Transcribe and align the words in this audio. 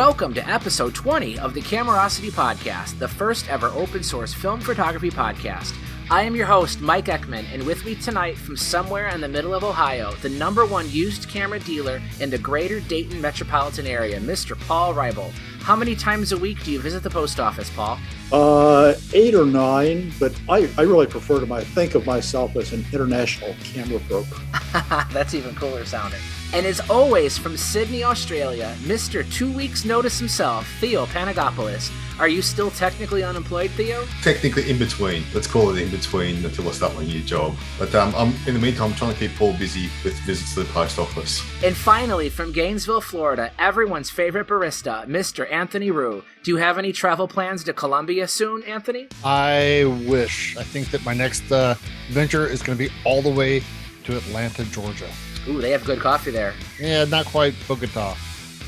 Welcome 0.00 0.32
to 0.32 0.48
episode 0.48 0.94
20 0.94 1.38
of 1.40 1.52
the 1.52 1.60
Camerosity 1.60 2.30
Podcast, 2.30 2.98
the 2.98 3.06
first 3.06 3.50
ever 3.50 3.66
open 3.66 4.02
source 4.02 4.32
film 4.32 4.58
photography 4.58 5.10
podcast. 5.10 5.76
I 6.10 6.22
am 6.22 6.34
your 6.34 6.46
host, 6.46 6.80
Mike 6.80 7.04
Eckman, 7.04 7.44
and 7.52 7.66
with 7.66 7.84
me 7.84 7.96
tonight 7.96 8.38
from 8.38 8.56
somewhere 8.56 9.08
in 9.08 9.20
the 9.20 9.28
middle 9.28 9.52
of 9.54 9.62
Ohio, 9.62 10.12
the 10.22 10.30
number 10.30 10.64
one 10.64 10.90
used 10.90 11.28
camera 11.28 11.60
dealer 11.60 12.00
in 12.18 12.30
the 12.30 12.38
greater 12.38 12.80
Dayton 12.80 13.20
metropolitan 13.20 13.86
area, 13.86 14.18
Mr. 14.20 14.58
Paul 14.66 14.94
Reibel. 14.94 15.30
How 15.60 15.76
many 15.76 15.94
times 15.94 16.32
a 16.32 16.38
week 16.38 16.64
do 16.64 16.72
you 16.72 16.80
visit 16.80 17.02
the 17.02 17.10
post 17.10 17.38
office, 17.38 17.68
Paul? 17.68 17.98
Uh, 18.32 18.94
eight 19.12 19.34
or 19.34 19.44
nine, 19.44 20.14
but 20.18 20.32
I, 20.48 20.70
I 20.78 20.82
really 20.82 21.08
prefer 21.08 21.40
to 21.40 21.46
my, 21.46 21.62
think 21.62 21.94
of 21.94 22.06
myself 22.06 22.56
as 22.56 22.72
an 22.72 22.86
international 22.90 23.54
camera 23.64 23.98
broker. 24.08 24.40
That's 25.12 25.34
even 25.34 25.54
cooler 25.56 25.84
sounding. 25.84 26.20
And 26.52 26.66
as 26.66 26.80
always, 26.90 27.38
from 27.38 27.56
Sydney, 27.56 28.02
Australia, 28.02 28.74
Mr. 28.80 29.30
Two 29.32 29.52
Weeks 29.52 29.84
Notice 29.84 30.18
himself, 30.18 30.66
Theo 30.80 31.06
Panagopoulos. 31.06 31.92
Are 32.18 32.28
you 32.28 32.42
still 32.42 32.70
technically 32.72 33.22
unemployed, 33.22 33.70
Theo? 33.70 34.04
Technically 34.22 34.68
in 34.68 34.78
between. 34.78 35.22
Let's 35.32 35.46
call 35.46 35.70
it 35.70 35.80
in 35.80 35.90
between 35.90 36.44
until 36.44 36.68
I 36.68 36.72
start 36.72 36.94
my 36.94 37.04
new 37.04 37.22
job. 37.22 37.54
But 37.78 37.94
um, 37.94 38.12
I'm 38.16 38.34
in 38.46 38.54
the 38.54 38.60
meantime 38.60 38.90
I'm 38.90 38.96
trying 38.96 39.14
to 39.14 39.18
keep 39.18 39.34
Paul 39.36 39.54
busy 39.54 39.88
with 40.04 40.18
visits 40.26 40.54
to 40.54 40.64
the 40.64 40.72
post 40.72 40.98
office. 40.98 41.40
And 41.64 41.74
finally, 41.74 42.28
from 42.28 42.52
Gainesville, 42.52 43.00
Florida, 43.00 43.52
everyone's 43.58 44.10
favorite 44.10 44.48
barista, 44.48 45.06
Mr. 45.06 45.50
Anthony 45.50 45.90
Rue. 45.90 46.22
Do 46.42 46.50
you 46.50 46.56
have 46.56 46.78
any 46.78 46.92
travel 46.92 47.28
plans 47.28 47.62
to 47.64 47.72
Colombia 47.72 48.26
soon, 48.26 48.64
Anthony? 48.64 49.08
I 49.24 49.84
wish. 50.06 50.56
I 50.58 50.64
think 50.64 50.90
that 50.90 51.04
my 51.04 51.14
next 51.14 51.50
uh, 51.52 51.76
venture 52.10 52.46
is 52.46 52.60
going 52.60 52.76
to 52.76 52.84
be 52.84 52.92
all 53.04 53.22
the 53.22 53.30
way 53.30 53.62
to 54.04 54.16
Atlanta, 54.16 54.64
Georgia. 54.64 55.08
Ooh, 55.48 55.60
they 55.60 55.70
have 55.70 55.84
good 55.84 56.00
coffee 56.00 56.30
there. 56.30 56.54
Yeah, 56.78 57.04
not 57.04 57.26
quite 57.26 57.54
Bogota. 57.66 58.16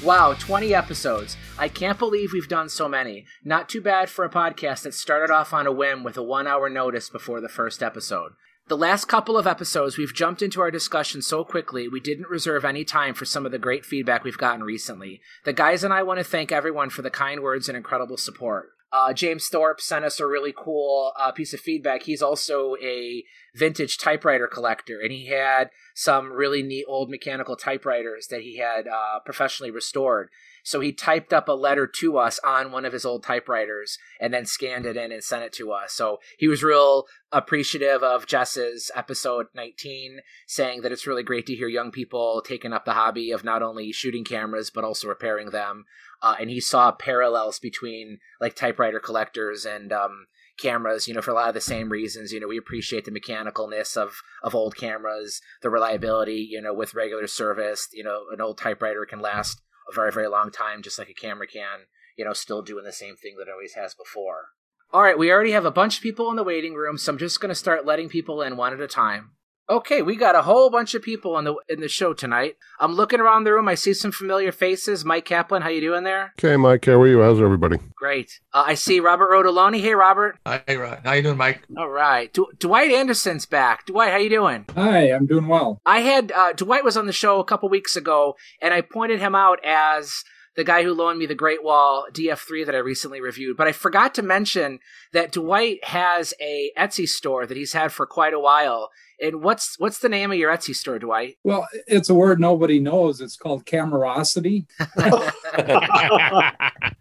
Wow, 0.03 0.34
20 0.39 0.75
episodes. 0.75 1.37
I 1.59 1.69
can't 1.69 1.98
believe 1.98 2.33
we've 2.33 2.48
done 2.48 2.69
so 2.69 2.89
many. 2.89 3.25
Not 3.45 3.69
too 3.69 3.81
bad 3.81 4.11
for 4.11 4.25
a 4.25 4.31
podcast 4.31 4.83
that 4.83 4.95
started 4.95 5.33
off 5.33 5.53
on 5.53 5.67
a 5.67 5.73
whim 5.73 6.03
with 6.03 6.17
a 6.17 6.23
one 6.23 6.48
hour 6.48 6.69
notice 6.69 7.09
before 7.09 7.41
the 7.41 7.48
first 7.48 7.83
episode. 7.83 8.33
The 8.69 8.77
last 8.77 9.05
couple 9.05 9.37
of 9.37 9.47
episodes, 9.47 9.98
we've 9.98 10.15
jumped 10.15 10.41
into 10.41 10.61
our 10.61 10.70
discussion 10.70 11.20
so 11.20 11.45
quickly, 11.45 11.89
we 11.89 12.00
didn't 12.00 12.28
reserve 12.28 12.65
any 12.65 12.84
time 12.84 13.12
for 13.15 13.25
some 13.25 13.45
of 13.45 13.53
the 13.53 13.59
great 13.59 13.84
feedback 13.84 14.25
we've 14.25 14.39
gotten 14.39 14.65
recently. 14.65 15.20
The 15.45 15.53
guys 15.53 15.84
and 15.84 15.93
I 15.93 16.03
want 16.03 16.19
to 16.19 16.25
thank 16.25 16.50
everyone 16.50 16.91
for 16.91 17.03
the 17.03 17.11
kind 17.11 17.41
words 17.41 17.69
and 17.69 17.77
incredible 17.77 18.17
support. 18.17 18.70
Uh, 18.92 19.12
James 19.14 19.48
Thorpe 19.48 19.80
sent 19.80 20.04
us 20.04 20.20
a 20.20 20.26
really 20.26 20.52
cool 20.54 21.12
uh, 21.18 21.32
piece 21.32 21.54
of 21.54 21.60
feedback. 21.60 22.02
He's 22.02 22.20
also 22.20 22.76
a 22.82 23.24
vintage 23.54 23.96
typewriter 23.96 24.46
collector, 24.46 25.00
and 25.00 25.10
he 25.10 25.26
had 25.26 25.70
some 25.94 26.30
really 26.30 26.62
neat 26.62 26.84
old 26.86 27.08
mechanical 27.08 27.56
typewriters 27.56 28.26
that 28.26 28.42
he 28.42 28.58
had 28.58 28.86
uh, 28.86 29.20
professionally 29.24 29.70
restored. 29.70 30.28
So 30.62 30.80
he 30.80 30.92
typed 30.92 31.32
up 31.32 31.48
a 31.48 31.52
letter 31.52 31.86
to 32.00 32.18
us 32.18 32.38
on 32.44 32.70
one 32.70 32.84
of 32.84 32.92
his 32.92 33.05
old 33.05 33.22
typewriters 33.22 33.98
and 34.20 34.32
then 34.32 34.46
scanned 34.46 34.86
it 34.86 34.96
in 34.96 35.10
and 35.10 35.22
sent 35.22 35.42
it 35.42 35.52
to 35.54 35.72
us. 35.72 35.92
So 35.92 36.19
he 36.38 36.48
was 36.48 36.62
real 36.62 37.06
appreciative 37.32 38.02
of 38.02 38.27
Jess's 38.27 38.91
episode 38.94 39.46
19, 39.54 40.20
saying 40.46 40.82
that 40.82 40.92
it's 40.92 41.06
really 41.06 41.22
great 41.22 41.46
to 41.46 41.54
hear 41.54 41.69
young 41.69 41.91
people 41.91 42.42
taking 42.46 42.72
up 42.72 42.84
the 42.84 42.92
hobby 42.92 43.32
of 43.32 43.44
not 43.44 43.62
only 43.62 43.92
shooting 43.92 44.24
cameras 44.24 44.70
but 44.70 44.84
also 44.84 45.08
repairing 45.08 45.50
them. 45.50 45.84
Uh, 46.22 46.36
and 46.38 46.50
he 46.50 46.60
saw 46.60 46.92
parallels 46.92 47.58
between 47.58 48.19
like 48.41 48.54
typewriter 48.54 49.00
collectors 49.00 49.64
and 49.64 49.92
um, 49.92 50.26
cameras, 50.58 51.08
you 51.08 51.14
know, 51.14 51.20
for 51.20 51.32
a 51.32 51.34
lot 51.34 51.48
of 51.48 51.54
the 51.54 51.60
same 51.60 51.88
reasons. 51.88 52.32
You 52.32 52.38
know, 52.38 52.47
we 52.47 52.58
appreciate 52.58 53.04
the 53.04 53.10
mechanicalness 53.10 53.97
of 53.97 54.22
of 54.42 54.54
old 54.54 54.76
cameras, 54.76 55.41
the 55.62 55.70
reliability, 55.70 56.47
you 56.48 56.60
know, 56.60 56.72
with 56.72 56.94
regular 56.94 57.26
service. 57.26 57.88
You 57.92 58.04
know, 58.04 58.26
an 58.32 58.41
old 58.41 58.58
typewriter 58.58 59.04
can 59.04 59.20
last 59.20 59.60
a 59.91 59.94
very, 59.94 60.12
very 60.12 60.28
long 60.28 60.50
time, 60.50 60.82
just 60.82 60.98
like 60.98 61.09
a 61.09 61.15
camera 61.15 61.47
can, 61.47 61.87
you 62.16 62.25
know, 62.25 62.32
still 62.32 62.62
doing 62.62 62.84
the 62.84 62.93
same 62.93 63.16
thing 63.16 63.37
that 63.38 63.48
it 63.48 63.53
always 63.53 63.75
has 63.75 63.94
before. 63.94 64.48
All 64.93 65.03
right, 65.03 65.19
we 65.19 65.31
already 65.31 65.53
have 65.53 65.65
a 65.65 65.70
bunch 65.70 65.97
of 65.97 66.03
people 66.03 66.28
in 66.31 66.37
the 66.37 66.44
waiting 66.44 66.75
room, 66.75 66.98
so 66.98 67.12
I'm 67.12 67.19
just 67.19 67.41
going 67.41 67.48
to 67.48 67.54
start 67.54 67.87
letting 67.87 68.09
people 68.09 68.43
in 68.43 68.56
one 68.56 68.75
at 68.75 68.81
a 68.81 68.87
time. 68.87 69.31
Okay, 69.71 70.03
we 70.03 70.17
got 70.17 70.34
a 70.34 70.43
whole 70.43 70.71
bunch 70.71 70.95
of 70.95 71.03
people 71.03 71.39
in 71.39 71.45
the 71.45 71.55
in 71.69 71.81
the 71.81 71.89
show 71.89 72.12
tonight. 72.12 72.56
I'm 72.81 72.95
looking 72.95 73.21
around 73.21 73.45
the 73.45 73.53
room. 73.53 73.69
I 73.69 73.75
see 73.77 73.95
some 73.95 74.11
familiar 74.11 74.50
faces. 74.50 75.05
Mike 75.05 75.25
Kaplan, 75.25 75.62
how 75.62 75.69
you 75.69 75.81
doing 75.81 76.03
there? 76.05 76.34
Okay, 76.39 76.56
Mike, 76.56 76.84
how 76.84 77.00
are 77.00 77.06
you? 77.06 77.23
How's 77.23 77.41
everybody? 77.41 77.78
Great. 77.95 78.41
Uh, 78.53 78.65
I 78.67 78.75
see 78.75 78.99
Robert 78.99 79.31
Rodoloni. 79.31 79.81
Hey, 79.81 79.95
Robert. 79.95 80.37
Hi, 80.47 80.62
right. 80.69 80.99
How 81.05 81.12
you 81.12 81.23
doing, 81.23 81.37
Mike? 81.37 81.62
All 81.78 81.89
right. 81.89 82.33
D- 82.33 82.45
Dwight 82.59 82.91
Anderson's 82.91 83.47
back. 83.47 83.87
Dwight, 83.87 84.11
how 84.11 84.19
you 84.19 84.31
doing? 84.31 84.67
Hi, 84.75 85.12
I'm 85.12 85.27
doing 85.27 85.47
well. 85.47 85.81
I 85.87 86.00
had 86.00 86.33
uh, 86.33 86.53
Dwight 86.55 86.84
was 86.84 86.97
on 86.97 87.06
the 87.06 87.12
show 87.12 87.39
a 87.39 87.44
couple 87.44 87.69
weeks 87.69 87.94
ago, 87.94 88.34
and 88.61 88.75
I 88.75 88.81
pointed 88.81 89.21
him 89.21 89.34
out 89.37 89.59
as 89.65 90.25
the 90.54 90.64
guy 90.64 90.82
who 90.82 90.92
loaned 90.92 91.18
me 91.18 91.26
the 91.26 91.34
Great 91.34 91.64
Wall 91.64 92.06
DF3 92.12 92.66
that 92.66 92.74
I 92.74 92.78
recently 92.78 93.20
reviewed. 93.20 93.56
But 93.56 93.68
I 93.68 93.72
forgot 93.72 94.14
to 94.14 94.22
mention 94.22 94.80
that 95.12 95.32
Dwight 95.32 95.84
has 95.84 96.34
a 96.40 96.70
Etsy 96.78 97.08
store 97.08 97.46
that 97.46 97.56
he's 97.56 97.72
had 97.72 97.92
for 97.92 98.06
quite 98.06 98.34
a 98.34 98.40
while. 98.40 98.90
And 99.20 99.42
what's 99.42 99.78
what's 99.78 99.98
the 99.98 100.08
name 100.08 100.32
of 100.32 100.38
your 100.38 100.52
Etsy 100.52 100.74
store, 100.74 100.98
Dwight? 100.98 101.36
Well, 101.44 101.66
it's 101.86 102.10
a 102.10 102.14
word 102.14 102.40
nobody 102.40 102.80
knows. 102.80 103.20
It's 103.20 103.36
called 103.36 103.64
Camerosity. 103.64 104.66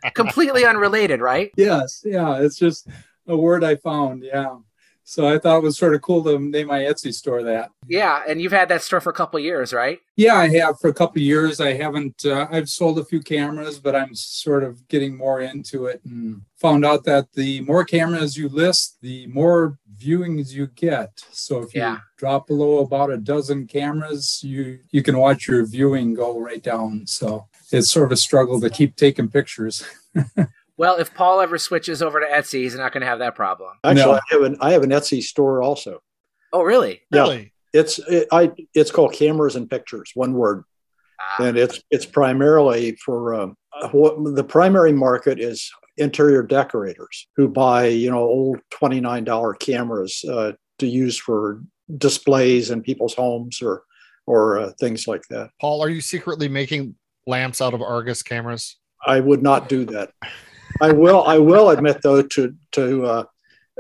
Completely 0.13 0.66
unrelated, 0.66 1.19
right? 1.19 1.51
Yes, 1.57 2.01
yeah. 2.06 2.39
It's 2.41 2.57
just 2.57 2.88
a 3.28 3.35
word 3.35 3.63
I 3.63 3.75
found. 3.75 4.23
Yeah. 4.23 4.57
So 5.03 5.28
I 5.28 5.38
thought 5.38 5.57
it 5.57 5.63
was 5.63 5.78
sort 5.78 5.95
of 5.95 6.01
cool 6.01 6.23
to 6.23 6.39
name 6.39 6.67
my 6.67 6.79
Etsy 6.79 7.13
store 7.13 7.44
that. 7.44 7.72
Yeah, 7.88 8.22
and 8.28 8.41
you've 8.41 8.51
had 8.51 8.69
that 8.69 8.81
store 8.81 9.01
for 9.01 9.09
a 9.09 9.13
couple 9.13 9.39
years, 9.39 9.73
right? 9.73 10.00
Yeah, 10.16 10.35
I 10.35 10.47
have 10.50 10.79
for 10.79 10.89
a 10.89 10.94
couple 10.94 11.22
years. 11.22 11.59
I 11.59 11.73
haven't. 11.73 12.25
Uh, 12.25 12.47
I've 12.50 12.69
sold 12.69 13.00
a 13.00 13.06
few 13.06 13.22
cameras, 13.22 13.79
but 13.79 13.95
I'm 13.95 14.16
sort 14.16 14.63
of 14.63 14.88
getting 14.88 15.17
more 15.17 15.41
into 15.41 15.88
it 15.88 16.01
and 16.06 16.41
found 16.57 16.85
out 16.85 17.03
that 17.06 17.28
the 17.34 17.62
more 17.62 17.84
cameras 17.84 18.38
you 18.38 18.47
list, 18.47 18.97
the 19.01 19.28
more 19.28 19.78
viewings 19.97 20.51
you 20.51 20.67
get. 20.67 21.23
So 21.31 21.62
if 21.62 21.75
you 21.75 21.97
drop 22.18 22.47
below 22.47 22.79
about 22.79 23.12
a 23.12 23.18
dozen 23.18 23.68
cameras, 23.68 24.41
you 24.44 24.79
you 24.91 25.03
can 25.03 25.18
watch 25.18 25.47
your 25.47 25.66
viewing 25.66 26.13
go 26.13 26.39
right 26.39 26.62
down. 26.62 27.06
So 27.07 27.47
it's 27.72 27.89
sort 27.91 28.06
of 28.06 28.12
a 28.12 28.18
struggle 28.18 28.59
to 28.62 28.69
keep 28.69 28.95
taking 28.95 29.29
pictures. 29.29 29.83
Well, 30.81 30.96
if 30.97 31.14
Paul 31.14 31.42
ever 31.42 31.59
switches 31.59 32.02
over 32.02 32.19
to 32.19 32.25
Etsy, 32.25 32.64
he's 32.64 32.74
not 32.74 32.92
going 32.92 33.02
to 33.02 33.08
have 33.08 33.19
that 33.19 33.36
problem. 33.36 33.69
Actually, 33.84 34.02
No. 34.03 34.14
I 34.14 34.19
have 34.31 34.42
an 34.42 34.58
I 34.62 34.72
have 34.72 34.81
an 34.81 34.90
Etsy 34.90 35.22
store 35.22 35.62
also. 35.62 36.02
Oh, 36.52 36.64
really? 36.64 37.02
Yeah. 37.12 37.22
Really? 37.22 37.53
It's 37.72 38.00
it, 38.00 38.28
I 38.31 38.52
it's 38.74 38.90
called 38.90 39.14
Cameras 39.14 39.56
and 39.56 39.69
Pictures, 39.69 40.09
one 40.16 40.34
word, 40.34 40.64
Ah, 41.19 41.44
and 41.44 41.56
it's 41.56 41.84
it's 41.92 42.08
primarily 42.08 42.96
for 42.96 43.36
um, 43.36 43.56
what 43.92 44.36
the 44.36 44.44
primary 44.44 44.92
market 44.92 45.40
is 45.40 45.72
interior 45.97 46.42
decorators 46.42 47.28
who 47.36 47.48
buy 47.48 47.86
you 47.86 48.09
know 48.09 48.24
old 48.24 48.59
twenty 48.72 49.00
nine 49.00 49.24
dollar 49.24 49.53
cameras 49.53 50.25
uh, 50.28 50.53
to 50.80 50.88
use 50.88 51.16
for 51.16 51.62
displays 51.96 52.72
in 52.72 52.81
people's 52.81 53.13
homes 53.13 53.62
or 53.62 53.84
or 54.25 54.58
uh, 54.58 54.72
things 54.80 55.08
like 55.08 55.22
that. 55.30 55.52
Paul, 55.62 55.84
are 55.84 55.90
you 55.90 56.02
secretly 56.02 56.50
making 56.50 56.96
lamps 57.28 57.62
out 57.62 57.75
of 57.75 57.84
Argus 57.84 58.24
cameras? 58.24 58.78
I 59.06 59.19
would 59.19 59.44
not 59.44 59.69
do 59.69 59.86
that. 59.86 60.09
I 60.80 60.92
will. 60.92 61.24
I 61.24 61.38
will 61.38 61.70
admit 61.70 62.02
though 62.02 62.22
to 62.22 62.56
to 62.72 63.06
uh, 63.06 63.24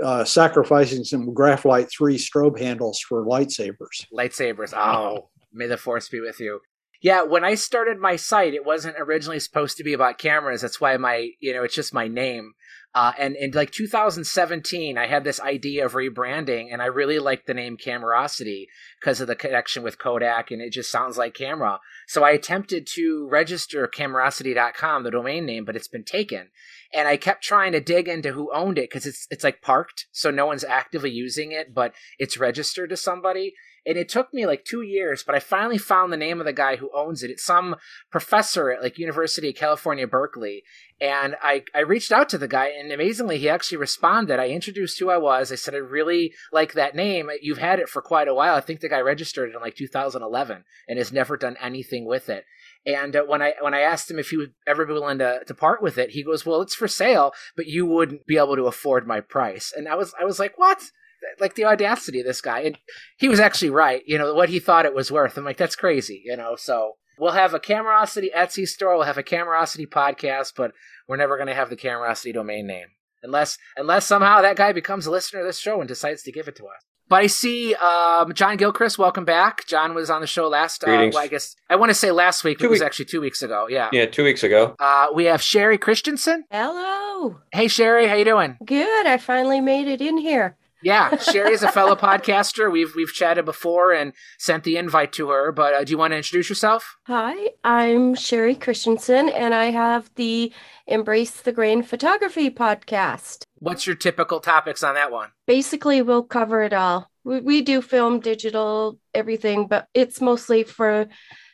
uh, 0.03 0.23
sacrificing 0.23 1.03
some 1.03 1.33
Graflex 1.33 1.91
three 1.91 2.17
strobe 2.17 2.59
handles 2.59 2.99
for 2.99 3.25
lightsabers. 3.25 4.07
lightsabers. 4.13 4.73
Oh, 4.75 5.29
may 5.53 5.67
the 5.67 5.77
force 5.77 6.09
be 6.09 6.19
with 6.19 6.39
you. 6.39 6.61
Yeah, 7.01 7.23
when 7.23 7.43
I 7.43 7.55
started 7.55 7.97
my 7.97 8.15
site, 8.15 8.53
it 8.53 8.63
wasn't 8.63 8.95
originally 8.99 9.39
supposed 9.39 9.75
to 9.77 9.83
be 9.83 9.93
about 9.93 10.19
cameras. 10.19 10.61
That's 10.61 10.79
why 10.79 10.95
my, 10.97 11.31
you 11.39 11.51
know, 11.51 11.63
it's 11.63 11.73
just 11.73 11.95
my 11.95 12.07
name. 12.07 12.53
Uh, 12.93 13.13
and 13.17 13.35
in 13.35 13.51
like 13.51 13.71
2017, 13.71 14.97
I 14.97 15.07
had 15.07 15.23
this 15.23 15.39
idea 15.39 15.85
of 15.85 15.93
rebranding, 15.93 16.67
and 16.71 16.79
I 16.79 16.87
really 16.87 17.17
liked 17.17 17.47
the 17.47 17.55
name 17.55 17.77
Camerosity 17.77 18.65
because 18.99 19.19
of 19.19 19.27
the 19.27 19.35
connection 19.35 19.81
with 19.81 19.97
Kodak, 19.97 20.51
and 20.51 20.61
it 20.61 20.71
just 20.71 20.91
sounds 20.91 21.17
like 21.17 21.33
camera. 21.33 21.79
So 22.11 22.25
I 22.25 22.31
attempted 22.31 22.87
to 22.95 23.25
register 23.29 23.87
Camerosity.com, 23.87 25.03
the 25.03 25.11
domain 25.11 25.45
name, 25.45 25.63
but 25.63 25.77
it's 25.77 25.87
been 25.87 26.03
taken. 26.03 26.49
And 26.93 27.07
I 27.07 27.15
kept 27.15 27.41
trying 27.41 27.71
to 27.71 27.79
dig 27.79 28.09
into 28.09 28.33
who 28.33 28.53
owned 28.53 28.77
it 28.77 28.89
because 28.89 29.05
it's 29.05 29.27
it's 29.31 29.45
like 29.45 29.61
parked, 29.61 30.07
so 30.11 30.29
no 30.29 30.45
one's 30.45 30.65
actively 30.65 31.09
using 31.09 31.53
it, 31.53 31.73
but 31.73 31.93
it's 32.19 32.37
registered 32.37 32.89
to 32.89 32.97
somebody. 32.97 33.53
And 33.85 33.97
it 33.97 34.09
took 34.09 34.33
me 34.33 34.45
like 34.45 34.63
two 34.63 34.81
years, 34.83 35.23
but 35.23 35.33
I 35.33 35.39
finally 35.39 35.79
found 35.79 36.13
the 36.13 36.17
name 36.17 36.39
of 36.39 36.45
the 36.45 36.53
guy 36.53 36.75
who 36.75 36.91
owns 36.93 37.23
it. 37.23 37.31
It's 37.31 37.43
some 37.43 37.75
professor 38.11 38.71
at 38.71 38.83
like 38.83 38.99
University 38.99 39.49
of 39.49 39.55
California, 39.55 40.05
Berkeley. 40.05 40.63
And 40.99 41.35
I, 41.41 41.63
I 41.73 41.79
reached 41.79 42.11
out 42.11 42.29
to 42.29 42.37
the 42.37 42.47
guy 42.47 42.67
and 42.67 42.91
amazingly 42.91 43.39
he 43.39 43.49
actually 43.49 43.79
responded. 43.79 44.39
I 44.39 44.49
introduced 44.49 44.99
who 44.99 45.09
I 45.09 45.17
was. 45.17 45.51
I 45.51 45.55
said, 45.55 45.73
I 45.73 45.79
really 45.79 46.33
like 46.51 46.73
that 46.73 46.95
name. 46.95 47.29
You've 47.41 47.57
had 47.57 47.79
it 47.79 47.89
for 47.89 48.03
quite 48.03 48.27
a 48.27 48.35
while. 48.35 48.53
I 48.53 48.61
think 48.61 48.81
the 48.81 48.89
guy 48.89 48.99
registered 48.99 49.49
it 49.49 49.55
in 49.55 49.61
like 49.61 49.75
2011 49.75 50.63
and 50.87 50.97
has 50.99 51.11
never 51.11 51.35
done 51.35 51.57
anything 51.59 52.05
with 52.05 52.29
it. 52.29 52.45
And 52.85 53.15
uh, 53.15 53.23
when 53.23 53.41
I 53.41 53.53
when 53.61 53.73
I 53.73 53.81
asked 53.81 54.09
him 54.09 54.17
if 54.17 54.29
he 54.29 54.37
would 54.37 54.53
ever 54.65 54.85
be 54.85 54.93
willing 54.93 55.19
to, 55.19 55.41
to 55.45 55.53
part 55.53 55.83
with 55.83 55.97
it, 55.97 56.11
he 56.11 56.23
goes, 56.23 56.45
"Well, 56.45 56.61
it's 56.61 56.73
for 56.73 56.87
sale, 56.87 57.31
but 57.55 57.67
you 57.67 57.85
wouldn't 57.85 58.25
be 58.25 58.37
able 58.37 58.55
to 58.55 58.65
afford 58.65 59.05
my 59.05 59.21
price." 59.21 59.71
And 59.75 59.87
I 59.87 59.95
was 59.95 60.13
I 60.19 60.25
was 60.25 60.39
like, 60.39 60.57
"What?" 60.57 60.91
Like 61.39 61.55
the 61.55 61.65
audacity 61.65 62.19
of 62.19 62.25
this 62.25 62.41
guy. 62.41 62.61
And 62.61 62.77
he 63.17 63.29
was 63.29 63.39
actually 63.39 63.69
right. 63.69 64.01
You 64.05 64.17
know 64.17 64.33
what 64.33 64.49
he 64.49 64.59
thought 64.59 64.85
it 64.85 64.95
was 64.95 65.11
worth. 65.11 65.37
I'm 65.37 65.45
like, 65.45 65.57
"That's 65.57 65.75
crazy." 65.75 66.21
You 66.25 66.37
know. 66.37 66.55
So 66.55 66.93
we'll 67.17 67.31
have 67.31 67.53
a 67.53 67.59
Camerosity 67.59 68.33
Etsy 68.35 68.67
store, 68.67 68.95
we'll 68.95 69.05
have 69.05 69.17
a 69.17 69.23
Camerosity 69.23 69.87
podcast, 69.87 70.53
but 70.57 70.71
we're 71.07 71.17
never 71.17 71.37
going 71.37 71.47
to 71.47 71.55
have 71.55 71.69
the 71.69 71.75
Camerosity 71.77 72.33
domain 72.33 72.67
name 72.67 72.87
unless 73.23 73.57
unless 73.77 74.05
somehow 74.05 74.41
that 74.41 74.55
guy 74.55 74.71
becomes 74.71 75.05
a 75.05 75.11
listener 75.11 75.41
of 75.41 75.45
this 75.45 75.59
show 75.59 75.79
and 75.79 75.87
decides 75.87 76.23
to 76.23 76.31
give 76.31 76.47
it 76.47 76.55
to 76.57 76.65
us. 76.65 76.83
But 77.07 77.23
I 77.23 77.27
see 77.27 77.75
um, 77.75 78.33
John 78.33 78.55
Gilchrist. 78.55 78.97
Welcome 78.97 79.25
back. 79.25 79.67
John 79.67 79.93
was 79.93 80.09
on 80.09 80.21
the 80.21 80.27
show 80.27 80.47
last. 80.47 80.81
Uh, 80.81 80.87
Greetings. 80.87 81.13
well, 81.13 81.23
I 81.25 81.27
guess 81.27 81.57
I 81.69 81.75
want 81.75 81.89
to 81.89 81.93
say 81.93 82.09
last 82.09 82.45
week, 82.45 82.57
but 82.59 82.63
Two 82.63 82.67
it 82.67 82.71
was 82.71 82.81
actually 82.81 83.05
two 83.05 83.19
weeks 83.19 83.43
ago. 83.43 83.67
Yeah. 83.69 83.89
Yeah, 83.91 84.05
two 84.05 84.23
weeks 84.23 84.43
ago. 84.43 84.75
Uh, 84.79 85.07
we 85.13 85.25
have 85.25 85.41
Sherry 85.41 85.77
Christensen. 85.77 86.45
Hello. 86.49 87.41
Hey, 87.51 87.67
Sherry, 87.67 88.07
how 88.07 88.15
you 88.15 88.23
doing? 88.23 88.57
Good. 88.63 89.05
I 89.07 89.17
finally 89.17 89.59
made 89.59 89.89
it 89.89 89.99
in 89.99 90.17
here. 90.17 90.55
Yeah, 90.83 91.15
Sherry 91.17 91.53
is 91.53 91.61
a 91.61 91.71
fellow 91.71 91.95
podcaster. 91.95 92.71
We've 92.71 92.95
we've 92.95 93.13
chatted 93.13 93.45
before 93.45 93.93
and 93.93 94.13
sent 94.39 94.63
the 94.63 94.77
invite 94.77 95.11
to 95.13 95.29
her. 95.29 95.51
But 95.51 95.73
uh, 95.73 95.83
do 95.83 95.91
you 95.91 95.97
want 95.97 96.11
to 96.11 96.17
introduce 96.17 96.49
yourself? 96.49 96.97
Hi, 97.05 97.51
I'm 97.63 98.15
Sherry 98.15 98.55
Christensen, 98.55 99.29
and 99.29 99.53
I 99.53 99.65
have 99.65 100.09
the 100.15 100.51
Embrace 100.87 101.41
the 101.41 101.51
Grain 101.51 101.83
Photography 101.83 102.49
podcast. 102.49 103.43
What's 103.59 103.85
your 103.85 103.95
typical 103.95 104.39
topics 104.39 104.81
on 104.81 104.95
that 104.95 105.11
one? 105.11 105.29
Basically, 105.45 106.01
we'll 106.01 106.23
cover 106.23 106.63
it 106.63 106.73
all. 106.73 107.11
We, 107.23 107.41
we 107.41 107.61
do 107.61 107.83
film, 107.83 108.19
digital, 108.19 108.97
everything, 109.13 109.67
but 109.67 109.87
it's 109.93 110.19
mostly 110.19 110.63
for 110.63 111.07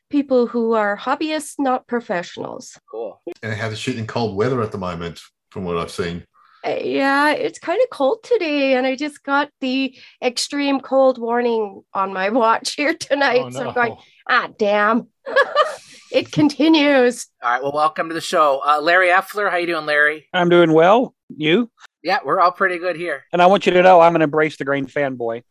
people 0.10 0.48
who 0.48 0.72
are 0.72 0.98
hobbyists, 0.98 1.56
not 1.60 1.86
professionals. 1.86 2.80
Cool. 2.90 3.22
And 3.44 3.54
how 3.54 3.68
to 3.68 3.76
shoot 3.76 3.98
in 3.98 4.08
cold 4.08 4.38
weather 4.38 4.62
at 4.62 4.72
the 4.72 4.78
moment, 4.78 5.20
from 5.50 5.66
what 5.66 5.78
I've 5.78 5.92
seen. 5.92 6.24
Yeah, 6.68 7.32
it's 7.32 7.60
kind 7.60 7.82
of 7.82 7.90
cold 7.90 8.24
today, 8.24 8.76
and 8.76 8.86
I 8.86 8.96
just 8.96 9.24
got 9.24 9.50
the 9.62 9.96
extreme 10.22 10.80
cold 10.80 11.18
warning 11.18 11.84
on 11.94 12.14
my 12.14 12.30
watch 12.32 12.74
here 12.74 12.94
tonight. 12.94 13.42
Oh, 13.46 13.50
So 13.50 13.68
I'm 13.68 13.74
going, 13.74 13.96
ah, 14.30 14.50
damn. 14.58 15.08
it 16.12 16.32
continues. 16.32 17.28
All 17.44 17.52
right. 17.52 17.62
Well, 17.64 17.72
welcome 17.74 18.10
to 18.10 18.14
the 18.14 18.22
show, 18.22 18.62
uh, 18.66 18.82
Larry 18.82 19.08
Effler. 19.10 19.50
How 19.50 19.58
you 19.58 19.68
doing, 19.68 19.86
Larry? 19.86 20.28
I'm 20.34 20.50
doing 20.50 20.74
well. 20.74 21.16
You? 21.30 21.70
Yeah, 22.04 22.20
we're 22.24 22.40
all 22.40 22.52
pretty 22.52 22.78
good 22.78 22.96
here. 22.96 23.24
And 23.34 23.42
I 23.42 23.48
want 23.48 23.66
you 23.66 23.74
to 23.74 23.82
know 23.82 24.00
I'm 24.02 24.16
an 24.16 24.22
Embrace 24.22 24.58
the 24.58 24.66
Grain 24.66 24.88
fanboy. 24.88 25.44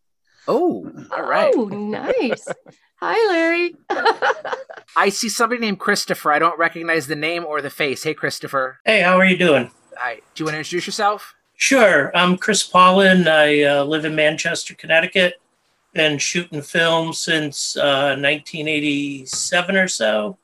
Oh, 0.48 0.90
all 1.10 1.22
right. 1.28 1.52
Oh, 1.56 1.64
nice. 1.64 2.46
Hi, 3.00 3.28
Larry. 3.32 3.74
I 4.96 5.08
see 5.10 5.28
somebody 5.28 5.60
named 5.60 5.80
Christopher. 5.80 6.32
I 6.32 6.38
don't 6.38 6.58
recognize 6.58 7.08
the 7.08 7.16
name 7.16 7.44
or 7.44 7.60
the 7.60 7.69
face. 7.69 8.04
Hey, 8.04 8.14
Christopher. 8.14 8.78
Hey, 8.84 9.02
how 9.02 9.19
are 9.19 9.24
you 9.24 9.36
doing? 9.36 9.70
Do 10.34 10.43
you 10.43 10.44
want 10.44 10.54
to 10.54 10.58
introduce 10.58 10.87
yourself? 10.87 11.34
Sure. 11.56 12.14
I'm 12.14 12.37
Chris 12.37 12.62
Paulin. 12.62 13.26
I 13.26 13.62
uh, 13.62 13.84
live 13.84 14.04
in 14.04 14.14
Manchester, 14.14 14.75
Connecticut. 14.75 15.40
Been 15.94 16.19
shooting 16.19 16.60
film 16.60 17.14
since 17.14 17.76
uh, 17.76 18.16
1987 18.19 19.76
or 19.76 19.88
so. 19.88 20.37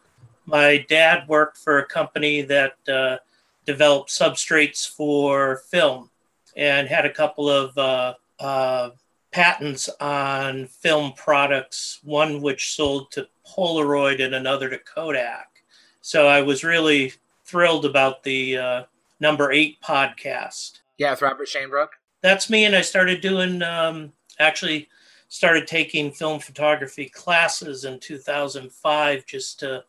My 0.46 0.84
dad 0.88 1.28
worked 1.28 1.58
for 1.58 1.78
a 1.78 1.86
company 1.86 2.40
that 2.42 2.76
uh, 2.88 3.18
developed 3.66 4.10
substrates 4.10 4.88
for 4.88 5.58
film 5.68 6.10
and 6.56 6.88
had 6.88 7.04
a 7.04 7.12
couple 7.12 7.48
of 7.48 7.76
uh, 7.76 8.14
uh, 8.40 8.90
patents 9.30 9.88
on 10.00 10.66
film 10.66 11.12
products, 11.12 12.00
one 12.02 12.40
which 12.40 12.74
sold 12.74 13.10
to 13.12 13.28
Polaroid 13.46 14.24
and 14.24 14.34
another 14.34 14.68
to 14.70 14.78
Kodak. 14.78 15.62
So 16.00 16.26
I 16.26 16.42
was 16.42 16.64
really 16.64 17.12
thrilled 17.44 17.84
about 17.84 18.22
the 18.22 18.56
uh, 18.56 18.82
number 19.22 19.52
eight 19.52 19.80
podcast. 19.80 20.80
Yeah, 20.98 21.12
with 21.12 21.22
Robert 21.22 21.48
Shanebrook. 21.48 21.88
That's 22.22 22.50
me, 22.50 22.66
and 22.66 22.76
I 22.76 22.82
started 22.82 23.22
doing 23.22 23.62
um, 23.62 24.12
actually 24.38 24.88
started 25.28 25.66
taking 25.66 26.12
film 26.12 26.40
photography 26.40 27.08
classes 27.08 27.86
in 27.86 27.98
2005 28.00 29.24
just 29.24 29.60
to 29.60 29.84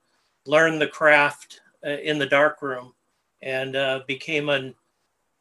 learn 0.46 0.80
the 0.80 0.88
craft 0.88 1.62
uh, 1.86 1.90
in 1.90 2.20
the 2.20 2.26
darkroom, 2.26 2.94
and 3.42 3.76
uh, 3.76 4.02
became 4.08 4.48
an 4.48 4.76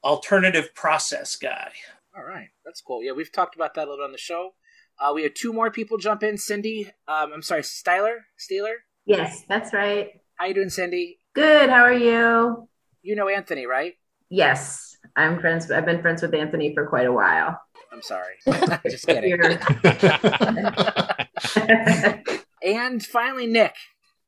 alternative 0.03 0.75
process 0.75 1.37
guy. 1.37 1.71
All 2.17 2.25
right, 2.25 2.49
that's 2.65 2.81
cool. 2.81 3.05
Yeah, 3.05 3.13
we've 3.13 3.31
talked 3.31 3.55
about 3.55 3.75
that 3.75 3.83
a 3.83 3.89
little 3.89 3.99
bit 3.99 4.07
on 4.07 4.13
the 4.13 4.19
show. 4.19 4.55
Uh, 4.99 5.13
we 5.15 5.23
have 5.23 5.35
two 5.35 5.53
more 5.53 5.71
people 5.71 5.99
jump 5.99 6.23
in. 6.23 6.37
Cindy, 6.39 6.91
um, 7.07 7.33
I'm 7.33 7.43
sorry, 7.43 7.63
Styler, 7.63 8.21
Steeler. 8.39 8.75
Yes, 9.05 9.45
that's 9.49 9.73
right. 9.73 10.21
How 10.37 10.47
you 10.47 10.55
doing, 10.55 10.71
Cindy? 10.71 11.19
Good. 11.35 11.71
How 11.71 11.83
are 11.83 11.93
you? 11.93 12.69
You 13.03 13.17
know 13.17 13.29
Anthony, 13.29 13.67
right? 13.67 13.95
Yes, 14.31 14.97
I'm 15.17 15.41
friends. 15.41 15.71
I've 15.71 15.85
been 15.85 16.01
friends 16.01 16.23
with 16.23 16.35
Anthony 16.35 16.73
for 16.75 16.87
quite 16.87 17.07
a 17.07 17.13
while. 17.13 17.61
I'm 17.93 18.03
sorry. 18.03 18.35
Just 18.91 19.07
kidding. 19.07 19.35
And 22.65 23.05
finally, 23.05 23.49
Nick. 23.49 23.75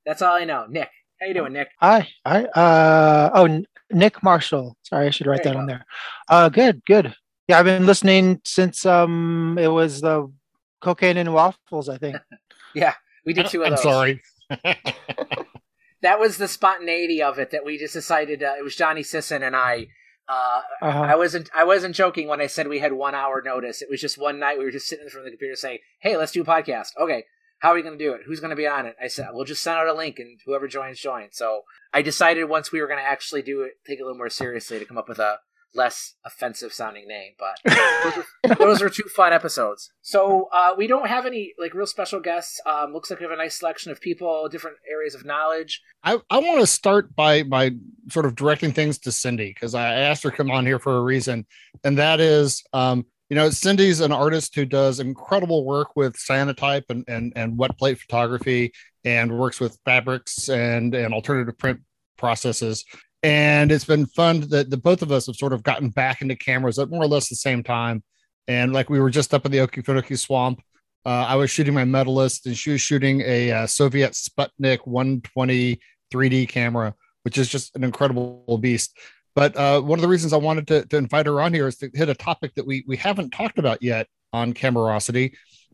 That's 0.04 0.20
all 0.20 0.34
I 0.34 0.44
know. 0.44 0.66
Nick, 0.68 0.90
how 1.20 1.26
you 1.28 1.34
doing, 1.34 1.52
Nick? 1.52 1.68
Hi. 1.80 2.08
Hi. 2.26 2.44
Uh, 2.46 3.30
oh, 3.32 3.62
Nick 3.92 4.24
Marshall. 4.24 4.76
Sorry, 4.82 5.06
I 5.06 5.10
should 5.10 5.28
write 5.28 5.44
There 5.44 5.52
that 5.52 5.58
on 5.60 5.66
there. 5.66 5.86
Uh, 6.28 6.48
good, 6.48 6.82
good. 6.84 7.14
Yeah, 7.46 7.60
I've 7.60 7.64
been 7.64 7.86
listening 7.86 8.40
since 8.44 8.84
um 8.84 9.56
it 9.60 9.68
was 9.68 10.00
the 10.00 10.32
cocaine 10.80 11.16
and 11.16 11.32
waffles. 11.32 11.88
I 11.88 11.96
think. 11.98 12.16
Yeah, 12.74 12.94
we 13.24 13.34
did 13.34 13.46
two 13.46 13.60
of 13.62 13.68
I'm 13.68 13.74
those. 13.74 13.82
sorry. 13.84 14.20
That 16.04 16.20
was 16.20 16.36
the 16.36 16.48
spontaneity 16.48 17.22
of 17.22 17.38
it 17.38 17.50
that 17.50 17.64
we 17.64 17.78
just 17.78 17.94
decided. 17.94 18.42
Uh, 18.42 18.54
it 18.58 18.62
was 18.62 18.76
Johnny 18.76 19.02
Sisson 19.02 19.42
and 19.42 19.56
I. 19.56 19.88
Uh, 20.28 20.60
Uh-huh. 20.82 21.00
I 21.00 21.16
wasn't. 21.16 21.50
I 21.54 21.64
wasn't 21.64 21.94
joking 21.94 22.28
when 22.28 22.40
I 22.40 22.46
said 22.46 22.68
we 22.68 22.78
had 22.78 22.92
one 22.92 23.14
hour 23.14 23.42
notice. 23.44 23.82
It 23.82 23.88
was 23.90 24.00
just 24.00 24.18
one 24.18 24.38
night. 24.38 24.58
We 24.58 24.64
were 24.64 24.70
just 24.70 24.86
sitting 24.86 25.04
in 25.06 25.10
front 25.10 25.26
of 25.26 25.32
the 25.32 25.36
computer 25.36 25.56
saying, 25.56 25.78
"Hey, 26.00 26.16
let's 26.16 26.32
do 26.32 26.42
a 26.42 26.44
podcast." 26.44 26.88
Okay, 27.00 27.24
how 27.60 27.70
are 27.70 27.74
we 27.74 27.82
going 27.82 27.98
to 27.98 28.04
do 28.04 28.12
it? 28.12 28.20
Who's 28.26 28.40
going 28.40 28.50
to 28.50 28.56
be 28.56 28.66
on 28.66 28.86
it? 28.86 28.96
I 29.02 29.08
said, 29.08 29.28
"We'll 29.32 29.44
just 29.44 29.62
send 29.62 29.78
out 29.78 29.86
a 29.88 29.94
link, 29.94 30.18
and 30.18 30.38
whoever 30.44 30.68
joins, 30.68 31.00
joins." 31.00 31.36
So 31.36 31.62
I 31.92 32.02
decided 32.02 32.44
once 32.44 32.70
we 32.70 32.80
were 32.80 32.86
going 32.86 33.00
to 33.00 33.10
actually 33.14 33.42
do 33.42 33.62
it, 33.62 33.72
take 33.86 33.98
it 33.98 34.02
a 34.02 34.04
little 34.04 34.18
more 34.18 34.30
seriously, 34.30 34.78
to 34.78 34.84
come 34.84 34.98
up 34.98 35.08
with 35.08 35.18
a 35.18 35.38
less 35.74 36.14
offensive 36.24 36.72
sounding 36.72 37.06
name. 37.08 37.32
But 37.38 37.58
those, 38.04 38.16
were, 38.16 38.54
those 38.54 38.82
were 38.82 38.90
two 38.90 39.08
fun 39.14 39.32
episodes. 39.32 39.90
So 40.02 40.48
uh, 40.52 40.74
we 40.76 40.86
don't 40.86 41.08
have 41.08 41.26
any 41.26 41.54
like 41.58 41.74
real 41.74 41.86
special 41.86 42.20
guests. 42.20 42.60
Um, 42.66 42.92
looks 42.92 43.10
like 43.10 43.20
we 43.20 43.24
have 43.24 43.32
a 43.32 43.36
nice 43.36 43.58
selection 43.58 43.92
of 43.92 44.00
people, 44.00 44.48
different 44.48 44.76
areas 44.90 45.14
of 45.14 45.24
knowledge. 45.24 45.82
I, 46.02 46.18
I 46.30 46.38
want 46.38 46.60
to 46.60 46.66
start 46.66 47.14
by 47.14 47.42
by 47.42 47.72
sort 48.10 48.26
of 48.26 48.34
directing 48.34 48.72
things 48.72 48.98
to 49.00 49.12
Cindy 49.12 49.52
because 49.52 49.74
I 49.74 49.94
asked 49.94 50.22
her 50.22 50.30
to 50.30 50.36
come 50.36 50.50
on 50.50 50.66
here 50.66 50.78
for 50.78 50.96
a 50.96 51.02
reason, 51.02 51.46
and 51.82 51.98
that 51.98 52.20
is, 52.20 52.62
um, 52.72 53.06
you 53.28 53.36
know, 53.36 53.50
Cindy's 53.50 54.00
an 54.00 54.12
artist 54.12 54.54
who 54.54 54.64
does 54.64 55.00
incredible 55.00 55.64
work 55.64 55.96
with 55.96 56.14
cyanotype 56.16 56.84
and 56.90 57.04
and 57.08 57.32
and 57.36 57.58
wet 57.58 57.76
plate 57.78 57.98
photography, 57.98 58.72
and 59.04 59.36
works 59.38 59.60
with 59.60 59.78
fabrics 59.84 60.48
and 60.48 60.94
and 60.94 61.14
alternative 61.14 61.56
print 61.58 61.80
processes. 62.16 62.84
And 63.24 63.72
it's 63.72 63.86
been 63.86 64.04
fun 64.04 64.40
that 64.50 64.68
the 64.68 64.76
both 64.76 65.00
of 65.00 65.10
us 65.10 65.26
have 65.28 65.36
sort 65.36 65.54
of 65.54 65.62
gotten 65.62 65.88
back 65.88 66.20
into 66.20 66.36
cameras 66.36 66.78
at 66.78 66.90
more 66.90 67.02
or 67.02 67.06
less 67.06 67.30
the 67.30 67.36
same 67.36 67.62
time. 67.62 68.04
And 68.48 68.74
like 68.74 68.90
we 68.90 69.00
were 69.00 69.08
just 69.08 69.32
up 69.32 69.46
in 69.46 69.50
the 69.50 69.58
Okefenokee 69.58 70.18
Swamp, 70.18 70.60
uh, 71.06 71.24
I 71.26 71.36
was 71.36 71.50
shooting 71.50 71.72
my 71.72 71.86
medalist, 71.86 72.44
and 72.44 72.54
she 72.56 72.72
was 72.72 72.82
shooting 72.82 73.22
a 73.22 73.50
uh, 73.50 73.66
Soviet 73.66 74.12
Sputnik 74.12 74.86
120 74.86 75.80
3D 76.12 76.48
camera, 76.50 76.94
which 77.22 77.38
is 77.38 77.48
just 77.48 77.74
an 77.76 77.82
incredible 77.82 78.58
beast. 78.60 78.94
But 79.34 79.56
uh, 79.56 79.80
one 79.80 79.98
of 79.98 80.02
the 80.02 80.08
reasons 80.08 80.34
I 80.34 80.36
wanted 80.36 80.66
to, 80.68 80.84
to 80.84 80.96
invite 80.98 81.24
her 81.24 81.40
on 81.40 81.54
here 81.54 81.66
is 81.66 81.78
to 81.78 81.90
hit 81.94 82.10
a 82.10 82.14
topic 82.14 82.54
that 82.56 82.66
we 82.66 82.84
we 82.86 82.98
haven't 82.98 83.30
talked 83.30 83.58
about 83.58 83.82
yet 83.82 84.06
on 84.34 84.52
Camerosity, 84.52 85.32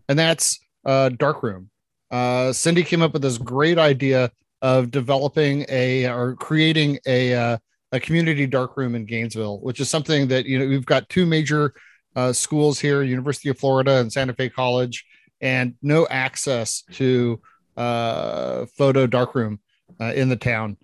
and 0.08 0.16
that's 0.16 0.60
uh, 0.84 1.08
darkroom. 1.08 1.68
Uh, 2.12 2.52
Cindy 2.52 2.84
came 2.84 3.02
up 3.02 3.12
with 3.12 3.22
this 3.22 3.38
great 3.38 3.78
idea 3.78 4.30
of 4.62 4.90
developing 4.90 5.64
a 5.68 6.06
or 6.06 6.36
creating 6.36 6.98
a 7.06 7.34
uh, 7.34 7.58
a 7.92 8.00
community 8.00 8.46
darkroom 8.46 8.94
in 8.94 9.04
Gainesville, 9.04 9.60
which 9.60 9.80
is 9.80 9.90
something 9.90 10.28
that 10.28 10.46
you 10.46 10.58
know 10.58 10.66
we've 10.66 10.86
got 10.86 11.08
two 11.08 11.26
major 11.26 11.74
uh, 12.16 12.32
schools 12.32 12.78
here, 12.78 13.02
University 13.02 13.48
of 13.48 13.58
Florida 13.58 13.98
and 13.98 14.12
Santa 14.12 14.34
Fe 14.34 14.48
College, 14.48 15.04
and 15.40 15.74
no 15.82 16.06
access 16.08 16.82
to 16.92 17.40
uh, 17.76 18.66
photo 18.76 19.06
darkroom 19.06 19.60
uh, 20.00 20.12
in 20.14 20.28
the 20.28 20.36
town. 20.36 20.76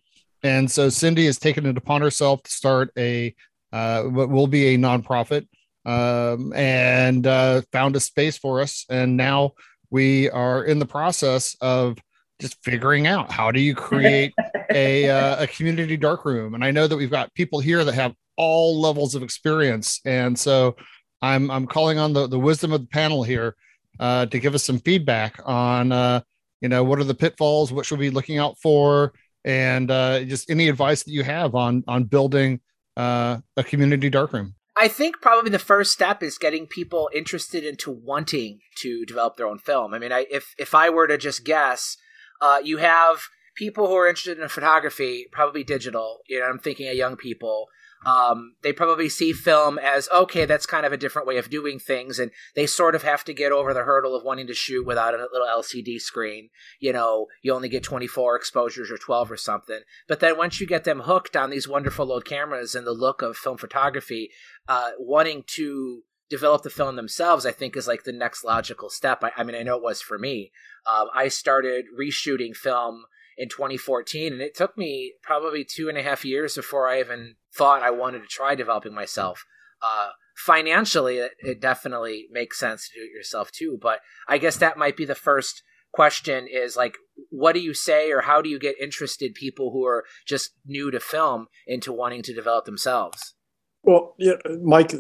And 0.43 0.71
so 0.71 0.89
Cindy 0.89 1.27
has 1.27 1.39
taken 1.39 1.67
it 1.67 1.77
upon 1.77 2.03
herself 2.03 2.43
to 2.45 2.51
start 2.51 2.91
a 2.97 3.35
uh, 3.73 4.05
what 4.05 4.31
will 4.31 4.47
be 4.47 4.75
a 4.75 4.79
nonprofit 4.79 5.47
um, 5.85 6.53
and 6.55 7.27
uh, 7.27 7.63
found 7.73 7.97
a 7.97 8.01
space 8.01 8.39
for 8.39 8.61
us. 8.61 8.85
And 8.89 9.17
now 9.17 9.53
we 9.91 10.31
are 10.31 10.65
in 10.65 10.79
the 10.79 10.87
process 10.87 11.57
of 11.61 11.99
just 12.41 12.63
figuring 12.63 13.07
out 13.07 13.31
how 13.33 13.51
do 13.51 13.61
you 13.61 13.75
create 13.75 14.35
a, 14.71 15.09
uh, 15.09 15.43
a 15.43 15.47
community 15.47 15.97
darkroom. 15.97 16.55
And 16.55 16.65
I 16.65 16.71
know 16.71 16.87
that 16.87 16.97
we've 16.97 17.11
got 17.11 17.33
people 17.35 17.61
here 17.61 17.85
that 17.85 17.95
have 17.95 18.15
all 18.37 18.81
levels 18.81 19.15
of 19.15 19.23
experience. 19.23 20.01
And 20.05 20.39
so 20.39 20.77
I'm, 21.23 21.51
I'm 21.51 21.67
calling 21.67 21.99
on 21.99 22.13
the, 22.13 22.27
the 22.27 22.39
wisdom 22.39 22.73
of 22.73 22.83
the 22.83 22.89
panel 22.89 23.23
here 23.23 23.57
uh, 23.99 24.27
to 24.27 24.39
give 24.39 24.55
us 24.55 24.65
some 24.65 24.79
feedback 24.79 25.41
on, 25.45 25.93
uh, 25.93 26.21
you 26.61 26.69
know, 26.69 26.85
what 26.85 26.99
are 26.99 27.05
the 27.05 27.15
pitfalls, 27.15 27.73
what 27.73 27.87
should 27.87 27.99
we 27.99 28.09
be 28.09 28.15
looking 28.15 28.39
out 28.39 28.59
for, 28.59 29.13
and 29.45 29.91
uh, 29.91 30.25
just 30.25 30.51
any 30.51 30.69
advice 30.69 31.03
that 31.05 31.13
you 31.13 31.23
have 31.23 31.55
on 31.55 31.85
on 31.87 32.05
building 32.05 32.61
uh, 32.97 33.39
a 33.57 33.63
community 33.63 34.11
darkroom. 34.11 34.55
I 34.77 34.89
think 34.89 35.23
probably 35.23 35.51
the 35.51 35.59
first 35.59 35.93
step 35.93 36.23
is 36.23 36.37
getting 36.37 36.67
people 36.67 37.09
interested 37.15 37.65
into 37.65 37.91
wanting 37.91 38.61
to 38.77 39.07
develop 39.07 39.37
their 39.37 39.47
own 39.47 39.59
film. 39.59 39.95
I 39.95 39.99
mean, 39.99 40.13
I, 40.13 40.27
if 40.31 40.55
if 40.59 40.75
I 40.75 40.91
were 40.91 41.07
to 41.07 41.17
just 41.17 41.45
guess, 41.45 41.97
uh, 42.41 42.59
you 42.63 42.79
have 42.79 43.29
people 43.57 43.87
who 43.89 43.97
are 43.97 44.09
interested 44.09 44.39
in 44.39 44.49
photography, 44.49 45.27
probably 45.33 45.65
digital. 45.65 46.21
You 46.29 46.41
know, 46.41 46.47
I'm 46.47 46.59
thinking 46.59 46.89
of 46.89 46.95
young 46.95 47.17
people. 47.17 47.69
Um, 48.05 48.55
they 48.63 48.73
probably 48.73 49.09
see 49.09 49.33
film 49.33 49.79
as 49.79 50.09
okay, 50.15 50.45
that's 50.45 50.67
kind 50.67 50.87
of 50.87 50.93
a 50.93 50.97
different 50.97 51.27
way 51.27 51.39
of 51.39 51.51
doing 51.51 51.81
things, 51.81 52.21
and 52.21 52.31
they 52.55 52.67
sort 52.67 52.95
of 52.95 53.03
have 53.03 53.25
to 53.25 53.35
get 53.35 53.51
over 53.51 53.75
the 53.75 53.83
hurdle 53.83 54.15
of 54.15 54.23
wanting 54.23 54.47
to 54.47 54.55
shoot 54.55 54.87
without 54.87 55.15
a 55.15 55.29
little 55.33 55.47
LCD 55.47 55.99
screen. 55.99 56.51
You 56.79 56.93
know, 56.93 57.27
you 57.43 57.53
only 57.53 57.69
get 57.69 57.83
24 57.83 58.37
exposures 58.37 58.93
or 58.93 58.99
12 58.99 59.33
or 59.33 59.37
something. 59.37 59.81
But 60.07 60.21
then 60.21 60.37
once 60.37 60.61
you 60.61 60.67
get 60.67 60.85
them 60.85 61.01
hooked 61.01 61.37
on 61.37 61.51
these 61.51 61.67
wonderful 61.67 62.13
old 62.13 62.25
cameras 62.25 62.77
and 62.77 62.87
the 62.87 62.93
look 62.93 63.23
of 63.23 63.37
film 63.37 63.57
photography, 63.57 64.31
uh, 64.69 64.91
wanting 64.99 65.43
to 65.57 66.03
develop 66.29 66.63
the 66.63 66.71
film 66.71 66.97
themselves, 66.97 67.47
I 67.47 67.53
think 67.53 67.77
is 67.77 67.89
like 67.89 68.05
the 68.05 68.13
next 68.13 68.45
logical 68.45 68.91
step. 68.91 69.25
I, 69.25 69.33
I 69.37 69.43
mean, 69.43 69.57
I 69.57 69.63
know 69.63 69.77
it 69.77 69.83
was 69.83 70.03
for 70.03 70.19
me. 70.19 70.53
Um, 70.87 71.09
I 71.15 71.29
started 71.29 71.87
reshooting 71.99 72.55
film 72.55 73.05
in 73.37 73.49
2014, 73.49 74.33
and 74.33 74.43
it 74.43 74.55
took 74.55 74.79
me 74.79 75.15
probably 75.23 75.65
two 75.65 75.89
and 75.89 75.99
a 75.99 76.03
half 76.03 76.25
years 76.25 76.55
before 76.55 76.89
I 76.89 77.01
even 77.01 77.35
thought 77.55 77.83
I 77.83 77.91
wanted 77.91 78.21
to 78.21 78.29
try 78.29 78.55
developing 78.55 78.95
myself. 78.95 79.45
Uh, 79.83 80.11
financially, 80.37 81.19
it, 81.19 81.33
it 81.39 81.61
definitely 81.61 82.27
makes 82.31 82.59
sense 82.59 82.89
to 82.89 83.01
do 83.01 83.05
it 83.05 83.17
yourself 83.17 83.51
too, 83.51 83.79
but 83.81 84.01
I 84.29 84.39
guess 84.39 84.57
that 84.59 84.79
might 84.79 84.97
be 84.97 85.05
the 85.05 85.15
first 85.15 85.63
question 85.97 86.47
is 86.47 86.77
like 86.77 86.99
what 87.31 87.55
do 87.55 87.61
you 87.61 87.73
say 87.73 88.13
or 88.13 88.21
how 88.21 88.43
do 88.43 88.51
you 88.51 88.59
get 88.59 88.79
interested 88.79 89.35
people 89.35 89.71
who 89.71 89.87
are 89.87 90.05
just 90.27 90.51
new 90.67 90.91
to 90.91 91.01
film 91.01 91.47
into 91.67 91.91
wanting 91.91 92.23
to 92.23 92.35
develop 92.35 92.67
themselves 92.67 93.35
well 93.83 94.15
yeah, 94.19 94.35
mike 94.63 94.93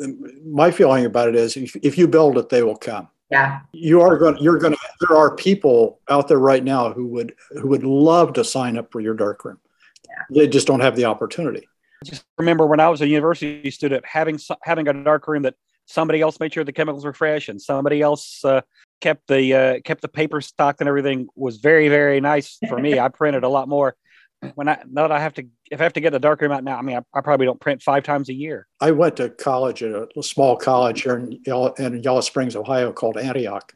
my 0.50 0.70
feeling 0.70 1.04
about 1.04 1.28
it 1.28 1.34
is 1.34 1.54
if, 1.54 1.76
if 1.82 1.98
you 1.98 2.08
build 2.08 2.38
it 2.38 2.48
they 2.48 2.62
will 2.62 2.78
come 2.78 3.08
yeah. 3.30 3.60
You 3.72 4.00
are 4.02 4.16
going 4.16 4.36
you're 4.38 4.58
going 4.58 4.74
to 4.74 4.78
there 5.00 5.16
are 5.16 5.34
people 5.34 6.00
out 6.08 6.28
there 6.28 6.38
right 6.38 6.62
now 6.62 6.92
who 6.92 7.06
would 7.08 7.34
who 7.50 7.68
would 7.68 7.84
love 7.84 8.32
to 8.34 8.44
sign 8.44 8.78
up 8.78 8.92
for 8.92 9.00
your 9.00 9.14
darkroom 9.14 9.58
yeah. 10.08 10.24
they 10.30 10.48
just 10.48 10.66
don't 10.66 10.80
have 10.80 10.96
the 10.96 11.04
opportunity. 11.04 11.68
Just 12.04 12.24
remember 12.38 12.66
when 12.66 12.78
i 12.78 12.88
was 12.88 13.00
a 13.00 13.08
university 13.08 13.70
student 13.70 14.04
having 14.06 14.38
having 14.62 14.86
a 14.86 14.92
darkroom 14.92 15.42
that 15.42 15.54
somebody 15.86 16.20
else 16.20 16.38
made 16.38 16.52
sure 16.52 16.62
the 16.62 16.72
chemicals 16.72 17.04
were 17.04 17.12
fresh 17.12 17.48
and 17.48 17.60
somebody 17.60 18.02
else 18.02 18.44
uh, 18.44 18.60
kept 19.00 19.26
the 19.28 19.54
uh, 19.54 19.80
kept 19.80 20.02
the 20.02 20.08
paper 20.08 20.40
stocked 20.40 20.80
and 20.80 20.88
everything 20.88 21.28
was 21.34 21.56
very 21.56 21.88
very 21.88 22.20
nice 22.20 22.58
for 22.68 22.78
me. 22.78 22.98
I 22.98 23.08
printed 23.08 23.44
a 23.44 23.48
lot 23.48 23.68
more 23.68 23.96
when 24.54 24.68
I 24.68 24.82
now 24.90 25.02
that 25.02 25.12
I 25.12 25.20
have 25.20 25.34
to 25.34 25.46
if 25.70 25.80
I 25.80 25.84
have 25.84 25.94
to 25.94 26.00
get 26.00 26.12
the 26.12 26.18
darkroom 26.18 26.52
out 26.52 26.64
now, 26.64 26.76
I 26.76 26.82
mean 26.82 26.96
I, 26.96 27.18
I, 27.18 27.20
probably 27.20 27.46
don't 27.46 27.60
print 27.60 27.82
five 27.82 28.04
times 28.04 28.28
a 28.28 28.34
year. 28.34 28.66
I 28.80 28.90
went 28.90 29.16
to 29.16 29.30
college 29.30 29.82
at 29.82 30.08
a 30.16 30.22
small 30.22 30.56
college 30.56 31.02
here 31.02 31.16
in 31.16 31.40
Yellow, 31.46 31.72
in 31.74 32.02
Yellow 32.02 32.20
Springs, 32.20 32.56
Ohio, 32.56 32.92
called 32.92 33.16
Antioch, 33.16 33.72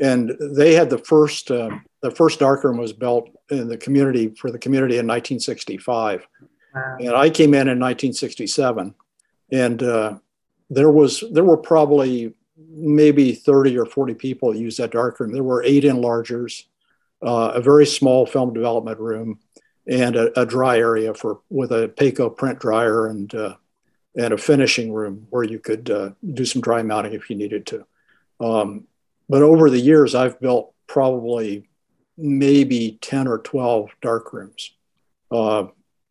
and 0.00 0.32
they 0.40 0.74
had 0.74 0.90
the 0.90 0.98
first 0.98 1.50
um, 1.50 1.84
the 2.02 2.10
first 2.10 2.38
darkroom 2.38 2.78
was 2.78 2.92
built 2.92 3.30
in 3.50 3.68
the 3.68 3.76
community 3.76 4.28
for 4.28 4.50
the 4.50 4.58
community 4.58 4.94
in 4.94 5.06
1965, 5.06 6.26
wow. 6.74 6.96
and 7.00 7.14
I 7.14 7.30
came 7.30 7.54
in 7.54 7.68
in 7.68 7.78
1967, 7.78 8.94
and 9.52 9.82
uh, 9.82 10.18
there 10.70 10.90
was 10.90 11.24
there 11.32 11.44
were 11.44 11.58
probably 11.58 12.34
maybe 12.72 13.32
30 13.32 13.76
or 13.78 13.86
40 13.86 14.14
people 14.14 14.54
used 14.54 14.78
that 14.78 14.92
darkroom. 14.92 15.32
There 15.32 15.42
were 15.42 15.62
eight 15.64 15.82
enlargers, 15.82 16.64
uh, 17.22 17.52
a 17.54 17.60
very 17.60 17.84
small 17.84 18.26
film 18.26 18.54
development 18.54 19.00
room 19.00 19.40
and 19.90 20.14
a, 20.14 20.40
a, 20.40 20.46
dry 20.46 20.78
area 20.78 21.12
for 21.12 21.40
with 21.50 21.72
a 21.72 21.88
Pako 21.88 22.34
print 22.34 22.60
dryer 22.60 23.08
and 23.08 23.34
uh, 23.34 23.56
and 24.16 24.32
a 24.32 24.38
finishing 24.38 24.92
room 24.92 25.26
where 25.30 25.42
you 25.42 25.58
could 25.58 25.90
uh, 25.90 26.10
do 26.32 26.44
some 26.44 26.62
dry 26.62 26.82
mounting 26.82 27.12
if 27.12 27.28
you 27.28 27.36
needed 27.36 27.66
to. 27.66 27.84
Um, 28.40 28.86
but 29.28 29.42
over 29.42 29.68
the 29.68 29.80
years, 29.80 30.14
I've 30.14 30.40
built 30.40 30.72
probably 30.86 31.68
maybe 32.16 32.98
10 33.00 33.28
or 33.28 33.38
12 33.38 33.90
dark 34.00 34.32
rooms. 34.32 34.72
Uh, 35.30 35.66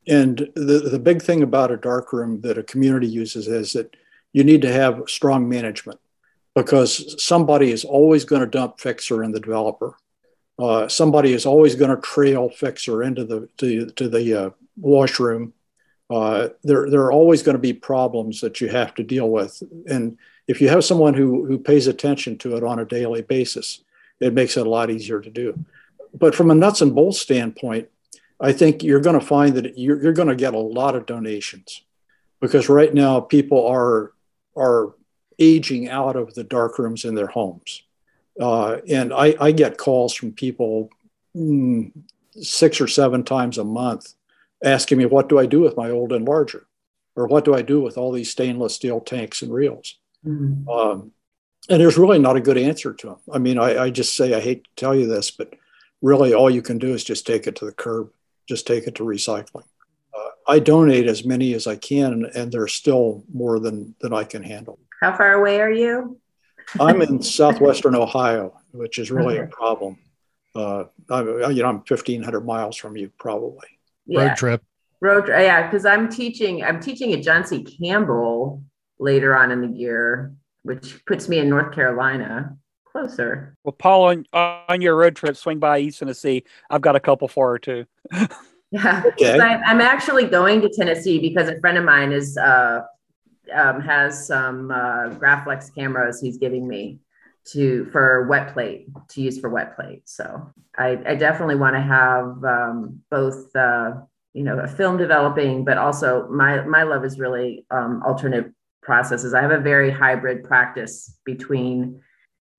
and 0.07 0.37
the, 0.55 0.89
the 0.91 0.99
big 0.99 1.21
thing 1.21 1.43
about 1.43 1.71
a 1.71 1.77
dark 1.77 2.13
room 2.13 2.41
that 2.41 2.57
a 2.57 2.63
community 2.63 3.07
uses 3.07 3.47
is 3.47 3.73
that 3.73 3.95
you 4.31 4.43
need 4.43 4.61
to 4.61 4.71
have 4.71 5.03
strong 5.07 5.49
management 5.49 5.99
because 6.55 7.21
somebody 7.23 7.71
is 7.71 7.83
always 7.83 8.23
going 8.25 8.41
to 8.41 8.47
dump 8.47 8.79
fixer 8.79 9.23
in 9.23 9.31
the 9.31 9.39
developer 9.39 9.97
uh, 10.59 10.87
somebody 10.89 11.33
is 11.33 11.45
always 11.45 11.75
going 11.75 11.89
to 11.89 12.01
trail 12.01 12.49
fixer 12.49 13.01
into 13.01 13.23
the 13.23 13.47
to, 13.57 13.85
to 13.91 14.09
the 14.09 14.33
uh, 14.33 14.49
washroom. 14.77 15.53
Uh, 16.09 16.49
there, 16.63 16.89
there 16.89 17.01
are 17.01 17.11
always 17.11 17.43
going 17.43 17.55
to 17.55 17.61
be 17.61 17.71
problems 17.71 18.41
that 18.41 18.59
you 18.59 18.67
have 18.67 18.93
to 18.95 19.03
deal 19.03 19.29
with, 19.29 19.63
and 19.87 20.17
if 20.47 20.59
you 20.59 20.67
have 20.67 20.83
someone 20.83 21.13
who 21.13 21.45
who 21.45 21.57
pays 21.57 21.87
attention 21.87 22.37
to 22.37 22.57
it 22.57 22.63
on 22.63 22.79
a 22.79 22.85
daily 22.85 23.21
basis, 23.21 23.83
it 24.19 24.33
makes 24.33 24.57
it 24.57 24.67
a 24.67 24.69
lot 24.69 24.89
easier 24.89 25.21
to 25.21 25.29
do. 25.29 25.57
But 26.13 26.35
from 26.35 26.51
a 26.51 26.55
nuts 26.55 26.81
and 26.81 26.93
bolts 26.93 27.21
standpoint, 27.21 27.87
I 28.39 28.51
think 28.51 28.83
you're 28.83 28.99
going 28.99 29.19
to 29.19 29.25
find 29.25 29.53
that 29.55 29.77
you're, 29.77 30.01
you're 30.01 30.13
going 30.13 30.27
to 30.27 30.35
get 30.35 30.55
a 30.55 30.59
lot 30.59 30.95
of 30.95 31.05
donations 31.05 31.83
because 32.41 32.67
right 32.67 32.93
now 32.93 33.21
people 33.21 33.65
are 33.65 34.11
are 34.57 34.93
aging 35.37 35.87
out 35.87 36.17
of 36.17 36.33
the 36.33 36.43
dark 36.43 36.79
rooms 36.79 37.05
in 37.05 37.15
their 37.15 37.27
homes 37.27 37.83
uh, 38.39 38.77
and 38.87 39.13
I, 39.13 39.35
I, 39.39 39.51
get 39.51 39.77
calls 39.77 40.13
from 40.13 40.31
people 40.31 40.89
mm, 41.35 41.91
six 42.41 42.79
or 42.79 42.87
seven 42.87 43.23
times 43.23 43.57
a 43.57 43.63
month 43.63 44.13
asking 44.63 44.97
me, 44.97 45.05
what 45.05 45.29
do 45.29 45.39
I 45.39 45.45
do 45.45 45.61
with 45.61 45.77
my 45.77 45.89
old 45.89 46.11
enlarger? 46.11 46.63
Or 47.15 47.27
what 47.27 47.43
do 47.43 47.53
I 47.53 47.61
do 47.61 47.81
with 47.81 47.97
all 47.97 48.11
these 48.11 48.31
stainless 48.31 48.75
steel 48.75 49.01
tanks 49.01 49.41
and 49.41 49.53
reels? 49.53 49.97
Mm-hmm. 50.25 50.69
Um, 50.69 51.11
and 51.69 51.81
there's 51.81 51.97
really 51.97 52.19
not 52.19 52.37
a 52.37 52.41
good 52.41 52.57
answer 52.57 52.93
to 52.93 53.07
them. 53.07 53.17
I 53.31 53.39
mean, 53.39 53.59
I, 53.59 53.83
I, 53.83 53.89
just 53.89 54.15
say, 54.15 54.33
I 54.33 54.39
hate 54.39 54.63
to 54.63 54.69
tell 54.75 54.95
you 54.95 55.07
this, 55.07 55.31
but 55.31 55.53
really 56.01 56.33
all 56.33 56.49
you 56.49 56.61
can 56.61 56.77
do 56.77 56.93
is 56.93 57.03
just 57.03 57.27
take 57.27 57.45
it 57.45 57.57
to 57.57 57.65
the 57.65 57.73
curb, 57.73 58.09
just 58.47 58.65
take 58.65 58.87
it 58.87 58.95
to 58.95 59.03
recycling. 59.03 59.65
Uh, 60.17 60.29
I 60.47 60.59
donate 60.59 61.07
as 61.07 61.25
many 61.25 61.53
as 61.53 61.67
I 61.67 61.75
can, 61.75 62.13
and, 62.13 62.25
and 62.25 62.51
there's 62.51 62.73
still 62.73 63.23
more 63.33 63.59
than, 63.59 63.95
than 63.99 64.13
I 64.13 64.23
can 64.23 64.43
handle. 64.43 64.79
How 65.01 65.15
far 65.15 65.33
away 65.33 65.59
are 65.59 65.71
you? 65.71 66.19
I'm 66.79 67.01
in 67.01 67.21
southwestern 67.21 67.95
Ohio, 67.95 68.59
which 68.71 68.99
is 68.99 69.11
really 69.11 69.37
a 69.37 69.47
problem. 69.47 69.97
Uh, 70.55 70.85
I, 71.09 71.21
you 71.21 71.61
know, 71.61 71.69
I'm 71.69 71.77
1,500 71.77 72.41
miles 72.41 72.75
from 72.75 72.97
you, 72.97 73.11
probably. 73.17 73.67
Yeah. 74.05 74.29
Road 74.29 74.37
trip. 74.37 74.63
Road, 75.01 75.25
trip. 75.25 75.39
yeah, 75.41 75.67
because 75.67 75.85
I'm 75.85 76.09
teaching. 76.09 76.63
I'm 76.63 76.79
teaching 76.79 77.13
at 77.13 77.21
John 77.21 77.45
C. 77.45 77.63
Campbell 77.63 78.63
later 78.99 79.35
on 79.37 79.51
in 79.51 79.61
the 79.61 79.77
year, 79.77 80.33
which 80.63 81.05
puts 81.05 81.29
me 81.29 81.39
in 81.39 81.49
North 81.49 81.73
Carolina, 81.73 82.57
closer. 82.85 83.55
Well, 83.63 83.73
Paul, 83.73 84.03
on, 84.09 84.25
on 84.33 84.81
your 84.81 84.95
road 84.95 85.15
trip, 85.15 85.37
swing 85.37 85.59
by 85.59 85.79
East 85.79 85.99
Tennessee. 85.99 86.43
I've 86.69 86.81
got 86.81 86.95
a 86.95 86.99
couple 86.99 87.27
for 87.27 87.51
her 87.51 87.59
too. 87.59 87.85
yeah, 88.71 89.03
okay. 89.05 89.39
I, 89.39 89.55
I'm 89.61 89.81
actually 89.81 90.25
going 90.25 90.61
to 90.61 90.69
Tennessee 90.69 91.19
because 91.19 91.47
a 91.47 91.59
friend 91.59 91.77
of 91.77 91.85
mine 91.85 92.11
is 92.11 92.37
uh, 92.37 92.81
um, 93.51 93.81
has 93.81 94.27
some 94.27 94.71
uh, 94.71 95.09
Graflex 95.15 95.73
cameras 95.73 96.21
he's 96.21 96.37
giving 96.37 96.67
me 96.67 96.99
to 97.45 97.85
for 97.91 98.27
wet 98.27 98.53
plate 98.53 98.87
to 99.09 99.21
use 99.21 99.39
for 99.39 99.49
wet 99.49 99.75
plate. 99.75 100.01
So 100.05 100.51
I, 100.77 100.99
I 101.05 101.15
definitely 101.15 101.55
want 101.55 101.75
to 101.75 101.81
have 101.81 102.43
um, 102.43 103.01
both 103.09 103.55
uh, 103.55 103.93
you 104.33 104.43
know 104.43 104.59
a 104.59 104.67
film 104.67 104.97
developing, 104.97 105.65
but 105.65 105.77
also 105.77 106.27
my 106.29 106.61
my 106.61 106.83
love 106.83 107.03
is 107.05 107.19
really 107.19 107.65
um, 107.71 108.01
alternate 108.05 108.51
processes. 108.81 109.33
I 109.33 109.41
have 109.41 109.51
a 109.51 109.59
very 109.59 109.91
hybrid 109.91 110.43
practice 110.43 111.17
between 111.25 112.01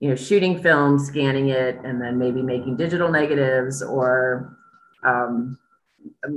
you 0.01 0.09
know 0.09 0.17
shooting 0.17 0.63
film, 0.63 0.99
scanning 0.99 1.51
it, 1.51 1.79
and 1.85 2.01
then 2.01 2.19
maybe 2.19 2.43
making 2.43 2.77
digital 2.77 3.11
negatives 3.11 3.83
or 3.83 4.57
um, 5.05 5.59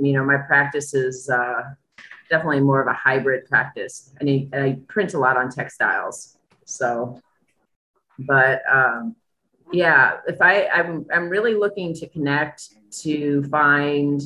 you 0.00 0.12
know 0.12 0.24
my 0.24 0.38
practice 0.46 0.94
is 0.94 1.28
uh, 1.28 1.62
definitely 2.34 2.60
more 2.60 2.80
of 2.80 2.88
a 2.88 2.92
hybrid 2.92 3.46
practice. 3.46 4.12
I 4.20 4.24
mean, 4.24 4.50
I 4.52 4.76
print 4.88 5.14
a 5.14 5.18
lot 5.18 5.36
on 5.36 5.50
textiles. 5.50 6.36
So, 6.64 7.20
but 8.18 8.62
um, 8.68 9.14
yeah, 9.72 10.18
if 10.26 10.42
I, 10.42 10.66
I'm, 10.66 11.06
I'm 11.14 11.28
really 11.28 11.54
looking 11.54 11.94
to 11.94 12.08
connect 12.08 12.60
to 13.02 13.44
find 13.44 14.20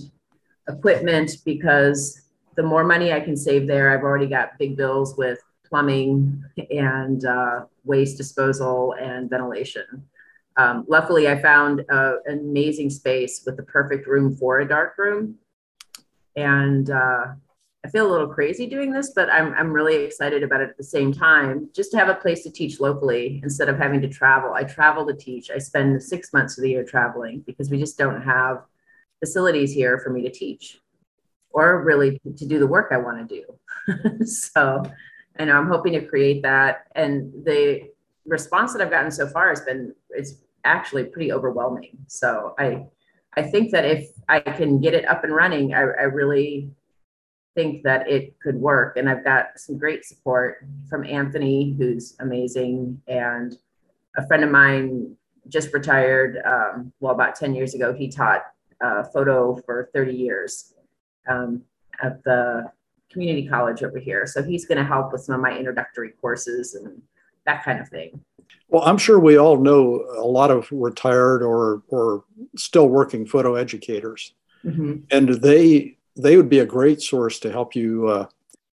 equipment 0.68 1.36
because 1.44 2.22
the 2.56 2.62
more 2.62 2.82
money 2.82 3.12
I 3.12 3.20
can 3.20 3.36
save 3.36 3.66
there, 3.66 3.90
I've 3.90 4.04
already 4.04 4.26
got 4.26 4.58
big 4.58 4.74
bills 4.74 5.18
with 5.18 5.38
plumbing 5.68 6.42
and 6.70 7.26
uh, 7.26 7.66
waste 7.84 8.16
disposal 8.16 8.94
and 8.98 9.28
ventilation. 9.28 9.84
Um, 10.56 10.86
luckily, 10.88 11.28
I 11.28 11.42
found 11.42 11.84
an 11.90 12.20
amazing 12.26 12.88
space 12.88 13.42
with 13.44 13.58
the 13.58 13.64
perfect 13.64 14.06
room 14.06 14.34
for 14.34 14.60
a 14.60 14.66
dark 14.66 14.96
room. 14.96 15.36
And 16.36 16.88
uh, 16.88 17.26
I 17.84 17.90
feel 17.90 18.08
a 18.08 18.10
little 18.10 18.28
crazy 18.28 18.66
doing 18.66 18.92
this, 18.92 19.12
but 19.14 19.30
I'm, 19.30 19.54
I'm 19.54 19.72
really 19.72 20.04
excited 20.04 20.42
about 20.42 20.60
it 20.60 20.70
at 20.70 20.76
the 20.76 20.84
same 20.84 21.12
time, 21.12 21.68
just 21.72 21.92
to 21.92 21.98
have 21.98 22.08
a 22.08 22.14
place 22.14 22.42
to 22.42 22.50
teach 22.50 22.80
locally 22.80 23.40
instead 23.42 23.68
of 23.68 23.78
having 23.78 24.00
to 24.00 24.08
travel. 24.08 24.52
I 24.52 24.64
travel 24.64 25.06
to 25.06 25.14
teach. 25.14 25.50
I 25.50 25.58
spend 25.58 26.02
six 26.02 26.32
months 26.32 26.58
of 26.58 26.62
the 26.62 26.70
year 26.70 26.84
traveling 26.84 27.44
because 27.46 27.70
we 27.70 27.78
just 27.78 27.96
don't 27.96 28.20
have 28.20 28.64
facilities 29.20 29.72
here 29.72 29.98
for 29.98 30.10
me 30.10 30.22
to 30.22 30.30
teach 30.30 30.80
or 31.50 31.84
really 31.84 32.20
to 32.36 32.46
do 32.46 32.58
the 32.58 32.66
work 32.66 32.88
I 32.90 32.98
want 32.98 33.28
to 33.28 33.42
do. 33.88 34.24
so, 34.26 34.82
know 35.38 35.56
I'm 35.56 35.68
hoping 35.68 35.92
to 35.92 36.04
create 36.04 36.42
that. 36.42 36.86
And 36.94 37.32
the 37.44 37.90
response 38.26 38.72
that 38.72 38.82
I've 38.82 38.90
gotten 38.90 39.10
so 39.10 39.28
far 39.28 39.48
has 39.48 39.60
been, 39.60 39.94
it's 40.10 40.34
actually 40.64 41.04
pretty 41.04 41.32
overwhelming. 41.32 41.96
So 42.08 42.54
I, 42.58 42.86
I 43.34 43.42
think 43.42 43.70
that 43.70 43.84
if 43.84 44.08
I 44.28 44.40
can 44.40 44.80
get 44.80 44.94
it 44.94 45.04
up 45.06 45.24
and 45.24 45.34
running, 45.34 45.74
I, 45.74 45.80
I 45.80 46.04
really 46.04 46.70
think 47.58 47.82
that 47.82 48.08
it 48.08 48.38
could 48.38 48.54
work. 48.54 48.96
And 48.96 49.08
I've 49.08 49.24
got 49.24 49.58
some 49.58 49.76
great 49.76 50.04
support 50.04 50.64
from 50.88 51.04
Anthony, 51.04 51.74
who's 51.76 52.14
amazing, 52.20 53.02
and 53.08 53.56
a 54.16 54.24
friend 54.28 54.44
of 54.44 54.50
mine 54.50 55.16
just 55.48 55.72
retired. 55.72 56.40
Um, 56.46 56.92
well, 57.00 57.12
about 57.12 57.34
10 57.34 57.56
years 57.56 57.74
ago, 57.74 57.92
he 57.92 58.08
taught 58.08 58.42
uh, 58.80 59.02
photo 59.02 59.56
for 59.66 59.90
30 59.92 60.12
years 60.12 60.74
um, 61.28 61.62
at 62.00 62.22
the 62.22 62.70
community 63.10 63.48
college 63.48 63.82
over 63.82 63.98
here. 63.98 64.24
So 64.24 64.40
he's 64.40 64.64
going 64.64 64.78
to 64.78 64.84
help 64.84 65.10
with 65.10 65.22
some 65.22 65.34
of 65.34 65.40
my 65.40 65.58
introductory 65.58 66.12
courses 66.20 66.76
and 66.76 67.02
that 67.44 67.64
kind 67.64 67.80
of 67.80 67.88
thing. 67.88 68.20
Well, 68.68 68.84
I'm 68.84 68.98
sure 68.98 69.18
we 69.18 69.36
all 69.36 69.56
know 69.56 70.04
a 70.16 70.28
lot 70.28 70.52
of 70.52 70.68
retired 70.70 71.42
or 71.42 71.82
or 71.88 72.24
still 72.56 72.88
working 72.88 73.26
photo 73.26 73.56
educators, 73.56 74.34
mm-hmm. 74.64 74.98
and 75.10 75.28
they 75.42 75.97
they 76.18 76.36
would 76.36 76.48
be 76.48 76.58
a 76.58 76.66
great 76.66 77.00
source 77.00 77.38
to 77.40 77.50
help 77.50 77.74
you, 77.74 78.08
uh, 78.08 78.26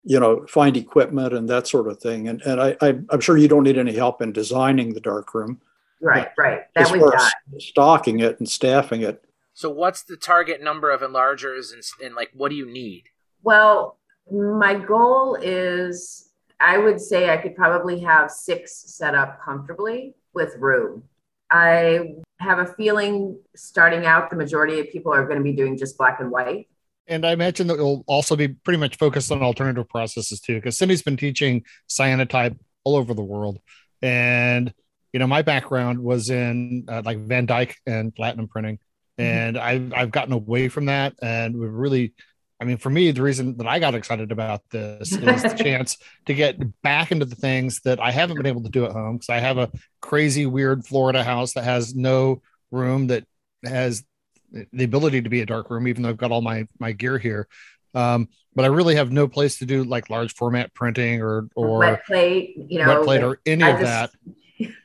you 0.05 0.21
know, 0.21 0.47
find 0.47 0.77
equipment 0.77 1.33
and 1.33 1.49
that 1.49 1.67
sort 1.67 1.89
of 1.89 1.99
thing. 2.01 2.29
And 2.29 2.43
and 2.43 2.61
I, 2.61 2.77
I 2.81 2.89
am 3.13 3.21
sure 3.21 3.37
you 3.37 3.49
don't 3.49 3.65
need 3.65 3.79
any 3.79 3.95
help 3.95 4.21
in 4.23 4.33
designing 4.33 4.93
the 4.93 5.01
darkroom. 5.01 5.61
Right, 6.01 6.29
right. 6.39 6.63
That 6.75 6.91
we 6.93 7.01
got. 7.01 7.33
Stocking 7.59 8.21
it 8.21 8.39
and 8.39 8.49
staffing 8.49 9.03
it. 9.03 9.25
So, 9.55 9.71
what's 9.71 10.03
the 10.03 10.17
target 10.17 10.63
number 10.63 10.91
of 10.91 11.01
enlargers, 11.01 11.73
and, 11.73 11.83
and 12.05 12.15
like, 12.15 12.31
what 12.33 12.51
do 12.51 12.55
you 12.55 12.71
need? 12.71 13.05
Well, 13.43 13.99
my 14.31 14.75
goal 14.75 15.37
is 15.41 16.29
I 16.61 16.79
would 16.79 17.01
say 17.01 17.31
I 17.31 17.37
could 17.37 17.57
probably 17.57 18.01
have 18.01 18.31
six 18.31 18.73
set 18.73 19.15
up 19.15 19.41
comfortably 19.43 20.15
with 20.35 20.55
room. 20.59 21.05
I 21.51 22.15
have 22.41 22.59
a 22.59 22.67
feeling 22.67 23.39
starting 23.57 24.07
out, 24.07 24.31
the 24.31 24.37
majority 24.37 24.81
of 24.81 24.91
people 24.91 25.13
are 25.13 25.25
going 25.25 25.39
to 25.39 25.45
be 25.45 25.53
doing 25.53 25.79
just 25.79 25.97
black 25.97 26.21
and 26.21 26.31
white. 26.31 26.69
And 27.09 27.27
I 27.27 27.33
imagine 27.33 27.67
that 27.69 27.75
it'll 27.75 28.05
also 28.07 28.37
be 28.37 28.49
pretty 28.49 28.79
much 28.79 28.97
focused 28.97 29.33
on 29.33 29.43
alternative 29.43 29.89
processes 29.89 30.41
too, 30.41 30.57
because 30.57 30.77
Cindy's 30.77 31.03
been 31.03 31.17
teaching 31.17 31.65
cyanotype 31.89 32.59
all 32.85 32.97
over 32.97 33.15
the 33.15 33.25
world. 33.25 33.59
And, 34.03 34.73
you 35.13 35.19
know, 35.19 35.27
my 35.27 35.43
background 35.43 36.01
was 36.01 36.31
in 36.31 36.85
uh, 36.89 37.03
like 37.05 37.19
Van 37.19 37.47
Dyke 37.47 37.77
and 37.87 38.15
platinum 38.15 38.49
printing. 38.49 38.77
Mm-hmm. 39.19 39.23
And 39.23 39.57
mm-hmm. 39.57 39.95
I've, 39.95 40.01
I've 40.01 40.11
gotten 40.11 40.33
away 40.33 40.69
from 40.69 40.87
that 40.87 41.15
and 41.23 41.59
we've 41.59 41.73
really 41.73 42.15
I 42.61 42.65
mean, 42.65 42.79
for 42.79 42.91
me, 42.91 43.13
the 43.13 43.23
reason 43.23 43.57
that 43.59 43.69
I 43.69 43.79
got 43.79 43.95
excited 43.95 44.33
about 44.33 44.63
this 44.71 45.13
is 45.13 45.43
the 45.43 45.55
chance 45.57 45.97
to 46.27 46.35
get 46.35 46.59
back 46.83 47.13
into 47.13 47.25
the 47.25 47.37
things 47.37 47.81
that 47.81 48.01
I 48.01 48.11
haven't 48.11 48.37
been 48.37 48.47
able 48.47 48.65
to 48.65 48.71
do 48.71 48.85
at 48.85 48.93
home 48.93 49.17
because 49.17 49.29
I 49.29 49.39
have 49.39 49.59
a 49.59 49.71
crazy, 50.01 50.45
weird 50.47 50.85
Florida 50.85 51.23
house 51.23 51.55
that 51.55 51.65
has 51.65 51.95
no 51.95 52.43
room 52.71 53.09
that 53.09 53.25
has 53.65 54.05
the 54.73 54.85
ability 54.85 55.23
to 55.23 55.29
be 55.29 55.41
a 55.41 55.47
dark 55.47 55.71
room, 55.71 55.89
even 55.89 56.03
though 56.03 56.09
I've 56.11 56.17
got 56.17 56.33
all 56.33 56.43
my 56.43 56.67
my 56.79 56.93
gear 56.93 57.19
here. 57.19 57.49
Um, 57.95 58.29
but 58.55 58.65
I 58.65 58.69
really 58.69 58.97
have 58.97 59.13
no 59.13 59.29
place 59.29 59.59
to 59.59 59.67
do 59.67 59.85
like 59.85 60.11
large 60.11 60.35
format 60.35 60.75
printing 60.75 61.23
or 61.23 61.49
or 61.55 61.79
wet 61.79 62.07
plate, 62.07 62.55
you 62.57 62.79
know, 62.79 62.89
wet 62.89 63.05
plate 63.05 63.23
or 63.23 63.41
any 63.47 63.65
I 63.65 63.69
of 63.71 63.81
just... 63.81 64.17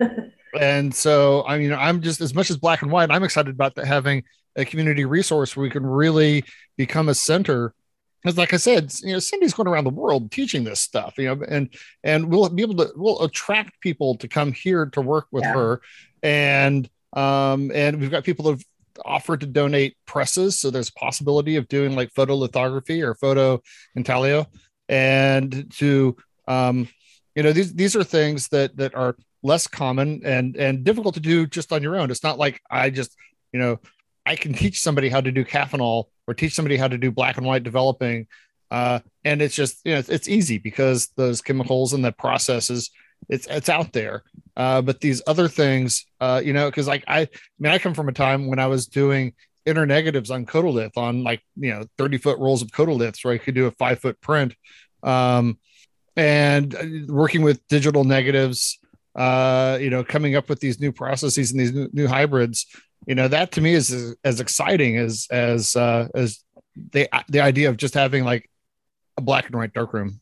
that. 0.05 0.31
and 0.59 0.93
so 0.93 1.43
I 1.47 1.57
mean, 1.57 1.73
I'm 1.73 2.01
just 2.01 2.21
as 2.21 2.33
much 2.33 2.49
as 2.49 2.57
black 2.57 2.81
and 2.81 2.91
white. 2.91 3.11
I'm 3.11 3.23
excited 3.23 3.53
about 3.53 3.75
the, 3.75 3.85
having 3.85 4.23
a 4.55 4.65
community 4.65 5.05
resource 5.05 5.55
where 5.55 5.63
we 5.63 5.69
can 5.69 5.85
really 5.85 6.43
become 6.77 7.09
a 7.09 7.15
center 7.15 7.73
because 8.21 8.37
like 8.37 8.53
i 8.53 8.57
said 8.57 8.93
you 9.01 9.13
know 9.13 9.19
cindy's 9.19 9.53
going 9.53 9.67
around 9.67 9.83
the 9.83 9.89
world 9.89 10.31
teaching 10.31 10.63
this 10.63 10.79
stuff 10.79 11.15
you 11.17 11.25
know 11.25 11.43
and 11.47 11.69
and 12.03 12.29
we'll 12.29 12.47
be 12.49 12.61
able 12.61 12.75
to 12.75 12.91
we'll 12.95 13.21
attract 13.23 13.79
people 13.81 14.15
to 14.15 14.27
come 14.27 14.51
here 14.51 14.85
to 14.85 15.01
work 15.01 15.27
with 15.31 15.43
yeah. 15.43 15.53
her 15.53 15.81
and 16.21 16.89
um 17.13 17.71
and 17.73 17.99
we've 17.99 18.11
got 18.11 18.23
people 18.23 18.45
that 18.45 18.63
offered 19.05 19.41
to 19.41 19.47
donate 19.47 19.95
presses 20.05 20.59
so 20.59 20.69
there's 20.69 20.89
possibility 20.91 21.55
of 21.55 21.67
doing 21.67 21.95
like 21.95 22.13
photolithography 22.13 23.03
or 23.03 23.15
photo 23.15 23.59
intaglio 23.95 24.45
and 24.89 25.71
to 25.73 26.15
um 26.47 26.87
you 27.35 27.43
know 27.43 27.53
these 27.53 27.73
these 27.73 27.95
are 27.95 28.03
things 28.03 28.47
that 28.49 28.75
that 28.77 28.93
are 28.95 29.15
less 29.41 29.67
common 29.67 30.21
and 30.23 30.55
and 30.55 30.83
difficult 30.83 31.13
to 31.15 31.19
do 31.19 31.45
just 31.47 31.73
on 31.73 31.81
your 31.81 31.95
own 31.95 32.11
it's 32.11 32.23
not 32.23 32.37
like 32.37 32.61
i 32.69 32.89
just 32.89 33.15
you 33.51 33.59
know 33.59 33.79
I 34.25 34.35
can 34.35 34.53
teach 34.53 34.81
somebody 34.81 35.09
how 35.09 35.21
to 35.21 35.31
do 35.31 35.43
Caffenol 35.43 36.05
or 36.27 36.33
teach 36.33 36.53
somebody 36.53 36.77
how 36.77 36.87
to 36.87 36.97
do 36.97 37.11
black 37.11 37.37
and 37.37 37.45
white 37.45 37.63
developing. 37.63 38.27
Uh, 38.71 38.99
and 39.23 39.41
it's 39.41 39.55
just, 39.55 39.79
you 39.83 39.93
know, 39.93 39.99
it's, 39.99 40.09
it's, 40.09 40.27
easy 40.27 40.57
because 40.57 41.09
those 41.15 41.41
chemicals 41.41 41.93
and 41.93 42.03
the 42.03 42.11
processes, 42.11 42.89
it's, 43.29 43.45
it's 43.47 43.69
out 43.69 43.93
there. 43.93 44.23
Uh, 44.55 44.81
but 44.81 45.01
these 45.01 45.21
other 45.27 45.47
things, 45.47 46.05
uh, 46.19 46.41
you 46.43 46.53
know, 46.53 46.69
cause 46.71 46.87
like 46.87 47.03
I, 47.07 47.21
I 47.21 47.29
mean, 47.59 47.73
I 47.73 47.79
come 47.79 47.93
from 47.93 48.09
a 48.09 48.13
time 48.13 48.47
when 48.47 48.59
I 48.59 48.67
was 48.67 48.87
doing 48.87 49.33
inner 49.65 49.85
negatives 49.85 50.29
on 50.29 50.45
Kodalith 50.45 50.97
on 50.97 51.23
like, 51.23 51.41
you 51.55 51.71
know, 51.71 51.85
30 51.97 52.17
foot 52.17 52.39
rolls 52.39 52.61
of 52.61 52.69
Kodaliths 52.69 53.23
where 53.23 53.33
I 53.33 53.37
could 53.37 53.55
do 53.55 53.65
a 53.65 53.71
five 53.71 53.99
foot 53.99 54.19
print. 54.21 54.55
Um, 55.01 55.57
and 56.15 56.75
uh, 56.75 56.83
working 57.07 57.41
with 57.41 57.65
digital 57.67 58.03
negatives, 58.03 58.79
uh, 59.15 59.77
you 59.81 59.89
know, 59.89 60.03
coming 60.03 60.35
up 60.35 60.49
with 60.49 60.59
these 60.59 60.79
new 60.79 60.91
processes 60.91 61.51
and 61.51 61.59
these 61.59 61.73
new, 61.73 61.89
new 61.91 62.07
hybrids, 62.07 62.67
you 63.07 63.15
know 63.15 63.27
that 63.27 63.51
to 63.53 63.61
me 63.61 63.73
is 63.73 63.91
as, 63.91 64.15
as 64.23 64.39
exciting 64.39 64.97
as 64.97 65.27
as 65.29 65.75
uh, 65.75 66.07
as 66.15 66.43
the 66.91 67.09
the 67.29 67.41
idea 67.41 67.69
of 67.69 67.77
just 67.77 67.93
having 67.93 68.23
like 68.23 68.49
a 69.17 69.21
black 69.21 69.45
and 69.47 69.55
white 69.55 69.73
darkroom. 69.73 70.19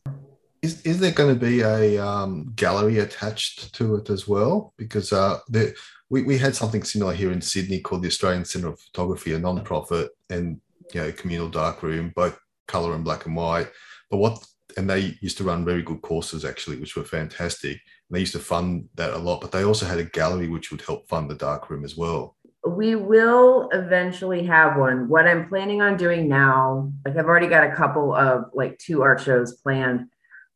Is, 0.62 0.80
is 0.82 1.00
there 1.00 1.10
going 1.10 1.34
to 1.34 1.40
be 1.40 1.60
a 1.60 1.98
um, 1.98 2.52
gallery 2.54 3.00
attached 3.00 3.74
to 3.74 3.96
it 3.96 4.10
as 4.10 4.28
well? 4.28 4.72
Because 4.76 5.12
uh, 5.12 5.40
the, 5.48 5.74
we, 6.08 6.22
we 6.22 6.38
had 6.38 6.54
something 6.54 6.84
similar 6.84 7.12
here 7.12 7.32
in 7.32 7.40
Sydney 7.40 7.80
called 7.80 8.02
the 8.02 8.08
Australian 8.08 8.44
Centre 8.44 8.68
of 8.68 8.80
Photography, 8.80 9.32
a 9.32 9.38
non-profit 9.40 10.10
and 10.30 10.60
you 10.94 11.00
know 11.00 11.10
communal 11.12 11.48
darkroom, 11.48 12.12
both 12.14 12.38
color 12.68 12.94
and 12.94 13.02
black 13.02 13.26
and 13.26 13.34
white. 13.34 13.70
But 14.08 14.18
what 14.18 14.46
and 14.76 14.88
they 14.88 15.18
used 15.20 15.36
to 15.38 15.44
run 15.44 15.64
very 15.64 15.82
good 15.82 16.00
courses 16.00 16.44
actually, 16.44 16.76
which 16.78 16.96
were 16.96 17.04
fantastic. 17.04 17.72
And 17.72 18.16
they 18.16 18.20
used 18.20 18.32
to 18.32 18.38
fund 18.38 18.88
that 18.94 19.14
a 19.14 19.18
lot, 19.18 19.40
but 19.40 19.50
they 19.50 19.64
also 19.64 19.84
had 19.84 19.98
a 19.98 20.04
gallery 20.04 20.48
which 20.48 20.70
would 20.70 20.82
help 20.82 21.08
fund 21.08 21.28
the 21.28 21.34
darkroom 21.34 21.84
as 21.84 21.96
well 21.96 22.36
we 22.64 22.94
will 22.94 23.68
eventually 23.72 24.44
have 24.46 24.76
one. 24.76 25.08
What 25.08 25.26
I'm 25.26 25.48
planning 25.48 25.82
on 25.82 25.96
doing 25.96 26.28
now, 26.28 26.92
like 27.04 27.16
I've 27.16 27.26
already 27.26 27.48
got 27.48 27.64
a 27.64 27.74
couple 27.74 28.14
of 28.14 28.50
like 28.54 28.78
two 28.78 29.02
art 29.02 29.20
shows 29.20 29.54
planned. 29.54 30.08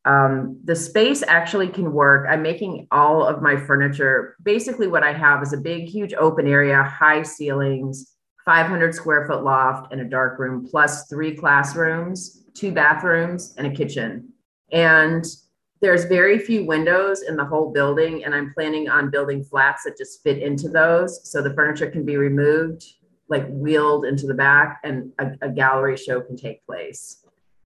Um, 0.06 0.60
the 0.64 0.76
space 0.76 1.24
actually 1.26 1.68
can 1.68 1.92
work. 1.92 2.26
I'm 2.30 2.40
making 2.40 2.86
all 2.92 3.26
of 3.26 3.42
my 3.42 3.56
furniture. 3.56 4.36
Basically, 4.42 4.86
what 4.86 5.02
I 5.02 5.12
have 5.12 5.42
is 5.42 5.52
a 5.52 5.58
big, 5.58 5.88
huge 5.88 6.14
open 6.14 6.46
area, 6.46 6.82
high 6.82 7.22
ceilings, 7.22 8.14
500 8.44 8.94
square 8.94 9.26
foot 9.26 9.42
loft, 9.42 9.92
and 9.92 10.00
a 10.00 10.04
dark 10.04 10.38
room, 10.38 10.64
plus 10.70 11.08
three 11.08 11.34
classrooms, 11.34 12.44
two 12.54 12.70
bathrooms, 12.70 13.54
and 13.58 13.66
a 13.66 13.70
kitchen. 13.70 14.32
And 14.70 15.26
there's 15.80 16.04
very 16.04 16.38
few 16.38 16.64
windows 16.64 17.22
in 17.22 17.36
the 17.36 17.44
whole 17.44 17.72
building 17.72 18.24
and 18.24 18.34
i'm 18.34 18.52
planning 18.54 18.88
on 18.88 19.10
building 19.10 19.44
flats 19.44 19.84
that 19.84 19.96
just 19.96 20.22
fit 20.22 20.42
into 20.42 20.68
those 20.68 21.20
so 21.30 21.42
the 21.42 21.52
furniture 21.54 21.90
can 21.90 22.04
be 22.04 22.16
removed 22.16 22.82
like 23.28 23.46
wheeled 23.50 24.06
into 24.06 24.26
the 24.26 24.34
back 24.34 24.80
and 24.84 25.12
a, 25.18 25.32
a 25.42 25.50
gallery 25.50 25.96
show 25.96 26.20
can 26.20 26.36
take 26.36 26.64
place 26.64 27.24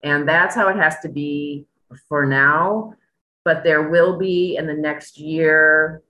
and 0.03 0.27
that's 0.27 0.53
how 0.53 0.67
it 0.67 0.75
has 0.75 0.99
to 0.99 1.09
be 1.09 1.65
for 2.07 2.25
now 2.25 2.93
but 3.43 3.63
there 3.63 3.89
will 3.89 4.17
be 4.17 4.55
in 4.57 4.65
the 4.65 4.73
next 4.73 5.19
year 5.19 6.01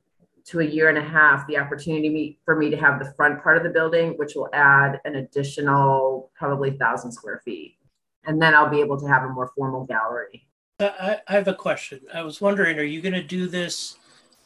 to 0.46 0.62
a 0.62 0.64
year 0.64 0.90
and 0.90 0.98
a 0.98 1.04
half 1.04 1.46
the 1.48 1.58
opportunity 1.58 2.40
for 2.46 2.56
me 2.56 2.70
to 2.70 2.78
have 2.78 3.00
the 3.00 3.14
front 3.14 3.42
part 3.42 3.58
of 3.58 3.64
the 3.64 3.70
building 3.70 4.14
which 4.18 4.36
will 4.36 4.50
add 4.54 5.00
an 5.06 5.16
additional 5.16 6.32
probably 6.38 6.70
1000 6.70 7.12
square 7.12 7.42
feet 7.44 7.78
and 8.26 8.42
then 8.42 8.54
i'll 8.54 8.70
be 8.70 8.80
able 8.80 9.00
to 9.00 9.08
have 9.08 9.24
a 9.24 9.30
more 9.30 9.52
formal 9.56 9.86
gallery 9.86 10.48
I, 10.80 11.20
I 11.28 11.34
have 11.34 11.48
a 11.48 11.54
question. 11.54 12.02
I 12.14 12.22
was 12.24 12.42
wondering, 12.42 12.78
are 12.78 12.84
you 12.84 13.02
going 13.02 13.14
to 13.14 13.24
do 13.24 13.48
this 13.48 13.98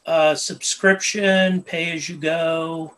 uh, 0.05 0.35
subscription, 0.35 1.63
pay 1.63 1.91
as 1.91 2.07
you 2.07 2.17
go? 2.17 2.93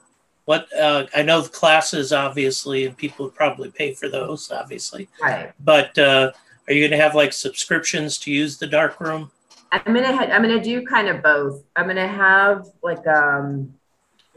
What 0.46 0.68
uh, 0.78 1.06
I 1.16 1.22
know 1.22 1.42
the 1.42 1.50
classes, 1.50 2.12
obviously, 2.12 2.86
and 2.86 2.98
people 2.98 3.26
would 3.26 3.36
probably 3.36 3.70
pay 3.70 3.94
for 3.94 4.10
those, 4.10 4.52
obviously. 4.52 5.08
Right. 5.22 5.54
But 5.60 5.98
uh, 5.98 6.32
are 6.72 6.74
you 6.74 6.88
going 6.88 6.98
to 6.98 7.04
have 7.04 7.16
like 7.16 7.34
subscriptions 7.34 8.18
to 8.20 8.32
use 8.32 8.58
the 8.58 8.66
dark 8.66 9.02
room? 9.02 9.30
I'm 9.74 9.94
gonna 9.94 10.16
ha- 10.16 10.30
I'm 10.32 10.42
gonna 10.42 10.62
do 10.62 10.86
kind 10.86 11.08
of 11.08 11.22
both. 11.22 11.64
I'm 11.78 11.88
gonna 11.88 12.08
have 12.08 12.68
like 12.82 13.06
um 13.08 13.74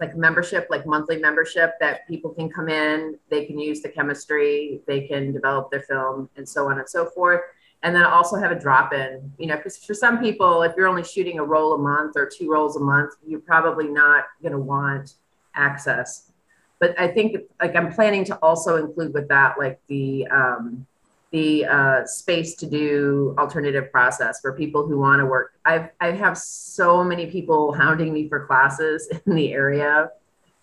like 0.00 0.16
membership, 0.16 0.66
like 0.70 0.86
monthly 0.86 1.18
membership 1.18 1.74
that 1.80 2.06
people 2.08 2.30
can 2.30 2.48
come 2.48 2.68
in, 2.68 3.18
they 3.30 3.44
can 3.44 3.58
use 3.58 3.80
the 3.82 3.88
chemistry, 3.88 4.80
they 4.86 5.06
can 5.08 5.32
develop 5.32 5.70
their 5.70 5.82
film, 5.82 6.28
and 6.36 6.48
so 6.48 6.68
on 6.68 6.78
and 6.78 6.88
so 6.88 7.06
forth 7.10 7.40
and 7.84 7.94
then 7.94 8.02
also 8.02 8.36
have 8.36 8.50
a 8.50 8.58
drop 8.58 8.94
in 8.94 9.30
you 9.38 9.46
know 9.46 9.56
because 9.56 9.76
for 9.76 9.92
some 9.92 10.18
people 10.18 10.62
if 10.62 10.72
you're 10.74 10.88
only 10.88 11.04
shooting 11.04 11.38
a 11.38 11.44
roll 11.44 11.74
a 11.74 11.78
month 11.78 12.16
or 12.16 12.26
two 12.26 12.50
rolls 12.50 12.76
a 12.76 12.80
month 12.80 13.12
you're 13.26 13.40
probably 13.40 13.86
not 13.86 14.24
going 14.40 14.52
to 14.52 14.58
want 14.58 15.14
access 15.54 16.32
but 16.80 16.98
i 16.98 17.06
think 17.06 17.36
like 17.60 17.76
i'm 17.76 17.92
planning 17.92 18.24
to 18.24 18.34
also 18.36 18.76
include 18.76 19.12
with 19.12 19.28
that 19.28 19.56
like 19.58 19.78
the 19.88 20.26
um, 20.28 20.86
the 21.34 21.64
uh, 21.66 22.06
space 22.06 22.54
to 22.54 22.66
do 22.66 23.34
alternative 23.38 23.90
process 23.90 24.40
for 24.40 24.52
people 24.52 24.86
who 24.86 24.96
want 24.98 25.18
to 25.20 25.26
work 25.26 25.52
I've, 25.64 25.88
i 26.00 26.10
have 26.12 26.38
so 26.38 27.02
many 27.02 27.26
people 27.26 27.72
hounding 27.72 28.12
me 28.12 28.28
for 28.28 28.46
classes 28.46 29.08
in 29.26 29.34
the 29.34 29.52
area 29.52 30.10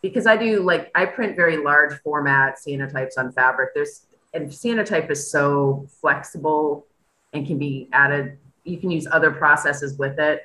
because 0.01 0.25
I 0.25 0.36
do 0.36 0.62
like 0.62 0.91
I 0.95 1.05
print 1.05 1.36
very 1.36 1.57
large 1.57 1.99
format 2.01 2.57
cyanotypes 2.65 3.17
on 3.17 3.31
fabric. 3.31 3.69
There's 3.73 4.07
and 4.34 4.47
cyanotype 4.47 5.12
is 5.12 5.29
so 5.29 5.88
flexible 5.99 6.88
and 7.34 7.45
can 7.45 7.57
be 7.57 7.89
added. 7.91 8.38
You 8.63 8.77
can 8.77 8.91
use 8.91 9.07
other 9.12 9.31
processes 9.31 9.97
with 9.97 10.19
it. 10.19 10.43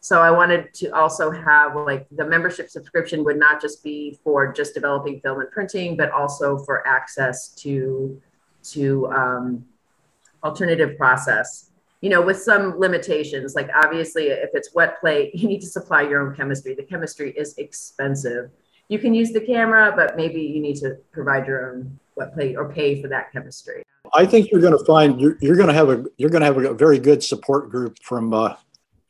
So 0.00 0.22
I 0.22 0.30
wanted 0.30 0.72
to 0.74 0.88
also 0.94 1.30
have 1.30 1.76
like 1.76 2.06
the 2.10 2.24
membership 2.24 2.70
subscription 2.70 3.22
would 3.24 3.38
not 3.38 3.60
just 3.60 3.84
be 3.84 4.18
for 4.24 4.52
just 4.52 4.74
developing 4.74 5.20
film 5.20 5.40
and 5.40 5.50
printing, 5.50 5.96
but 5.96 6.10
also 6.10 6.58
for 6.58 6.86
access 6.86 7.50
to 7.56 8.20
to 8.64 9.06
um, 9.08 9.64
alternative 10.44 10.96
process. 10.96 11.70
You 12.00 12.08
know, 12.08 12.22
with 12.22 12.40
some 12.40 12.78
limitations, 12.78 13.54
like 13.54 13.68
obviously 13.74 14.28
if 14.28 14.50
it's 14.54 14.74
wet 14.74 15.00
plate, 15.00 15.34
you 15.34 15.48
need 15.48 15.60
to 15.60 15.66
supply 15.66 16.02
your 16.02 16.26
own 16.26 16.34
chemistry. 16.34 16.74
The 16.74 16.84
chemistry 16.84 17.32
is 17.32 17.56
expensive. 17.58 18.50
You 18.88 18.98
can 18.98 19.14
use 19.14 19.32
the 19.32 19.40
camera, 19.40 19.92
but 19.94 20.16
maybe 20.16 20.40
you 20.42 20.60
need 20.60 20.76
to 20.76 20.96
provide 21.12 21.46
your 21.46 21.70
own 21.70 21.98
wet 22.16 22.34
plate 22.34 22.56
or 22.56 22.72
pay 22.72 23.00
for 23.00 23.08
that 23.08 23.32
chemistry. 23.32 23.82
I 24.12 24.26
think 24.26 24.50
you're 24.50 24.60
going 24.60 24.76
to 24.76 24.84
find 24.84 25.20
you're, 25.20 25.36
you're 25.40 25.56
going 25.56 25.68
to 25.68 25.74
have 25.74 25.90
a 25.90 26.04
you're 26.16 26.30
going 26.30 26.40
to 26.40 26.46
have 26.46 26.56
a 26.56 26.74
very 26.74 26.98
good 26.98 27.22
support 27.22 27.70
group 27.70 27.98
from 28.02 28.34
uh, 28.34 28.56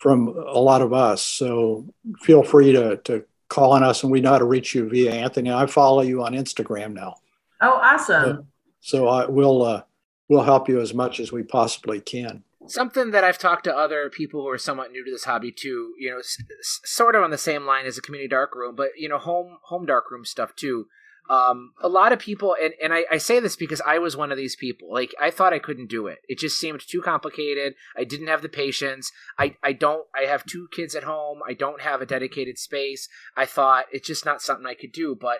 from 0.01 0.29
a 0.29 0.59
lot 0.59 0.83
of 0.83 0.93
us. 0.93 1.23
So 1.23 1.87
feel 2.21 2.43
free 2.43 2.73
to, 2.73 2.97
to 3.05 3.25
call 3.49 3.73
on 3.73 3.83
us 3.83 4.03
and 4.03 4.11
we 4.11 4.21
know 4.21 4.31
how 4.31 4.39
to 4.39 4.45
reach 4.45 4.75
you 4.75 4.89
via 4.89 5.13
Anthony. 5.13 5.53
I 5.53 5.67
follow 5.67 6.01
you 6.01 6.25
on 6.25 6.33
Instagram 6.33 6.95
now. 6.95 7.17
Oh, 7.61 7.73
awesome. 7.75 8.47
So 8.81 9.09
I 9.09 9.27
will, 9.27 9.63
uh, 9.63 9.83
we'll 10.29 10.43
help 10.43 10.69
you 10.69 10.81
as 10.81 10.95
much 10.95 11.21
as 11.21 11.33
we 11.33 11.43
possibly 11.43 12.01
can. 12.01 12.45
Something 12.67 13.11
that 13.11 13.25
I've 13.25 13.39
talked 13.39 13.65
to 13.65 13.77
other 13.77 14.11
people 14.11 14.43
who 14.43 14.49
are 14.49 14.59
somewhat 14.59 14.93
new 14.93 15.05
to 15.05 15.11
this 15.11 15.25
hobby 15.25 15.51
too, 15.51 15.95
you 15.99 16.11
know, 16.11 16.19
s- 16.19 16.37
sort 16.85 17.15
of 17.15 17.23
on 17.23 17.31
the 17.31 17.39
same 17.39 17.65
line 17.65 17.87
as 17.87 17.99
a 17.99 18.03
community 18.03 18.29
dark 18.29 18.55
room, 18.55 18.77
but 18.77 18.91
you 18.97 19.09
know, 19.09 19.19
home 19.19 19.59
home 19.65 19.87
dark 19.87 20.11
room 20.11 20.25
stuff 20.25 20.55
too. 20.55 20.87
Um, 21.31 21.75
a 21.81 21.89
lot 21.89 22.11
of 22.13 22.19
people, 22.19 22.57
and, 22.61 22.75
and 22.83 22.93
I, 22.93 23.05
I 23.09 23.19
say 23.19 23.39
this 23.39 23.55
because 23.55 23.81
I 23.83 24.01
was 24.01 24.17
one 24.17 24.33
of 24.33 24.37
these 24.37 24.57
people. 24.57 24.93
Like, 24.93 25.15
I 25.21 25.31
thought 25.31 25.53
I 25.53 25.61
couldn't 25.61 25.89
do 25.89 26.09
it. 26.09 26.19
It 26.29 26.41
just 26.41 26.59
seemed 26.59 26.83
too 26.85 27.01
complicated. 27.01 27.75
I 27.97 28.03
didn't 28.03 28.27
have 28.27 28.43
the 28.43 28.49
patience. 28.49 29.13
I, 29.39 29.55
I 29.63 29.73
don't, 29.73 30.07
I 30.13 30.27
have 30.27 30.45
two 30.45 30.67
kids 30.73 30.97
at 30.97 31.05
home. 31.05 31.39
I 31.49 31.55
don't 31.55 31.83
have 31.83 32.03
a 32.03 32.07
dedicated 32.07 32.59
space. 32.59 33.09
I 33.37 33.47
thought 33.47 33.85
it's 33.93 34.09
just 34.09 34.27
not 34.27 34.43
something 34.43 34.67
I 34.67 34.75
could 34.75 34.91
do. 34.91 35.17
But 35.19 35.39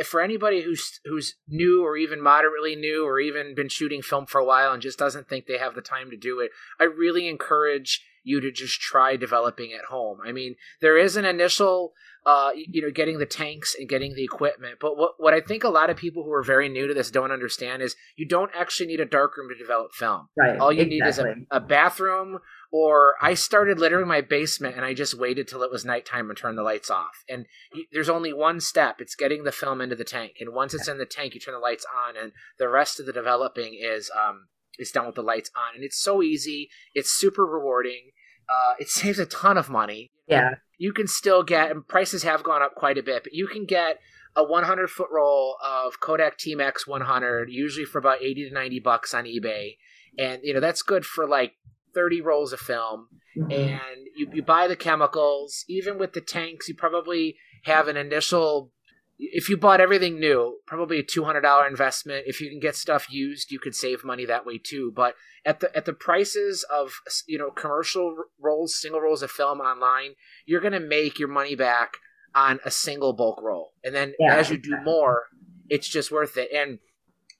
f- 0.00 0.06
for 0.06 0.22
anybody 0.22 0.62
who's, 0.62 1.00
who's 1.04 1.34
new 1.46 1.84
or 1.84 1.98
even 1.98 2.22
moderately 2.22 2.74
new 2.74 3.06
or 3.06 3.20
even 3.20 3.54
been 3.54 3.68
shooting 3.68 4.00
film 4.00 4.24
for 4.24 4.40
a 4.40 4.44
while 4.44 4.72
and 4.72 4.80
just 4.80 4.98
doesn't 4.98 5.28
think 5.28 5.44
they 5.44 5.58
have 5.58 5.74
the 5.74 5.82
time 5.82 6.08
to 6.12 6.16
do 6.16 6.40
it, 6.40 6.50
I 6.80 6.84
really 6.84 7.28
encourage 7.28 8.02
you 8.26 8.40
to 8.40 8.50
just 8.50 8.80
try 8.80 9.16
developing 9.16 9.72
at 9.72 9.86
home. 9.86 10.18
I 10.24 10.32
mean, 10.32 10.56
there 10.80 10.98
is 10.98 11.16
an 11.16 11.24
initial 11.24 11.92
uh, 12.26 12.50
you 12.56 12.82
know, 12.82 12.90
getting 12.90 13.20
the 13.20 13.26
tanks 13.26 13.76
and 13.78 13.88
getting 13.88 14.14
the 14.14 14.24
equipment. 14.24 14.78
But 14.80 14.96
what, 14.96 15.12
what 15.18 15.32
I 15.32 15.40
think 15.40 15.62
a 15.62 15.68
lot 15.68 15.90
of 15.90 15.96
people 15.96 16.24
who 16.24 16.32
are 16.32 16.42
very 16.42 16.68
new 16.68 16.88
to 16.88 16.92
this 16.92 17.08
don't 17.08 17.30
understand 17.30 17.82
is 17.82 17.94
you 18.16 18.26
don't 18.26 18.50
actually 18.52 18.88
need 18.88 18.98
a 18.98 19.04
darkroom 19.04 19.48
to 19.48 19.54
develop 19.54 19.92
film. 19.92 20.26
Right. 20.36 20.58
All 20.58 20.72
you 20.72 20.82
exactly. 20.82 20.98
need 20.98 21.36
is 21.36 21.46
a, 21.52 21.56
a 21.58 21.60
bathroom, 21.60 22.40
or 22.72 23.14
I 23.22 23.34
started 23.34 23.78
littering 23.78 24.08
my 24.08 24.22
basement 24.22 24.74
and 24.74 24.84
I 24.84 24.92
just 24.92 25.16
waited 25.16 25.46
till 25.46 25.62
it 25.62 25.70
was 25.70 25.84
nighttime 25.84 26.28
and 26.28 26.36
turned 26.36 26.58
the 26.58 26.64
lights 26.64 26.90
off. 26.90 27.22
And 27.28 27.46
there's 27.92 28.08
only 28.08 28.32
one 28.32 28.58
step 28.58 28.96
it's 29.00 29.14
getting 29.14 29.44
the 29.44 29.52
film 29.52 29.80
into 29.80 29.94
the 29.94 30.02
tank. 30.02 30.38
And 30.40 30.52
once 30.52 30.74
it's 30.74 30.88
in 30.88 30.98
the 30.98 31.06
tank, 31.06 31.34
you 31.34 31.40
turn 31.40 31.54
the 31.54 31.60
lights 31.60 31.86
on, 32.08 32.16
and 32.20 32.32
the 32.58 32.68
rest 32.68 32.98
of 32.98 33.06
the 33.06 33.12
developing 33.12 33.78
is, 33.80 34.10
um, 34.18 34.48
is 34.80 34.90
done 34.90 35.06
with 35.06 35.14
the 35.14 35.22
lights 35.22 35.52
on. 35.56 35.76
And 35.76 35.84
it's 35.84 36.02
so 36.02 36.24
easy, 36.24 36.70
it's 36.92 37.16
super 37.16 37.46
rewarding. 37.46 38.10
Uh, 38.48 38.74
it 38.78 38.88
saves 38.88 39.18
a 39.18 39.26
ton 39.26 39.58
of 39.58 39.68
money. 39.68 40.10
Yeah. 40.28 40.54
You 40.78 40.92
can 40.92 41.06
still 41.06 41.42
get, 41.42 41.70
and 41.70 41.86
prices 41.86 42.22
have 42.24 42.42
gone 42.42 42.62
up 42.62 42.74
quite 42.74 42.98
a 42.98 43.02
bit, 43.02 43.24
but 43.24 43.32
you 43.32 43.46
can 43.46 43.64
get 43.64 43.98
a 44.34 44.44
100 44.44 44.90
foot 44.90 45.08
roll 45.10 45.56
of 45.64 46.00
Kodak 46.00 46.36
T-Max 46.36 46.86
100, 46.86 47.50
usually 47.50 47.86
for 47.86 47.98
about 47.98 48.22
80 48.22 48.48
to 48.48 48.54
90 48.54 48.80
bucks 48.80 49.14
on 49.14 49.24
eBay. 49.24 49.76
And, 50.18 50.40
you 50.42 50.52
know, 50.52 50.60
that's 50.60 50.82
good 50.82 51.06
for 51.06 51.26
like 51.26 51.54
30 51.94 52.20
rolls 52.20 52.52
of 52.52 52.60
film. 52.60 53.08
Mm-hmm. 53.38 53.52
And 53.52 54.06
you, 54.14 54.28
you 54.32 54.42
buy 54.42 54.68
the 54.68 54.76
chemicals. 54.76 55.64
Even 55.68 55.98
with 55.98 56.12
the 56.12 56.20
tanks, 56.20 56.68
you 56.68 56.74
probably 56.74 57.36
have 57.64 57.88
an 57.88 57.96
initial 57.96 58.70
if 59.18 59.48
you 59.48 59.56
bought 59.56 59.80
everything 59.80 60.20
new, 60.20 60.58
probably 60.66 60.98
a 60.98 61.02
two 61.02 61.24
hundred 61.24 61.42
dollar 61.42 61.66
investment. 61.66 62.24
If 62.26 62.40
you 62.40 62.50
can 62.50 62.60
get 62.60 62.76
stuff 62.76 63.06
used, 63.10 63.50
you 63.50 63.58
could 63.58 63.74
save 63.74 64.04
money 64.04 64.24
that 64.26 64.44
way 64.46 64.58
too. 64.58 64.92
But 64.94 65.14
at 65.44 65.60
the 65.60 65.74
at 65.76 65.84
the 65.84 65.92
prices 65.92 66.64
of 66.72 66.92
you 67.26 67.38
know 67.38 67.50
commercial 67.50 68.16
rolls, 68.40 68.80
single 68.80 69.00
rolls 69.00 69.22
of 69.22 69.30
film 69.30 69.60
online, 69.60 70.12
you're 70.44 70.60
going 70.60 70.72
to 70.72 70.80
make 70.80 71.18
your 71.18 71.28
money 71.28 71.54
back 71.54 71.94
on 72.34 72.60
a 72.64 72.70
single 72.70 73.14
bulk 73.14 73.40
roll, 73.42 73.72
and 73.82 73.94
then 73.94 74.14
Yeah. 74.18 74.36
as 74.36 74.50
you 74.50 74.58
do 74.58 74.76
more, 74.84 75.24
it's 75.70 75.88
just 75.88 76.10
worth 76.12 76.36
it. 76.36 76.50
And 76.52 76.78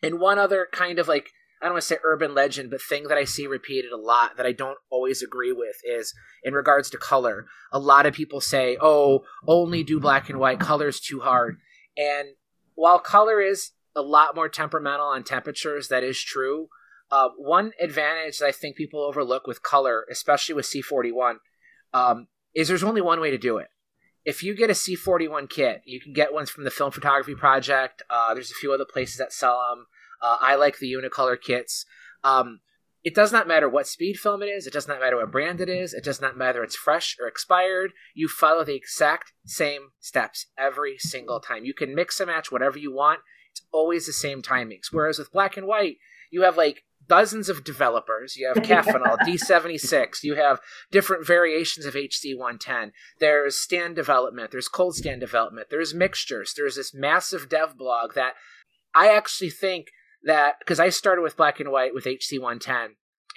and 0.03 0.19
one 0.21 0.39
other 0.39 0.69
kind 0.73 0.99
of 0.99 1.09
like 1.09 1.31
I 1.61 1.67
don't 1.67 1.75
want 1.75 1.83
to 1.83 1.89
say 1.89 1.99
urban 2.05 2.35
legend, 2.35 2.71
but 2.71 2.83
thing 2.83 3.05
that 3.05 3.17
I 3.17 3.25
see 3.25 3.47
repeated 3.47 3.91
a 3.91 3.97
lot 3.97 4.37
that 4.37 4.45
I 4.45 4.53
don't 4.53 4.77
always 4.91 5.23
agree 5.23 5.53
with 5.53 5.77
is 5.85 6.15
in 6.45 6.53
regards 6.53 6.91
to 6.91 6.99
color. 6.99 7.47
A 7.73 7.79
lot 7.79 8.05
of 8.05 8.13
people 8.15 8.43
say, 8.43 8.77
"Oh, 8.81 9.25
only 9.47 9.83
do 9.83 9.99
black 9.99 10.29
and 10.29 10.39
white. 10.39 10.61
Color's 10.61 11.01
too 11.01 11.21
hard." 11.21 11.57
And 11.97 12.31
while 12.75 12.99
color 12.99 13.41
is 13.41 13.73
a 13.95 14.03
lot 14.03 14.35
more 14.35 14.49
temperamental 14.49 15.07
on 15.07 15.25
temperatures, 15.25 15.89
that 15.89 16.05
is 16.05 16.21
true. 16.21 16.69
Uh, 17.11 17.29
one 17.37 17.73
advantage 17.81 18.39
that 18.39 18.47
I 18.47 18.53
think 18.53 18.77
people 18.77 19.01
overlook 19.01 19.47
with 19.47 19.63
color, 19.63 20.05
especially 20.11 20.55
with 20.55 20.67
C41, 20.67 21.37
um, 21.95 22.27
is 22.55 22.69
there's 22.69 22.83
only 22.83 23.01
one 23.01 23.21
way 23.21 23.31
to 23.31 23.39
do 23.39 23.59
it. 23.59 23.69
If 24.25 24.43
you 24.43 24.57
get 24.57 24.71
a 24.71 24.75
C41 24.75 25.49
kit, 25.49 25.83
you 25.85 26.01
can 26.01 26.13
get 26.13 26.35
ones 26.35 26.51
from 26.51 26.65
the 26.65 26.71
Film 26.71 26.91
Photography 26.91 27.37
Project. 27.37 28.03
Uh, 28.11 28.35
there's 28.35 28.51
a 28.51 28.55
few 28.55 28.73
other 28.73 28.85
places 28.85 29.19
that 29.19 29.33
sell 29.33 29.65
them. 29.71 29.87
Uh, 30.21 30.39
I 30.41 30.57
like 30.57 30.79
the 30.79 30.93
Unicolor 30.93 31.41
kits. 31.41 31.87
Um, 32.25 32.61
it 33.07 33.15
does 33.15 33.31
not 33.31 33.47
matter 33.47 33.69
what 33.69 33.87
speed 33.87 34.19
film 34.19 34.43
it 34.43 34.47
is. 34.47 34.67
It 34.67 34.73
does 34.73 34.89
not 34.89 34.99
matter 34.99 35.17
what 35.17 35.31
brand 35.31 35.61
it 35.61 35.69
is. 35.69 35.95
It 35.95 36.03
does 36.03 36.21
not 36.21 36.37
matter 36.37 36.65
it's 36.65 36.75
fresh 36.75 37.17
or 37.21 37.29
expired. 37.29 37.93
You 38.17 38.27
follow 38.27 38.65
the 38.65 38.75
exact 38.75 39.33
same 39.45 39.91
steps 40.01 40.47
every 40.59 40.99
single 40.99 41.39
time. 41.39 41.65
You 41.65 41.73
can 41.73 41.95
mix 41.95 42.19
and 42.19 42.27
match 42.27 42.51
whatever 42.51 42.81
you 42.81 42.93
want. 42.93 43.21
It's 43.53 43.65
always 43.71 44.07
the 44.07 44.13
same 44.13 44.43
timings. 44.43 44.87
Whereas 44.91 45.21
with 45.21 45.31
black 45.31 45.57
and 45.57 45.69
white, 45.69 45.99
you 46.33 46.43
have 46.43 46.57
like 46.57 46.83
dozens 47.07 47.49
of 47.49 47.63
developers. 47.63 48.37
You 48.37 48.49
have 48.49 48.65
Caffenol, 48.65 49.19
D76. 49.25 50.25
You 50.25 50.35
have 50.35 50.59
different 50.91 51.25
variations 51.25 51.87
of 51.87 51.95
HC110. 51.95 52.91
There's 53.21 53.57
stand 53.57 53.95
development. 53.95 54.51
There's 54.51 54.67
cold 54.67 54.97
stand 54.97 55.21
development. 55.21 55.69
There's 55.71 55.95
mixtures. 55.95 56.55
There's 56.57 56.75
this 56.75 56.93
massive 56.93 57.49
dev 57.49 57.79
blog 57.79 58.15
that 58.15 58.33
I 58.97 59.15
actually 59.15 59.51
think 59.51 59.93
that 60.27 60.57
because 60.59 60.79
I 60.79 60.91
started 60.91 61.23
with 61.23 61.37
black 61.37 61.59
and 61.61 61.71
white 61.71 61.95
with 61.95 62.05
HC110, 62.05 62.89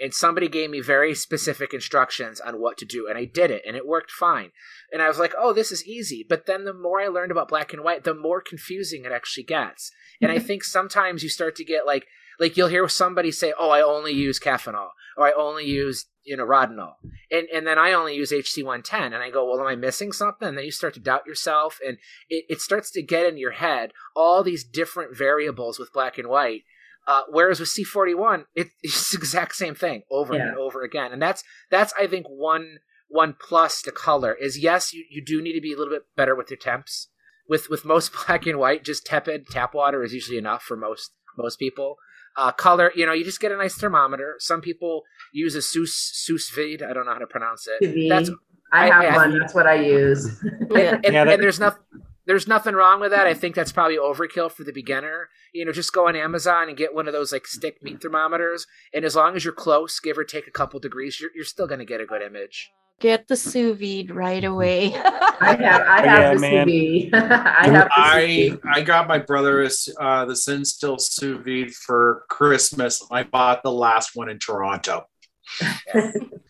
and 0.02 0.14
somebody 0.14 0.48
gave 0.48 0.70
me 0.70 0.80
very 0.80 1.14
specific 1.14 1.74
instructions 1.74 2.40
on 2.40 2.60
what 2.60 2.78
to 2.78 2.86
do, 2.86 3.08
and 3.08 3.18
I 3.18 3.26
did 3.26 3.52
it, 3.52 3.64
and 3.66 3.76
it 3.76 3.88
worked 3.88 4.12
fine. 4.12 4.52
And 4.92 5.02
I 5.02 5.08
was 5.08 5.20
like, 5.20 5.34
oh, 5.38 5.54
this 5.54 5.72
is 5.72 5.86
easy. 5.86 6.26
But 6.28 6.46
then 6.46 6.66
the 6.66 6.74
more 6.74 7.02
I 7.02 7.08
learned 7.08 7.32
about 7.32 7.50
black 7.50 7.74
and 7.74 7.84
white, 7.84 8.04
the 8.04 8.14
more 8.14 8.42
confusing 8.42 9.06
it 9.06 9.12
actually 9.12 9.44
gets. 9.44 9.92
And 10.22 10.32
I 10.32 10.38
mm-hmm. 10.38 10.48
think 10.48 10.64
sometimes 10.64 11.24
you 11.24 11.30
start 11.30 11.56
to 11.58 11.66
get 11.66 11.86
like, 11.86 12.08
like 12.40 12.56
you'll 12.56 12.70
hear 12.70 12.88
somebody 12.88 13.32
say, 13.32 13.54
oh, 13.60 13.70
I 13.70 13.82
only 13.82 14.14
use 14.14 14.40
Caffenol, 14.40 14.90
or 15.18 15.28
I 15.28 15.34
only 15.34 15.66
use 15.66 16.06
you 16.24 16.38
know 16.38 16.46
Rodinal, 16.46 16.94
and 17.32 17.48
and 17.54 17.68
then 17.68 17.78
I 17.78 17.92
only 17.92 18.16
use 18.16 18.32
HC110, 18.32 18.94
and 18.94 19.16
I 19.16 19.30
go, 19.30 19.50
well, 19.50 19.60
am 19.60 19.68
I 19.68 19.76
missing 19.76 20.12
something? 20.12 20.48
And 20.48 20.58
then 20.58 20.66
you 20.66 20.72
start 20.72 20.94
to 20.94 21.00
doubt 21.00 21.26
yourself, 21.26 21.80
and 21.86 21.98
it, 22.30 22.46
it 22.50 22.62
starts 22.62 22.92
to 22.92 23.02
get 23.02 23.26
in 23.26 23.38
your 23.38 23.52
head 23.52 23.92
all 24.16 24.44
these 24.44 24.64
different 24.64 25.18
variables 25.18 25.80
with 25.80 25.94
black 25.94 26.18
and 26.18 26.30
white. 26.30 26.64
Uh, 27.12 27.22
whereas 27.30 27.60
with 27.60 27.70
C41, 27.70 28.44
it, 28.54 28.68
it's 28.84 29.12
the 29.12 29.18
exact 29.18 29.56
same 29.56 29.74
thing 29.74 30.04
over 30.12 30.36
Yeah. 30.36 30.50
and 30.50 30.58
over 30.58 30.84
again, 30.84 31.12
and 31.12 31.22
that's 31.22 31.44
that's 31.72 31.92
I 32.00 32.06
think 32.08 32.28
one 32.28 32.78
one 33.08 33.36
plus 33.48 33.82
to 33.82 33.92
color 33.92 34.34
is 34.48 34.60
yes, 34.60 34.94
you, 34.94 35.04
you 35.10 35.22
do 35.26 35.42
need 35.42 35.54
to 35.54 35.62
be 35.62 35.74
a 35.74 35.78
little 35.78 35.94
bit 35.98 36.04
better 36.16 36.36
with 36.36 36.50
your 36.52 36.58
temps. 36.60 37.10
With 37.48 37.68
with 37.70 37.84
most 37.84 38.12
black 38.28 38.46
and 38.46 38.60
white, 38.60 38.84
just 38.84 39.06
tepid 39.08 39.48
tap 39.50 39.74
water 39.74 40.04
is 40.04 40.14
usually 40.14 40.38
enough 40.38 40.62
for 40.62 40.78
most 40.78 41.12
most 41.38 41.58
people. 41.58 41.96
Uh, 42.38 42.52
color, 42.52 42.92
you 42.96 43.06
know, 43.08 43.12
you 43.12 43.24
just 43.26 43.40
get 43.42 43.52
a 43.52 43.58
nice 43.58 43.76
thermometer. 43.76 44.36
Some 44.38 44.62
people 44.62 45.02
use 45.34 45.56
a 45.56 45.62
sous 45.64 45.94
sous 46.26 46.52
vide. 46.56 46.84
I 46.88 46.94
don't 46.94 47.06
know 47.08 47.14
how 47.14 47.18
to 47.18 47.26
pronounce 47.36 47.68
it. 47.68 48.08
That's 48.08 48.30
I 48.72 48.92
I- 48.92 49.04
have 49.04 49.14
I- 49.14 49.18
one. 49.18 49.40
That's 49.40 49.56
what 49.56 49.66
I 49.66 49.82
use. 49.82 50.24
and, 50.44 50.72
and, 50.72 51.04
Yeah, 51.06 51.26
that- 51.26 51.34
and 51.34 51.44
there's 51.44 51.60
nothing 51.60 51.82
there's 52.30 52.48
nothing 52.48 52.76
wrong 52.76 53.00
with 53.00 53.10
that. 53.10 53.26
I 53.26 53.34
think 53.34 53.56
that's 53.56 53.72
probably 53.72 53.98
overkill 53.98 54.52
for 54.52 54.64
the 54.64 54.72
beginner. 54.72 55.30
You 55.52 55.66
know, 55.66 55.72
just 55.72 55.92
go 55.92 56.08
on 56.08 56.16
Amazon 56.16 56.68
and 56.68 56.78
get 56.78 56.94
one 56.94 57.08
of 57.08 57.12
those 57.14 57.32
like 57.34 57.48
stick 57.48 57.82
meat 57.82 58.00
thermometers, 58.04 58.68
and 58.94 59.04
as 59.04 59.16
long 59.16 59.36
as 59.36 59.44
you're 59.44 59.52
close, 59.52 60.00
give 60.00 60.16
or 60.16 60.24
take 60.24 60.46
a 60.46 60.52
couple 60.52 60.80
degrees, 60.80 61.20
you're, 61.20 61.32
you're 61.34 61.44
still 61.44 61.66
going 61.66 61.80
to 61.80 61.86
get 61.86 62.02
a 62.02 62.06
good 62.06 62.22
image. 62.22 62.70
Get 63.00 63.28
the 63.28 63.36
sous 63.36 63.76
vide 63.80 64.12
right 64.12 64.44
away. 64.44 64.94
I 64.96 65.58
have. 65.60 65.82
I 65.82 66.06
have 66.06 66.20
Yeah, 66.20 66.34
the 66.36 66.40
man. 66.40 66.68
sous 66.68 67.10
vide. 67.12 67.14
I 67.46 67.66
have 67.66 67.86
the 67.86 68.00
I 68.00 68.28
sous 68.28 68.50
vide. 68.50 68.60
I 68.76 68.82
got 68.82 69.08
my 69.08 69.18
brother 69.18 69.68
uh, 70.00 70.26
the 70.26 70.36
Sin 70.36 70.64
Still 70.66 71.00
sous 71.00 71.44
vide 71.44 71.74
for 71.74 72.26
Christmas. 72.30 73.04
I 73.10 73.24
bought 73.24 73.64
the 73.64 73.72
last 73.72 74.12
one 74.16 74.30
in 74.30 74.38
Toronto. 74.38 75.08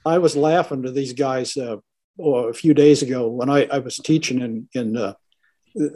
I 0.06 0.18
was 0.18 0.36
laughing 0.36 0.84
to 0.84 0.92
these 0.92 1.14
guys 1.14 1.56
uh, 1.56 1.78
oh, 2.20 2.34
a 2.50 2.54
few 2.54 2.74
days 2.74 3.02
ago 3.02 3.30
when 3.30 3.50
I, 3.50 3.64
I 3.72 3.80
was 3.80 3.96
teaching 3.96 4.42
in 4.42 4.68
in 4.74 4.98
uh, 4.98 5.14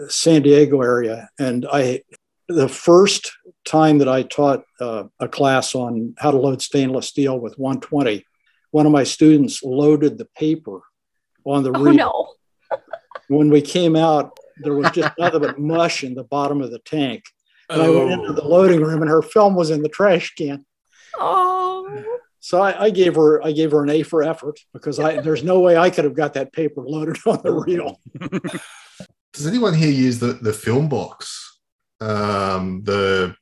San 0.08 0.42
Diego 0.42 0.82
area, 0.82 1.30
and 1.40 1.66
I 1.72 2.04
the 2.50 2.68
first 2.68 3.32
time 3.66 4.00
that 4.00 4.10
I 4.10 4.24
taught 4.24 4.64
uh, 4.80 5.06
a 5.20 5.28
class 5.28 5.76
on 5.76 6.14
how 6.18 6.32
to 6.32 6.38
load 6.38 6.62
stainless 6.62 7.08
steel 7.08 7.40
with 7.40 7.58
120, 7.58 8.26
one 8.72 8.86
of 8.86 8.92
my 8.92 9.04
students 9.04 9.64
loaded 9.64 10.18
the 10.18 10.28
paper 10.38 10.82
on 11.46 11.64
the 11.64 11.72
Oh 11.72 11.82
reel. 11.84 11.94
no. 11.94 12.34
When 13.30 13.50
we 13.50 13.62
came 13.62 13.96
out, 13.96 14.38
there 14.58 14.74
was 14.76 14.92
just 14.92 15.18
nothing 15.18 15.40
but 15.40 15.58
mush 15.58 16.04
in 16.04 16.14
the 16.14 16.26
bottom 16.26 16.62
of 16.62 16.72
the 16.72 16.80
tank. 16.80 17.24
And 17.70 17.82
I 17.82 17.90
went 17.90 18.12
into 18.12 18.34
the 18.34 18.44
loading 18.44 18.82
room, 18.82 19.02
and 19.02 19.10
her 19.10 19.22
film 19.22 19.56
was 19.56 19.72
in 19.72 19.82
the 19.82 19.90
trash 19.90 20.36
can. 20.36 20.66
Oh. 21.18 22.04
So 22.42 22.62
I, 22.62 22.86
I 22.86 22.90
gave 22.90 23.16
her 23.16 23.42
I 23.42 23.54
gave 23.54 23.72
her 23.72 23.82
an 23.82 23.90
A 23.90 24.04
for 24.04 24.22
effort 24.22 24.60
because 24.74 25.00
I 25.00 25.22
there's 25.22 25.44
no 25.44 25.62
way 25.62 25.78
I 25.78 25.90
could 25.90 26.04
have 26.04 26.16
got 26.16 26.34
that 26.34 26.52
paper 26.52 26.82
loaded 26.82 27.18
on 27.26 27.40
the 27.42 27.54
reel. 27.54 28.02
Does 29.34 29.48
anyone 29.48 29.74
here 29.74 29.92
use 29.92 30.20
the, 30.20 30.34
the 30.34 30.54
film 30.54 30.88
box? 30.90 31.60
Um, 32.00 32.84
the 32.84 33.36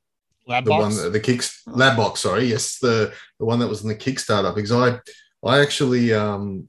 Lab 0.47 0.65
the 0.65 0.69
box? 0.69 0.97
one 0.97 1.11
the 1.11 1.19
kick 1.19 1.43
lab 1.67 1.97
box. 1.97 2.21
Sorry, 2.21 2.45
yes, 2.45 2.79
the 2.79 3.13
the 3.39 3.45
one 3.45 3.59
that 3.59 3.67
was 3.67 3.83
in 3.83 3.89
the 3.89 3.95
Kickstarter 3.95 4.53
because 4.53 4.71
I 4.71 4.99
I 5.47 5.61
actually 5.61 6.13
um, 6.13 6.67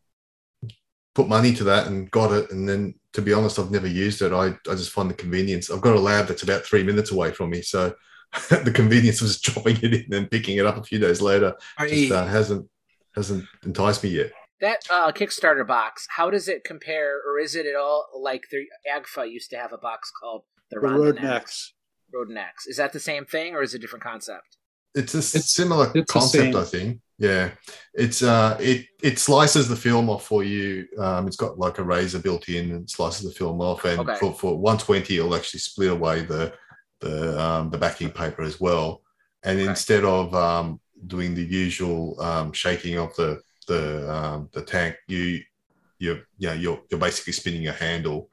put 1.15 1.29
money 1.29 1.53
to 1.55 1.65
that 1.65 1.87
and 1.87 2.11
got 2.11 2.33
it, 2.33 2.51
and 2.51 2.69
then 2.69 2.95
to 3.15 3.23
be 3.23 3.33
honest, 3.33 3.59
I've 3.59 3.71
never 3.71 3.87
used 3.87 4.23
it. 4.23 4.33
I 4.33 4.49
I 4.71 4.75
just 4.75 4.93
find 4.93 5.09
the 5.09 5.15
convenience. 5.15 5.71
I've 5.71 5.81
got 5.81 5.97
a 5.97 6.01
lab 6.01 6.27
that's 6.27 6.43
about 6.43 6.65
three 6.65 6.83
minutes 6.83 7.13
away 7.13 7.33
from 7.33 7.51
me, 7.51 7.63
so 7.63 7.95
the 8.51 8.73
convenience 8.73 9.21
of 9.21 9.29
just 9.29 9.43
dropping 9.45 9.79
it 9.83 10.07
in 10.07 10.15
and 10.15 10.31
picking 10.31 10.59
it 10.59 10.67
up 10.67 10.77
a 10.77 10.85
few 10.85 10.99
days 10.99 11.21
later 11.21 11.55
just 11.81 12.13
uh, 12.13 12.27
hasn't 12.27 12.69
hasn't 13.15 13.45
enticed 13.65 14.05
me 14.05 14.11
yet. 14.11 14.33
That 14.63 14.79
uh, 14.91 15.11
Kickstarter 15.13 15.67
box, 15.67 16.07
how 16.09 16.31
does 16.31 16.49
it 16.49 16.63
compare, 16.65 17.21
or 17.27 17.39
is 17.39 17.55
it 17.57 17.67
at 17.67 17.75
all 17.75 18.07
like 18.19 18.45
the 18.51 18.65
Agfa 18.91 19.31
used 19.31 19.51
to 19.51 19.57
have 19.57 19.73
a 19.73 19.79
box 19.79 20.11
called 20.19 20.45
the, 20.71 20.77
The 20.77 20.81
Ronda 20.81 20.99
Road 21.01 21.15
Next? 21.17 21.25
Next. 21.25 21.75
Road 22.15 22.29
Next. 22.31 22.67
Is 22.69 22.77
that 22.77 22.93
the 22.93 23.01
same 23.01 23.25
thing, 23.27 23.55
or 23.57 23.63
is 23.63 23.75
it 23.75 23.79
a 23.79 23.81
different 23.81 24.05
concept? 24.05 24.57
It's 24.95 25.15
a 25.15 25.23
similar 25.23 25.91
it's 25.95 26.13
concept. 26.13 26.55
I 26.55 26.65
think. 26.65 27.01
Yeah, 27.19 27.51
it's 27.95 28.23
uh, 28.23 28.57
it 28.61 28.87
it 29.03 29.19
slices 29.19 29.69
the 29.69 29.77
film 29.77 30.09
off 30.09 30.27
for 30.27 30.45
you. 30.45 30.87
Um, 30.99 31.27
it's 31.27 31.37
got 31.37 31.59
like 31.59 31.79
a 31.79 31.83
razor 31.83 32.21
built 32.21 32.49
in 32.49 32.71
and 32.71 32.89
slices 32.89 33.25
the 33.27 33.35
film 33.35 33.61
off, 33.61 33.85
and 33.85 34.01
Okay. 34.01 34.17
for, 34.21 34.33
for 34.33 34.57
one 34.59 34.79
twenty, 34.79 35.17
it'll 35.19 35.35
actually 35.35 35.61
split 35.61 35.91
away 35.91 36.23
the 36.23 36.53
the 37.01 37.41
um, 37.41 37.71
the 37.71 37.79
backing 37.79 38.11
paper 38.11 38.43
as 38.43 38.61
well. 38.61 39.03
And 39.43 39.59
instead 39.59 40.05
of 40.05 40.33
um, 40.35 40.81
doing 41.07 41.35
the 41.35 41.45
usual 41.45 42.21
um, 42.21 42.53
shaking 42.53 42.97
of 42.97 43.13
the 43.17 43.41
the 43.67 44.13
um, 44.13 44.49
the 44.53 44.63
tank, 44.63 44.97
you 45.09 45.41
you 45.99 46.23
yeah 46.39 46.55
you're 46.55 46.81
you're 46.91 47.01
basically 47.01 47.33
spinning 47.33 47.69
a 47.69 47.73
handle. 47.73 48.29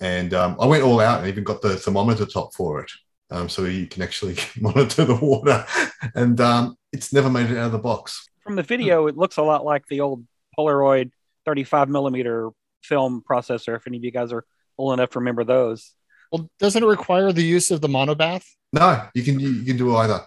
And 0.00 0.32
um, 0.32 0.56
I 0.58 0.66
went 0.66 0.82
all 0.82 1.00
out 1.00 1.20
and 1.20 1.28
even 1.28 1.44
got 1.44 1.60
the 1.60 1.76
thermometer 1.76 2.24
top 2.24 2.54
for 2.54 2.80
it, 2.82 2.90
um, 3.30 3.48
so 3.48 3.64
you 3.64 3.86
can 3.86 4.02
actually 4.02 4.36
monitor 4.60 5.04
the 5.04 5.16
water. 5.16 5.66
And 6.14 6.40
um, 6.40 6.76
it's 6.92 7.12
never 7.12 7.28
made 7.28 7.50
it 7.50 7.58
out 7.58 7.66
of 7.66 7.72
the 7.72 7.78
box. 7.78 8.28
From 8.42 8.56
the 8.56 8.62
video, 8.62 9.06
it 9.06 9.16
looks 9.16 9.36
a 9.36 9.42
lot 9.42 9.64
like 9.64 9.86
the 9.88 10.00
old 10.00 10.24
Polaroid 10.58 11.10
35 11.44 11.88
millimeter 11.88 12.50
film 12.82 13.22
processor. 13.28 13.76
If 13.76 13.86
any 13.86 13.98
of 13.98 14.04
you 14.04 14.10
guys 14.10 14.32
are 14.32 14.44
old 14.78 14.94
enough 14.94 15.10
to 15.10 15.18
remember 15.18 15.44
those. 15.44 15.94
Well, 16.32 16.48
doesn't 16.58 16.82
it 16.82 16.86
require 16.86 17.32
the 17.32 17.42
use 17.42 17.70
of 17.70 17.80
the 17.80 17.88
monobath? 17.88 18.44
No, 18.72 19.06
you 19.14 19.22
can 19.22 19.38
you, 19.40 19.50
you 19.50 19.64
can 19.64 19.76
do 19.76 19.96
either. 19.96 20.20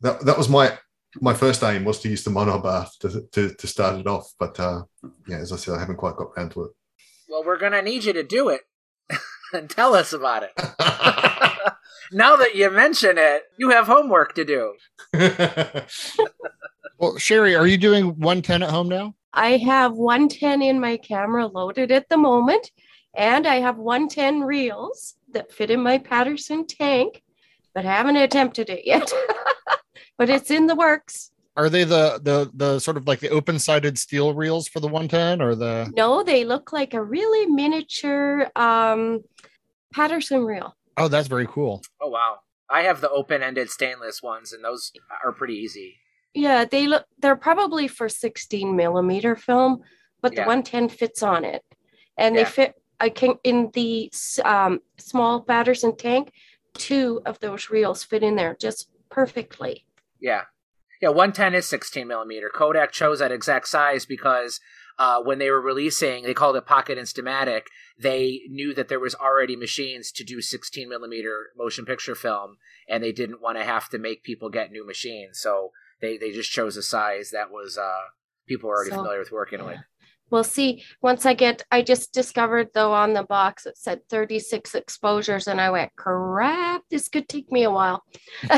That 0.00 0.24
that 0.24 0.38
was 0.38 0.48
my 0.48 0.78
my 1.20 1.34
first 1.34 1.62
aim 1.62 1.84
was 1.84 2.00
to 2.00 2.08
use 2.08 2.24
the 2.24 2.30
monobath 2.30 2.98
to, 3.00 3.22
to, 3.32 3.54
to 3.54 3.66
start 3.66 3.98
it 3.98 4.06
off, 4.06 4.32
but 4.38 4.58
uh, 4.60 4.82
yeah, 5.26 5.38
as 5.38 5.52
I 5.52 5.56
said, 5.56 5.74
I 5.74 5.80
haven't 5.80 5.96
quite 5.96 6.16
got 6.16 6.36
round 6.36 6.52
to 6.52 6.64
it. 6.64 6.70
Well, 7.28 7.44
we're 7.44 7.58
gonna 7.58 7.82
need 7.82 8.04
you 8.04 8.12
to 8.12 8.22
do 8.22 8.48
it 8.48 8.62
and 9.52 9.68
tell 9.68 9.94
us 9.94 10.12
about 10.12 10.42
it. 10.44 10.52
now 12.12 12.36
that 12.36 12.54
you 12.54 12.70
mention 12.70 13.16
it, 13.18 13.44
you 13.58 13.70
have 13.70 13.86
homework 13.86 14.34
to 14.34 14.44
do. 14.44 14.74
Well, 16.98 17.16
Sherry, 17.16 17.54
are 17.54 17.66
you 17.66 17.78
doing 17.78 18.06
110 18.18 18.64
at 18.64 18.70
home 18.70 18.88
now? 18.88 19.14
I 19.32 19.56
have 19.58 19.92
110 19.92 20.62
in 20.62 20.80
my 20.80 20.96
camera 20.96 21.46
loaded 21.46 21.92
at 21.92 22.08
the 22.08 22.16
moment, 22.16 22.72
and 23.14 23.46
I 23.46 23.60
have 23.60 23.78
110 23.78 24.40
reels 24.40 25.14
that 25.32 25.52
fit 25.52 25.70
in 25.70 25.80
my 25.80 25.98
Paterson 25.98 26.66
tank, 26.66 27.22
but 27.72 27.86
I 27.86 27.92
haven't 27.92 28.16
attempted 28.16 28.68
it 28.68 28.84
yet. 28.84 29.12
But 30.18 30.28
it's 30.28 30.50
in 30.50 30.66
the 30.66 30.74
works. 30.74 31.30
Are 31.56 31.68
they 31.70 31.84
the 31.84 32.20
the 32.22 32.50
the 32.54 32.78
sort 32.78 32.96
of 32.96 33.06
like 33.08 33.20
the 33.20 33.30
open 33.30 33.58
sided 33.58 33.98
steel 33.98 34.34
reels 34.34 34.68
for 34.68 34.80
the 34.80 34.86
110 34.88 35.40
or 35.40 35.54
the 35.54 35.90
No, 35.96 36.22
they 36.22 36.44
look 36.44 36.72
like 36.72 36.92
a 36.94 37.02
really 37.02 37.46
miniature 37.46 38.48
um, 38.54 39.22
Paterson 39.92 40.44
reel. 40.44 40.76
Oh, 40.96 41.08
that's 41.08 41.28
very 41.28 41.46
cool. 41.46 41.82
Oh 42.00 42.08
wow. 42.08 42.40
I 42.70 42.82
have 42.82 43.00
the 43.00 43.08
open-ended 43.10 43.70
stainless 43.70 44.22
ones, 44.22 44.52
and 44.52 44.62
those 44.62 44.92
are 45.24 45.32
pretty 45.32 45.54
easy. 45.54 45.96
Yeah, 46.34 46.66
they 46.66 46.86
look. 46.86 47.06
They're 47.18 47.34
probably 47.34 47.88
for 47.88 48.08
16 48.10 48.76
millimeter 48.76 49.34
film, 49.34 49.80
but 50.20 50.32
the 50.34 50.42
Yeah. 50.42 50.46
110 50.46 50.90
fits 50.90 51.22
on 51.22 51.44
it, 51.44 51.62
and 52.18 52.34
Yeah. 52.36 52.44
they 52.44 52.50
fit. 52.50 52.74
I 53.00 53.08
can 53.08 53.34
in 53.44 53.70
the 53.72 54.12
um, 54.44 54.80
small 54.98 55.40
Paterson 55.40 55.96
tank. 55.96 56.32
Two 56.74 57.22
of 57.24 57.38
those 57.40 57.70
reels 57.70 58.04
fit 58.04 58.22
in 58.22 58.36
there 58.36 58.54
just 58.60 58.90
perfectly. 59.08 59.86
Yeah. 60.20 60.42
Yeah, 61.00 61.10
110 61.10 61.54
is 61.54 61.66
16 61.68 62.08
millimeter. 62.08 62.50
Kodak 62.52 62.90
chose 62.90 63.20
that 63.20 63.30
exact 63.30 63.68
size 63.68 64.04
because 64.04 64.60
uh, 64.98 65.20
when 65.22 65.38
they 65.38 65.48
were 65.48 65.60
releasing, 65.60 66.24
they 66.24 66.34
called 66.34 66.56
it 66.56 66.66
Pocket 66.66 66.98
Instamatic. 66.98 67.62
They 68.00 68.40
knew 68.48 68.74
that 68.74 68.88
there 68.88 68.98
was 68.98 69.14
already 69.14 69.54
machines 69.54 70.10
to 70.12 70.24
do 70.24 70.40
16 70.40 70.88
millimeter 70.88 71.50
motion 71.56 71.84
picture 71.84 72.16
film, 72.16 72.56
and 72.88 73.02
they 73.02 73.12
didn't 73.12 73.40
want 73.40 73.58
to 73.58 73.64
have 73.64 73.88
to 73.90 73.98
make 73.98 74.24
people 74.24 74.50
get 74.50 74.72
new 74.72 74.84
machines. 74.84 75.38
So 75.40 75.70
they, 76.00 76.16
they 76.18 76.32
just 76.32 76.50
chose 76.50 76.76
a 76.76 76.82
size 76.82 77.30
that 77.30 77.50
was 77.52 77.78
uh, 77.78 78.08
people 78.48 78.68
were 78.68 78.74
already 78.74 78.90
So- 78.90 78.96
familiar 78.96 79.20
with 79.20 79.30
working 79.32 79.64
with. 79.64 79.78
We'll 80.30 80.44
see. 80.44 80.84
Once 81.00 81.24
I 81.26 81.34
get, 81.34 81.62
I 81.70 81.82
just 81.82 82.12
discovered 82.12 82.68
though 82.74 82.92
on 82.92 83.14
the 83.14 83.22
box 83.22 83.66
it 83.66 83.78
said 83.78 84.08
36 84.08 84.74
exposures, 84.74 85.46
and 85.46 85.60
I 85.60 85.70
went, 85.70 85.94
crap, 85.96 86.82
this 86.90 87.08
could 87.08 87.28
take 87.28 87.50
me 87.50 87.64
a 87.64 87.70
while. 87.70 88.04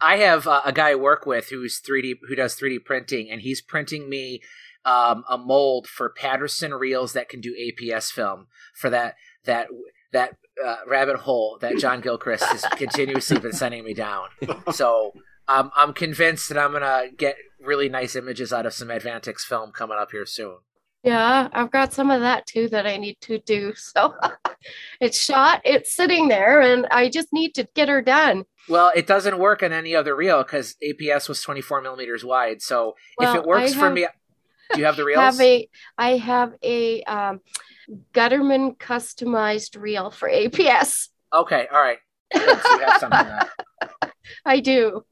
I 0.00 0.16
have 0.16 0.46
uh, 0.46 0.62
a 0.64 0.72
guy 0.72 0.90
I 0.90 0.94
work 0.94 1.26
with 1.26 1.48
who's 1.48 1.80
3D 1.80 2.14
who 2.28 2.34
does 2.34 2.56
3D 2.56 2.84
printing, 2.84 3.30
and 3.30 3.42
he's 3.42 3.60
printing 3.60 4.08
me 4.08 4.40
um, 4.84 5.24
a 5.28 5.36
mold 5.36 5.86
for 5.86 6.08
Paterson 6.08 6.72
reels 6.74 7.12
that 7.12 7.28
can 7.28 7.40
do 7.40 7.54
APS 7.54 8.10
film 8.10 8.46
for 8.74 8.90
that 8.90 9.16
that 9.44 9.68
that 10.12 10.36
uh, 10.64 10.76
rabbit 10.86 11.16
hole 11.16 11.58
that 11.60 11.78
John 11.78 12.00
Gilchrist 12.00 12.44
has 12.44 12.64
continuously 12.76 13.38
been 13.38 13.52
sending 13.52 13.84
me 13.84 13.94
down. 13.94 14.28
So 14.72 15.12
um, 15.48 15.70
I'm 15.76 15.92
convinced 15.92 16.48
that 16.48 16.58
I'm 16.58 16.72
gonna 16.72 17.06
get 17.16 17.36
really 17.60 17.88
nice 17.88 18.16
images 18.16 18.52
out 18.52 18.66
of 18.66 18.72
some 18.72 18.88
Advantix 18.88 19.40
film 19.40 19.72
coming 19.72 19.98
up 19.98 20.10
here 20.12 20.26
soon. 20.26 20.58
Yeah, 21.02 21.48
I've 21.52 21.70
got 21.70 21.94
some 21.94 22.10
of 22.10 22.20
that 22.20 22.46
too 22.46 22.68
that 22.68 22.86
I 22.86 22.96
need 22.96 23.18
to 23.22 23.38
do. 23.38 23.72
So 23.92 24.14
it's 25.00 25.18
shot, 25.18 25.62
it's 25.64 25.94
sitting 25.96 26.28
there, 26.28 26.60
and 26.60 26.86
I 26.90 27.08
just 27.08 27.32
need 27.32 27.54
to 27.54 27.66
get 27.74 27.88
her 27.88 28.02
done. 28.02 28.44
Well, 28.68 28.92
it 28.94 29.06
doesn't 29.06 29.38
work 29.38 29.62
on 29.62 29.72
any 29.72 29.94
other 29.96 30.14
reel 30.14 30.42
because 30.42 30.76
APS 30.86 31.28
was 31.28 31.40
24 31.40 31.80
millimeters 31.80 32.24
wide. 32.24 32.60
So 32.60 32.94
if 33.18 33.34
it 33.34 33.44
works 33.44 33.72
I 33.72 33.78
for 33.78 33.90
me, 33.90 34.06
do 34.74 34.78
you 34.80 34.84
have 34.84 34.96
the 34.96 35.04
reels? 35.04 35.18
Have 35.22 35.40
a, 35.40 35.68
I 35.96 36.16
have 36.18 36.52
a 36.62 37.02
um, 37.04 37.40
Gutterman 38.12 38.76
customized 38.76 39.80
reel 39.80 40.10
for 40.10 40.28
APS. 40.28 41.08
Okay, 41.34 41.66
all 41.72 41.80
right. 41.80 41.98
Good, 42.32 42.60
so 42.62 42.74
you 42.74 42.80
have 42.80 43.00
something 43.00 43.18
that- 43.18 44.12
I 44.44 44.60
do. 44.60 45.04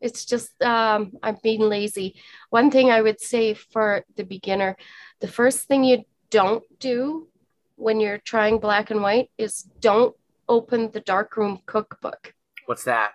It's 0.00 0.24
just 0.24 0.60
um, 0.62 1.12
I'm 1.22 1.38
being 1.42 1.60
lazy. 1.62 2.16
One 2.50 2.70
thing 2.70 2.90
I 2.90 3.00
would 3.00 3.20
say 3.20 3.54
for 3.54 4.04
the 4.16 4.24
beginner, 4.24 4.76
the 5.20 5.28
first 5.28 5.66
thing 5.66 5.84
you 5.84 6.04
don't 6.30 6.62
do 6.78 7.28
when 7.76 8.00
you're 8.00 8.18
trying 8.18 8.58
black 8.58 8.90
and 8.90 9.02
white 9.02 9.30
is 9.38 9.62
don't 9.80 10.14
open 10.48 10.90
the 10.90 11.00
darkroom 11.00 11.60
cookbook. 11.66 12.34
What's 12.66 12.84
that? 12.84 13.12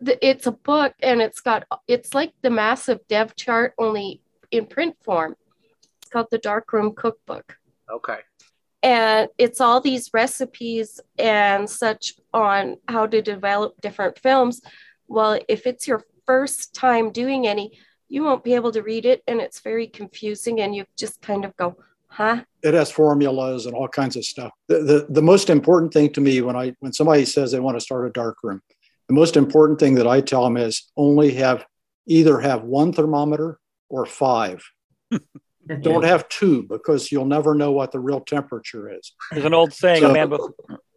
The- 0.00 0.24
It's 0.26 0.46
a 0.46 0.52
book 0.52 0.94
and 1.02 1.20
it's 1.20 1.40
got 1.40 1.66
it's 1.86 2.14
like 2.14 2.32
the 2.42 2.50
massive 2.50 3.00
dev 3.08 3.36
chart 3.36 3.74
only 3.78 4.20
in 4.50 4.66
print 4.66 4.96
form. 5.04 5.36
It's 6.02 6.10
called 6.10 6.28
the 6.30 6.38
darkroom 6.38 6.94
cookbook 6.94 7.56
Okay. 7.90 8.18
and 8.82 9.28
it's 9.38 9.60
all 9.60 9.80
these 9.80 10.10
recipes 10.12 11.00
and 11.18 11.68
such 11.68 12.14
on 12.32 12.76
how 12.88 13.06
to 13.06 13.22
develop 13.22 13.80
different 13.80 14.18
films 14.18 14.60
well 15.08 15.38
if 15.48 15.66
it's 15.66 15.86
your 15.88 16.02
first 16.26 16.74
time 16.74 17.10
doing 17.10 17.46
any 17.46 17.78
you 18.08 18.22
won't 18.22 18.44
be 18.44 18.54
able 18.54 18.70
to 18.72 18.82
read 18.82 19.04
it 19.06 19.22
and 19.26 19.40
it's 19.40 19.60
very 19.60 19.86
confusing 19.86 20.60
and 20.60 20.74
you 20.74 20.84
just 20.96 21.20
kind 21.22 21.44
of 21.44 21.56
go 21.56 21.76
huh 22.08 22.40
it 22.62 22.74
has 22.74 22.90
formulas 22.90 23.66
and 23.66 23.74
all 23.74 23.88
kinds 23.88 24.16
of 24.16 24.24
stuff. 24.24 24.50
The, 24.68 24.78
the 24.82 25.06
the 25.10 25.22
most 25.22 25.50
important 25.50 25.92
thing 25.92 26.10
to 26.14 26.20
me 26.20 26.40
when 26.40 26.56
I 26.56 26.74
when 26.80 26.92
somebody 26.92 27.24
says 27.26 27.52
they 27.52 27.60
want 27.60 27.76
to 27.76 27.80
start 27.80 28.06
a 28.06 28.10
dark 28.10 28.36
room, 28.42 28.62
the 29.08 29.14
most 29.14 29.36
important 29.36 29.78
thing 29.78 29.96
that 29.96 30.06
I 30.06 30.22
tell 30.22 30.44
them 30.44 30.56
is 30.56 30.90
only 30.96 31.34
have 31.34 31.66
either 32.06 32.40
have 32.40 32.62
one 32.62 32.92
thermometer 32.92 33.58
or 33.90 34.06
five. 34.06 34.64
Don't 35.80 36.04
have 36.04 36.28
two 36.28 36.62
because 36.62 37.10
you'll 37.10 37.24
never 37.24 37.54
know 37.54 37.72
what 37.72 37.90
the 37.92 37.98
real 38.00 38.20
temperature 38.20 38.90
is. 38.90 39.12
There's 39.30 39.44
an 39.46 39.54
old 39.54 39.72
saying: 39.72 40.00
So- 40.00 40.10
a 40.10 40.12
man 40.12 40.30
with 40.30 40.40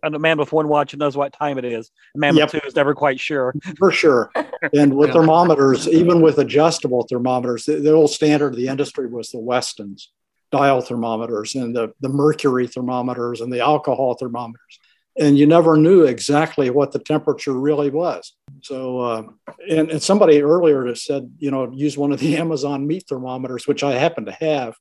a 0.04 0.20
man 0.20 0.38
with 0.38 0.52
one 0.54 0.68
watch 0.70 0.96
knows 0.96 1.18
what 1.18 1.34
time 1.34 1.58
it 1.58 1.66
is. 1.66 1.92
A 2.16 2.20
man 2.20 2.36
Yep. 2.36 2.54
with 2.54 2.62
two 2.62 2.68
is 2.68 2.76
never 2.76 2.94
quite 2.94 3.20
sure. 3.20 3.54
For 3.78 3.92
sure. 3.92 4.32
And 4.74 4.96
with 4.96 5.12
thermometers, 5.12 5.88
even 5.88 6.22
with 6.22 6.38
adjustable 6.38 7.06
thermometers, 7.10 7.65
the, 7.65 7.76
the 7.76 7.91
old 7.91 8.12
standard 8.12 8.54
of 8.54 8.56
the 8.56 8.67
industry 8.67 9.08
was 9.08 9.30
the 9.30 9.39
Westons 9.39 10.12
dial 10.52 10.82
thermometers 10.82 11.56
and 11.56 11.76
the, 11.76 11.93
the 12.00 12.10
mercury 12.10 12.67
thermometers 12.67 13.41
and 13.41 13.52
the 13.52 13.60
alcohol 13.60 14.15
thermometers. 14.15 14.80
And 15.20 15.38
you 15.38 15.48
never 15.48 15.76
knew 15.78 16.04
exactly 16.04 16.70
what 16.70 16.91
the 16.91 17.00
temperature 17.00 17.54
really 17.54 17.89
was. 17.89 18.34
So, 18.62 19.00
uh, 19.00 19.24
and, 19.70 19.89
and 19.89 20.02
somebody 20.02 20.41
earlier 20.41 20.93
said, 20.96 21.30
you 21.39 21.50
know, 21.52 21.72
use 21.74 21.98
one 21.98 22.12
of 22.12 22.20
the 22.20 22.38
Amazon 22.38 22.88
meat 22.88 23.06
thermometers, 23.10 23.67
which 23.67 23.84
I 23.84 23.93
happen 23.93 24.26
to 24.26 24.32
have. 24.32 24.76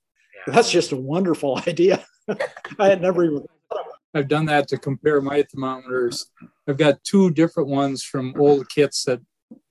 That's 0.46 0.70
just 0.70 0.92
a 0.92 0.96
wonderful 0.96 1.60
idea. 1.66 2.04
I 2.78 2.88
had 2.88 3.00
never 3.00 3.24
even 3.24 3.46
I've 4.14 4.28
done 4.28 4.46
that 4.46 4.66
to 4.68 4.78
compare 4.78 5.20
my 5.20 5.42
thermometers. 5.42 6.30
I've 6.66 6.78
got 6.78 7.04
two 7.04 7.30
different 7.30 7.68
ones 7.68 8.02
from 8.02 8.34
old 8.38 8.66
kits 8.70 9.04
that 9.04 9.20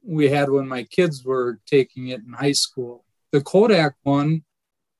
we 0.05 0.29
had 0.29 0.49
when 0.49 0.67
my 0.67 0.83
kids 0.83 1.23
were 1.25 1.59
taking 1.65 2.09
it 2.09 2.21
in 2.21 2.33
high 2.33 2.51
school. 2.51 3.03
The 3.31 3.41
Kodak 3.41 3.95
one 4.03 4.43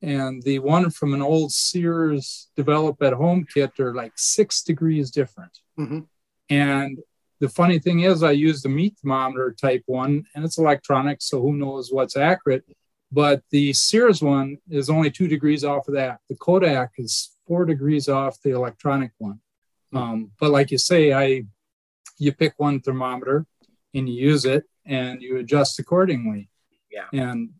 and 0.02 0.41
the 0.44 0.60
one 0.60 0.89
from 0.89 1.13
an 1.13 1.22
old 1.22 1.52
Sears 1.52 2.50
develop 2.56 3.02
at 3.02 3.13
home 3.13 3.46
kit 3.52 3.80
are 3.80 3.94
like 3.94 4.13
six 4.15 4.62
degrees 4.62 5.12
different. 5.12 5.60
Mhm. 5.80 6.08
And 6.50 7.00
the 7.39 7.50
funny 7.50 7.80
thing 7.80 8.02
is, 8.02 8.24
I 8.24 8.32
use 8.32 8.62
the 8.62 8.70
meat 8.70 8.98
thermometer 8.98 9.52
type 9.54 9.84
one, 9.86 10.26
and 10.34 10.46
it's 10.46 10.58
electronic, 10.58 11.22
so 11.22 11.41
who 11.41 11.54
knows 11.54 11.91
what's 11.91 12.18
accurate. 12.18 12.65
But 13.12 13.44
the 13.52 13.74
Sears 13.74 14.22
one 14.22 14.58
is 14.70 14.89
only 14.89 15.12
two 15.12 15.28
degrees 15.28 15.63
off 15.63 15.88
of 15.88 15.94
that. 15.94 16.20
The 16.30 16.36
Kodak 16.36 16.94
is 16.98 17.32
four 17.48 17.65
degrees 17.65 18.10
off 18.10 18.41
the 18.41 18.52
electronic 18.52 19.12
one. 19.18 19.39
Um, 19.94 20.32
but 20.39 20.52
like 20.52 20.72
you 20.72 20.78
say, 20.78 21.13
I 21.13 21.44
you 22.18 22.32
pick 22.32 22.54
one 22.58 22.80
thermometer 22.80 23.46
and 23.94 24.10
you 24.10 24.15
use 24.15 24.46
it 24.46 24.65
and 24.86 25.21
you 25.21 25.38
adjust 25.38 25.80
accordingly. 25.80 26.50
Yeah. 26.91 27.08
And 27.13 27.52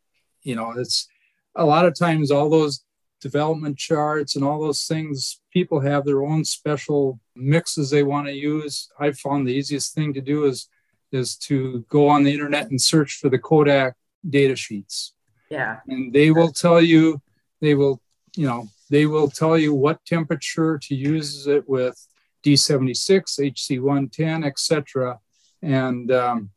you 0.44 0.56
know, 0.56 0.72
it's 0.78 1.08
a 1.56 1.66
lot 1.66 1.86
of 1.86 1.98
times 1.98 2.32
all 2.32 2.50
those 2.50 2.84
development 3.22 3.78
charts 3.78 4.36
and 4.36 4.46
all 4.46 4.62
those 4.62 4.86
things, 4.86 5.42
people 5.52 5.80
have 5.80 6.06
their 6.06 6.24
own 6.24 6.44
special 6.46 7.20
mixes 7.36 7.90
they 7.90 8.04
want 8.04 8.28
to 8.28 8.34
use. 8.34 8.90
I 9.00 9.12
found 9.12 9.48
the 9.48 9.54
easiest 9.54 9.96
thing 9.96 10.14
to 10.14 10.22
do 10.22 10.46
is 10.46 10.70
is 11.12 11.36
to 11.38 11.86
go 11.90 12.08
on 12.08 12.24
the 12.24 12.34
internet 12.34 12.70
and 12.70 12.82
search 12.82 13.14
for 13.22 13.30
the 13.30 13.40
Kodak 13.40 13.96
data 14.28 14.56
sheets 14.56 15.14
Yeah. 15.50 15.78
and 15.88 16.12
they 16.12 16.32
will 16.32 16.52
tell 16.52 16.82
you 16.82 17.22
they 17.62 17.76
will 17.76 18.02
you 18.36 18.48
know 18.48 18.68
they 18.90 19.06
will 19.06 19.30
tell 19.30 19.56
you 19.58 19.74
what 19.74 20.04
temperature 20.06 20.78
to 20.80 20.96
use 20.96 21.46
it 21.48 21.70
with 21.70 21.96
d76 22.44 23.40
hc110 23.54 24.46
etc 24.46 25.20
and 25.62 26.12
um, 26.12 26.50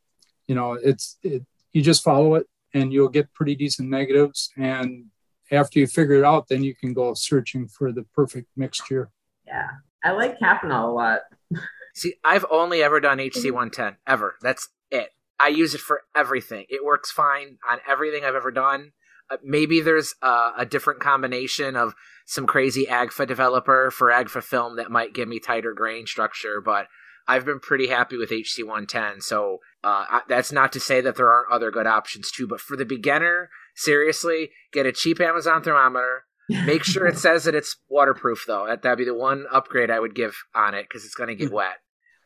you 0.48 0.54
know 0.54 0.72
it's 0.72 1.18
it, 1.22 1.44
you 1.72 1.82
just 1.82 2.02
follow 2.02 2.34
it 2.34 2.46
and 2.74 2.92
you'll 2.92 3.08
get 3.08 3.32
pretty 3.32 3.54
decent 3.54 3.88
negatives 3.88 4.50
and 4.56 5.04
after 5.52 5.78
you 5.78 5.86
figure 5.86 6.16
it 6.16 6.24
out 6.24 6.48
then 6.48 6.62
you 6.64 6.74
can 6.74 6.92
go 6.92 7.14
searching 7.14 7.68
for 7.68 7.92
the 7.92 8.02
perfect 8.14 8.48
mixture 8.56 9.10
Yeah. 9.46 9.68
I 10.02 10.12
like 10.12 10.38
Caffenol 10.38 10.88
a 10.88 10.92
lot. 10.92 11.20
See, 11.94 12.14
I've 12.24 12.46
only 12.50 12.82
ever 12.82 13.00
done 13.00 13.18
HC110 13.18 13.96
ever. 14.06 14.36
That's 14.40 14.68
it. 14.90 15.10
I 15.40 15.48
use 15.48 15.74
it 15.74 15.80
for 15.80 16.02
everything. 16.14 16.66
It 16.68 16.84
works 16.84 17.10
fine 17.10 17.58
on 17.68 17.78
everything 17.88 18.24
I've 18.24 18.34
ever 18.34 18.50
done. 18.50 18.92
Uh, 19.30 19.36
maybe 19.42 19.80
there's 19.80 20.14
uh, 20.22 20.52
a 20.56 20.64
different 20.64 21.00
combination 21.00 21.76
of 21.76 21.94
some 22.26 22.46
crazy 22.46 22.86
AGFA 22.86 23.26
developer 23.26 23.90
for 23.90 24.10
AGFA 24.10 24.42
film 24.42 24.76
that 24.76 24.90
might 24.90 25.12
give 25.12 25.28
me 25.28 25.38
tighter 25.38 25.72
grain 25.72 26.06
structure, 26.06 26.60
but 26.60 26.86
I've 27.28 27.44
been 27.44 27.60
pretty 27.60 27.86
happy 27.88 28.16
with 28.16 28.30
HC110. 28.30 29.22
So 29.22 29.58
uh, 29.84 30.04
I, 30.08 30.20
that's 30.28 30.50
not 30.50 30.72
to 30.72 30.80
say 30.80 31.00
that 31.02 31.16
there 31.16 31.30
aren't 31.30 31.52
other 31.52 31.70
good 31.70 31.86
options 31.86 32.30
too, 32.30 32.46
but 32.48 32.60
for 32.60 32.76
the 32.76 32.84
beginner, 32.86 33.50
seriously, 33.76 34.50
get 34.72 34.86
a 34.86 34.92
cheap 34.92 35.20
Amazon 35.20 35.62
thermometer. 35.62 36.24
Make 36.48 36.82
sure 36.84 37.06
it 37.06 37.18
says 37.26 37.44
that 37.44 37.54
it's 37.54 37.76
waterproof, 37.88 38.44
though. 38.46 38.66
That 38.66 38.82
that'd 38.82 38.98
be 38.98 39.04
the 39.04 39.14
one 39.14 39.44
upgrade 39.52 39.90
I 39.90 40.00
would 40.00 40.14
give 40.14 40.34
on 40.54 40.74
it 40.74 40.86
because 40.88 41.04
it's 41.04 41.14
going 41.14 41.28
to 41.28 41.34
get 41.36 41.52
wet. 41.52 41.76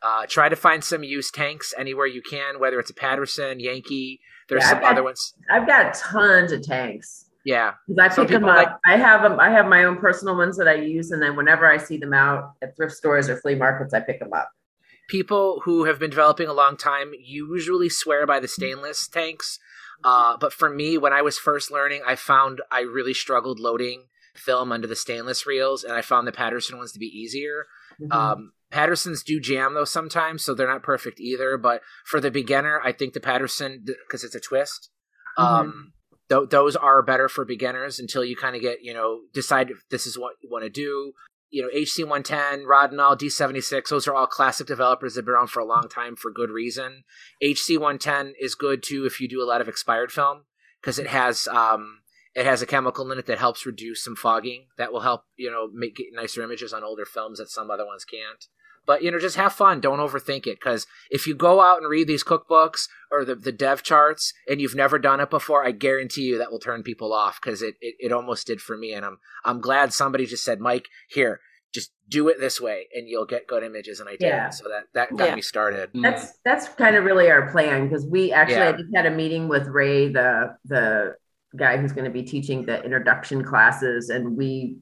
Uh, 0.01 0.25
try 0.27 0.49
to 0.49 0.55
find 0.55 0.83
some 0.83 1.03
used 1.03 1.33
tanks 1.33 1.73
anywhere 1.77 2.07
you 2.07 2.21
can, 2.21 2.59
whether 2.59 2.79
it's 2.79 2.89
a 2.89 2.93
Paterson, 2.93 3.59
Yankee. 3.59 4.19
There's 4.49 4.63
Yeah, 4.63 4.69
some 4.71 4.79
got- 4.81 4.91
other 4.93 5.03
ones. 5.03 5.33
I've 5.49 5.67
got 5.67 5.93
tons 5.93 6.51
of 6.51 6.61
tanks. 6.63 7.29
Yeah, 7.45 7.73
I 7.99 8.07
Some 8.09 8.25
pick 8.25 8.35
them 8.39 8.45
up. 8.45 8.55
like- 8.55 8.69
I 8.85 8.95
have 8.95 9.21
them. 9.21 9.37
I 9.39 9.49
have 9.49 9.65
my 9.65 9.83
own 9.83 9.97
personal 9.97 10.37
ones 10.37 10.55
that 10.57 10.67
I 10.69 10.75
use, 10.75 11.11
and 11.11 11.21
then 11.21 11.35
whenever 11.35 11.69
I 11.69 11.75
see 11.77 11.97
them 11.97 12.13
out 12.13 12.53
at 12.61 12.75
thrift 12.77 12.93
stores 12.95 13.27
or 13.29 13.35
flea 13.37 13.55
markets, 13.55 13.93
I 13.93 13.99
pick 13.99 14.19
them 14.19 14.31
up. 14.33 14.49
People 15.07 15.61
who 15.65 15.85
have 15.85 15.99
been 15.99 16.09
developing 16.09 16.47
a 16.47 16.53
long 16.53 16.77
time 16.77 17.13
usually 17.19 17.89
swear 17.89 18.25
by 18.25 18.39
the 18.39 18.47
stainless 18.47 19.07
tanks. 19.07 19.59
Uh, 20.03 20.37
but 20.37 20.53
for 20.53 20.69
me, 20.69 20.97
when 20.97 21.13
I 21.13 21.21
was 21.21 21.37
first 21.37 21.71
learning, 21.71 22.01
I 22.05 22.15
found 22.15 22.61
I 22.71 22.81
really 22.81 23.13
struggled 23.13 23.59
loading 23.59 24.05
film 24.35 24.71
under 24.71 24.87
the 24.87 24.95
stainless 24.95 25.45
reels, 25.45 25.83
and 25.83 25.93
I 25.93 26.01
found 26.01 26.27
the 26.27 26.31
Paterson 26.31 26.77
ones 26.77 26.91
to 26.93 26.99
be 26.99 27.05
easier. 27.05 27.67
Um, 28.11 28.53
Patersons 28.71 29.23
do 29.23 29.39
jam 29.39 29.75
though 29.75 29.85
sometimes, 29.85 30.43
so 30.43 30.53
they're 30.53 30.67
not 30.67 30.83
perfect 30.83 31.19
either. 31.19 31.57
But 31.57 31.81
for 32.05 32.19
the 32.19 32.31
beginner, 32.31 32.81
I 32.83 32.91
think 32.91 33.13
the 33.13 33.19
Paterson 33.19 33.85
because 33.85 34.23
it's 34.23 34.35
a 34.35 34.39
twist. 34.39 34.89
Um, 35.37 35.93
th- 36.29 36.49
those 36.49 36.75
are 36.75 37.01
better 37.03 37.29
for 37.29 37.45
beginners 37.45 37.99
until 37.99 38.25
you 38.25 38.35
kind 38.35 38.55
of 38.55 38.61
get 38.61 38.79
you 38.83 38.93
know 38.93 39.21
decide 39.33 39.69
if 39.69 39.87
this 39.89 40.07
is 40.07 40.17
what 40.17 40.35
you 40.41 40.49
want 40.49 40.63
to 40.63 40.69
do. 40.69 41.13
You 41.53 41.61
know, 41.61 41.69
HC 41.71 42.09
one 42.09 42.23
ten, 42.23 42.65
Rodinal, 42.65 43.15
D 43.15 43.29
seventy 43.29 43.61
six. 43.61 43.91
Those 43.91 44.07
are 44.07 44.15
all 44.15 44.25
classic 44.25 44.65
developers 44.65 45.13
that 45.13 45.19
have 45.19 45.25
been 45.25 45.35
around 45.35 45.51
for 45.51 45.59
a 45.59 45.65
long 45.65 45.87
time 45.87 46.15
for 46.15 46.31
good 46.31 46.49
reason. 46.49 47.03
HC 47.43 47.79
one 47.79 47.99
ten 47.99 48.33
is 48.39 48.55
good 48.55 48.81
too 48.81 49.05
if 49.05 49.21
you 49.21 49.29
do 49.29 49.39
a 49.39 49.45
lot 49.45 49.61
of 49.61 49.67
expired 49.67 50.11
film 50.11 50.45
because 50.81 50.97
it 50.97 51.05
has 51.05 51.47
um 51.49 51.99
it 52.33 52.47
has 52.47 52.63
a 52.63 52.65
chemical 52.65 53.11
in 53.11 53.19
it 53.19 53.27
that 53.27 53.37
helps 53.37 53.67
reduce 53.67 54.03
some 54.03 54.15
fogging. 54.15 54.65
That 54.79 54.91
will 54.91 55.01
help 55.01 55.25
you 55.37 55.51
know 55.51 55.69
make 55.71 56.01
nicer 56.13 56.41
images 56.41 56.73
on 56.73 56.83
older 56.83 57.05
films 57.05 57.37
that 57.37 57.51
some 57.51 57.69
other 57.69 57.85
ones 57.85 58.03
can't. 58.03 58.45
But 58.85 59.01
you 59.01 59.11
know, 59.11 59.19
just 59.19 59.37
have 59.37 59.53
fun. 59.53 59.79
Don't 59.79 59.99
overthink 59.99 60.45
it. 60.47 60.59
Because 60.59 60.85
if 61.09 61.25
you 61.25 61.35
go 61.35 61.61
out 61.61 61.77
and 61.77 61.89
read 61.89 62.07
these 62.07 62.23
cookbooks 62.23 62.87
or 63.11 63.23
the, 63.23 63.35
the 63.35 63.51
dev 63.51 63.83
charts 63.83 64.33
and 64.47 64.59
you've 64.59 64.75
never 64.75 64.99
done 64.99 65.19
it 65.19 65.29
before, 65.29 65.65
I 65.65 65.71
guarantee 65.71 66.23
you 66.23 66.37
that 66.37 66.51
will 66.51 66.59
turn 66.59 66.83
people 66.83 67.13
off. 67.13 67.39
Because 67.41 67.61
it, 67.61 67.75
it 67.81 67.95
it 67.99 68.11
almost 68.11 68.47
did 68.47 68.61
for 68.61 68.77
me. 68.77 68.93
And 68.93 69.05
I'm 69.05 69.17
I'm 69.45 69.61
glad 69.61 69.93
somebody 69.93 70.25
just 70.25 70.43
said, 70.43 70.59
Mike, 70.59 70.87
here, 71.09 71.39
just 71.73 71.91
do 72.07 72.27
it 72.27 72.39
this 72.39 72.61
way, 72.61 72.87
and 72.93 73.07
you'll 73.07 73.25
get 73.25 73.47
good 73.47 73.63
images. 73.63 73.99
And 73.99 74.07
I 74.09 74.13
did. 74.13 74.27
Yeah. 74.27 74.49
So 74.49 74.65
that 74.69 74.83
that 74.93 75.17
got 75.17 75.29
Yeah. 75.29 75.35
me 75.35 75.41
started. 75.41 75.91
Mm. 75.93 76.03
That's 76.03 76.37
that's 76.43 76.67
kind 76.67 76.95
of 76.95 77.03
really 77.03 77.31
our 77.31 77.49
plan 77.51 77.87
because 77.87 78.05
we 78.05 78.31
actually 78.31 78.61
I 78.61 78.71
just 78.73 78.93
had 78.93 79.05
a 79.05 79.11
meeting 79.11 79.47
with 79.47 79.67
Ray, 79.67 80.09
the 80.09 80.55
the 80.65 81.15
guy 81.55 81.77
who's 81.77 81.91
going 81.91 82.05
to 82.05 82.11
be 82.11 82.23
teaching 82.23 82.65
the 82.65 82.83
introduction 82.83 83.43
classes, 83.43 84.09
and 84.09 84.35
we 84.37 84.77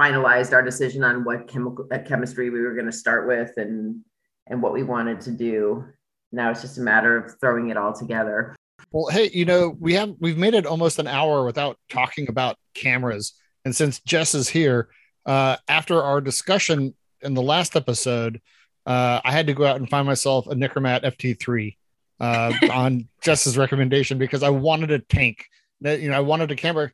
finalized 0.00 0.52
our 0.52 0.62
decision 0.62 1.02
on 1.02 1.24
what 1.24 1.48
chemical 1.48 1.86
uh, 1.92 1.98
chemistry 1.98 2.50
we 2.50 2.60
were 2.60 2.74
going 2.74 2.86
to 2.86 2.92
start 2.92 3.26
with 3.26 3.52
and 3.56 4.00
and 4.48 4.62
what 4.62 4.72
we 4.72 4.82
wanted 4.82 5.20
to 5.22 5.30
do. 5.30 5.84
Now 6.32 6.50
it's 6.50 6.60
just 6.60 6.78
a 6.78 6.82
matter 6.82 7.16
of 7.16 7.38
throwing 7.40 7.70
it 7.70 7.76
all 7.76 7.92
together. 7.92 8.54
Well, 8.92 9.08
hey, 9.08 9.30
you 9.32 9.44
know, 9.44 9.76
we 9.80 9.94
have 9.94 10.14
we've 10.20 10.38
made 10.38 10.54
it 10.54 10.66
almost 10.66 10.98
an 10.98 11.06
hour 11.06 11.44
without 11.44 11.78
talking 11.88 12.28
about 12.28 12.56
cameras. 12.74 13.32
And 13.64 13.74
since 13.74 14.00
Jess 14.00 14.34
is 14.34 14.48
here, 14.48 14.88
uh, 15.24 15.56
after 15.68 16.02
our 16.02 16.20
discussion 16.20 16.94
in 17.22 17.34
the 17.34 17.42
last 17.42 17.74
episode, 17.74 18.40
uh, 18.84 19.20
I 19.24 19.32
had 19.32 19.48
to 19.48 19.54
go 19.54 19.64
out 19.64 19.76
and 19.76 19.90
find 19.90 20.06
myself 20.06 20.46
a 20.46 20.54
Nikkormat 20.54 21.04
FT3 21.04 21.76
uh, 22.20 22.52
on 22.72 23.08
Jess's 23.22 23.58
recommendation 23.58 24.18
because 24.18 24.42
I 24.42 24.50
wanted 24.50 24.90
a 24.92 25.00
tank. 25.00 25.46
That 25.80 26.00
you 26.00 26.08
know, 26.08 26.16
I 26.16 26.20
wanted 26.20 26.50
a 26.50 26.56
camera 26.56 26.92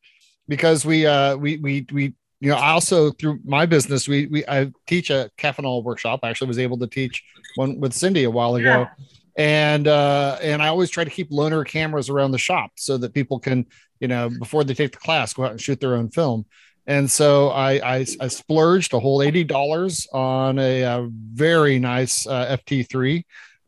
because 0.49 0.85
we 0.85 1.07
uh, 1.07 1.37
we 1.37 1.59
we 1.59 1.87
we 1.93 2.14
you 2.43 2.49
know, 2.49 2.57
I 2.57 2.70
also 2.70 3.12
through 3.12 3.38
my 3.45 3.66
business, 3.66 4.09
we 4.09 4.26
we 4.26 4.45
I 4.49 4.72
teach 4.88 5.11
a 5.11 5.30
Caffenol 5.38 5.84
workshop. 5.84 6.20
I 6.24 6.30
actually 6.30 6.49
was 6.49 6.59
able 6.59 6.76
to 6.78 6.88
teach 6.88 7.22
one 7.55 7.78
with 7.78 7.93
Cindy 7.93 8.24
a 8.24 8.30
while 8.30 8.57
ago. 8.57 8.88
And 9.36 9.86
uh 9.86 10.38
and 10.43 10.61
i 10.61 10.66
always 10.66 10.90
try 10.90 11.05
to 11.05 11.11
keep 11.11 11.30
loaner 11.30 11.64
cameras 11.64 12.11
around 12.11 12.32
the 12.32 12.38
shop 12.38 12.72
so 12.74 12.99
that 12.99 13.14
people 13.14 13.38
can 13.38 13.64
you 14.01 14.09
know 14.09 14.28
before 14.28 14.64
they 14.64 14.74
take 14.74 14.90
the 14.90 14.99
class 14.99 15.32
go 15.32 15.45
out 15.45 15.53
and 15.53 15.61
shoot 15.61 15.80
their 15.80 15.95
own 15.95 16.11
film. 16.11 16.45
And 16.88 17.09
so 17.09 17.51
i 17.51 17.74
i, 17.74 18.07
I 18.20 18.26
splurged 18.26 18.93
a 18.93 18.99
whole 18.99 19.20
$80 19.20 20.07
on 20.12 20.59
a, 20.59 20.82
uh 20.84 21.07
very 21.32 21.78
nice 21.78 22.26
uh, 22.26 22.59
ft3 22.66 23.22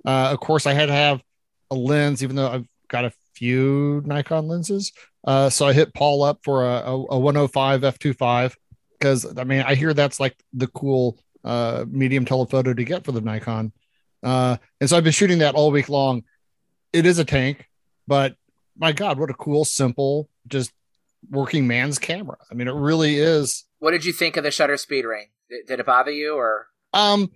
uh 0.04 0.30
of 0.32 0.40
course 0.40 0.66
i 0.66 0.74
had 0.74 0.86
to 0.86 0.92
have 0.92 1.22
a 1.70 1.76
lens 1.76 2.24
even 2.24 2.34
though 2.34 2.48
i've 2.48 2.66
got 2.88 3.04
a 3.04 3.12
few 3.34 4.02
nikon 4.04 4.48
lenses. 4.48 4.92
Uh 5.24 5.48
so 5.48 5.64
i 5.66 5.72
hit 5.72 5.94
paul 5.94 6.24
up 6.24 6.40
for 6.42 6.64
a, 6.64 6.74
a, 6.92 6.94
a 7.10 7.18
105 7.18 7.80
f25 7.80 8.54
because 9.04 9.38
i 9.38 9.44
mean 9.44 9.62
i 9.66 9.74
hear 9.74 9.92
that's 9.92 10.18
like 10.18 10.36
the 10.54 10.66
cool 10.68 11.18
uh 11.44 11.84
medium 11.88 12.24
telephoto 12.24 12.72
to 12.72 12.84
get 12.84 13.04
for 13.04 13.12
the 13.12 13.20
nikon 13.20 13.72
uh, 14.24 14.56
and 14.80 14.88
so 14.88 14.96
I've 14.96 15.04
been 15.04 15.12
shooting 15.12 15.38
that 15.38 15.54
all 15.54 15.70
week 15.70 15.88
long. 15.88 16.24
It 16.92 17.04
is 17.04 17.18
a 17.18 17.24
tank, 17.24 17.68
but 18.08 18.34
my 18.76 18.92
God, 18.92 19.18
what 19.18 19.30
a 19.30 19.34
cool, 19.34 19.64
simple, 19.64 20.28
just 20.48 20.72
working 21.30 21.66
man's 21.66 21.98
camera. 21.98 22.38
I 22.50 22.54
mean, 22.54 22.66
it 22.66 22.74
really 22.74 23.16
is. 23.16 23.64
What 23.78 23.90
did 23.90 24.04
you 24.04 24.12
think 24.12 24.36
of 24.36 24.44
the 24.44 24.50
shutter 24.50 24.78
speed 24.78 25.04
ring? 25.04 25.26
Did, 25.50 25.66
did 25.66 25.80
it 25.80 25.86
bother 25.86 26.10
you 26.10 26.34
or? 26.34 26.68
Um, 26.94 27.30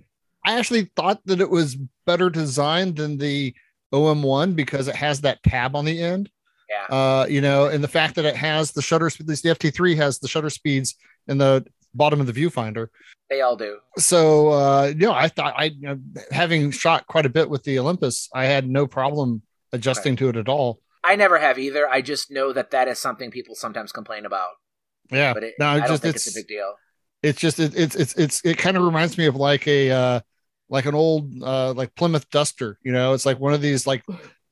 I 0.44 0.58
actually 0.58 0.90
thought 0.96 1.20
that 1.26 1.40
it 1.40 1.50
was 1.50 1.76
better 2.06 2.30
designed 2.30 2.96
than 2.96 3.18
the 3.18 3.54
OM1 3.92 4.56
because 4.56 4.88
it 4.88 4.96
has 4.96 5.20
that 5.20 5.42
tab 5.42 5.76
on 5.76 5.84
the 5.84 6.00
end. 6.00 6.30
Yeah. 6.70 6.96
Uh, 6.96 7.26
you 7.28 7.40
know, 7.40 7.66
and 7.66 7.84
the 7.84 7.88
fact 7.88 8.14
that 8.14 8.24
it 8.24 8.36
has 8.36 8.72
the 8.72 8.82
shutter 8.82 9.10
speed, 9.10 9.24
at 9.24 9.28
least 9.28 9.42
the 9.42 9.50
FT3 9.50 9.96
has 9.96 10.18
the 10.18 10.28
shutter 10.28 10.50
speeds 10.50 10.94
in 11.28 11.38
the 11.38 11.64
bottom 11.94 12.20
of 12.20 12.26
the 12.26 12.32
viewfinder. 12.32 12.88
They 13.28 13.42
all 13.42 13.56
do. 13.56 13.78
So, 13.98 14.48
uh, 14.48 14.86
you 14.86 15.06
know, 15.06 15.12
I 15.12 15.28
thought 15.28 15.54
I, 15.56 15.64
you 15.64 15.88
know, 15.88 15.98
having 16.30 16.70
shot 16.70 17.06
quite 17.06 17.26
a 17.26 17.28
bit 17.28 17.50
with 17.50 17.62
the 17.64 17.78
Olympus, 17.78 18.28
I 18.34 18.46
had 18.46 18.68
no 18.68 18.86
problem 18.86 19.42
adjusting 19.72 20.16
to 20.16 20.30
it 20.30 20.36
at 20.36 20.48
all. 20.48 20.80
I 21.04 21.16
never 21.16 21.38
have 21.38 21.58
either. 21.58 21.88
I 21.88 22.00
just 22.00 22.30
know 22.30 22.52
that 22.52 22.70
that 22.70 22.88
is 22.88 22.98
something 22.98 23.30
people 23.30 23.54
sometimes 23.54 23.92
complain 23.92 24.24
about. 24.26 24.50
Yeah. 25.10 25.34
But 25.34 25.44
it, 25.44 25.54
no, 25.58 25.66
I 25.66 25.76
it 25.76 25.88
don't 25.88 25.98
think 25.98 26.16
it's, 26.16 26.26
it's, 26.26 26.36
a 26.36 26.40
big 26.40 26.48
deal. 26.48 26.74
it's 27.22 27.40
just, 27.40 27.60
it, 27.60 27.76
it's, 27.76 27.94
it's, 27.94 28.14
it's, 28.14 28.44
it 28.44 28.58
kind 28.58 28.76
of 28.76 28.82
reminds 28.82 29.18
me 29.18 29.26
of 29.26 29.36
like 29.36 29.66
a, 29.66 29.90
uh, 29.90 30.20
like 30.68 30.86
an 30.86 30.94
old, 30.94 31.32
uh, 31.42 31.72
like 31.72 31.94
Plymouth 31.94 32.28
Duster, 32.30 32.78
you 32.82 32.92
know, 32.92 33.14
it's 33.14 33.24
like 33.24 33.38
one 33.38 33.54
of 33.54 33.62
these 33.62 33.86
like 33.86 34.04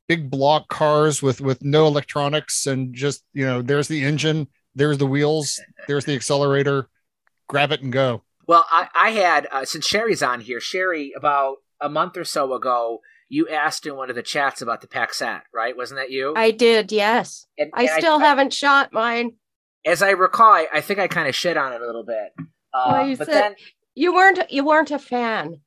big 0.08 0.30
block 0.30 0.68
cars 0.68 1.22
with, 1.22 1.40
with 1.40 1.62
no 1.62 1.86
electronics 1.86 2.66
and 2.66 2.94
just, 2.94 3.22
you 3.32 3.44
know, 3.44 3.60
there's 3.60 3.88
the 3.88 4.02
engine, 4.04 4.48
there's 4.76 4.98
the 4.98 5.06
wheels, 5.06 5.60
there's 5.88 6.04
the 6.04 6.14
accelerator, 6.14 6.88
grab 7.48 7.72
it 7.72 7.82
and 7.82 7.92
go. 7.92 8.22
Well, 8.46 8.64
I, 8.70 8.88
I 8.94 9.10
had, 9.10 9.48
uh, 9.50 9.64
since 9.64 9.84
Sherry's 9.84 10.22
on 10.22 10.40
here, 10.40 10.60
Sherry, 10.60 11.12
about 11.16 11.56
a 11.80 11.88
month 11.88 12.16
or 12.16 12.22
so 12.24 12.52
ago, 12.54 13.00
you 13.28 13.48
asked 13.48 13.86
in 13.86 13.96
one 13.96 14.08
of 14.08 14.14
the 14.14 14.22
chats 14.22 14.62
about 14.62 14.82
the 14.82 14.86
Paxette, 14.86 15.42
right? 15.52 15.76
Wasn't 15.76 15.98
that 15.98 16.10
you? 16.12 16.32
I 16.36 16.52
did, 16.52 16.92
yes. 16.92 17.46
And- 17.58 17.72
I 17.74 17.82
and 17.82 17.90
I- 17.90 17.98
still 17.98 18.20
haven't 18.20 18.52
shot 18.52 18.92
mine. 18.92 19.32
As 19.84 20.02
I 20.02 20.10
recall, 20.10 20.52
I, 20.52 20.66
I 20.74 20.80
think 20.80 20.98
I 21.00 21.08
kind 21.08 21.28
of 21.28 21.34
shit 21.34 21.56
on 21.56 21.72
it 21.72 21.80
a 21.80 21.86
little 21.86 22.04
bit. 22.04 22.32
Uh, 22.74 22.88
Well, 22.92 23.08
you 23.08 23.16
but 23.16 23.26
said 23.26 23.34
then, 23.34 23.54
you 23.94 24.12
weren't 24.14 24.38
you 24.50 24.64
weren't 24.64 24.90
a 24.90 24.98
fan. 24.98 25.60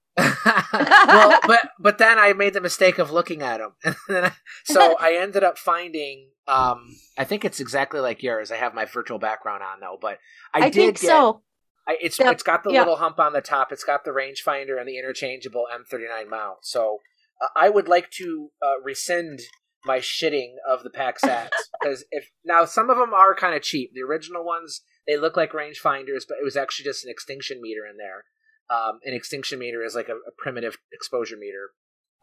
Well, 1.07 1.39
but 1.47 1.71
but 1.79 1.97
then 1.97 2.19
I 2.19 2.33
made 2.33 2.53
the 2.53 2.61
mistake 2.61 2.99
of 2.99 3.11
looking 3.11 3.41
at 3.41 3.57
them, 3.87 3.95
I, 4.09 4.31
so 4.63 4.97
I 4.99 5.15
ended 5.15 5.43
up 5.43 5.57
finding. 5.57 6.29
Um, 6.47 6.95
I 7.17 7.23
think 7.25 7.45
it's 7.45 7.59
exactly 7.59 7.99
like 7.99 8.23
yours. 8.23 8.51
I 8.51 8.57
have 8.57 8.73
my 8.73 8.85
virtual 8.85 9.19
background 9.19 9.63
on 9.63 9.79
though, 9.79 9.97
but 9.99 10.19
I, 10.53 10.59
I, 10.59 10.69
did 10.69 10.73
think 10.73 11.01
get, 11.01 11.07
so. 11.07 11.41
I, 11.87 11.97
it's 12.01 12.19
Yep, 12.19 12.33
it's 12.33 12.43
got 12.43 12.63
the 12.63 12.71
yeah. 12.71 12.79
little 12.79 12.97
hump 12.97 13.19
on 13.19 13.33
the 13.33 13.41
top. 13.41 13.71
It's 13.71 13.83
got 13.83 14.03
the 14.03 14.11
rangefinder 14.11 14.79
and 14.79 14.87
the 14.87 14.97
interchangeable 14.97 15.65
M39 15.73 16.29
mount. 16.29 16.59
So 16.63 16.99
uh, 17.41 17.47
I 17.55 17.69
would 17.69 17.87
like 17.87 18.09
to 18.11 18.49
uh, 18.63 18.81
rescind 18.83 19.41
my 19.85 19.99
shitting 19.99 20.55
of 20.69 20.83
the 20.83 20.89
Paxettes 20.89 21.49
because 21.79 22.05
if 22.11 22.29
now 22.43 22.65
some 22.65 22.89
of 22.89 22.97
them 22.97 23.13
are 23.13 23.35
kind 23.35 23.55
of 23.55 23.61
cheap. 23.61 23.91
The 23.93 24.01
original 24.01 24.45
ones 24.45 24.81
they 25.07 25.17
look 25.17 25.35
like 25.35 25.53
rangefinders, 25.53 26.23
but 26.27 26.37
it 26.39 26.43
was 26.43 26.55
actually 26.55 26.85
just 26.85 27.03
an 27.03 27.11
extinction 27.11 27.61
meter 27.61 27.81
in 27.89 27.97
there. 27.97 28.25
Um, 28.69 28.99
an 29.03 29.13
extinction 29.13 29.59
meter 29.59 29.83
is 29.83 29.95
like 29.95 30.09
a, 30.09 30.13
a 30.13 30.31
primitive 30.37 30.77
exposure 30.91 31.37
meter. 31.37 31.71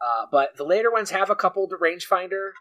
Uh, 0.01 0.25
but 0.31 0.55
the 0.57 0.63
later 0.63 0.91
ones 0.91 1.09
have 1.09 1.29
a 1.29 1.35
coupled 1.35 1.73
rangefinder. 1.81 2.51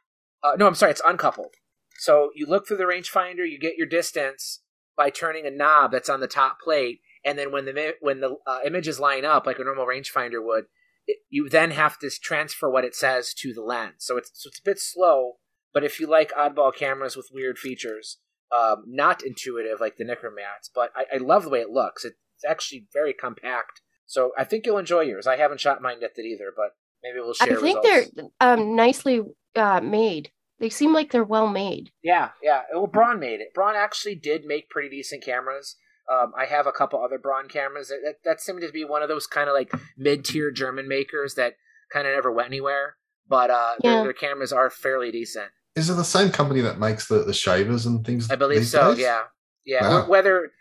Uh, 0.43 0.53
no, 0.59 0.66
I'm 0.66 0.74
sorry, 0.74 0.93
it's 0.93 1.03
uncoupled. 1.05 1.55
So 1.99 2.30
you 2.34 2.47
look 2.47 2.66
through 2.66 2.78
the 2.78 2.84
rangefinder, 2.84 3.49
you 3.49 3.59
get 3.59 3.76
your 3.76 3.87
distance 3.87 4.61
by 4.97 5.11
turning 5.11 5.47
a 5.47 5.51
knob 5.51 5.93
that's 5.93 6.09
on 6.09 6.20
the 6.20 6.26
top 6.26 6.59
plate, 6.61 7.01
and 7.24 7.39
then 7.39 7.53
when 7.53 7.64
the 7.64 7.95
when 8.01 8.20
the 8.20 8.37
uh, 8.47 8.61
images 8.64 9.01
line 9.01 9.24
up 9.24 9.47
like 9.47 9.59
a 9.59 9.64
normal 9.64 9.87
rangefinder 9.87 10.45
would, 10.45 10.64
it, 11.07 11.18
you 11.28 11.49
then 11.49 11.70
have 11.72 11.99
to 11.99 12.11
transfer 12.11 12.70
what 12.70 12.84
it 12.84 12.95
says 12.95 13.34
to 13.34 13.53
the 13.53 13.62
lens. 13.62 13.97
So 13.99 14.16
it's 14.16 14.30
so 14.34 14.49
it's 14.49 14.59
a 14.59 14.64
bit 14.64 14.78
slow, 14.78 15.34
but 15.72 15.84
if 15.84 16.01
you 16.01 16.07
like 16.07 16.32
oddball 16.32 16.74
cameras 16.74 17.16
with 17.16 17.30
weird 17.32 17.59
features, 17.59 18.18
um, 18.57 18.84
not 18.87 19.22
intuitive 19.22 19.80
like 19.80 19.97
the 19.97 20.05
Nikkormats, 20.05 20.70
but 20.74 20.91
I, 20.95 21.16
I 21.16 21.18
love 21.18 21.45
the 21.45 21.51
way 21.51 21.61
it 21.61 21.70
looks. 21.70 22.05
It, 22.05 22.14
it's 22.37 22.45
actually 22.45 22.87
very 22.93 23.12
compact. 23.12 23.80
So 24.07 24.30
I 24.39 24.45
think 24.45 24.66
you'll 24.66 24.78
enjoy 24.78 25.01
yours. 25.01 25.26
I 25.26 25.37
haven't 25.37 25.61
shot 25.61 25.82
mine 25.82 25.99
yet 26.01 26.16
either, 26.18 26.53
but 26.57 26.76
maybe 27.03 27.18
we'll 27.18 27.34
share. 27.34 27.59
I 27.59 27.61
think 27.61 27.84
results. 27.84 28.11
they're 28.14 28.24
um, 28.41 28.76
nicely 28.76 29.22
uh, 29.57 29.80
made. 29.80 30.30
They 30.59 30.70
seem 30.70 30.95
like 30.95 31.11
they're 31.11 31.24
well 31.24 31.49
made. 31.49 31.91
Yeah, 32.03 32.30
yeah. 32.43 32.62
Well, 32.72 32.87
Braun 32.87 33.18
made 33.18 33.41
it. 33.41 33.53
Braun 33.55 33.74
actually 33.76 34.14
did 34.14 34.45
make 34.47 34.70
pretty 34.70 34.89
decent 34.89 35.22
cameras. 35.22 35.76
Um, 36.11 36.32
I 36.39 36.47
have 36.47 36.66
a 36.66 36.72
couple 36.72 37.03
other 37.03 37.18
Braun 37.18 37.49
cameras 37.49 37.89
that, 37.89 37.99
that, 38.05 38.14
that 38.24 38.41
seemed 38.41 38.62
to 38.62 38.70
be 38.70 38.84
one 38.84 39.03
of 39.03 39.09
those 39.09 39.26
kind 39.26 39.49
of 39.49 39.55
like 39.55 39.72
mid 39.99 40.24
tier 40.24 40.51
German 40.51 40.89
makers 40.89 41.34
that 41.34 41.55
kind 41.93 42.07
of 42.07 42.14
never 42.14 42.32
went 42.32 42.47
anywhere. 42.47 42.97
But 43.28 43.51
uh, 43.51 43.74
Yeah. 43.82 43.91
their, 43.91 44.03
their 44.05 44.12
cameras 44.12 44.53
are 44.53 44.70
fairly 44.70 45.11
decent. 45.11 45.49
Is 45.74 45.91
it 45.91 45.95
the 45.95 46.05
same 46.05 46.30
company 46.30 46.61
that 46.62 46.78
makes 46.78 47.09
the, 47.09 47.24
the 47.24 47.34
shavers 47.34 47.84
and 47.84 48.07
things? 48.07 48.30
I 48.30 48.37
believe 48.37 48.66
so. 48.66 48.95
days? 48.95 49.01
Yeah, 49.01 49.22
yeah. 49.66 49.82
Wow. 49.89 50.09
Whether 50.09 50.53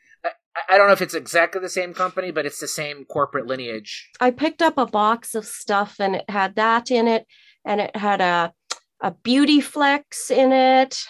I, 0.69 0.77
don't 0.77 0.87
know 0.87 0.93
if 0.93 1.01
it's 1.01 1.13
exactly 1.13 1.61
the 1.61 1.69
same 1.69 1.93
company, 1.93 2.31
but 2.31 2.45
it's 2.45 2.59
the 2.59 2.67
same 2.67 3.05
corporate 3.05 3.45
lineage. 3.45 4.09
I 4.19 4.31
picked 4.31 4.61
up 4.61 4.77
a 4.77 4.85
box 4.85 5.35
of 5.35 5.45
stuff 5.45 5.97
and 5.99 6.15
it 6.15 6.29
had 6.29 6.55
that 6.55 6.91
in 6.91 7.07
it, 7.07 7.25
and 7.65 7.81
it 7.81 7.95
had 7.95 8.21
a 8.21 8.53
a 9.01 9.11
beauty 9.11 9.61
flex 9.61 10.31
in 10.31 10.51
it. 10.51 11.03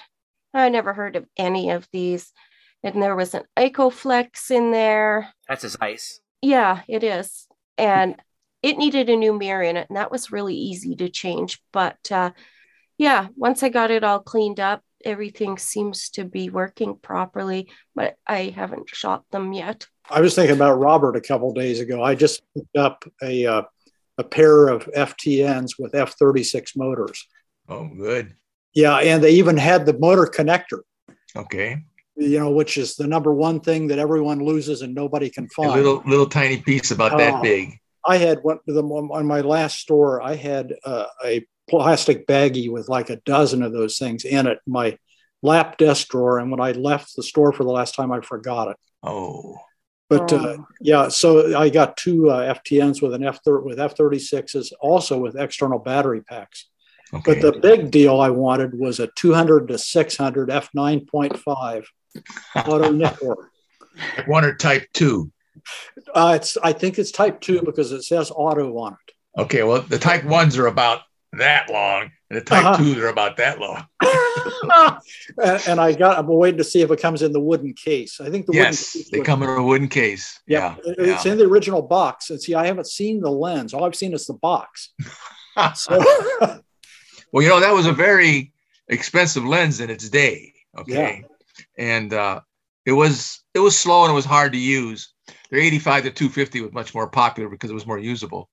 I 0.53 0.69
never 0.69 0.93
heard 0.93 1.15
of 1.15 1.25
any 1.37 1.69
of 1.69 1.87
these. 1.91 2.31
And 2.83 3.01
there 3.01 3.15
was 3.15 3.33
an 3.33 3.43
Ikoflex 3.57 4.51
in 4.51 4.71
there. 4.71 5.33
That's 5.47 5.63
his 5.63 5.77
ice. 5.81 6.19
Yeah, 6.41 6.81
it 6.87 7.03
is. 7.03 7.47
And 7.77 8.15
it 8.61 8.77
needed 8.77 9.09
a 9.09 9.15
new 9.15 9.37
mirror 9.37 9.63
in 9.63 9.77
it, 9.77 9.87
and 9.89 9.97
that 9.97 10.11
was 10.11 10.31
really 10.31 10.55
easy 10.55 10.95
to 10.95 11.09
change. 11.09 11.61
But 11.71 12.11
uh, 12.11 12.31
yeah, 12.97 13.27
once 13.35 13.63
I 13.63 13.69
got 13.69 13.91
it 13.91 14.03
all 14.03 14.19
cleaned 14.19 14.59
up, 14.59 14.83
everything 15.05 15.57
seems 15.57 16.09
to 16.11 16.25
be 16.25 16.49
working 16.49 16.95
properly, 16.95 17.69
but 17.95 18.15
I 18.27 18.53
haven't 18.55 18.89
shot 18.89 19.23
them 19.31 19.53
yet. 19.53 19.87
I 20.09 20.21
was 20.21 20.35
thinking 20.35 20.55
about 20.55 20.79
Robert 20.79 21.15
a 21.15 21.21
couple 21.21 21.53
days 21.53 21.79
ago. 21.79 22.03
I 22.03 22.15
just 22.15 22.41
picked 22.55 22.75
up 22.75 23.05
a 23.23 23.45
uh, 23.45 23.61
a 24.17 24.23
pair 24.23 24.67
of 24.67 24.85
FTNs 24.95 25.71
with 25.79 25.91
F36 25.93 26.75
motors. 26.77 27.27
Oh, 27.67 27.87
good. 27.87 28.33
Yeah, 28.73 28.97
and 28.97 29.23
they 29.23 29.31
even 29.31 29.57
had 29.57 29.85
the 29.85 29.97
motor 29.97 30.25
connector. 30.25 30.79
Okay. 31.35 31.83
You 32.15 32.39
know, 32.39 32.51
which 32.51 32.77
is 32.77 32.95
the 32.95 33.07
number 33.07 33.33
one 33.33 33.59
thing 33.59 33.87
that 33.87 33.99
everyone 33.99 34.39
loses 34.39 34.81
and 34.81 34.93
nobody 34.95 35.29
can 35.29 35.49
find. 35.49 35.69
A 35.69 35.73
find. 35.73 35.83
little 35.83 36.03
little 36.05 36.27
tiny 36.27 36.57
piece 36.57 36.91
about 36.91 37.17
that 37.17 37.35
Oh. 37.35 37.41
big. 37.41 37.77
I 38.07 38.17
had 38.17 38.39
one 38.43 38.59
of 38.67 38.75
them 38.75 38.91
on 38.91 39.25
my 39.25 39.41
last 39.41 39.79
store. 39.79 40.21
I 40.21 40.35
had 40.35 40.73
uh, 40.85 41.07
a 41.25 41.45
plastic 41.69 42.27
baggie 42.27 42.71
with 42.71 42.89
like 42.89 43.09
a 43.09 43.17
dozen 43.17 43.63
of 43.63 43.73
those 43.73 43.97
things 43.97 44.25
in 44.25 44.47
it, 44.47 44.59
my 44.67 44.97
lap 45.41 45.77
desk 45.77 46.07
drawer. 46.09 46.39
And 46.39 46.51
when 46.51 46.59
I 46.59 46.71
left 46.71 47.15
the 47.15 47.23
store 47.23 47.51
for 47.51 47.63
the 47.63 47.71
last 47.71 47.95
time, 47.95 48.11
I 48.11 48.21
forgot 48.21 48.69
it. 48.69 48.77
Oh. 49.03 49.57
But 50.09 50.31
uh, 50.31 50.57
yeah, 50.81 51.07
so 51.07 51.57
I 51.57 51.69
got 51.69 51.97
two 51.97 52.29
uh, 52.29 52.53
FTNs 52.53 53.01
with 53.01 53.15
an 53.15 53.23
F 53.23 53.39
with 53.45 53.79
F36s, 53.79 54.71
also 54.79 55.17
with 55.17 55.35
external 55.35 55.79
battery 55.79 56.21
packs. 56.21 56.67
But 57.11 57.41
the 57.41 57.59
big 57.61 57.91
deal 57.91 58.19
I 58.19 58.29
wanted 58.29 58.77
was 58.77 58.99
a 58.99 59.07
200 59.15 59.67
to 59.69 59.77
600 59.77 60.49
f9.5 60.49 61.85
auto 62.55 62.91
Nikkor. 62.91 63.35
One 64.27 64.45
or 64.45 64.55
type 64.55 64.87
two. 64.93 65.31
Uh, 66.13 66.33
it's 66.35 66.57
I 66.57 66.73
think 66.73 66.99
it's 66.99 67.11
Type 67.11 67.41
Two 67.41 67.61
because 67.61 67.91
it 67.91 68.03
says 68.03 68.31
auto 68.33 68.77
on 68.77 68.93
it. 68.93 69.41
Okay, 69.41 69.63
well 69.63 69.81
the 69.81 69.97
type 69.97 70.23
ones 70.23 70.57
are 70.57 70.67
about 70.67 71.01
that 71.37 71.69
long, 71.69 72.11
and 72.29 72.37
the 72.37 72.41
type 72.43 72.65
Uh-huh. 72.65 72.77
twos 72.77 72.97
are 72.97 73.07
about 73.07 73.37
that 73.37 73.59
long. 73.59 73.85
and, 75.43 75.61
and 75.67 75.79
I 75.79 75.93
got 75.93 76.17
I'm 76.19 76.27
waiting 76.27 76.57
to 76.57 76.63
see 76.63 76.81
if 76.81 76.91
it 76.91 77.01
comes 77.01 77.21
in 77.21 77.31
the 77.31 77.39
wooden 77.39 77.73
case. 77.73 78.19
I 78.19 78.29
think 78.29 78.45
the 78.45 78.53
yes, 78.53 78.93
wooden 78.95 79.03
case 79.03 79.11
they 79.11 79.19
come 79.21 79.43
in 79.43 79.49
a 79.49 79.63
wooden 79.63 79.87
case. 79.87 80.39
Yeah, 80.47 80.75
Yeah, 80.85 80.93
it's 80.97 81.25
yeah. 81.25 81.31
in 81.31 81.37
the 81.37 81.45
original 81.45 81.81
box. 81.81 82.29
And 82.29 82.41
see, 82.41 82.55
I 82.55 82.65
haven't 82.67 82.87
seen 82.87 83.21
the 83.21 83.31
lens. 83.31 83.73
All 83.73 83.83
I've 83.83 83.95
seen 83.95 84.13
is 84.13 84.25
the 84.25 84.33
box. 84.33 84.93
so 85.75 85.99
Well, 87.31 87.43
you 87.43 87.49
know 87.49 87.59
that 87.59 87.73
was 87.73 87.85
a 87.85 87.93
very 87.93 88.53
expensive 88.87 89.45
lens 89.45 89.79
in 89.79 89.89
its 89.89 90.09
day. 90.09 90.53
Okay, 90.77 91.23
and 91.77 92.13
uh, 92.13 92.41
it 92.85 92.91
was 92.91 93.41
it 93.53 93.59
was 93.59 93.77
slow 93.77 94.03
and 94.03 94.11
it 94.11 94.15
was 94.15 94.25
hard 94.25 94.51
to 94.53 94.59
use. 94.59 95.13
The 95.49 95.57
85 95.59 96.03
to 96.03 96.11
250 96.11 96.61
was 96.61 96.73
much 96.73 96.93
more 96.93 97.07
popular 97.09 97.49
because 97.49 97.69
it 97.71 97.73
was 97.73 97.85
more 97.87 97.97
usable. 97.99 98.49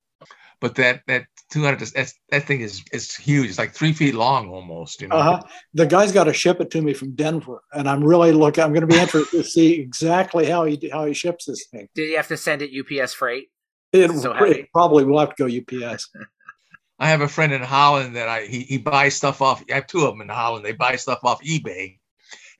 But 0.62 0.76
that 0.76 1.02
that 1.08 1.26
200 1.50 1.80
that's, 1.80 2.14
that 2.30 2.44
thing 2.44 2.60
is 2.60 2.84
is 2.92 3.14
huge. 3.14 3.48
It's 3.48 3.58
like 3.58 3.74
three 3.74 3.92
feet 3.92 4.14
long 4.14 4.48
almost. 4.48 5.02
You 5.02 5.08
know. 5.08 5.16
uh-huh. 5.16 5.42
the 5.74 5.86
guy's 5.86 6.12
got 6.12 6.24
to 6.24 6.32
ship 6.32 6.60
it 6.60 6.70
to 6.70 6.80
me 6.80 6.94
from 6.94 7.16
Denver, 7.16 7.60
and 7.72 7.88
I'm 7.88 8.02
really 8.02 8.30
looking. 8.30 8.62
I'm 8.62 8.72
going 8.72 8.82
to 8.82 8.86
be 8.86 8.98
interested 8.98 9.36
to 9.36 9.42
see 9.42 9.72
exactly 9.72 10.46
how 10.46 10.64
he 10.64 10.88
how 10.90 11.04
he 11.04 11.14
ships 11.14 11.46
this 11.46 11.66
thing. 11.66 11.88
Did 11.96 12.10
you 12.10 12.16
have 12.16 12.28
to 12.28 12.36
send 12.36 12.62
it 12.62 12.70
UPS 12.72 13.12
freight? 13.12 13.48
It, 13.92 14.10
so 14.12 14.32
it 14.32 14.68
probably 14.72 15.04
will 15.04 15.18
have 15.18 15.34
to 15.34 15.48
go 15.48 15.86
UPS. 15.88 16.08
I 17.00 17.08
have 17.08 17.20
a 17.20 17.28
friend 17.28 17.52
in 17.52 17.60
Holland 17.60 18.14
that 18.14 18.28
I 18.28 18.46
he, 18.46 18.60
he 18.60 18.78
buys 18.78 19.16
stuff 19.16 19.42
off. 19.42 19.64
I 19.68 19.74
have 19.74 19.88
two 19.88 20.06
of 20.06 20.14
them 20.14 20.20
in 20.20 20.28
Holland. 20.28 20.64
They 20.64 20.72
buy 20.72 20.94
stuff 20.94 21.24
off 21.24 21.42
eBay, 21.42 21.98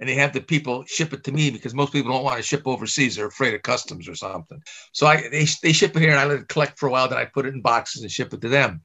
and 0.03 0.09
they 0.09 0.17
have 0.17 0.33
the 0.33 0.41
people 0.41 0.85
ship 0.85 1.13
it 1.13 1.23
to 1.23 1.31
me 1.31 1.49
because 1.49 1.75
most 1.75 1.93
people 1.93 2.11
don't 2.11 2.25
want 2.25 2.37
to 2.37 2.43
ship 2.43 2.63
overseas. 2.67 3.15
They're 3.15 3.27
afraid 3.29 3.55
of 3.55 3.63
customs 3.63 4.09
or 4.09 4.17
something. 4.17 4.61
So 4.91 5.07
I 5.07 5.29
they, 5.29 5.47
they 5.63 5.73
ship 5.73 5.95
it 5.95 6.01
here, 6.01 6.11
and 6.11 6.19
I 6.19 6.25
let 6.25 6.41
it 6.41 6.49
collect 6.49 6.77
for 6.77 6.89
a 6.89 6.91
while. 6.91 7.07
Then 7.07 7.19
I 7.19 7.25
put 7.25 7.47
it 7.47 7.55
in 7.55 7.61
boxes 7.61 8.03
and 8.03 8.11
ship 8.11 8.35
it 8.35 8.41
to 8.41 8.49
them. 8.49 8.83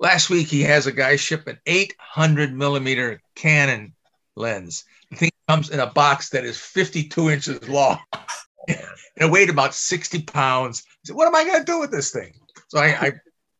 Last 0.00 0.28
week 0.28 0.48
he 0.48 0.60
has 0.64 0.86
a 0.86 0.92
guy 0.92 1.16
ship 1.16 1.46
an 1.46 1.58
800 1.64 2.52
millimeter 2.52 3.22
Canon 3.34 3.94
lens. 4.36 4.84
The 5.10 5.16
thing 5.16 5.30
comes 5.48 5.70
in 5.70 5.80
a 5.80 5.86
box 5.86 6.28
that 6.28 6.44
is 6.44 6.58
52 6.58 7.30
inches 7.30 7.66
long 7.66 7.98
and 8.68 8.78
it 9.16 9.30
weighed 9.30 9.48
about 9.48 9.74
60 9.74 10.24
pounds. 10.24 10.84
I 10.86 10.92
said, 11.06 11.16
what 11.16 11.26
am 11.26 11.34
I 11.34 11.44
going 11.44 11.60
to 11.60 11.64
do 11.64 11.80
with 11.80 11.90
this 11.90 12.10
thing? 12.10 12.34
So 12.68 12.78
I, 12.78 12.86
I, 12.86 13.12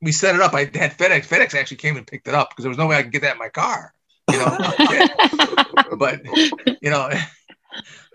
we 0.03 0.13
set 0.13 0.35
it 0.35 0.43
up. 0.43 0.53
I 0.53 0.61
had 0.61 0.99
FedEx. 0.99 1.27
FedEx 1.27 1.55
actually 1.55 1.79
came 1.79 1.97
and 1.97 2.07
picked 2.07 2.29
it 2.29 2.35
up 2.35 2.51
because 2.51 2.65
there 2.65 2.71
was 2.71 2.79
no 2.79 2.87
way 2.87 2.97
I 2.97 3.03
could 3.03 3.13
get 3.13 3.23
that 3.23 3.33
in 3.33 3.39
my 3.39 3.49
car. 3.49 3.95
You 4.33 4.39
know, 4.39 5.97
but 5.97 6.21
you 6.83 6.91
know, 6.91 7.11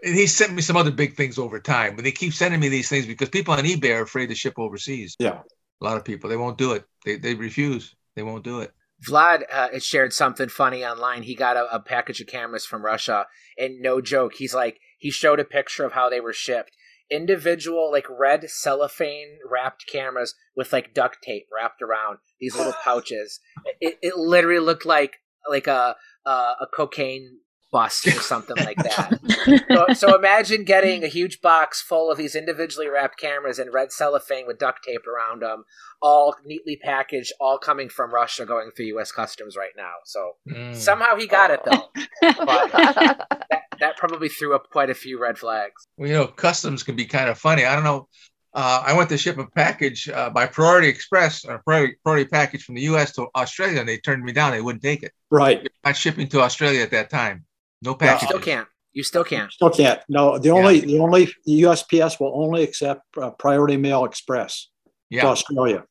he 0.04 0.28
sent 0.28 0.54
me 0.54 0.62
some 0.62 0.78
other 0.78 0.92
big 0.92 1.16
things 1.16 1.38
over 1.38 1.60
time. 1.60 1.96
But 1.96 2.04
they 2.04 2.12
keep 2.12 2.34
sending 2.34 2.60
me 2.60 2.70
these 2.70 2.90
things 2.90 3.06
because 3.06 3.30
people 3.30 3.54
on 3.54 3.64
eBay 3.64 3.98
are 3.98 4.04
afraid 4.04 4.28
to 4.28 4.36
ship 4.36 4.54
overseas. 4.58 5.16
Yeah, 5.20 5.42
a 5.82 5.84
lot 5.84 5.98
of 5.98 6.06
people 6.06 6.30
they 6.30 6.38
won't 6.38 6.58
do 6.58 6.74
it. 6.74 6.86
They 7.06 7.18
they 7.18 7.34
refuse. 7.36 7.96
They 8.16 8.24
won't 8.24 8.44
do 8.44 8.62
it. 8.62 8.72
Vlad 9.08 9.44
uh, 9.52 9.78
shared 9.80 10.14
something 10.14 10.50
funny 10.50 10.86
online. 10.86 11.24
He 11.24 11.36
got 11.36 11.58
a, 11.58 11.74
a 11.74 11.80
package 11.80 12.22
of 12.22 12.28
cameras 12.28 12.66
from 12.66 12.86
Russia, 12.86 13.28
and 13.58 13.82
no 13.82 14.02
joke, 14.02 14.36
he's 14.36 14.54
like 14.54 14.80
he 14.98 15.12
showed 15.12 15.40
a 15.40 15.46
picture 15.46 15.84
of 15.84 15.94
how 15.94 16.10
they 16.10 16.20
were 16.20 16.34
shipped. 16.34 16.72
Individual 17.12 17.92
like 17.92 18.08
red 18.10 18.50
cellophane 18.50 19.38
wrapped 19.48 19.86
cameras 19.92 20.34
with 20.56 20.74
like 20.74 20.94
duct 20.94 21.22
tape 21.22 21.48
wrapped 21.54 21.82
around 21.82 22.18
these 22.40 22.56
little 22.56 22.74
pouches. 22.84 23.40
It, 23.80 24.00
it 24.02 24.18
literally 24.18 24.60
looked 24.60 24.86
like 24.86 25.18
like 25.50 25.68
a 25.68 25.96
a, 26.26 26.30
a 26.30 26.68
cocaine 26.74 27.40
bust 27.76 28.08
or 28.08 28.12
something 28.12 28.56
like 28.64 28.78
that. 28.78 29.20
so, 29.98 30.08
so, 30.08 30.16
imagine 30.16 30.64
getting 30.64 31.04
a 31.04 31.08
huge 31.08 31.42
box 31.42 31.82
full 31.82 32.10
of 32.10 32.18
these 32.18 32.34
individually 32.34 32.88
wrapped 32.88 33.20
cameras 33.20 33.60
in 33.60 33.70
red 33.70 33.92
cellophane 33.92 34.48
with 34.48 34.58
duct 34.58 34.84
tape 34.86 35.06
around 35.06 35.42
them, 35.42 35.66
all 36.02 36.36
neatly 36.46 36.78
packaged, 36.82 37.34
all 37.40 37.58
coming 37.58 37.90
from 37.90 38.14
Russia, 38.14 38.46
going 38.46 38.72
through 38.72 38.86
U.S. 38.88 39.12
Customs 39.12 39.58
right 39.58 39.74
now. 39.76 39.94
So 40.06 40.36
mm. 40.50 40.74
somehow 40.74 41.18
he 41.18 41.28
got 41.28 41.52
it 41.52 41.62
though. 41.66 41.90
that, 42.22 43.64
that, 43.80 43.98
probably 43.98 44.30
threw 44.30 44.56
up 44.56 44.70
quite 44.72 44.90
a 44.90 44.96
few 44.96 45.22
red 45.22 45.38
flags. 45.38 45.86
Well, 45.98 46.08
you 46.08 46.16
know, 46.16 46.28
customs 46.28 46.82
can 46.82 46.96
be 46.96 47.06
kind 47.06 47.30
of 47.30 47.38
funny. 47.38 47.66
I 47.66 47.76
don't 47.76 47.84
know. 47.84 48.08
Uh, 48.56 48.82
I 48.86 48.94
went 48.94 49.10
to 49.10 49.18
ship 49.18 49.38
a 49.38 49.46
package 49.46 50.08
uh, 50.08 50.30
by 50.30 50.46
Priority 50.46 50.88
Express, 50.88 51.44
a 51.44 51.60
priority, 51.60 51.96
priority 52.04 52.30
package 52.30 52.64
from 52.64 52.76
the 52.76 52.84
U.S. 52.84 53.12
to 53.16 53.28
Australia, 53.36 53.82
and 53.82 53.90
they 53.90 53.98
turned 53.98 54.24
me 54.24 54.32
down. 54.32 54.52
They 54.52 54.62
wouldn't 54.62 54.82
take 54.82 55.04
it. 55.04 55.12
Right. 55.30 55.62
You're 55.62 55.70
not 55.84 55.98
shipping 55.98 56.30
to 56.30 56.40
Australia 56.40 56.82
at 56.82 56.92
that 56.92 57.10
time. 57.10 57.44
No 57.82 57.96
package. 57.96 58.22
You 58.22 58.28
still 58.30 58.40
can't. 58.40 58.68
You 58.94 59.04
still 59.04 59.24
can't. 59.26 59.52
Still 59.52 59.72
can't. 59.72 60.00
No, 60.08 60.38
the 60.38 60.52
only 60.52 60.80
yeah. 60.80 60.86
the 60.86 61.00
only 61.00 61.28
USPS 61.46 62.18
will 62.18 62.32
only 62.34 62.64
accept 62.64 63.02
uh, 63.18 63.32
Priority 63.32 63.76
Mail 63.76 64.06
Express 64.06 64.70
yeah. 65.10 65.24
to 65.24 65.28
Australia. 65.28 65.84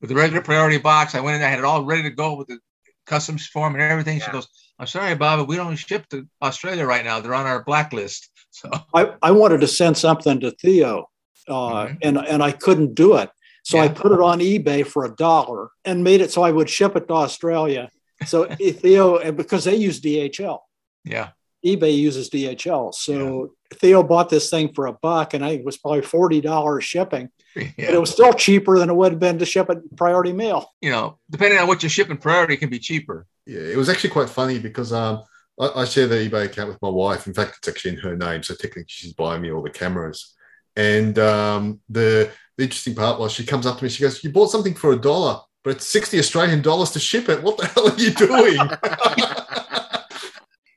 With 0.00 0.08
the 0.08 0.16
regular 0.16 0.42
priority 0.42 0.78
box, 0.78 1.16
I 1.16 1.20
went 1.20 1.36
in. 1.36 1.42
I 1.42 1.48
had 1.48 1.58
it 1.58 1.64
all 1.64 1.84
ready 1.84 2.04
to 2.04 2.10
go 2.10 2.36
with 2.36 2.46
the 2.46 2.60
customs 3.04 3.48
form 3.48 3.74
and 3.74 3.82
everything. 3.82 4.18
Yeah. 4.18 4.26
She 4.26 4.30
goes, 4.30 4.48
"I'm 4.78 4.86
sorry, 4.86 5.16
Bob, 5.16 5.40
but 5.40 5.48
we 5.48 5.56
don't 5.56 5.74
ship 5.74 6.08
to 6.10 6.28
Australia 6.40 6.86
right 6.86 7.04
now. 7.04 7.18
They're 7.18 7.34
on 7.34 7.46
our 7.46 7.64
blacklist." 7.64 8.30
So 8.50 8.70
I, 8.94 9.12
I 9.22 9.32
wanted 9.32 9.62
to 9.62 9.66
send 9.66 9.96
something 9.96 10.38
to 10.40 10.52
Theo, 10.52 11.08
uh, 11.48 11.86
mm-hmm. 11.86 11.94
and 12.02 12.18
and 12.18 12.42
I 12.42 12.52
couldn't 12.52 12.94
do 12.94 13.16
it. 13.16 13.30
So 13.64 13.76
yeah. 13.76 13.84
I 13.84 13.88
put 13.88 14.12
it 14.12 14.20
on 14.20 14.40
eBay 14.40 14.84
for 14.86 15.04
a 15.04 15.14
dollar 15.14 15.68
and 15.84 16.02
made 16.02 16.20
it 16.20 16.32
so 16.32 16.42
I 16.42 16.50
would 16.50 16.68
ship 16.68 16.96
it 16.96 17.06
to 17.08 17.14
Australia. 17.14 17.90
So 18.26 18.44
Theo, 18.54 19.32
because 19.32 19.64
they 19.64 19.76
use 19.76 20.00
DHL. 20.00 20.60
Yeah 21.04 21.30
eBay 21.64 21.96
uses 21.96 22.28
DHL. 22.30 22.94
So 22.94 23.54
yeah. 23.72 23.78
Theo 23.78 24.02
bought 24.02 24.28
this 24.28 24.50
thing 24.50 24.72
for 24.72 24.86
a 24.86 24.92
buck, 24.92 25.34
and 25.34 25.44
I 25.44 25.50
it 25.50 25.64
was 25.64 25.76
probably 25.76 26.02
forty 26.02 26.40
dollars 26.40 26.84
shipping. 26.84 27.30
Yeah. 27.54 27.68
But 27.76 27.94
it 27.94 28.00
was 28.00 28.10
still 28.10 28.32
cheaper 28.32 28.78
than 28.78 28.88
it 28.88 28.96
would 28.96 29.12
have 29.12 29.20
been 29.20 29.38
to 29.38 29.46
ship 29.46 29.68
it 29.70 29.96
priority 29.96 30.32
mail. 30.32 30.70
You 30.80 30.90
know, 30.90 31.18
depending 31.30 31.58
on 31.58 31.68
what 31.68 31.82
you're 31.82 31.90
shipping, 31.90 32.16
priority 32.16 32.56
can 32.56 32.70
be 32.70 32.78
cheaper. 32.78 33.26
Yeah, 33.46 33.60
it 33.60 33.76
was 33.76 33.88
actually 33.88 34.10
quite 34.10 34.30
funny 34.30 34.58
because 34.58 34.92
um, 34.92 35.22
I, 35.60 35.68
I 35.76 35.84
share 35.84 36.06
the 36.06 36.28
eBay 36.28 36.46
account 36.46 36.68
with 36.68 36.82
my 36.82 36.88
wife. 36.88 37.26
In 37.26 37.34
fact, 37.34 37.56
it's 37.58 37.68
actually 37.68 37.92
in 37.92 37.98
her 37.98 38.16
name, 38.16 38.42
so 38.42 38.54
technically 38.54 38.84
she's 38.88 39.12
buying 39.12 39.42
me 39.42 39.52
all 39.52 39.62
the 39.62 39.70
cameras. 39.70 40.34
And 40.76 41.18
um, 41.18 41.80
the 41.88 42.30
the 42.56 42.64
interesting 42.64 42.94
part 42.94 43.18
was 43.18 43.32
she 43.32 43.44
comes 43.44 43.66
up 43.66 43.78
to 43.78 43.84
me, 43.84 43.90
she 43.90 44.02
goes, 44.02 44.22
"You 44.24 44.30
bought 44.30 44.50
something 44.50 44.74
for 44.74 44.92
a 44.92 45.00
dollar." 45.00 45.40
But 45.64 45.76
it's 45.76 45.86
60 45.86 46.18
Australian 46.18 46.60
dollars 46.60 46.90
to 46.90 46.98
ship 46.98 47.28
it. 47.28 47.40
What 47.40 47.56
the 47.56 47.66
hell 47.74 47.88
are 47.88 47.96
you 47.96 48.10
doing? 48.10 48.58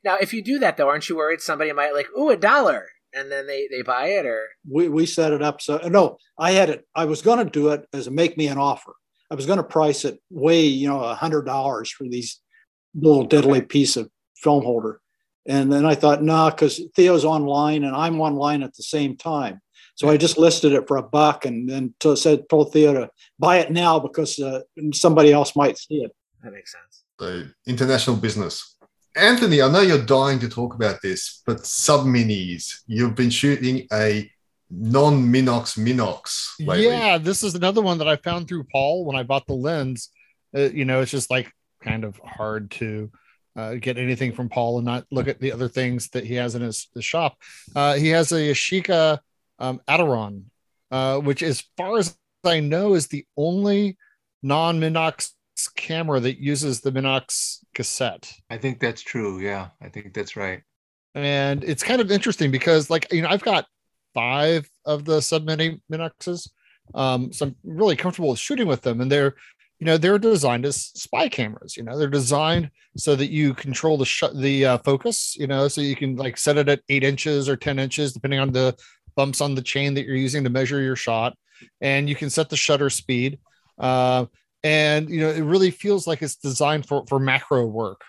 Now, 0.05 0.17
if 0.21 0.33
you 0.33 0.43
do 0.43 0.59
that 0.59 0.77
though, 0.77 0.87
aren't 0.87 1.09
you 1.09 1.17
worried 1.17 1.41
somebody 1.41 1.73
might 1.73 1.95
like, 1.95 2.07
ooh, 2.15 2.29
a 2.29 2.37
dollar, 2.37 2.87
and 3.11 3.31
then 3.31 3.47
they 3.47 3.67
they 3.71 3.81
buy 3.81 4.09
it 4.09 4.25
or? 4.27 4.47
We 4.69 4.87
we 4.87 5.07
set 5.07 5.33
it 5.33 5.41
up 5.41 5.61
so 5.61 5.79
no, 5.87 6.17
I 6.37 6.51
had 6.51 6.69
it. 6.69 6.85
I 6.93 7.05
was 7.05 7.23
going 7.23 7.43
to 7.43 7.51
do 7.51 7.69
it 7.69 7.85
as 7.91 8.05
a 8.05 8.11
make 8.11 8.37
me 8.37 8.47
an 8.47 8.59
offer. 8.59 8.93
I 9.31 9.35
was 9.35 9.47
going 9.47 9.57
to 9.57 9.63
price 9.63 10.05
it 10.05 10.21
way, 10.29 10.61
you 10.61 10.87
know, 10.87 11.01
a 11.01 11.15
hundred 11.15 11.47
dollars 11.47 11.89
for 11.89 12.03
these 12.03 12.39
little 12.93 13.27
diddly 13.27 13.57
okay. 13.57 13.65
piece 13.65 13.97
of 13.97 14.11
film 14.37 14.63
holder, 14.63 15.01
and 15.47 15.73
then 15.73 15.87
I 15.87 15.95
thought, 15.95 16.21
nah, 16.21 16.51
because 16.51 16.79
Theo's 16.95 17.25
online 17.25 17.83
and 17.83 17.95
I'm 17.95 18.21
online 18.21 18.61
at 18.61 18.75
the 18.75 18.83
same 18.83 19.17
time. 19.17 19.59
So 19.95 20.09
I 20.09 20.17
just 20.17 20.37
listed 20.37 20.73
it 20.73 20.87
for 20.87 20.97
a 20.97 21.03
buck, 21.03 21.45
and 21.45 21.69
then 21.69 21.93
to, 22.01 22.17
said 22.17 22.49
told 22.49 22.73
Theo 22.73 22.93
to 22.93 23.09
buy 23.39 23.59
it 23.59 23.71
now 23.71 23.97
because 23.97 24.37
uh, 24.39 24.61
somebody 24.93 25.31
else 25.31 25.55
might 25.55 25.77
see 25.77 26.03
it. 26.03 26.11
That 26.43 26.51
makes 26.51 26.73
sense. 26.73 27.03
The 27.17 27.53
international 27.65 28.17
business. 28.17 28.75
Anthony, 29.15 29.61
I 29.61 29.71
know 29.71 29.79
you're 29.79 30.05
dying 30.05 30.39
to 30.39 30.49
talk 30.49 30.75
about 30.75 31.01
this, 31.01 31.41
but 31.45 31.65
sub 31.65 32.01
minis, 32.01 32.81
you've 32.85 33.15
been 33.15 33.29
shooting 33.29 33.87
a 33.93 34.29
non 34.69 35.23
Minox 35.23 35.77
Minox. 35.77 36.51
Lately. 36.59 36.87
Yeah, 36.87 37.17
this 37.17 37.41
is 37.41 37.55
another 37.55 37.81
one 37.81 37.97
that 37.99 38.09
I 38.09 38.17
found 38.17 38.49
through 38.49 38.65
Paul 38.65 39.05
when 39.05 39.15
I 39.15 39.23
bought 39.23 39.47
the 39.47 39.53
lens. 39.53 40.09
Uh, 40.55 40.61
you 40.61 40.83
know, 40.83 41.01
it's 41.01 41.11
just 41.11 41.31
like 41.31 41.51
kind 41.81 42.03
of 42.03 42.19
hard 42.23 42.71
to 42.71 43.09
uh, 43.55 43.75
get 43.75 43.97
anything 43.97 44.33
from 44.33 44.49
Paul 44.49 44.77
and 44.77 44.85
not 44.85 45.05
look 45.11 45.29
at 45.29 45.39
the 45.39 45.53
other 45.53 45.69
things 45.69 46.09
that 46.09 46.25
he 46.25 46.35
has 46.35 46.55
in 46.55 46.61
his, 46.61 46.89
his 46.93 47.05
shop. 47.05 47.37
Uh, 47.73 47.93
he 47.93 48.09
has 48.09 48.33
a 48.33 48.35
Yashica 48.35 49.19
um, 49.59 49.81
Atoron, 49.87 50.43
uh, 50.91 51.19
which, 51.19 51.43
as 51.43 51.63
far 51.77 51.97
as 51.97 52.17
I 52.43 52.59
know, 52.59 52.93
is 52.93 53.07
the 53.07 53.25
only 53.37 53.97
non 54.43 54.79
Minox 54.79 55.31
camera 55.75 56.19
that 56.19 56.39
uses 56.39 56.81
the 56.81 56.91
Minox 56.91 57.59
cassette. 57.73 58.31
I 58.49 58.57
think 58.57 58.79
that's 58.79 59.01
true. 59.01 59.39
Yeah, 59.39 59.69
I 59.81 59.89
think 59.89 60.13
that's 60.13 60.35
right. 60.35 60.61
And 61.13 61.63
it's 61.63 61.83
kind 61.83 62.01
of 62.01 62.11
interesting 62.11 62.51
because, 62.51 62.89
like, 62.89 63.11
you 63.11 63.21
know, 63.21 63.29
I've 63.29 63.43
got 63.43 63.65
five 64.13 64.69
of 64.85 65.05
the 65.05 65.21
sub 65.21 65.45
mini 65.45 65.81
Minoxes, 65.89 66.49
um, 66.93 67.31
so 67.31 67.47
I'm 67.47 67.55
really 67.63 67.95
comfortable 67.95 68.29
with 68.29 68.39
shooting 68.39 68.67
with 68.67 68.81
them, 68.81 69.01
and 69.01 69.11
they're, 69.11 69.35
you 69.79 69.85
know, 69.85 69.97
they're 69.97 70.19
designed 70.19 70.65
as 70.65 70.77
spy 70.77 71.27
cameras. 71.29 71.75
You 71.75 71.83
know, 71.83 71.97
they're 71.97 72.07
designed 72.07 72.69
so 72.97 73.15
that 73.15 73.31
you 73.31 73.53
control 73.53 73.97
the 73.97 74.05
sh- 74.05 74.23
the 74.35 74.65
uh, 74.65 74.77
focus. 74.79 75.35
You 75.37 75.47
know, 75.47 75.67
so 75.67 75.81
you 75.81 75.95
can 75.95 76.15
like 76.15 76.37
set 76.37 76.57
it 76.57 76.69
at 76.69 76.81
eight 76.89 77.03
inches 77.03 77.49
or 77.49 77.55
ten 77.55 77.79
inches, 77.79 78.13
depending 78.13 78.39
on 78.39 78.51
the 78.51 78.75
bumps 79.15 79.41
on 79.41 79.55
the 79.55 79.61
chain 79.61 79.93
that 79.93 80.05
you're 80.05 80.15
using 80.15 80.43
to 80.43 80.49
measure 80.49 80.81
your 80.81 80.95
shot, 80.95 81.37
and 81.81 82.09
you 82.09 82.15
can 82.15 82.29
set 82.29 82.49
the 82.49 82.57
shutter 82.57 82.89
speed. 82.89 83.39
Uh, 83.77 84.25
and 84.65 85.09
you 85.11 85.19
know 85.19 85.29
it 85.29 85.43
really 85.43 85.69
feels 85.69 86.07
like 86.07 86.23
it's 86.23 86.35
designed 86.35 86.87
for 86.87 87.05
for 87.07 87.19
macro 87.19 87.65
work. 87.65 88.01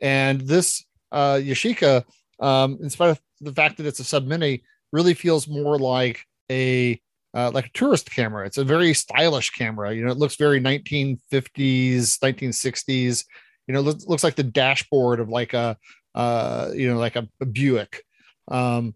And 0.00 0.40
this 0.40 0.84
uh 1.10 1.34
yashica 1.34 2.04
um 2.40 2.78
in 2.80 2.88
spite 2.88 3.10
of 3.10 3.20
the 3.40 3.52
fact 3.52 3.76
that 3.76 3.86
it's 3.86 3.98
a 3.98 4.04
sub 4.04 4.24
mini 4.24 4.62
really 4.92 5.14
feels 5.14 5.48
more 5.48 5.76
like 5.76 6.24
a 6.50 7.00
uh, 7.34 7.50
like 7.52 7.66
a 7.66 7.72
tourist 7.72 8.08
camera. 8.12 8.46
It's 8.46 8.58
a 8.58 8.64
very 8.64 8.94
stylish 8.94 9.50
camera. 9.50 9.92
You 9.92 10.04
know 10.04 10.12
it 10.12 10.18
looks 10.18 10.36
very 10.36 10.60
1950s 10.60 12.20
1960s 12.20 13.24
you 13.66 13.74
know 13.74 13.80
looks, 13.80 14.06
looks 14.06 14.22
like 14.22 14.36
the 14.36 14.44
dashboard 14.44 15.18
of 15.18 15.28
like 15.28 15.52
a 15.52 15.76
uh 16.14 16.70
you 16.74 16.88
know 16.88 16.98
like 16.98 17.16
a, 17.16 17.28
a 17.40 17.46
buick. 17.46 18.04
Um 18.46 18.94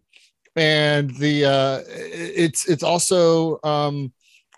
and 0.58 1.10
the 1.16 1.44
uh 1.44 1.82
it's 1.88 2.68
it's 2.68 2.82
also 2.82 3.58
um 3.62 4.12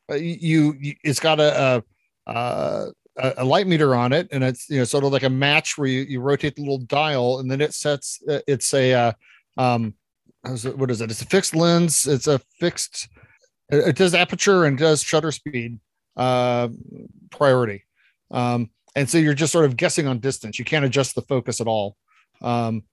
you, 0.09 0.75
you 0.81 0.95
it's 1.05 1.21
got 1.21 1.39
a, 1.39 1.85
a 2.27 2.31
uh, 2.31 2.91
a, 3.17 3.35
a, 3.39 3.45
light 3.45 3.67
meter 3.67 3.95
on 3.95 4.13
it, 4.13 4.29
and 4.33 4.43
it's 4.43 4.69
you 4.69 4.79
know 4.79 4.85
sort 4.85 5.05
of 5.05 5.13
like 5.13 5.23
a 5.23 5.31
match 5.31 5.77
where 5.77 5.89
you, 5.89 6.03
you 6.03 6.21
rotate 6.21 6.57
the 6.57 6.63
little 6.63 6.79
dial, 6.79 7.39
and 7.39 7.51
then 7.51 7.61
it 7.61 7.75
sets. 7.75 8.21
Uh, 8.29 8.41
it's 8.47 8.73
a 8.75 8.93
uh, 8.95 9.13
um, 9.57 9.95
what 10.43 10.91
is 10.91 11.01
it? 11.01 11.11
It's 11.11 11.23
a 11.23 11.27
fixed 11.27 11.55
lens. 11.55 12.07
It's 12.07 12.27
a 12.27 12.39
fixed. 12.59 13.09
It, 13.69 13.95
does 13.97 14.15
aperture 14.15 14.65
and 14.65 14.77
does 14.77 15.03
shutter 15.03 15.31
speed 15.31 15.79
uh, 16.17 16.69
priority, 17.31 17.85
um, 18.31 18.71
and 18.97 19.09
so 19.09 19.19
you're 19.19 19.35
just 19.35 19.53
sort 19.53 19.65
of 19.65 19.77
guessing 19.77 20.07
on 20.07 20.19
distance. 20.19 20.59
You 20.59 20.65
can't 20.65 20.85
adjust 20.85 21.15
the 21.15 21.23
focus 21.23 21.61
at 21.61 21.67
all. 21.67 21.97
Um, 22.43 22.85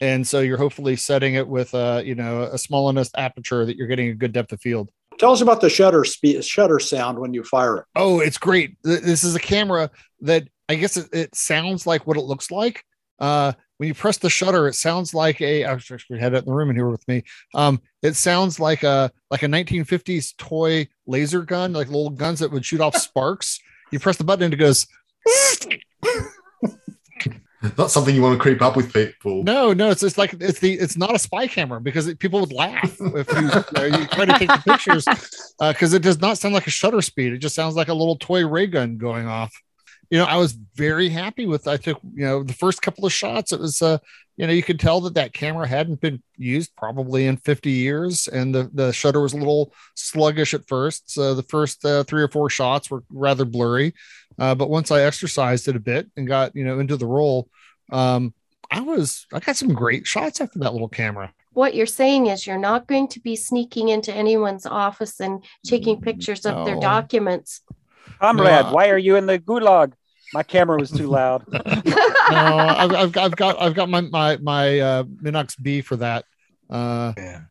and 0.00 0.26
so 0.26 0.40
you're 0.40 0.58
hopefully 0.58 0.96
setting 0.96 1.34
it 1.34 1.46
with 1.46 1.72
a 1.74 2.02
you 2.04 2.14
know 2.14 2.42
a 2.42 2.58
small 2.58 2.88
enough 2.88 3.08
aperture 3.16 3.64
that 3.64 3.76
you're 3.76 3.86
getting 3.86 4.08
a 4.08 4.14
good 4.14 4.32
depth 4.32 4.52
of 4.52 4.60
field 4.60 4.90
Tell 5.18 5.32
us 5.32 5.40
about 5.40 5.60
the 5.60 5.70
shutter 5.70 6.04
speed, 6.04 6.44
shutter 6.44 6.78
sound 6.78 7.18
when 7.18 7.32
you 7.32 7.42
fire 7.42 7.78
it. 7.78 7.84
Oh, 7.96 8.20
it's 8.20 8.38
great. 8.38 8.76
This 8.82 9.24
is 9.24 9.34
a 9.34 9.40
camera 9.40 9.90
that 10.20 10.46
I 10.68 10.74
guess 10.74 10.96
it, 10.96 11.08
it 11.12 11.34
sounds 11.34 11.86
like 11.86 12.06
what 12.06 12.16
it 12.16 12.22
looks 12.22 12.50
like. 12.50 12.84
Uh, 13.18 13.52
when 13.78 13.88
you 13.88 13.94
press 13.94 14.18
the 14.18 14.28
shutter, 14.28 14.68
it 14.68 14.74
sounds 14.74 15.14
like 15.14 15.40
a. 15.40 15.64
I 15.64 15.72
actually 15.72 16.18
had 16.18 16.34
it 16.34 16.38
in 16.38 16.44
the 16.44 16.52
room 16.52 16.70
in 16.70 16.76
here 16.76 16.88
with 16.88 17.06
me. 17.08 17.22
Um, 17.54 17.80
it 18.02 18.14
sounds 18.14 18.60
like 18.60 18.82
a 18.82 19.10
like 19.30 19.42
a 19.42 19.46
1950s 19.46 20.36
toy 20.36 20.88
laser 21.06 21.42
gun, 21.42 21.72
like 21.72 21.88
little 21.88 22.10
guns 22.10 22.40
that 22.40 22.50
would 22.50 22.64
shoot 22.64 22.80
off 22.80 22.96
sparks. 22.96 23.58
You 23.90 23.98
press 23.98 24.16
the 24.16 24.24
button 24.24 24.44
and 24.44 24.54
it 24.54 24.58
goes. 24.58 24.86
Not 27.78 27.90
something 27.90 28.14
you 28.14 28.22
want 28.22 28.36
to 28.36 28.42
creep 28.42 28.60
up 28.60 28.76
with 28.76 28.92
people. 28.92 29.42
No, 29.42 29.72
no, 29.72 29.90
it's 29.90 30.02
just 30.02 30.18
like 30.18 30.34
it's 30.40 30.60
the 30.60 30.74
it's 30.74 30.96
not 30.96 31.14
a 31.14 31.18
spy 31.18 31.46
camera 31.46 31.80
because 31.80 32.06
it, 32.06 32.18
people 32.18 32.40
would 32.40 32.52
laugh 32.52 32.96
if 33.00 33.32
you, 33.32 33.40
know, 33.72 33.98
you 33.98 34.06
try 34.08 34.26
to 34.26 34.38
take 34.38 34.48
the 34.48 34.62
pictures 34.64 35.06
uh, 35.60 35.72
because 35.72 35.94
it 35.94 36.02
does 36.02 36.20
not 36.20 36.38
sound 36.38 36.54
like 36.54 36.66
a 36.66 36.70
shutter 36.70 37.00
speed. 37.00 37.32
It 37.32 37.38
just 37.38 37.54
sounds 37.54 37.74
like 37.74 37.88
a 37.88 37.94
little 37.94 38.16
toy 38.16 38.46
ray 38.46 38.66
gun 38.66 38.98
going 38.98 39.26
off. 39.26 39.54
You 40.10 40.18
know, 40.18 40.24
I 40.24 40.36
was 40.36 40.52
very 40.52 41.08
happy 41.08 41.46
with. 41.46 41.66
I 41.66 41.76
took 41.76 41.98
you 42.14 42.24
know 42.24 42.42
the 42.42 42.52
first 42.52 42.82
couple 42.82 43.06
of 43.06 43.12
shots. 43.12 43.52
It 43.52 43.60
was 43.60 43.82
uh 43.82 43.98
you 44.36 44.46
know 44.46 44.52
you 44.52 44.62
could 44.62 44.80
tell 44.80 45.00
that 45.02 45.14
that 45.14 45.32
camera 45.32 45.66
hadn't 45.66 46.00
been 46.00 46.22
used 46.36 46.74
probably 46.76 47.26
in 47.26 47.36
50 47.38 47.70
years, 47.70 48.28
and 48.28 48.54
the 48.54 48.70
the 48.72 48.92
shutter 48.92 49.20
was 49.20 49.32
a 49.32 49.38
little 49.38 49.72
sluggish 49.94 50.54
at 50.54 50.68
first. 50.68 51.10
So 51.10 51.34
the 51.34 51.42
first 51.42 51.84
uh, 51.84 52.04
three 52.04 52.22
or 52.22 52.28
four 52.28 52.50
shots 52.50 52.90
were 52.90 53.02
rather 53.10 53.44
blurry, 53.44 53.94
uh, 54.38 54.54
but 54.54 54.70
once 54.70 54.90
I 54.90 55.02
exercised 55.02 55.68
it 55.68 55.76
a 55.76 55.80
bit 55.80 56.08
and 56.16 56.26
got 56.26 56.54
you 56.54 56.64
know 56.64 56.78
into 56.78 56.96
the 56.96 57.06
role 57.06 57.48
um, 57.92 58.34
I 58.70 58.80
was 58.80 59.26
I 59.32 59.40
got 59.40 59.56
some 59.56 59.72
great 59.72 60.06
shots 60.06 60.40
after 60.40 60.58
that 60.60 60.72
little 60.72 60.88
camera. 60.88 61.32
What 61.52 61.74
you're 61.74 61.86
saying 61.86 62.26
is 62.26 62.46
you're 62.46 62.58
not 62.58 62.86
going 62.86 63.08
to 63.08 63.20
be 63.20 63.36
sneaking 63.36 63.88
into 63.88 64.12
anyone's 64.12 64.66
office 64.66 65.20
and 65.20 65.42
taking 65.64 66.00
pictures 66.00 66.44
of 66.44 66.66
their 66.66 66.78
documents. 66.78 67.62
Comrade, 68.20 68.66
No. 68.66 68.72
why 68.72 68.88
are 68.90 68.98
you 68.98 69.16
in 69.16 69.26
the 69.26 69.38
gulag? 69.38 69.92
My 70.32 70.42
camera 70.42 70.78
was 70.78 70.90
too 70.90 71.06
loud. 71.08 71.44
no, 71.52 71.60
I've, 72.30 72.92
I've, 72.92 73.16
I've 73.16 73.36
got 73.36 73.60
I've 73.60 73.74
got 73.74 73.88
my 73.88 74.00
my 74.00 74.36
my 74.38 74.80
uh, 74.80 75.02
Minox 75.04 75.54
B 75.60 75.80
for 75.80 75.96
that. 75.96 76.24
Uh, 76.68 77.12
Yeah. 77.16 77.42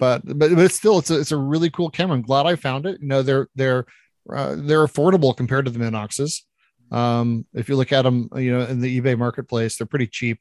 but 0.00 0.22
but 0.24 0.38
but 0.54 0.58
it's 0.58 0.74
still 0.74 0.98
it's 0.98 1.10
a, 1.10 1.18
it's 1.20 1.32
a 1.32 1.36
really 1.36 1.70
cool 1.70 1.90
camera. 1.90 2.16
I'm 2.16 2.22
glad 2.22 2.46
I 2.46 2.56
found 2.56 2.86
it. 2.86 3.00
You 3.00 3.08
know 3.08 3.22
they're 3.22 3.48
they're 3.54 3.84
uh, 4.32 4.54
they're 4.58 4.86
affordable 4.86 5.36
compared 5.36 5.66
to 5.66 5.70
the 5.70 5.78
Minoxes. 5.78 6.44
Um, 6.90 7.46
if 7.54 7.68
you 7.68 7.76
look 7.76 7.92
at 7.92 8.02
them, 8.02 8.28
you 8.36 8.50
know 8.56 8.64
in 8.66 8.80
the 8.80 9.00
eBay 9.00 9.16
marketplace, 9.18 9.76
they're 9.76 9.86
pretty 9.86 10.06
cheap. 10.06 10.38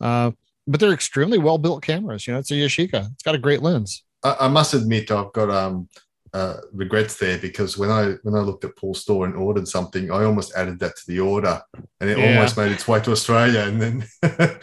Uh, 0.00 0.30
but 0.66 0.78
they're 0.80 0.92
extremely 0.92 1.38
well 1.38 1.58
built 1.58 1.82
cameras. 1.82 2.26
You 2.26 2.34
know, 2.34 2.38
it's 2.38 2.50
a 2.50 2.54
Yashica. 2.54 3.10
It's 3.12 3.22
got 3.24 3.34
a 3.34 3.38
great 3.38 3.62
lens. 3.62 4.04
I, 4.22 4.36
I 4.42 4.48
must 4.48 4.74
admit 4.74 5.10
I've 5.10 5.32
got 5.32 5.50
um 5.50 5.88
uh, 6.34 6.56
regrets 6.72 7.18
there 7.18 7.38
because 7.38 7.76
when 7.76 7.90
I 7.90 8.12
when 8.22 8.34
I 8.34 8.38
looked 8.40 8.64
at 8.64 8.74
Paul's 8.76 9.00
store 9.02 9.26
and 9.26 9.36
ordered 9.36 9.68
something, 9.68 10.10
I 10.10 10.24
almost 10.24 10.54
added 10.54 10.78
that 10.80 10.96
to 10.96 11.06
the 11.06 11.20
order, 11.20 11.60
and 12.00 12.08
it 12.10 12.18
Yeah. 12.18 12.24
almost 12.26 12.56
made 12.56 12.72
its 12.72 12.88
way 12.88 13.00
to 13.00 13.12
Australia. 13.12 13.60
And 13.60 13.80
then 13.82 14.04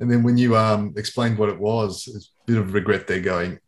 and 0.00 0.10
then 0.10 0.22
when 0.22 0.36
you 0.38 0.56
um 0.56 0.94
explained 0.96 1.36
what 1.38 1.48
it 1.48 1.58
was, 1.58 2.08
it's 2.14 2.26
a 2.26 2.52
bit 2.52 2.58
of 2.58 2.74
regret 2.74 3.06
there. 3.06 3.20
Going, 3.20 3.58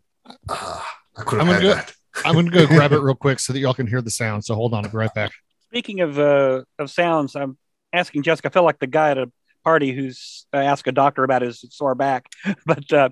ah, 0.48 0.86
I 1.16 1.22
could 1.24 1.40
have 1.40 1.48
I'm 1.48 1.54
had 1.54 1.62
gonna 1.62 1.74
go- 1.74 1.80
that. 1.80 1.92
I'm 2.26 2.34
going 2.34 2.44
to 2.44 2.52
go 2.52 2.66
grab 2.66 2.92
it 2.92 2.98
real 3.02 3.14
quick 3.14 3.40
so 3.40 3.54
that 3.54 3.58
y'all 3.58 3.72
can 3.72 3.86
hear 3.86 4.02
the 4.02 4.10
sound. 4.10 4.44
So 4.44 4.54
hold 4.54 4.74
on, 4.74 4.84
I'll 4.84 4.90
be 4.90 4.98
right 4.98 5.12
back. 5.14 5.32
Speaking 5.70 6.00
of 6.00 6.18
uh, 6.18 6.62
of 6.78 6.90
sounds, 6.90 7.34
I'm 7.34 7.56
asking 7.92 8.22
Jessica. 8.22 8.48
I 8.48 8.50
feel 8.52 8.64
like 8.64 8.78
the 8.78 8.86
guy 8.86 9.12
at 9.12 9.18
a 9.18 9.32
party 9.64 9.92
who's 9.92 10.44
uh, 10.52 10.58
asked 10.58 10.86
a 10.86 10.92
doctor 10.92 11.24
about 11.24 11.40
his 11.42 11.64
sore 11.70 11.94
back, 11.94 12.26
but 12.66 12.92
uh, 12.92 13.08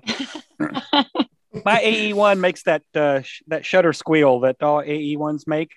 my 1.65 1.79
AE 1.81 2.13
one 2.13 2.39
makes 2.41 2.63
that 2.63 2.83
uh, 2.95 3.21
sh- 3.21 3.43
that 3.47 3.65
shutter 3.65 3.93
squeal 3.93 4.41
that 4.41 4.61
all 4.61 4.81
AE 4.81 5.15
ones 5.17 5.45
make. 5.47 5.71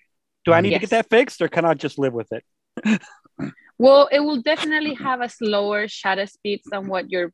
Do 0.45 0.53
I 0.53 0.61
need 0.61 0.71
to 0.71 0.79
get 0.79 0.91
that 0.91 1.09
fixed, 1.09 1.41
or 1.41 1.49
can 1.49 1.65
I 1.65 1.75
just 1.75 1.99
live 1.99 2.13
with 2.13 2.31
it? 2.33 2.45
Well, 3.79 4.09
it 4.13 4.21
will 4.21 4.41
definitely 4.41 4.95
have 4.95 5.21
a 5.21 5.29
slower 5.29 5.89
shutter 5.89 6.27
speed 6.27 6.61
than 6.71 6.87
what 6.87 7.11
you're 7.11 7.33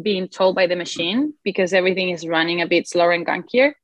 being 0.00 0.26
told 0.28 0.56
by 0.56 0.66
the 0.66 0.76
machine 0.76 1.34
because 1.44 1.74
everything 1.74 2.10
is 2.10 2.26
running 2.26 2.62
a 2.62 2.66
bit 2.66 2.88
slower 2.88 3.12
and 3.12 3.26
gunkier. 3.26 3.74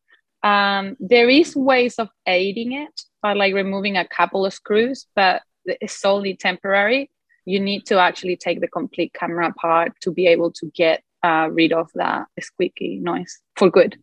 Um, 0.42 0.96
there 1.00 1.28
is 1.28 1.54
ways 1.54 1.96
of 1.98 2.08
aiding 2.26 2.72
it 2.72 3.02
by 3.20 3.34
like 3.34 3.54
removing 3.54 3.96
a 3.96 4.08
couple 4.08 4.46
of 4.46 4.54
screws, 4.54 5.06
but 5.14 5.42
it's 5.66 6.00
solely 6.00 6.34
temporary. 6.34 7.10
You 7.44 7.60
need 7.60 7.84
to 7.86 7.98
actually 7.98 8.36
take 8.36 8.60
the 8.60 8.68
complete 8.68 9.12
camera 9.12 9.48
apart 9.48 9.92
to 10.02 10.10
be 10.10 10.26
able 10.28 10.52
to 10.52 10.70
get 10.74 11.02
uh, 11.22 11.48
rid 11.50 11.72
of 11.72 11.90
that 11.94 12.26
squeaky 12.40 12.98
noise 13.00 13.40
for 13.56 13.70
good. 13.70 13.98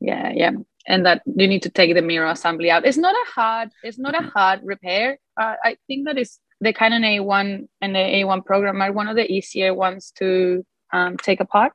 Yeah, 0.00 0.32
yeah, 0.34 0.52
and 0.86 1.04
that 1.06 1.22
you 1.26 1.46
need 1.46 1.62
to 1.62 1.70
take 1.70 1.94
the 1.94 2.02
mirror 2.02 2.26
assembly 2.26 2.70
out. 2.70 2.86
It's 2.86 2.96
not 2.96 3.14
a 3.14 3.30
hard. 3.30 3.70
It's 3.82 3.98
not 3.98 4.14
a 4.14 4.26
hard 4.26 4.60
repair. 4.64 5.18
Uh, 5.36 5.54
I 5.62 5.76
think 5.86 6.06
that 6.06 6.18
is 6.18 6.38
the 6.60 6.72
Canon 6.72 7.02
A1 7.02 7.68
and 7.80 7.94
the 7.94 7.98
A1 7.98 8.44
program 8.44 8.80
are 8.82 8.92
one 8.92 9.08
of 9.08 9.16
the 9.16 9.30
easier 9.30 9.74
ones 9.74 10.12
to 10.16 10.64
um, 10.92 11.16
take 11.16 11.40
apart. 11.40 11.72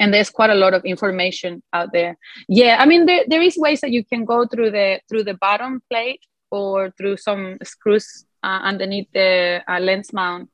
And 0.00 0.12
there's 0.12 0.30
quite 0.30 0.50
a 0.50 0.56
lot 0.56 0.74
of 0.74 0.84
information 0.84 1.62
out 1.72 1.92
there. 1.92 2.16
Yeah, 2.48 2.78
I 2.80 2.86
mean 2.86 3.06
there, 3.06 3.24
there 3.28 3.42
is 3.42 3.56
ways 3.56 3.80
that 3.80 3.92
you 3.92 4.04
can 4.04 4.24
go 4.24 4.46
through 4.46 4.72
the 4.72 5.00
through 5.08 5.24
the 5.24 5.34
bottom 5.34 5.82
plate 5.88 6.20
or 6.50 6.90
through 6.98 7.16
some 7.16 7.58
screws 7.62 8.26
uh, 8.42 8.60
underneath 8.62 9.08
the 9.12 9.62
uh, 9.68 9.78
lens 9.78 10.12
mount 10.12 10.50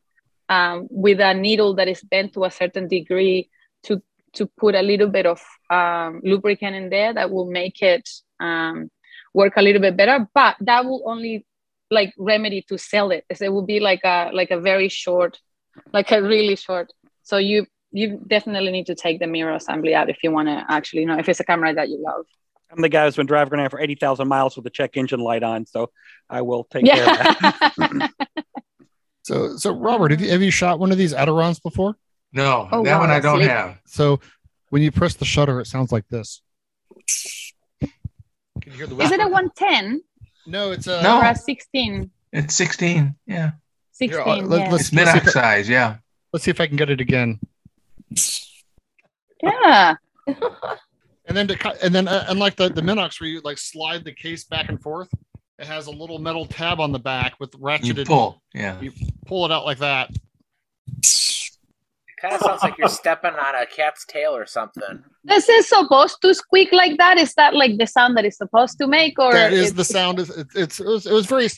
um, 0.51 0.89
with 0.91 1.21
a 1.21 1.33
needle 1.33 1.77
that 1.77 1.89
is 1.89 2.03
bent 2.03 2.35
to 2.35 2.45
a 2.45 2.51
certain 2.51 2.89
degree 2.89 3.49
to 3.85 4.03
to 4.33 4.47
put 4.47 4.75
a 4.75 4.83
little 4.83 5.09
bit 5.09 5.27
of 5.27 5.41
um, 5.71 6.21
lubricant 6.23 6.77
in 6.77 6.91
there 6.91 7.13
that 7.15 7.31
will 7.31 7.51
make 7.51 7.83
it 7.83 8.09
um, 8.39 8.91
work 9.35 9.55
a 9.57 9.63
little 9.63 9.81
bit 9.81 9.97
better. 9.97 10.29
But 10.35 10.57
that 10.61 10.85
will 10.85 11.03
only 11.07 11.47
like 11.91 12.13
remedy 12.19 12.63
to 12.69 12.79
sell 12.79 13.11
it. 13.11 13.25
It 13.29 13.53
will 13.53 13.67
be 13.67 13.81
like 13.81 14.01
a 14.05 14.31
like 14.33 14.51
a 14.51 14.61
very 14.61 14.89
short, 14.89 15.39
like 15.93 16.11
a 16.11 16.23
really 16.23 16.57
short. 16.57 16.93
So 17.23 17.39
you 17.39 17.67
you 17.93 18.21
definitely 18.27 18.73
need 18.73 18.87
to 18.87 18.95
take 18.95 19.21
the 19.21 19.27
mirror 19.27 19.55
assembly 19.55 19.95
out 19.95 20.11
if 20.11 20.19
you 20.23 20.31
want 20.31 20.49
to 20.49 20.65
actually 20.69 21.05
know 21.05 21.19
if 21.19 21.29
it's 21.29 21.41
a 21.41 21.45
camera 21.45 21.75
that 21.75 21.89
you 21.89 21.99
love. 22.01 22.27
I'm 22.73 22.83
the 22.83 22.89
guy 22.89 23.05
who's 23.05 23.17
been 23.17 23.27
driving 23.27 23.59
around 23.59 23.71
for 23.71 23.81
eighty 23.81 23.97
thousand 23.97 24.29
miles 24.29 24.57
with 24.57 24.65
the 24.65 24.71
check 24.71 24.97
engine 24.97 25.21
light 25.21 25.43
on, 25.43 25.67
so 25.67 25.91
I 26.29 26.43
will 26.43 26.65
take 26.65 26.87
care 26.87 27.03
of 27.03 27.19
that. 27.19 28.11
So 29.23 29.57
so 29.57 29.75
Robert, 29.75 30.11
have 30.13 30.21
you 30.21 30.31
have 30.31 30.43
you 30.43 30.51
shot 30.51 30.79
one 30.79 30.93
of 30.93 30.99
these 30.99 31.13
Atorons 31.15 31.63
before? 31.63 31.97
No, 32.33 32.69
Oh, 32.73 32.83
that 32.85 32.95
wow, 32.95 33.01
one 33.01 33.11
I 33.11 33.21
don't 33.21 33.39
slick. 33.39 33.51
have. 33.51 33.79
So 33.87 34.21
when 34.71 34.83
you 34.83 34.91
press 34.93 35.15
the 35.15 35.25
shutter, 35.25 35.61
it 35.61 35.67
sounds 35.67 35.91
like 35.93 36.07
this. 36.09 36.43
Can 37.81 37.91
you 38.67 38.73
hear 38.73 38.87
the 38.87 38.97
Is 39.01 39.11
it 39.11 39.21
a 39.21 39.25
110 39.29 40.01
No, 40.47 40.71
it's 40.71 40.87
a 40.87 41.03
No. 41.03 41.19
or 41.21 41.25
a 41.25 41.35
16? 41.35 42.11
It's 42.33 42.55
16. 42.55 43.15
Yeah. 43.27 43.53
16, 43.93 44.23
Here, 44.25 44.45
let- 44.47 44.61
yeah. 44.61 44.71
let's- 44.71 44.85
It's 44.85 44.93
mid 44.93 45.09
see 45.09 45.17
if 45.19 45.29
I- 45.29 45.31
size. 45.31 45.69
Yeah. 45.69 45.97
Let's 46.33 46.45
see 46.45 46.51
if 46.53 46.61
I 46.61 46.67
can 46.69 46.77
get 46.77 46.89
it 46.91 47.01
again. 47.01 47.41
yeah. 49.43 49.95
And 51.27 51.37
then 51.37 51.49
to 51.49 51.85
and 51.85 51.95
then 51.95 52.09
uh, 52.09 52.25
unlike 52.29 52.57
the 52.57 52.69
the 52.69 52.81
Minox 52.83 53.21
where 53.21 53.29
you 53.29 53.41
like 53.45 53.59
slide 53.59 54.05
the 54.05 54.13
case 54.13 54.45
back 54.45 54.69
and 54.69 54.81
forth, 54.83 55.09
it 55.61 55.67
has 55.67 55.87
a 55.87 55.91
little 55.91 56.19
metal 56.19 56.47
tab 56.47 56.81
on 56.81 56.91
the 56.91 56.99
back 56.99 57.35
with 57.39 57.53
ratcheted. 57.53 57.99
You 57.99 58.05
pull. 58.07 58.43
Yeah. 58.55 58.81
You 58.81 58.93
pull 59.27 59.45
it 59.45 59.53
out 59.53 59.65
like 59.67 59.79
that. 59.79 60.11
It 60.11 60.17
kind 62.23 62.35
of 62.35 62.41
sounds 62.41 62.63
like 62.63 62.77
you're 62.79 62.89
stepping 62.89 63.33
on 63.33 63.55
a 63.55 63.67
cat's 63.67 64.05
tail 64.07 64.35
or 64.35 64.47
something. 64.47 65.03
This 65.25 65.49
is 65.49 65.69
supposed 65.69 66.17
to 66.23 66.35
squeak 66.35 66.73
like 66.73 66.99
that. 66.99 67.19
Is 67.19 67.35
that 67.35 67.55
like 67.55 67.77
the 67.79 67.87
sound 67.87 68.17
that 68.17 68.25
it's 68.25 68.39
supposed 68.39 68.79
to 68.79 68.87
make, 68.87 69.19
or 69.19 69.33
that 69.33 69.53
is 69.53 69.75
the 69.75 69.85
sound. 69.85 70.19
Is 70.19 70.31
it, 70.31 70.47
it's 70.55 70.81
it 70.81 70.87
was, 70.87 71.07
it 71.07 71.13
was 71.13 71.27
very 71.27 71.49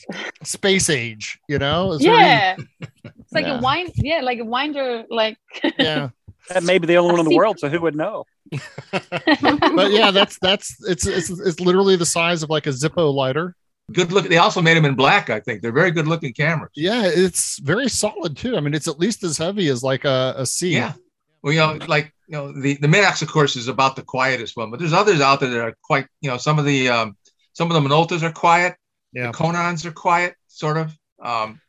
space 0.43 0.89
age, 0.89 1.39
you 1.49 1.59
know. 1.59 1.85
It 1.85 1.89
was 1.89 2.01
very- 2.03 2.17
Yeah, 2.17 2.55
it's 3.03 3.33
like 3.33 3.45
Yeah. 3.45 3.59
a 3.59 3.61
wind. 3.61 3.91
Yeah, 3.95 4.21
like 4.21 4.39
a 4.39 4.45
winder. 4.45 5.03
Like 5.09 5.37
yeah. 5.79 6.09
That 6.49 6.63
may 6.63 6.77
be 6.77 6.87
the 6.87 6.97
only 6.97 7.11
one 7.11 7.21
in 7.21 7.25
the 7.29 7.35
world, 7.37 7.57
so 7.59 7.69
who 7.69 7.79
would 7.81 7.95
know? 7.95 8.25
but 8.91 9.91
yeah, 9.91 10.11
that's 10.11 10.37
that's 10.39 10.75
it's 10.85 11.07
it's 11.07 11.29
it's 11.29 11.59
literally 11.61 11.95
the 11.95 12.05
size 12.05 12.43
of 12.43 12.49
like 12.49 12.67
a 12.67 12.71
Zippo 12.71 13.13
lighter. 13.13 13.55
Good 13.91 14.11
look. 14.11 14.27
They 14.27 14.37
also 14.37 14.61
made 14.61 14.77
them 14.77 14.85
in 14.85 14.95
black. 14.95 15.29
I 15.29 15.39
think 15.39 15.61
they're 15.61 15.73
very 15.73 15.91
good 15.91 16.07
looking 16.07 16.33
cameras. 16.33 16.71
Yeah, 16.75 17.03
it's 17.05 17.59
very 17.59 17.89
solid 17.89 18.37
too. 18.37 18.55
I 18.55 18.61
mean, 18.61 18.73
it's 18.73 18.87
at 18.87 18.97
least 18.97 19.23
as 19.23 19.37
heavy 19.37 19.67
as 19.67 19.83
like 19.83 20.05
a, 20.05 20.33
a 20.37 20.45
C. 20.45 20.69
Yeah. 20.73 20.93
Well, 21.41 21.51
you 21.53 21.59
know, 21.59 21.77
like 21.87 22.13
you 22.27 22.33
know, 22.37 22.53
the 22.53 22.75
the 22.75 22.87
Minox, 22.87 23.21
of 23.21 23.27
course, 23.27 23.57
is 23.57 23.67
about 23.67 23.97
the 23.97 24.01
quietest 24.01 24.55
one, 24.55 24.71
but 24.71 24.79
there's 24.79 24.93
others 24.93 25.19
out 25.19 25.41
there 25.41 25.49
that 25.49 25.59
are 25.61 25.75
quite. 25.83 26.07
You 26.21 26.29
know, 26.29 26.37
some 26.37 26.57
of 26.59 26.65
the 26.65 26.87
um, 26.89 27.17
some 27.51 27.69
of 27.69 27.81
the 27.81 27.87
Minoltas 27.87 28.23
are 28.23 28.31
quiet. 28.31 28.75
Yeah. 29.11 29.27
The 29.27 29.33
Conans 29.37 29.85
are 29.85 29.91
quiet, 29.91 30.35
sort 30.47 30.77
of. 30.77 30.97
Um, 31.21 31.59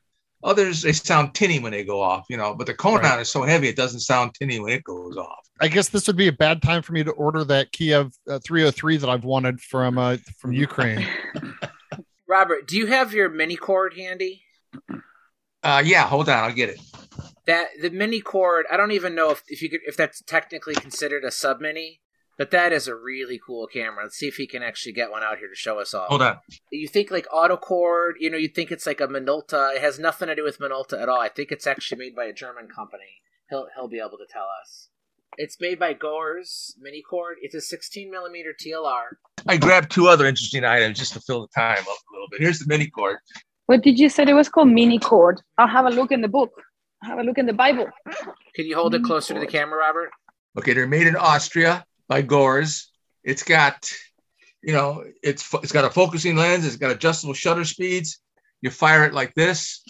others 0.44 0.82
they 0.82 0.92
sound 0.92 1.34
tinny 1.34 1.58
when 1.58 1.72
they 1.72 1.84
go 1.84 2.00
off. 2.00 2.26
You 2.30 2.36
know, 2.36 2.54
but 2.54 2.68
the 2.68 2.74
Conan 2.74 3.02
Right. 3.02 3.20
is 3.20 3.30
so 3.30 3.42
heavy 3.42 3.66
it 3.68 3.76
doesn't 3.76 4.00
sound 4.00 4.34
tinny 4.34 4.60
when 4.60 4.72
it 4.72 4.84
goes 4.84 5.16
off. 5.16 5.40
I 5.60 5.66
guess 5.68 5.88
this 5.88 6.06
would 6.06 6.16
be 6.16 6.28
a 6.28 6.32
bad 6.32 6.62
time 6.62 6.82
for 6.82 6.92
me 6.92 7.02
to 7.04 7.10
order 7.12 7.42
that 7.44 7.72
Kiev 7.72 8.12
uh, 8.28 8.38
303 8.44 8.98
that 8.98 9.08
I've 9.10 9.24
wanted 9.24 9.60
from 9.60 9.98
uh, 9.98 10.16
from 10.38 10.52
Ukraine. 10.52 11.06
Robert, 12.29 12.66
do 12.66 12.77
you 12.77 12.87
have 12.87 13.12
your 13.12 13.31
Minicord 13.31 13.97
handy? 13.97 14.43
Uh, 15.62 15.83
yeah. 15.85 16.07
Hold 16.07 16.29
on, 16.29 16.45
I'll 16.45 16.53
get 16.53 16.70
it. 16.70 16.81
That 17.47 17.68
the 17.81 17.91
Minicord, 17.91 18.62
I 18.70 18.77
don't 18.77 18.93
even 18.93 19.14
know 19.14 19.31
if, 19.31 19.43
if 19.49 19.61
you 19.61 19.68
could 19.68 19.81
if 19.87 19.97
that's 19.97 20.22
technically 20.22 20.75
considered 20.75 21.25
a 21.25 21.31
sub 21.31 21.61
mini, 21.61 22.01
but 22.39 22.51
that 22.51 22.72
is 22.72 22.89
a 22.89 22.95
really 22.95 23.39
cool 23.45 23.66
camera. 23.66 24.05
Let's 24.05 24.16
see 24.16 24.29
if 24.29 24.37
he 24.37 24.47
can 24.47 24.62
actually 24.62 24.93
get 24.93 25.11
one 25.11 25.22
out 25.22 25.39
here 25.39 25.49
to 25.49 25.55
show 25.55 25.79
us 25.79 25.93
all. 25.93 26.07
Hold 26.07 26.22
on. 26.22 26.39
You 26.70 26.89
think 26.89 27.11
like 27.11 27.27
autocord, 27.29 28.12
you 28.18 28.31
know, 28.31 28.39
you 28.39 28.49
think 28.49 28.72
it's 28.72 28.87
like 28.87 29.01
a 29.01 29.07
Minolta. 29.07 29.75
It 29.75 29.83
has 29.83 29.99
nothing 29.99 30.29
to 30.29 30.35
do 30.35 30.45
with 30.45 30.59
Minolta 30.59 31.01
at 31.01 31.09
all. 31.09 31.20
I 31.20 31.29
think 31.29 31.53
it's 31.53 31.66
actually 31.66 31.99
made 31.99 32.16
by 32.16 32.25
a 32.25 32.33
German 32.33 32.68
company. 32.68 33.20
He'll 33.51 33.66
he'll 33.75 33.89
be 33.89 34.01
able 34.01 34.18
to 34.18 34.27
tell 34.29 34.47
us. 34.62 34.89
It's 35.37 35.61
made 35.61 35.78
by 35.78 35.95
Goerz 35.95 36.72
Minicord. 36.78 37.35
It's 37.43 37.55
a 37.55 37.61
16 37.61 38.11
millimeter 38.11 38.55
TLR. 38.55 39.16
I 39.47 39.57
grabbed 39.57 39.91
two 39.91 40.09
other 40.09 40.26
interesting 40.26 40.64
items 40.64 40.99
just 40.99 41.12
to 41.14 41.20
fill 41.20 41.43
the 41.43 41.49
time 41.55 41.78
up 41.78 41.87
a 41.87 42.12
little 42.12 42.28
bit. 42.30 42.41
Here's 42.41 42.61
the 42.61 42.66
Minicord. 42.72 43.16
what 43.66 43.82
did 43.82 43.99
you 43.99 44.09
say? 44.09 44.24
It 44.24 44.32
was 44.32 44.49
called 44.49 44.68
Minicord. 44.68 45.39
I'll 45.59 45.68
have 45.68 45.87
a 45.87 45.91
look 45.91 46.12
in 46.12 46.20
the 46.20 46.28
book. 46.28 46.53
have 47.03 47.18
a 47.18 47.22
look 47.22 47.39
in 47.39 47.47
the 47.47 47.53
Bible. 47.53 47.87
Can 48.55 48.66
you 48.66 48.76
hold 48.76 48.95
it 48.95 49.03
closer 49.03 49.35
to 49.35 49.41
the 49.41 49.47
camera, 49.47 49.78
Robert? 49.78 50.11
Okay, 50.59 50.72
they're 50.72 50.87
made 50.87 51.07
in 51.07 51.16
Austria 51.16 51.85
by 52.09 52.22
Goerz. 52.22 52.87
It's 53.24 53.43
got, 53.43 53.91
you 54.62 54.72
know, 54.72 55.05
it's 55.22 55.53
it's 55.55 55.72
got 55.72 55.85
a 55.85 55.91
focusing 55.91 56.37
lens. 56.37 56.64
It's 56.64 56.76
got 56.76 56.93
adjustable 56.93 57.35
shutter 57.35 57.64
speeds. 57.64 58.20
You 58.62 58.70
fire 58.70 59.05
it 59.05 59.12
like 59.12 59.35
this. 59.35 59.82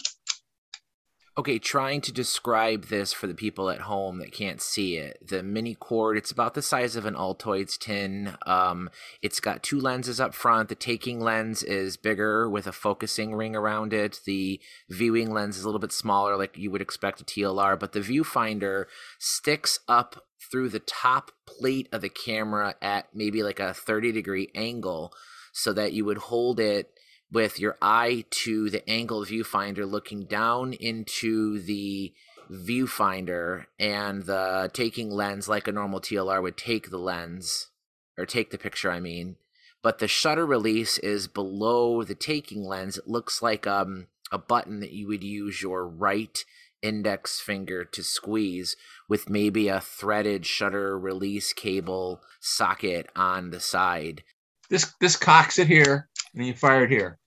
Okay, 1.37 1.59
trying 1.59 1.99
to 1.99 2.13
describe 2.13 2.85
this 2.85 3.11
for 3.11 3.27
the 3.27 3.33
people 3.33 3.69
at 3.69 3.81
home 3.81 4.19
that 4.19 4.31
can't 4.31 4.61
see 4.61 4.95
it. 4.95 5.17
The 5.27 5.41
Minicord, 5.41 6.17
it's 6.17 6.31
about 6.31 6.53
the 6.53 6.61
size 6.61 6.95
of 6.95 7.05
an 7.05 7.13
Altoids 7.13 7.77
tin. 7.77 8.37
Um, 8.45 8.89
it's 9.21 9.41
got 9.41 9.61
two 9.61 9.77
lenses 9.77 10.21
up 10.21 10.33
front. 10.33 10.69
The 10.69 10.75
taking 10.75 11.19
lens 11.19 11.61
is 11.61 11.97
bigger 11.97 12.49
with 12.49 12.67
a 12.67 12.71
focusing 12.71 13.35
ring 13.35 13.53
around 13.53 13.91
it. 13.91 14.21
The 14.23 14.61
viewing 14.89 15.29
lens 15.29 15.57
is 15.57 15.63
a 15.63 15.67
little 15.67 15.79
bit 15.79 15.91
smaller, 15.91 16.37
like 16.37 16.57
you 16.57 16.71
would 16.71 16.81
expect 16.81 17.19
a 17.19 17.25
TLR, 17.25 17.77
but 17.77 17.91
the 17.91 17.99
viewfinder 17.99 18.85
sticks 19.19 19.79
up 19.89 20.23
through 20.39 20.69
the 20.69 20.79
top 20.79 21.31
plate 21.45 21.89
of 21.91 21.99
the 21.99 22.07
camera 22.07 22.75
at 22.81 23.07
maybe 23.13 23.43
like 23.43 23.59
a 23.59 23.73
30 23.73 24.13
degree 24.13 24.51
angle 24.55 25.11
so 25.51 25.73
that 25.73 25.91
you 25.91 26.05
would 26.05 26.17
hold 26.17 26.61
it 26.61 26.94
with 27.35 27.59
your 27.59 27.77
eye 27.81 28.23
to 28.29 28.69
the 28.69 28.89
angle 28.89 29.25
viewfinder 29.25 29.85
looking 29.85 30.23
down 30.23 30.71
into 30.71 31.59
the 31.59 32.13
viewfinder 32.49 33.65
and 33.77 34.23
the 34.23 34.71
taking 34.71 35.11
lens 35.11 35.49
like 35.49 35.67
a 35.67 35.71
normal 35.73 35.99
TLR 35.99 36.41
would 36.41 36.55
take 36.55 36.89
the 36.89 36.97
lens 36.97 37.71
or 38.17 38.25
take 38.25 38.51
the 38.51 38.57
picture 38.57 38.89
I 38.89 39.01
mean. 39.01 39.35
But 39.83 39.99
the 39.99 40.07
shutter 40.07 40.45
release 40.45 40.97
is 40.99 41.27
below 41.27 42.03
the 42.03 42.15
taking 42.15 42.63
lens. 42.63 42.97
It 42.97 43.09
looks 43.09 43.41
like 43.41 43.67
um 43.67 44.07
a 44.31 44.37
button 44.37 44.79
that 44.79 44.93
you 44.93 45.05
would 45.09 45.23
use 45.23 45.61
your 45.61 45.85
right 45.85 46.41
index 46.81 47.41
finger 47.41 47.83
to 47.83 48.01
squeeze 48.01 48.77
with 49.09 49.29
maybe 49.29 49.67
a 49.67 49.81
threaded 49.81 50.45
shutter 50.45 50.97
release 50.97 51.51
cable 51.51 52.21
socket 52.39 53.09
on 53.13 53.49
the 53.49 53.59
side. 53.59 54.23
This 54.69 54.93
this 55.01 55.17
cocks 55.17 55.59
it 55.59 55.67
here, 55.67 56.07
and 56.33 56.47
you 56.47 56.53
fire 56.53 56.85
it 56.85 56.89
here. 56.89 57.19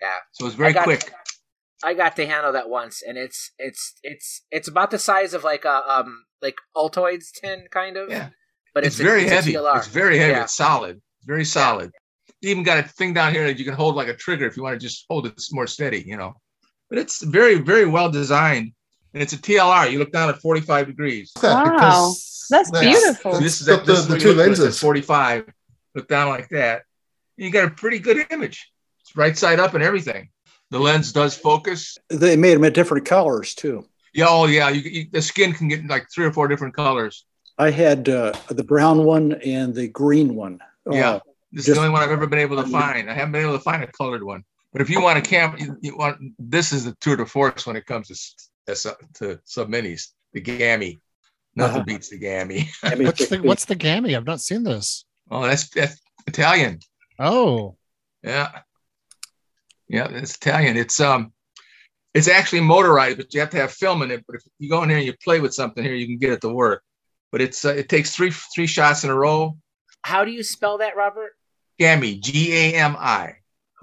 Yeah 0.00 0.16
So 0.32 0.46
it's 0.46 0.54
very 0.56 0.70
I 0.70 0.72
got- 0.72 0.84
quick. 0.84 1.12
I 1.84 1.92
got 1.92 2.16
to 2.16 2.26
handle 2.26 2.52
that 2.52 2.70
once, 2.70 3.02
and 3.06 3.18
it's 3.18 3.50
it's 3.58 3.94
it's 4.02 4.42
it's 4.50 4.66
about 4.66 4.90
the 4.90 4.98
size 4.98 5.34
of 5.34 5.44
like 5.44 5.66
a 5.66 5.82
um 5.90 6.24
like 6.40 6.56
Altoids 6.74 7.26
tin 7.38 7.66
kind 7.70 7.98
of. 7.98 8.08
Yeah. 8.10 8.30
But 8.74 8.84
it's, 8.84 8.94
it's, 8.98 9.00
a- 9.00 9.04
very 9.04 9.22
it's 9.24 9.30
a 9.32 9.34
heavy. 9.34 9.52
TLR. 9.52 9.76
It's 9.76 9.86
very 9.88 10.16
heavy. 10.18 10.32
Yeah. 10.32 10.44
It's 10.44 10.54
solid. 10.54 11.02
Very 11.26 11.44
solid. 11.44 11.90
You 12.40 12.50
even 12.50 12.62
got 12.62 12.78
a 12.78 12.82
thing 12.82 13.12
down 13.12 13.32
here 13.34 13.46
that 13.46 13.58
you 13.58 13.64
can 13.66 13.74
hold 13.74 13.94
like 13.94 14.08
a 14.08 14.14
trigger 14.16 14.46
if 14.46 14.56
you 14.56 14.62
want 14.62 14.74
to 14.74 14.78
just 14.86 15.04
hold 15.10 15.26
it 15.26 15.40
more 15.52 15.66
steady, 15.66 16.02
you 16.06 16.16
know. 16.16 16.32
But 16.88 16.98
it's 16.98 17.22
very, 17.22 17.56
very 17.58 17.84
well 17.86 18.10
designed. 18.10 18.72
And 19.12 19.22
it's 19.22 19.32
a 19.34 19.38
TLR. 19.38 19.90
You 19.90 19.98
look 19.98 20.12
down 20.12 20.28
at 20.30 20.38
45 20.40 20.86
degrees. 20.86 21.32
Wow, 21.42 21.64
because 21.64 22.46
that's 22.50 22.70
that's- 22.70 22.90
beautiful. 23.00 23.34
So 23.34 23.40
this 23.40 23.60
is 23.60 23.66
got 23.66 23.80
at, 23.80 23.86
this 23.86 23.96
the- 23.96 24.02
is 24.02 24.08
the 24.08 24.18
two 24.18 24.28
you 24.30 24.34
look 24.34 24.46
at, 24.46 24.50
it's 24.52 24.60
at 24.60 24.64
lenses. 24.64 24.80
45. 24.80 25.52
Look 25.94 26.08
down 26.08 26.28
like 26.30 26.48
that. 26.50 26.82
You 27.36 27.50
got 27.50 27.64
a 27.68 27.70
pretty 27.70 27.98
good 27.98 28.26
image. 28.30 28.70
It's 29.06 29.16
right 29.16 29.38
side 29.38 29.60
up 29.60 29.74
and 29.74 29.84
everything. 29.84 30.30
The 30.70 30.80
lens 30.80 31.12
does 31.12 31.36
focus. 31.36 31.96
They 32.10 32.36
made 32.36 32.56
them 32.56 32.64
in 32.64 32.72
different 32.72 33.06
colors 33.06 33.54
too. 33.54 33.86
Yeah, 34.12 34.26
oh 34.28 34.46
yeah. 34.46 34.68
You, 34.70 34.80
you, 34.80 35.06
the 35.12 35.22
skin 35.22 35.52
can 35.52 35.68
get 35.68 35.86
like 35.86 36.08
three 36.12 36.24
or 36.26 36.32
four 36.32 36.48
different 36.48 36.74
colors. 36.74 37.24
I 37.56 37.70
had 37.70 38.08
uh, 38.08 38.32
the 38.48 38.64
brown 38.64 39.04
one 39.04 39.32
and 39.44 39.74
the 39.74 39.86
green 39.88 40.34
one. 40.34 40.58
Yeah. 40.90 41.10
Uh, 41.12 41.20
This 41.52 41.68
is 41.68 41.74
the 41.74 41.80
only 41.80 41.92
one 41.92 42.02
I've 42.02 42.10
ever 42.10 42.26
been 42.26 42.40
able 42.40 42.56
to 42.62 42.68
find. 42.68 43.08
I 43.08 43.14
haven't 43.14 43.32
been 43.32 43.42
able 43.42 43.56
to 43.56 43.62
find 43.62 43.82
a 43.84 43.86
colored 43.92 44.24
one. 44.24 44.42
But 44.72 44.82
if 44.82 44.90
you 44.90 45.00
want 45.00 45.18
a 45.18 45.22
cam, 45.22 45.56
you, 45.56 45.76
you 45.80 45.96
want 45.96 46.18
this 46.38 46.72
is 46.72 46.84
the 46.84 46.96
tour 47.00 47.16
de 47.16 47.24
force 47.26 47.64
when 47.66 47.76
it 47.76 47.86
comes 47.86 48.08
to 48.08 48.14
s- 48.14 48.50
to, 48.82 48.96
to 49.14 49.40
sub 49.44 49.68
minis. 49.68 50.08
The 50.32 50.40
Gami, 50.42 50.98
nothing 51.54 51.76
Uh-huh. 51.76 51.84
beats 51.84 52.08
the 52.10 52.18
Gami. 52.18 52.66
What's 53.06 53.28
the 53.28 53.38
what's 53.38 53.64
the 53.66 53.76
Gami? 53.76 54.16
I've 54.16 54.26
not 54.26 54.40
seen 54.40 54.64
this. 54.64 55.04
Oh, 55.30 55.42
that's 55.46 55.68
that's 55.68 56.00
Italian. 56.26 56.80
Oh, 57.20 57.76
Yeah, 58.22 58.60
yeah, 59.88 60.08
it's 60.10 60.36
Italian. 60.36 60.76
It's 60.76 61.00
um, 61.00 61.32
it's 62.14 62.28
actually 62.28 62.60
motorized, 62.60 63.18
but 63.18 63.32
you 63.34 63.40
have 63.40 63.50
to 63.50 63.58
have 63.58 63.72
film 63.72 64.02
in 64.02 64.10
it. 64.10 64.24
But 64.26 64.36
if 64.36 64.42
you 64.58 64.68
go 64.68 64.82
in 64.82 64.88
here 64.88 64.98
and 64.98 65.06
you 65.06 65.14
play 65.22 65.40
with 65.40 65.54
something 65.54 65.82
here, 65.82 65.94
you 65.94 66.06
can 66.06 66.18
get 66.18 66.32
it 66.32 66.40
to 66.42 66.48
work. 66.48 66.82
But 67.32 67.40
it's 67.40 67.64
uh, 67.64 67.74
it 67.74 67.88
takes 67.88 68.14
three 68.14 68.30
three 68.30 68.66
shots 68.66 69.04
in 69.04 69.10
a 69.10 69.14
row. 69.14 69.56
How 70.02 70.24
do 70.24 70.30
you 70.30 70.42
spell 70.42 70.78
that, 70.78 70.96
Robert? 70.96 71.36
Gami, 71.80 72.20
G 72.20 72.52
A 72.54 72.74
M 72.74 72.96
I, 72.98 73.36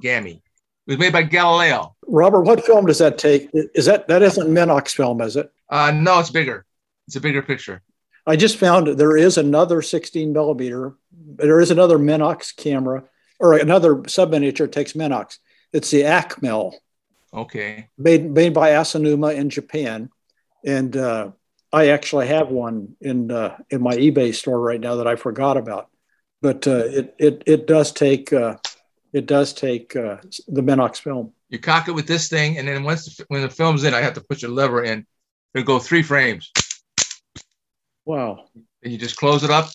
Gami. 0.04 0.41
It 0.86 0.91
was 0.91 0.97
made 0.97 1.14
by 1.14 1.24
Galileo. 1.24 1.95
Robert, 2.08 2.41
what 2.41 2.66
film 2.66 2.86
does 2.86 2.97
that 2.97 3.18
take? 3.18 3.49
Is 3.54 3.86
that 3.86 4.08
that 4.08 4.22
isn't 4.22 4.47
Minox 4.47 4.93
film, 4.93 5.22
is 5.22 5.36
it? 5.36 5.51
Uh, 5.70 5.91
no, 5.91 6.20
it's 6.20 6.30
bigger. 6.30 6.66
It's 7.08 7.16
a 7.16 7.22
bigger 7.22 7.41
picture. 7.41 7.82
I 8.26 8.36
just 8.36 8.58
found 8.58 8.88
there 8.88 9.18
is 9.18 9.38
another 9.38 9.82
16 9.82 10.32
millimeter. 10.32 10.95
There 11.12 11.60
is 11.60 11.72
another 11.72 11.97
Minox 11.97 12.56
camera 12.56 13.04
or 13.39 13.58
another 13.58 14.04
sub 14.08 14.32
miniature 14.32 14.68
takes 14.68 14.93
Minox. 14.93 15.38
It's 15.74 15.89
the 15.89 16.01
Acmel 16.03 16.74
Okay. 17.34 17.89
made 17.97 18.30
made 18.30 18.53
by 18.53 18.69
Asanuma 18.71 19.36
in 19.36 19.49
Japan, 19.49 20.09
and 20.63 20.95
uh, 20.95 21.32
I 21.71 21.88
actually 21.88 22.28
have 22.28 22.49
one 22.49 22.95
in 23.01 23.32
uh, 23.32 23.57
in 23.71 23.82
my 23.82 23.95
eBay 23.95 24.34
store 24.36 24.59
right 24.59 24.80
now 24.80 24.95
that 24.97 25.07
I 25.07 25.15
forgot 25.15 25.57
about. 25.57 25.89
But 26.41 26.67
uh, 26.67 26.86
it 26.86 27.15
it 27.17 27.43
it 27.47 27.67
does 27.67 27.91
take 27.91 28.32
uh, 28.32 28.57
it 29.13 29.26
does 29.26 29.53
take 29.53 29.95
uh, 29.95 30.17
the 30.47 30.61
Minox 30.61 30.97
film. 31.01 31.34
You 31.49 31.57
cock 31.57 31.88
it 31.88 31.93
with 31.95 32.05
this 32.07 32.30
thing, 32.30 32.59
and 32.59 32.67
then 32.67 32.84
once 32.84 33.17
the, 33.17 33.26
when 33.30 33.41
the 33.41 33.49
film's 33.49 33.84
in, 33.84 33.95
I 33.95 34.01
have 34.01 34.13
to 34.13 34.21
put 34.21 34.43
a 34.43 34.47
lever 34.47 34.84
in. 34.84 35.05
It'll 35.55 35.65
go 35.65 35.80
three 35.80 36.03
frames. 36.03 36.51
Wow. 38.05 38.45
Then 38.82 38.91
you 38.91 38.97
just 38.97 39.15
close 39.17 39.43
it 39.43 39.49
up, 39.49 39.69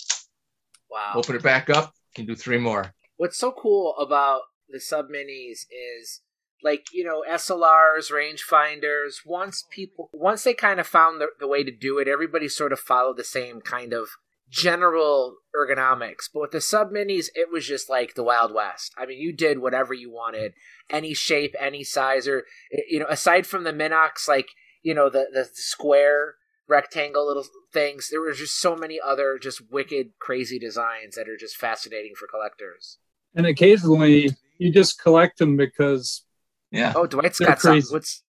Wow. 0.90 1.12
open 1.16 1.34
it 1.36 1.42
back 1.42 1.70
up, 1.70 1.92
you 2.08 2.12
can 2.14 2.26
do 2.26 2.36
three 2.36 2.58
more. 2.58 2.92
What's 3.16 3.38
so 3.38 3.52
cool 3.52 3.96
about 3.96 4.42
the 4.68 4.80
sub 4.80 5.08
minis 5.08 5.66
is 5.70 6.22
like 6.62 6.86
you 6.92 7.04
know 7.04 7.24
SLRs, 7.28 8.10
rangefinders. 8.10 9.20
Once 9.24 9.64
people, 9.70 10.10
once 10.12 10.44
they 10.44 10.54
kind 10.54 10.80
of 10.80 10.86
found 10.86 11.20
the, 11.20 11.28
the 11.38 11.48
way 11.48 11.62
to 11.64 11.70
do 11.70 11.98
it, 11.98 12.08
everybody 12.08 12.48
sort 12.48 12.72
of 12.72 12.80
followed 12.80 13.16
the 13.16 13.24
same 13.24 13.60
kind 13.60 13.92
of 13.92 14.08
general 14.50 15.36
ergonomics. 15.54 16.28
But 16.32 16.40
with 16.40 16.50
the 16.52 16.60
sub 16.60 16.90
minis, 16.90 17.26
it 17.34 17.48
was 17.52 17.66
just 17.66 17.88
like 17.88 18.14
the 18.14 18.24
Wild 18.24 18.52
West. 18.52 18.92
I 18.96 19.06
mean, 19.06 19.18
you 19.18 19.32
did 19.32 19.58
whatever 19.58 19.94
you 19.94 20.10
wanted, 20.10 20.54
any 20.90 21.14
shape, 21.14 21.54
any 21.60 21.84
size, 21.84 22.26
or 22.26 22.44
eh, 22.72 22.82
you 22.88 22.98
know, 22.98 23.06
aside 23.08 23.46
from 23.46 23.64
the 23.64 23.72
Minox, 23.72 24.26
like 24.26 24.48
you 24.82 24.94
know 24.94 25.08
the 25.08 25.26
the 25.32 25.48
square 25.54 26.34
rectangle 26.68 27.26
little 27.26 27.46
things 27.72 28.08
there 28.10 28.20
were 28.20 28.32
just 28.32 28.60
so 28.60 28.76
many 28.76 28.98
other 29.04 29.38
just 29.40 29.62
wicked 29.70 30.08
crazy 30.18 30.58
designs 30.58 31.14
that 31.14 31.28
are 31.28 31.36
just 31.36 31.56
fascinating 31.56 32.12
for 32.14 32.26
collectors 32.26 32.98
And 33.34 33.46
occasionally 33.46 34.30
you 34.58 34.72
just 34.72 35.00
collect 35.00 35.38
them 35.38 35.56
because 35.56 36.24
Yeah. 36.70 36.92
oh 36.96 37.06
dwight's 37.06 37.38
They're 37.38 37.48
got 37.48 37.60
some 37.60 37.80
what's 37.90 38.22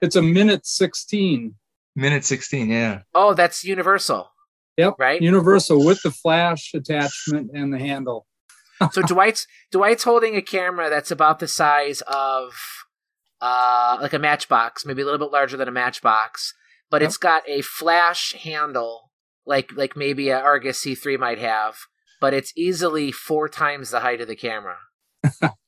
it's 0.00 0.16
a 0.16 0.22
minute 0.22 0.66
16. 0.66 1.54
Minute 1.94 2.24
16, 2.24 2.68
yeah. 2.70 3.02
oh 3.14 3.34
that's 3.34 3.64
universal 3.64 4.28
Yep. 4.78 4.94
Right? 4.98 5.20
Universal 5.20 5.84
with 5.84 6.00
the 6.02 6.10
flash 6.10 6.72
attachment 6.72 7.50
and 7.52 7.72
the 7.74 7.78
handle. 7.78 8.26
so 8.92 9.02
dwight's 9.06 9.46
dwight's 9.70 10.04
holding 10.04 10.34
a 10.36 10.42
camera 10.42 10.88
that's 10.88 11.10
about 11.10 11.38
the 11.38 11.48
size 11.48 12.00
of 12.06 12.54
uh 13.40 13.98
like 14.00 14.12
a 14.12 14.18
matchbox 14.18 14.86
maybe 14.86 15.02
a 15.02 15.04
little 15.04 15.18
bit 15.18 15.32
larger 15.32 15.56
than 15.56 15.68
a 15.68 15.72
matchbox 15.72 16.54
but 16.90 17.02
it's 17.02 17.16
got 17.16 17.42
a 17.48 17.60
flash 17.62 18.32
handle 18.44 19.10
like 19.46 19.70
like 19.76 19.96
maybe 19.96 20.28
a 20.30 20.38
argus 20.38 20.82
c3 20.84 21.18
might 21.18 21.38
have 21.38 21.76
but 22.20 22.32
it's 22.34 22.52
easily 22.56 23.10
four 23.12 23.48
times 23.48 23.90
the 23.90 24.00
height 24.00 24.20
of 24.20 24.28
the 24.28 24.36
camera 24.36 24.76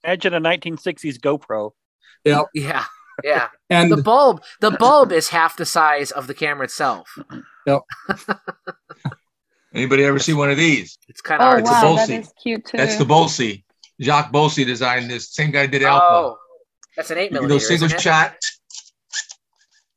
Imagine 0.05 0.35
a 0.35 0.41
1960s 0.41 1.19
GoPro. 1.19 1.71
Yep. 2.25 2.47
yeah 2.55 2.85
yeah 3.23 3.49
And 3.71 3.93
the 3.93 4.03
bulb 4.03 4.43
the 4.61 4.73
bulb 4.73 5.13
is 5.13 5.29
half 5.29 5.57
the 5.57 5.65
size 5.67 6.11
of 6.11 6.27
the 6.27 6.35
camera 6.35 6.65
itself 6.65 7.17
yep. 7.67 7.83
Anybody 9.75 10.05
ever 10.05 10.19
see 10.19 10.33
one 10.35 10.51
of 10.51 10.57
these? 10.57 10.99
it's 11.09 11.21
kind 11.21 11.41
Oh 11.43 11.45
of 11.47 11.51
hard 11.51 11.61
It's 11.61 11.71
a 11.71 11.73
wow, 11.73 11.95
that 11.97 12.09
Bolsey. 12.09 12.21
is 12.21 12.33
cute 12.43 12.65
too. 12.65 12.77
That's 12.77 12.97
the 12.97 13.05
Bolsey. 13.05 13.65
Jacques 14.01 14.33
Bolsey 14.33 14.65
designed 14.67 15.11
this. 15.11 15.33
Same 15.33 15.51
guy 15.51 15.67
did 15.67 15.81
to 15.81 15.85
Alpa. 15.87 16.01
oh 16.03 16.39
that's 16.97 17.11
an 17.11 17.19
eight 17.19 17.33
you 17.33 17.39
can 17.39 17.49
go 17.49 17.59
single 17.59 17.87
isn't 17.87 17.99
it? 17.99 18.01
shot, 18.01 18.37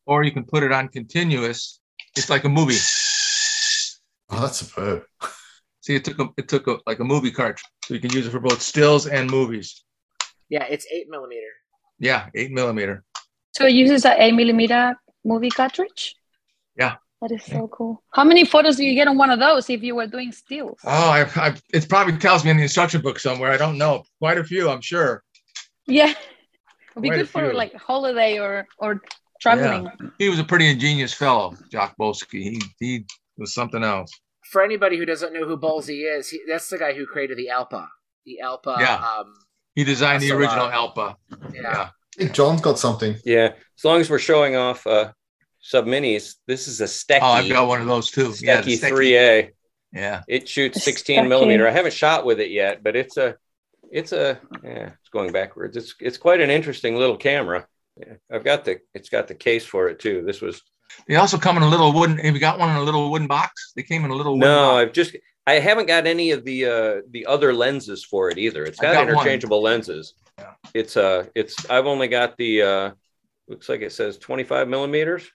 or 0.05 0.23
you 0.23 0.31
can 0.31 0.43
put 0.45 0.63
it 0.63 0.71
on 0.71 0.87
continuous. 0.87 1.79
It's 2.15 2.29
like 2.29 2.43
a 2.43 2.49
movie. 2.49 2.77
Oh, 4.29 4.41
that's 4.41 4.57
superb. 4.57 5.03
See, 5.87 5.95
it 5.95 6.03
took 6.03 6.19
a, 6.19 6.27
it 6.35 6.49
took 6.49 6.67
a, 6.67 6.79
like 6.85 6.99
a 6.99 7.05
movie 7.05 7.31
cartridge, 7.31 7.63
so 7.85 7.93
you 7.93 8.01
can 8.01 8.11
use 8.11 8.27
it 8.27 8.31
for 8.31 8.41
both 8.41 8.61
stills 8.61 9.07
and 9.07 9.31
movies. 9.31 9.67
yeah 10.49 10.65
it's 10.73 10.85
eight 10.95 11.07
millimeter 11.13 11.51
Yeah, 11.97 12.21
eight 12.35 12.51
millimeter. 12.51 12.95
so 13.55 13.61
it 13.65 13.75
uses 13.83 14.03
a 14.03 14.13
8 14.21 14.33
millimeter 14.33 14.83
movie 15.23 15.49
cartridge. 15.59 16.01
Yeah. 16.81 16.95
That 17.21 17.31
is 17.31 17.43
so 17.55 17.69
cool. 17.69 18.03
How 18.17 18.25
many 18.31 18.43
photos 18.53 18.75
do 18.75 18.83
you 18.83 18.95
get 18.99 19.07
on 19.07 19.17
one 19.17 19.29
of 19.35 19.39
those 19.39 19.69
if 19.75 19.81
you 19.87 19.95
were 19.95 20.07
doing 20.15 20.31
stills? 20.33 20.77
Oh, 20.83 21.09
I, 21.17 21.21
I, 21.47 21.49
it 21.77 21.87
probably 21.93 22.17
tells 22.17 22.43
me 22.43 22.49
in 22.51 22.57
the 22.57 22.63
instruction 22.69 22.99
book 23.01 23.17
somewhere. 23.27 23.51
I 23.53 23.57
don't 23.63 23.77
know. 23.83 24.03
Quite 24.19 24.37
a 24.39 24.43
few, 24.43 24.69
I'm 24.69 24.81
sure. 24.81 25.23
Yeah. 25.99 26.11
It'd 26.91 27.01
be 27.01 27.09
Quite 27.09 27.17
good 27.19 27.29
for 27.29 27.43
few. 27.49 27.57
like 27.61 27.73
holiday 27.89 28.39
or 28.45 28.67
or 28.83 28.91
traveling. 29.43 29.83
Yeah. 29.85 30.09
He 30.19 30.27
was 30.33 30.39
a 30.39 30.43
pretty 30.51 30.67
ingenious 30.69 31.13
fellow, 31.23 31.55
Jacques 31.71 31.95
Bolsey. 31.97 32.27
He 32.45 32.61
he 32.81 32.91
was 33.37 33.53
something 33.53 33.83
else. 33.95 34.11
For 34.51 34.61
anybody 34.63 34.97
who 34.97 35.05
doesn't 35.05 35.33
know 35.33 35.45
who 35.45 35.57
Bolsey 35.57 36.03
is, 36.17 36.29
he, 36.29 36.41
that's 36.47 36.69
the 36.69 36.77
guy 36.77 36.93
who 36.93 37.05
created 37.05 37.37
the 37.37 37.49
Alpa. 37.53 37.87
The 38.25 38.39
Alpa. 38.43 38.79
Yeah. 38.79 38.95
Um, 38.95 39.33
He 39.75 39.83
designed 39.83 40.21
the 40.21 40.29
SLR. 40.29 40.37
original 40.37 40.67
Alpa. 40.69 41.15
Yeah. 41.53 41.89
I 41.89 42.17
think 42.17 42.31
John's 42.33 42.61
got 42.61 42.79
something. 42.79 43.15
Yeah, 43.25 43.53
as 43.77 43.85
long 43.85 43.99
as 44.01 44.09
we're 44.09 44.17
showing 44.19 44.55
off 44.55 44.87
uh, 44.87 45.11
sub 45.59 45.85
minis, 45.85 46.35
this 46.47 46.67
is 46.67 46.81
a 46.81 46.85
Steky. 46.85 47.19
Oh, 47.21 47.25
I've 47.27 47.49
got 47.49 47.67
one 47.67 47.81
of 47.81 47.87
those 47.87 48.09
too. 48.09 48.33
Yeah, 48.39 48.61
Steky 48.61 48.79
Steky. 48.79 48.91
3A. 48.91 49.49
Yeah. 49.93 50.21
It 50.27 50.49
shoots 50.49 50.83
16 50.83 51.19
Steky. 51.19 51.27
millimeter. 51.29 51.67
I 51.67 51.71
haven't 51.71 51.93
shot 51.93 52.25
with 52.25 52.39
it 52.39 52.49
yet, 52.51 52.83
but 52.83 52.95
it's 52.95 53.17
a, 53.17 53.35
it's 53.91 54.11
a, 54.13 54.39
yeah, 54.63 54.91
it's 54.99 55.09
going 55.11 55.31
backwards. 55.31 55.77
It's 55.77 55.93
it's 55.99 56.17
quite 56.17 56.41
an 56.41 56.49
interesting 56.49 56.95
little 56.95 57.17
camera. 57.17 57.67
Yeah, 57.97 58.13
I've 58.31 58.43
got 58.43 58.65
the, 58.65 58.79
it's 58.93 59.09
got 59.09 59.27
the 59.27 59.35
case 59.35 59.65
for 59.65 59.87
it 59.89 59.99
too. 59.99 60.23
This 60.25 60.41
was 60.41 60.61
They 61.07 61.15
also 61.15 61.37
come 61.37 61.57
in 61.57 61.63
a 61.63 61.69
little 61.69 61.93
wooden. 61.93 62.17
Have 62.17 62.33
you 62.33 62.39
got 62.39 62.59
one 62.59 62.69
in 62.69 62.75
a 62.75 62.83
little 62.83 63.09
wooden 63.11 63.27
box? 63.27 63.73
They 63.75 63.83
came 63.83 64.03
in 64.05 64.11
a 64.11 64.15
little 64.15 64.33
wooden 64.33 64.49
no, 64.49 64.71
box. 64.71 64.81
I've 64.81 64.93
just, 64.93 65.15
I 65.45 65.53
haven't 65.53 65.87
got 65.87 66.07
any 66.07 66.31
of 66.31 66.43
the 66.43 66.65
uh 66.65 67.01
the 67.11 67.25
other 67.25 67.53
lenses 67.53 68.03
for 68.03 68.29
it 68.29 68.37
either. 68.37 68.65
It's 68.65 68.79
I've 68.79 68.93
got, 68.93 68.93
got 68.93 68.99
one. 69.07 69.09
interchangeable 69.15 69.61
lenses. 69.61 70.13
Yeah. 70.37 70.53
It's 70.73 70.97
uh, 70.97 71.25
it's 71.35 71.69
I've 71.69 71.85
only 71.87 72.07
got 72.07 72.37
the 72.37 72.61
uh, 72.61 72.91
looks 73.47 73.69
like 73.69 73.81
it 73.81 73.91
says 73.91 74.17
25 74.17 74.67
millimeters, 74.67 75.29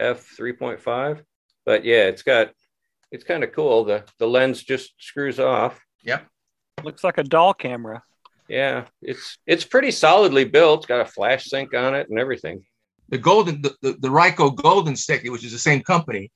f 0.00 0.26
3.5, 0.36 1.22
but 1.64 1.84
yeah, 1.84 2.04
it's 2.04 2.22
got, 2.22 2.50
it's 3.12 3.24
kind 3.24 3.44
of 3.44 3.52
cool. 3.52 3.84
The 3.84 4.04
the 4.18 4.26
lens 4.26 4.62
just 4.62 4.92
screws 4.98 5.38
off. 5.38 5.80
Yep. 6.04 6.26
Looks 6.82 7.04
like 7.04 7.18
a 7.18 7.24
doll 7.24 7.54
camera. 7.54 8.02
Yeah, 8.48 8.86
it's 9.02 9.38
it's 9.46 9.64
pretty 9.64 9.90
solidly 9.90 10.44
built. 10.44 10.88
Got 10.88 11.00
a 11.00 11.04
flash 11.04 11.44
sync 11.44 11.74
on 11.74 11.94
it 11.94 12.08
and 12.08 12.18
everything. 12.18 12.64
The 13.08 13.18
golden, 13.18 13.62
the, 13.62 13.74
the, 13.80 13.92
the 13.92 14.08
Ryko 14.08 14.54
Golden 14.54 14.94
Steky, 14.94 15.30
which 15.30 15.44
is 15.44 15.52
the 15.52 15.58
same 15.58 15.82
company, 15.82 16.30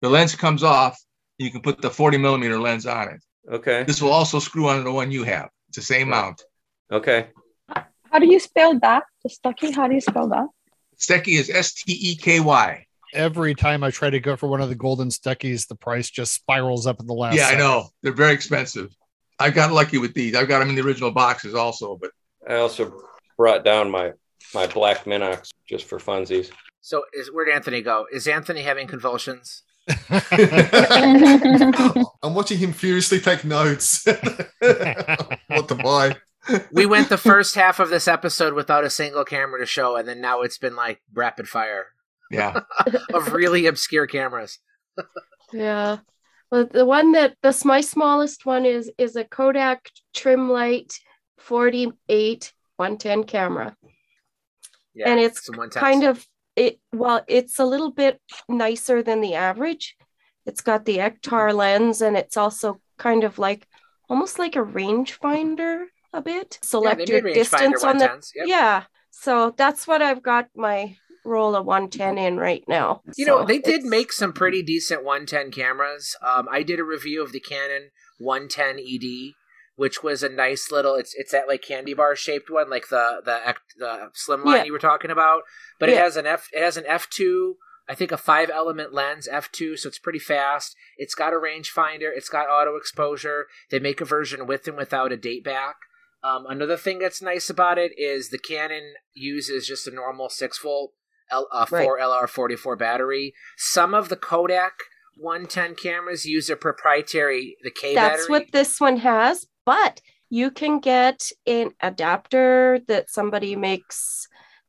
the 0.00 0.08
lens 0.08 0.34
comes 0.34 0.62
off. 0.62 0.98
You 1.38 1.50
can 1.50 1.62
put 1.62 1.80
the 1.80 1.90
40 1.90 2.18
millimeter 2.18 2.58
lens 2.58 2.86
on 2.86 3.08
it. 3.08 3.22
Okay. 3.50 3.82
This 3.84 4.00
will 4.00 4.12
also 4.12 4.38
screw 4.38 4.68
onto 4.68 4.84
the 4.84 4.92
one 4.92 5.10
you 5.10 5.24
have. 5.24 5.48
It's 5.68 5.78
the 5.78 5.82
same 5.82 6.10
mount. 6.10 6.42
Okay. 6.90 7.28
How 7.68 8.18
do 8.18 8.26
you 8.26 8.38
spell 8.38 8.78
that? 8.80 9.04
The 9.24 9.30
Stucky? 9.30 9.72
How 9.72 9.88
do 9.88 9.94
you 9.94 10.00
spell 10.00 10.28
that? 10.28 10.46
Steky 10.98 11.38
is 11.38 11.50
S 11.50 11.72
T 11.72 11.92
E 11.92 12.14
K 12.14 12.40
Y. 12.40 12.86
Every 13.14 13.54
time 13.54 13.82
I 13.82 13.90
try 13.90 14.10
to 14.10 14.20
go 14.20 14.36
for 14.36 14.48
one 14.48 14.60
of 14.60 14.68
the 14.68 14.74
golden 14.74 15.08
steckies, 15.08 15.66
the 15.66 15.74
price 15.74 16.08
just 16.08 16.32
spirals 16.32 16.86
up 16.86 17.00
in 17.00 17.06
the 17.06 17.14
last. 17.14 17.36
Yeah, 17.36 17.48
I 17.48 17.56
know. 17.56 17.88
They're 18.02 18.12
very 18.12 18.32
expensive. 18.32 18.94
I 19.38 19.50
got 19.50 19.72
lucky 19.72 19.98
with 19.98 20.14
these. 20.14 20.34
I've 20.34 20.48
got 20.48 20.60
them 20.60 20.70
in 20.70 20.76
the 20.76 20.82
original 20.82 21.10
boxes 21.10 21.54
also, 21.54 21.98
but 22.00 22.10
I 22.48 22.56
also 22.56 23.02
brought 23.36 23.64
down 23.64 23.90
my 23.90 24.12
my 24.54 24.66
black 24.66 25.04
Minox 25.04 25.50
just 25.68 25.84
for 25.84 25.98
funsies. 25.98 26.50
So 26.80 27.04
is 27.12 27.28
where'd 27.28 27.48
Anthony 27.48 27.82
go? 27.82 28.06
Is 28.12 28.26
Anthony 28.26 28.62
having 28.62 28.86
convulsions? 28.86 29.62
I'm 30.10 32.04
watching 32.34 32.58
him 32.58 32.72
furiously 32.72 33.20
take 33.20 33.44
notes. 33.44 34.06
what 34.06 35.68
to 35.68 35.74
buy? 35.74 36.16
We 36.72 36.86
went 36.86 37.08
the 37.08 37.18
first 37.18 37.54
half 37.54 37.80
of 37.80 37.88
this 37.88 38.08
episode 38.08 38.54
without 38.54 38.84
a 38.84 38.90
single 38.90 39.24
camera 39.24 39.60
to 39.60 39.66
show, 39.66 39.96
and 39.96 40.08
then 40.08 40.20
now 40.20 40.42
it's 40.42 40.58
been 40.58 40.74
like 40.74 41.00
rapid 41.14 41.48
fire 41.48 41.86
yeah. 42.32 42.60
of 43.14 43.32
really 43.32 43.66
obscure 43.66 44.06
cameras. 44.06 44.58
Yeah. 45.52 45.98
Well, 46.50 46.66
the 46.66 46.84
one 46.84 47.12
that 47.12 47.36
this 47.42 47.64
my 47.64 47.80
smallest 47.80 48.44
one 48.44 48.66
is 48.66 48.90
is 48.98 49.16
a 49.16 49.24
Kodak 49.24 49.90
Trimlite 50.14 50.98
48 51.38 52.52
110 52.76 53.24
camera. 53.24 53.76
Yeah, 54.94 55.08
and 55.08 55.20
it's 55.20 55.48
kind 55.74 56.04
of 56.04 56.26
it 56.56 56.80
well, 56.92 57.24
it's 57.28 57.58
a 57.58 57.64
little 57.64 57.90
bit 57.90 58.20
nicer 58.48 59.02
than 59.02 59.20
the 59.20 59.34
average. 59.34 59.96
It's 60.44 60.60
got 60.60 60.84
the 60.84 60.98
Ektar 60.98 61.54
lens 61.54 62.00
and 62.00 62.16
it's 62.16 62.36
also 62.36 62.80
kind 62.98 63.24
of 63.24 63.38
like 63.38 63.66
almost 64.08 64.38
like 64.38 64.56
a 64.56 64.64
rangefinder 64.64 65.84
a 66.12 66.20
bit. 66.20 66.58
Select 66.62 67.06
they 67.06 67.12
your 67.12 67.22
distance 67.22 67.84
on 67.84 67.98
the 67.98 68.22
yep. 68.34 68.46
yeah. 68.46 68.82
So 69.10 69.54
that's 69.56 69.86
what 69.86 70.02
I've 70.02 70.22
got 70.22 70.48
my 70.56 70.96
roll 71.24 71.54
of 71.54 71.66
110 71.66 72.18
in 72.18 72.36
right 72.36 72.64
now. 72.66 73.02
You 73.16 73.26
know, 73.26 73.44
they 73.44 73.58
did 73.58 73.80
it's- 73.80 73.90
make 73.90 74.12
some 74.12 74.32
pretty 74.32 74.62
decent 74.62 75.04
110 75.04 75.50
cameras. 75.52 76.16
Um, 76.22 76.48
I 76.50 76.62
did 76.62 76.80
a 76.80 76.84
review 76.84 77.22
of 77.22 77.32
the 77.32 77.40
Canon 77.40 77.90
110 78.18 78.78
ED, 78.78 79.34
which 79.76 80.02
was 80.02 80.22
a 80.22 80.28
nice 80.28 80.70
little. 80.70 80.94
It's 80.94 81.14
it's 81.14 81.32
that 81.32 81.48
like 81.48 81.62
candy 81.62 81.94
bar 81.94 82.14
shaped 82.16 82.50
one, 82.50 82.68
like 82.70 82.88
the 82.88 83.20
the 83.24 83.54
the 83.78 84.10
slim 84.14 84.44
line 84.44 84.56
Yeah. 84.58 84.64
you 84.64 84.72
were 84.72 84.78
talking 84.78 85.10
about. 85.10 85.42
But 85.78 85.88
it 85.88 85.98
has 85.98 86.16
an 86.16 86.26
f 86.26 86.48
it 86.52 86.62
has 86.62 86.76
an 86.76 86.84
f 86.86 87.08
two. 87.10 87.56
I 87.88 87.94
think 87.96 88.12
a 88.12 88.16
five 88.16 88.48
element 88.48 88.94
lens 88.94 89.26
f 89.30 89.50
two, 89.50 89.76
so 89.76 89.88
it's 89.88 89.98
pretty 89.98 90.18
fast. 90.20 90.76
It's 90.96 91.14
got 91.14 91.32
a 91.32 91.36
rangefinder. 91.36 92.10
It's 92.14 92.28
got 92.28 92.48
auto 92.48 92.76
exposure. 92.76 93.46
They 93.70 93.78
make 93.80 94.00
a 94.00 94.04
version 94.04 94.46
with 94.46 94.68
and 94.68 94.76
without 94.76 95.10
a 95.12 95.16
date 95.16 95.42
back. 95.44 95.76
Um, 96.24 96.46
another 96.48 96.76
thing 96.76 97.00
that's 97.00 97.20
nice 97.20 97.50
about 97.50 97.78
it 97.78 97.90
is 97.98 98.28
the 98.30 98.38
Canon 98.38 98.94
uses 99.12 99.66
just 99.66 99.88
a 99.88 99.90
normal 99.90 100.28
six 100.28 100.58
volt 100.60 100.92
L, 101.30 101.48
uh, 101.50 101.66
Right. 101.70 101.84
four 101.84 101.98
LR44 101.98 102.78
battery. 102.78 103.34
Some 103.56 103.92
of 103.94 104.08
the 104.08 104.16
Kodak 104.16 104.74
110 105.16 105.74
cameras 105.74 106.24
use 106.24 106.48
a 106.48 106.54
proprietary 106.56 107.56
the 107.64 107.70
K 107.72 107.94
battery. 107.94 108.10
That's 108.10 108.22
battery. 108.28 108.30
what 108.44 108.52
this 108.52 108.80
one 108.80 108.98
has, 108.98 109.46
but 109.64 110.00
you 110.30 110.50
can 110.50 110.80
get 110.80 111.22
an 111.46 111.72
adapter 111.80 112.80
that 112.88 113.10
somebody 113.10 113.54
makes 113.56 114.26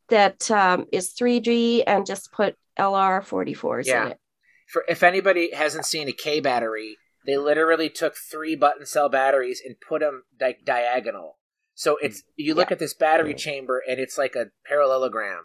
that 0.09 0.51
um, 0.51 0.85
is 0.91 1.13
3G 1.13 1.83
and 1.87 2.05
just 2.05 2.31
put 2.31 2.55
LR44s 2.77 3.85
Yeah. 3.85 4.05
in 4.05 4.11
it. 4.13 4.19
For 4.67 4.83
if 4.89 5.03
anybody 5.03 5.53
hasn't 5.53 5.85
seen 5.85 6.07
a 6.07 6.11
K 6.11 6.39
battery, 6.39 6.97
they 7.25 7.37
literally 7.37 7.89
took 7.89 8.15
three 8.17 8.55
button 8.55 8.85
cell 8.85 9.07
batteries 9.09 9.61
and 9.65 9.75
put 9.87 10.01
them 10.01 10.23
like 10.41 10.65
diagonal. 10.65 11.37
So 11.75 11.97
it's 12.01 12.23
you 12.35 12.53
look 12.53 12.71
at 12.71 12.79
this 12.79 12.93
battery 12.93 13.33
chamber 13.33 13.81
and 13.87 13.99
it's 13.99 14.17
like 14.17 14.35
a 14.35 14.47
parallelogram. 14.67 15.43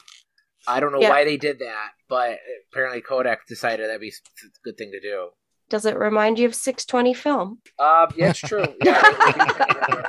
I 0.66 0.80
don't 0.80 0.92
know 0.92 1.00
Yeah. 1.00 1.10
why 1.10 1.24
they 1.24 1.36
did 1.36 1.60
that, 1.60 1.90
but 2.08 2.38
apparently 2.72 3.00
Kodak 3.00 3.46
decided 3.46 3.86
that'd 3.88 4.00
be 4.00 4.08
a 4.08 4.46
good 4.64 4.76
thing 4.76 4.90
to 4.92 5.00
do. 5.00 5.30
Does 5.68 5.84
it 5.84 5.96
remind 5.98 6.38
you 6.38 6.46
of 6.46 6.54
620 6.54 7.14
film? 7.14 7.58
Uh, 7.78 8.06
yeah, 8.16 8.30
it's 8.30 8.38
true. 8.38 8.64
Yeah, 8.84 10.04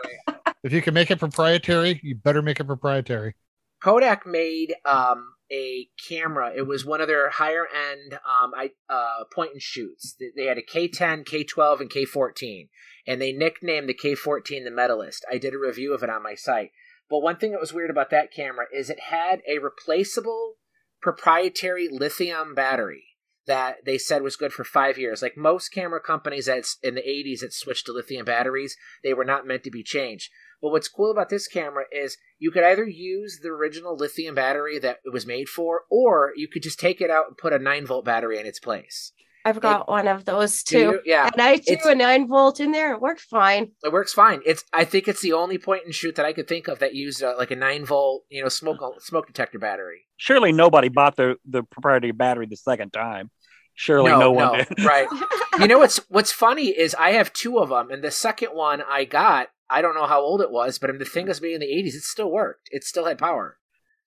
If 0.64 0.74
you 0.74 0.82
can 0.82 0.94
make 0.94 1.10
it 1.10 1.20
proprietary, 1.20 2.00
you 2.04 2.16
better 2.16 2.42
make 2.42 2.60
it 2.60 2.66
proprietary. 2.66 3.36
Kodak 3.82 4.26
made 4.28 4.76
um, 4.86 5.34
a 5.52 5.88
camera. 6.08 6.52
It 6.56 6.68
was 6.68 6.86
one 6.86 7.00
of 7.00 7.08
their 7.08 7.30
higher 7.30 7.66
end 7.92 8.14
um, 8.14 8.52
I, 8.56 8.72
uh, 8.90 9.24
point 9.34 9.52
and 9.54 9.62
shoots. 9.62 10.16
They- 10.20 10.32
They 10.36 10.46
had 10.48 10.58
a 10.58 10.62
K10, 10.62 11.24
K12, 11.26 11.80
and 11.82 11.90
K14, 11.90 12.68
and 13.08 13.22
they 13.22 13.32
nicknamed 13.32 13.88
the 13.88 13.94
K14 13.94 14.66
the 14.66 14.72
Medalist. 14.72 15.26
I 15.32 15.38
did 15.38 15.54
a 15.54 15.58
review 15.60 15.94
of 15.94 16.04
it 16.04 16.10
on 16.10 16.24
my 16.24 16.36
site. 16.36 16.72
But 17.10 17.20
one 17.20 17.38
thing 17.38 17.52
that 17.52 17.62
was 17.62 17.74
weird 17.74 17.90
about 17.90 18.10
that 18.12 18.32
camera 18.34 18.66
is 18.74 18.90
it 18.90 19.00
had 19.10 19.42
a 19.48 19.60
replaceable 19.60 20.56
proprietary 21.02 21.88
lithium 21.90 22.54
battery 22.54 23.06
that 23.50 23.84
they 23.86 23.98
said 23.98 24.22
was 24.22 24.38
good 24.38 24.54
for 24.54 24.64
five 24.64 24.98
years. 24.98 25.22
Like 25.22 25.36
most 25.36 25.70
camera 25.70 26.00
companies 26.00 26.46
that's 26.46 26.78
in 26.82 26.96
the 26.96 27.02
80s 27.02 27.42
that 27.42 27.52
switched 27.54 27.86
to 27.88 27.92
lithium 27.92 28.24
batteries, 28.26 28.78
they 29.04 29.14
were 29.14 29.26
not 29.26 29.46
meant 29.46 29.64
to 29.64 29.72
be 29.72 29.84
changed. 29.84 30.32
But 30.62 30.70
what's 30.72 30.88
cool 30.88 31.12
about 31.12 31.30
this 31.30 31.48
camera 31.48 31.84
is 31.92 32.18
you 32.38 32.52
could 32.52 32.64
either 32.64 32.86
use 32.86 33.40
the 33.42 33.50
original 33.50 33.96
lithium 33.98 34.36
battery 34.36 34.78
that 34.80 34.98
it 35.06 35.12
was 35.14 35.26
made 35.26 35.50
for, 35.50 35.82
or 35.90 36.32
you 36.36 36.48
could 36.48 36.64
just 36.64 36.80
take 36.80 37.02
it 37.02 37.10
out 37.10 37.26
and 37.28 37.38
put 37.38 37.54
a 37.54 37.60
9 37.60 37.86
volt 37.86 38.06
battery 38.06 38.40
in 38.40 38.46
its 38.46 38.60
place. 38.60 39.12
I've 39.46 39.62
got 39.62 39.88
one 39.88 40.06
of 40.10 40.26
those 40.26 40.62
Do 40.64 40.78
you? 40.78 40.92
too. 40.92 41.00
Yeah. 41.06 41.30
And 41.32 41.42
I 41.42 41.58
threw 41.58 41.74
It's- 41.76 41.88
a 41.88 41.96
9 41.96 42.28
volt 42.28 42.60
in 42.60 42.74
there. 42.74 42.92
It 42.94 43.00
worked 43.02 43.22
fine. 43.22 43.72
It 43.84 43.94
works 43.94 44.12
fine. 44.12 44.42
It's 44.46 44.66
I 44.74 44.84
think 44.84 45.08
it's 45.08 45.22
the 45.22 45.32
only 45.32 45.58
point 45.58 45.86
and 45.86 45.96
shoot 45.96 46.16
that 46.16 46.26
I 46.26 46.34
could 46.34 46.50
think 46.50 46.68
of 46.68 46.80
that 46.80 46.94
used 46.94 47.24
uh, 47.24 47.36
like 47.38 47.50
a 47.52 47.56
9 47.56 47.86
volt, 47.86 48.24
you 48.30 48.44
know, 48.44 48.50
smoke 48.50 48.80
smoke 49.00 49.28
detector 49.28 49.58
battery. 49.58 50.02
Surely 50.18 50.52
nobody 50.52 50.90
bought 50.90 51.16
the, 51.16 51.38
the 51.46 51.64
proprietary 51.64 52.12
battery 52.12 52.48
the 52.50 52.58
second 52.58 52.92
time. 52.92 53.32
Surely 53.80 54.12
no, 54.12 54.32
one 54.32 54.58
did. 54.58 54.84
right. 54.84 55.08
You 55.60 55.68
know 55.68 55.80
what's 55.80 55.98
what's 56.10 56.32
funny 56.32 56.68
is 56.68 56.96
I 56.96 57.12
have 57.12 57.34
two 57.34 57.58
of 57.60 57.68
them, 57.70 57.92
and 57.92 58.02
the 58.04 58.12
second 58.12 58.50
one 58.50 58.82
I 58.82 59.04
got, 59.04 59.48
I 59.70 59.82
don't 59.82 59.94
know 59.96 60.06
how 60.06 60.22
old 60.22 60.40
it 60.42 60.52
was, 60.52 60.80
but 60.80 60.98
the 61.00 61.04
thing 61.06 61.28
was 61.28 61.42
made 61.42 61.54
in 61.54 61.60
the 61.62 61.66
'80s. 61.66 61.96
It 61.96 62.04
still 62.04 62.32
worked. 62.32 62.70
It 62.72 62.84
still 62.86 63.06
had 63.06 63.18
power. 63.18 63.58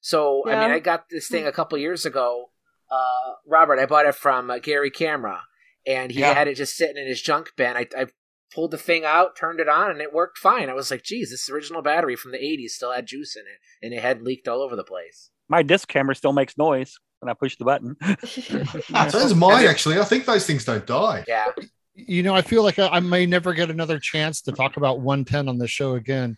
So 0.01 0.43
I 0.47 0.59
mean, 0.61 0.70
I 0.70 0.79
got 0.79 1.09
this 1.11 1.29
thing 1.29 1.47
a 1.47 1.53
couple 1.53 1.77
years 1.79 2.07
ago. 2.07 2.51
Uh, 2.91 3.35
Robert, 3.47 3.79
I 3.79 3.85
bought 3.87 4.07
it 4.07 4.14
from 4.14 4.51
uh, 4.51 4.59
Gary 4.61 4.91
Camera, 4.91 5.43
and 5.87 6.11
he 6.12 6.20
Yeah. 6.20 6.33
had 6.33 6.49
it 6.49 6.57
just 6.57 6.75
sitting 6.77 6.97
in 6.97 7.07
his 7.07 7.20
junk 7.20 7.51
bin. 7.57 7.77
I, 7.77 7.87
I 7.97 8.07
pulled 8.55 8.70
the 8.70 8.79
thing 8.79 9.05
out, 9.05 9.37
turned 9.37 9.61
it 9.61 9.68
on, 9.68 9.91
and 9.91 10.01
it 10.01 10.12
worked 10.12 10.39
fine. 10.39 10.70
I 10.70 10.75
was 10.75 10.91
like, 10.91 11.03
"Geez, 11.03 11.31
this 11.31 11.51
original 11.51 11.83
battery 11.83 12.16
from 12.16 12.33
the 12.33 12.39
'80s 12.39 12.70
still 12.70 12.93
had 12.93 13.07
juice 13.07 13.37
in 13.37 13.43
it, 13.43 13.59
and 13.85 13.93
it 13.93 14.03
had 14.03 14.23
leaked 14.23 14.49
all 14.49 14.62
over 14.62 14.77
the 14.77 14.85
place." 14.85 15.31
My 15.49 15.62
disc 15.62 15.89
camera 15.89 16.14
still 16.14 16.33
makes 16.33 16.57
noise 16.57 16.99
when 17.23 17.31
I 17.31 17.35
push 17.35 17.57
the 17.57 17.64
button. 17.64 17.97
So 18.27 19.18
does 19.18 19.35
mine, 19.35 19.66
actually. 19.66 19.99
I 19.99 20.05
think 20.05 20.25
those 20.27 20.45
things 20.45 20.64
don't 20.64 20.85
die. 20.85 21.25
Yeah. 21.29 21.47
You 21.95 22.25
know, 22.25 22.35
I 22.35 22.43
feel 22.43 22.64
like 22.64 22.81
I, 22.81 22.89
I 22.89 23.01
may 23.01 23.27
never 23.27 23.55
get 23.55 23.70
another 23.70 24.01
chance 24.01 24.43
to 24.43 24.53
talk 24.53 24.77
about 24.77 25.01
110 25.01 25.49
on 25.49 25.57
this 25.57 25.70
show 25.70 25.95
again. 25.95 26.37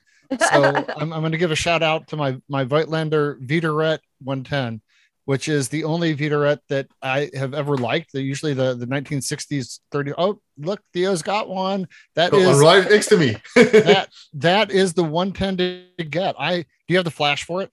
So 0.50 0.62
I'm, 0.96 1.12
I'm 1.12 1.20
going 1.20 1.32
to 1.32 1.38
give 1.38 1.52
a 1.52 1.56
shout 1.56 1.82
out 1.82 2.08
to 2.08 2.16
my 2.16 2.36
my 2.48 2.64
Voigtlander 2.66 3.40
Vitoret 3.46 4.00
110. 4.22 4.82
which 5.24 5.48
is 5.48 5.68
the 5.70 5.84
only 5.84 6.14
Vitoret 6.14 6.58
that 6.68 6.86
I 7.00 7.30
have 7.34 7.54
ever 7.54 7.76
liked. 7.78 8.12
They're 8.12 8.22
usually 8.22 8.52
the, 8.52 8.74
the 8.74 8.86
1960s 8.86 9.80
30. 9.90 10.12
Oh, 10.18 10.40
look, 10.58 10.80
Theo's 10.92 11.22
got 11.22 11.48
one. 11.48 11.88
That 12.14 12.30
Got 12.32 12.40
is 12.40 12.62
one 12.62 12.82
right 12.82 12.90
next 12.90 13.06
to 13.06 13.16
me. 13.16 13.36
that 13.56 14.08
that 14.34 14.70
is 14.70 14.92
the 14.92 15.04
110 15.04 15.56
to 15.98 16.04
get. 16.04 16.34
I 16.38 16.58
do 16.58 16.66
you 16.88 16.96
have 16.96 17.04
the 17.04 17.10
flash 17.10 17.44
for 17.44 17.62
it? 17.62 17.70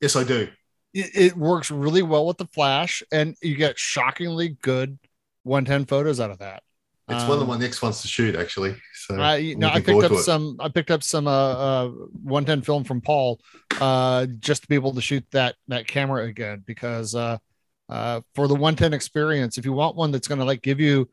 Yes, 0.00 0.16
I 0.16 0.24
do. 0.24 0.48
It, 0.94 1.10
it 1.14 1.36
works 1.36 1.70
really 1.70 2.02
well 2.02 2.26
with 2.26 2.38
the 2.38 2.46
flash, 2.46 3.02
and 3.12 3.36
you 3.42 3.56
get 3.56 3.78
shockingly 3.78 4.56
good 4.62 4.98
110 5.42 5.86
photos 5.86 6.20
out 6.20 6.30
of 6.30 6.38
that. 6.38 6.62
It's 7.08 7.24
one 7.24 7.36
of 7.36 7.42
Um, 7.42 7.48
my 7.48 7.58
next 7.58 7.82
ones 7.82 8.00
to 8.00 8.08
shoot, 8.08 8.34
actually. 8.34 8.76
So 8.94 9.20
I 9.20 9.36
I'm 9.36 9.58
no, 9.58 9.68
I 9.68 9.80
picked 9.80 10.04
up 10.04 10.16
some. 10.16 10.56
I 10.58 10.70
picked 10.70 10.90
up 10.90 11.02
some 11.02 11.26
uh, 11.26 11.30
uh 11.30 11.88
110 12.22 12.62
film 12.62 12.82
from 12.84 13.02
Paul, 13.02 13.40
uh, 13.78 14.24
just 14.38 14.62
to 14.62 14.68
be 14.68 14.74
able 14.74 14.94
to 14.94 15.02
shoot 15.02 15.22
that 15.32 15.56
that 15.68 15.86
camera 15.86 16.24
again 16.24 16.62
because 16.64 17.14
uh, 17.14 17.36
uh, 17.90 18.22
for 18.34 18.48
the 18.48 18.54
110 18.54 18.94
experience, 18.94 19.58
if 19.58 19.66
you 19.66 19.74
want 19.74 19.96
one 19.96 20.12
that's 20.12 20.28
going 20.28 20.38
to 20.38 20.46
like 20.46 20.62
give 20.62 20.80
you 20.80 21.10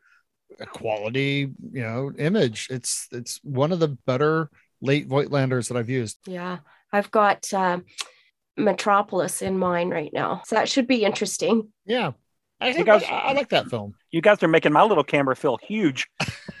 a 0.60 0.66
quality, 0.66 1.50
you 1.72 1.82
know, 1.82 2.10
image, 2.18 2.68
it's 2.70 3.08
it's 3.12 3.38
one 3.42 3.70
of 3.70 3.78
the 3.78 3.88
better 3.88 4.48
late 4.80 5.08
Voigtlanders 5.08 5.68
that 5.68 5.76
I've 5.76 5.90
used. 5.90 6.18
Yeah, 6.26 6.58
I've 6.90 7.10
got 7.10 7.52
um, 7.52 7.84
Metropolis 8.56 9.42
in 9.42 9.58
mind 9.58 9.90
right 9.90 10.12
now, 10.12 10.42
so 10.44 10.56
that 10.56 10.68
should 10.68 10.86
be 10.86 11.04
interesting. 11.04 11.68
Yeah, 11.86 12.12
I, 12.60 12.68
You 12.70 12.84
guys- 12.84 13.02
I, 13.04 13.08
I 13.08 13.32
like 13.32 13.48
that 13.50 13.68
film. 13.70 13.94
You 14.10 14.20
guys 14.20 14.42
are 14.42 14.48
making 14.48 14.72
my 14.72 14.82
little 14.82 15.04
camera 15.04 15.34
feel 15.36 15.58
huge. 15.62 16.08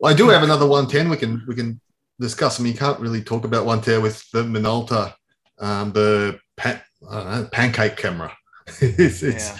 Well, 0.00 0.12
I 0.12 0.14
do 0.14 0.28
have 0.28 0.42
another 0.42 0.66
110 0.66 1.08
we 1.08 1.16
can 1.16 1.42
we 1.46 1.54
can 1.54 1.80
discuss. 2.20 2.58
I 2.60 2.62
mean, 2.62 2.72
you 2.72 2.78
can't 2.78 3.00
really 3.00 3.22
talk 3.22 3.44
about 3.44 3.64
110 3.64 4.02
with 4.02 4.28
the 4.32 4.42
Minolta, 4.42 5.14
um, 5.58 5.92
the 5.92 6.38
pan, 6.56 6.80
I 7.08 7.40
know, 7.40 7.48
pancake 7.50 7.96
camera. 7.96 8.32
it's 8.80 9.22
it's 9.22 9.52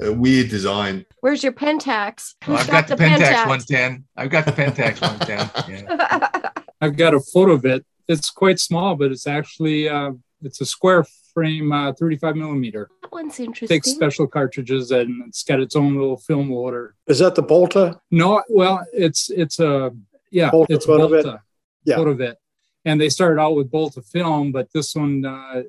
a 0.00 0.12
weird 0.12 0.48
design. 0.48 1.04
Where's 1.20 1.42
your 1.42 1.52
Pentax? 1.52 2.34
Well, 2.46 2.56
I've 2.58 2.68
got 2.68 2.88
the 2.88 2.96
Pentax 2.96 3.18
Pentax? 3.18 3.46
110. 3.46 4.04
I've 4.16 4.30
got 4.30 4.44
the 4.44 4.52
Pentax 4.52 5.00
110. 5.00 5.86
Yeah. 5.86 6.50
I've 6.80 6.96
got 6.96 7.14
a 7.14 7.20
photo 7.20 7.52
of 7.52 7.64
it. 7.64 7.84
It's 8.08 8.30
quite 8.30 8.58
small, 8.60 8.94
but 8.96 9.12
it's 9.12 9.26
actually 9.26 9.88
uh, 9.88 10.12
it's 10.42 10.60
a 10.60 10.66
square 10.66 11.04
frame, 11.34 11.72
uh, 11.72 11.92
35 11.94 12.36
millimeter. 12.36 12.90
That 13.02 13.12
one's 13.12 13.38
interesting. 13.40 13.68
Takes 13.76 13.90
special 13.90 14.26
cartridges 14.26 14.90
and 14.90 15.26
it's 15.28 15.42
got 15.44 15.60
its 15.60 15.76
own 15.76 15.94
little 15.96 16.16
film 16.18 16.50
loader. 16.50 16.94
Is 17.06 17.20
that 17.20 17.34
the 17.34 17.42
Bolta? 17.42 17.98
No, 18.10 18.42
well, 18.48 18.84
it's 18.92 19.30
it's 19.30 19.58
a 19.60 19.92
yeah, 20.30 20.50
Bolta 20.50 20.66
it's 20.70 20.86
Photavit? 20.86 21.24
Bolta 21.24 21.40
Yeah. 21.84 21.96
Photavit. 21.96 22.34
and 22.84 23.00
they 23.00 23.08
started 23.08 23.40
out 23.40 23.54
with 23.54 23.70
Bolta 23.70 24.04
film, 24.04 24.52
but 24.52 24.68
this 24.74 24.94
one 24.94 25.24
uh, 25.24 25.62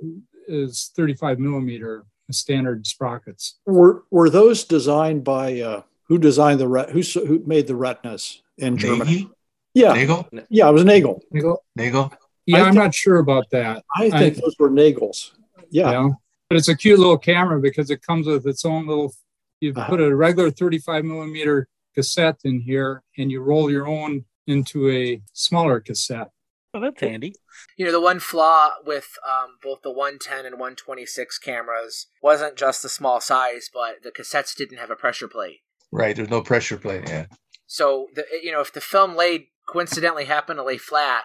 is 0.47 0.91
35 0.95 1.39
millimeter 1.39 2.05
standard 2.31 2.85
sprockets. 2.87 3.59
Were 3.65 4.03
were 4.11 4.29
those 4.29 4.63
designed 4.63 5.23
by 5.23 5.59
uh, 5.61 5.81
who 6.07 6.17
designed 6.17 6.59
the 6.59 6.67
ret- 6.67 6.89
who 6.89 7.01
who 7.01 7.43
made 7.45 7.67
the 7.67 7.75
retinas 7.75 8.41
in 8.57 8.75
Germany? 8.77 9.11
Nagy? 9.11 9.29
Yeah, 9.75 9.93
Nagel? 9.93 10.27
yeah, 10.49 10.69
it 10.69 10.71
was 10.71 10.83
Nagel. 10.83 11.21
Nagel? 11.33 11.57
Nagel? 11.77 12.11
Yeah, 12.45 12.63
I 12.63 12.67
I'm 12.67 12.73
thi- 12.73 12.79
not 12.79 12.93
sure 12.95 13.17
about 13.19 13.49
that. 13.51 13.83
I 13.95 14.09
think 14.09 14.35
those 14.37 14.55
were 14.59 14.69
Nagel's. 14.69 15.33
Yeah. 15.69 16.09
But 16.49 16.57
it's 16.57 16.67
a 16.67 16.75
cute 16.75 16.99
little 16.99 17.17
camera 17.17 17.59
because 17.59 17.89
it 17.89 18.01
comes 18.01 18.27
with 18.27 18.45
its 18.45 18.65
own 18.65 18.87
little. 18.87 19.13
You 19.61 19.71
Uh-huh. 19.75 19.89
put 19.89 20.01
a 20.01 20.13
regular 20.15 20.51
35 20.51 21.05
millimeter 21.05 21.67
cassette 21.95 22.39
in 22.43 22.59
here, 22.59 23.01
and 23.17 23.31
you 23.31 23.41
roll 23.41 23.71
your 23.71 23.87
own 23.87 24.25
into 24.45 24.89
a 24.89 25.21
smaller 25.31 25.79
cassette. 25.79 26.29
Oh, 26.73 26.81
that's 26.81 26.99
handy. 26.99 27.35
You 27.77 27.85
know, 27.85 27.91
the 27.91 28.01
one 28.01 28.19
flaw 28.19 28.71
with 28.83 29.07
um, 29.27 29.57
both 29.63 29.83
the 29.83 29.91
110 29.91 30.45
and 30.45 30.55
126 30.59 31.37
cameras 31.39 32.07
wasn't 32.21 32.55
just 32.57 32.81
the 32.83 32.89
small 32.89 33.21
size, 33.21 33.69
but 33.73 34.03
the 34.03 34.11
cassettes 34.11 34.55
didn't 34.55 34.79
have 34.79 34.89
a 34.91 34.95
pressure 34.95 35.27
plate. 35.27 35.59
Right. 35.91 36.15
There's 36.15 36.29
no 36.31 36.41
pressure 36.41 36.77
plate. 36.77 37.03
Yeah. 37.07 37.27
So, 37.67 38.07
the, 38.15 38.25
you 38.41 38.51
know, 38.51 38.59
if 38.61 38.73
the 38.73 38.81
film 38.81 39.15
laid 39.15 39.45
coincidentally 39.69 40.25
happened 40.25 40.57
to 40.57 40.63
lay 40.63 40.77
flat 40.77 41.23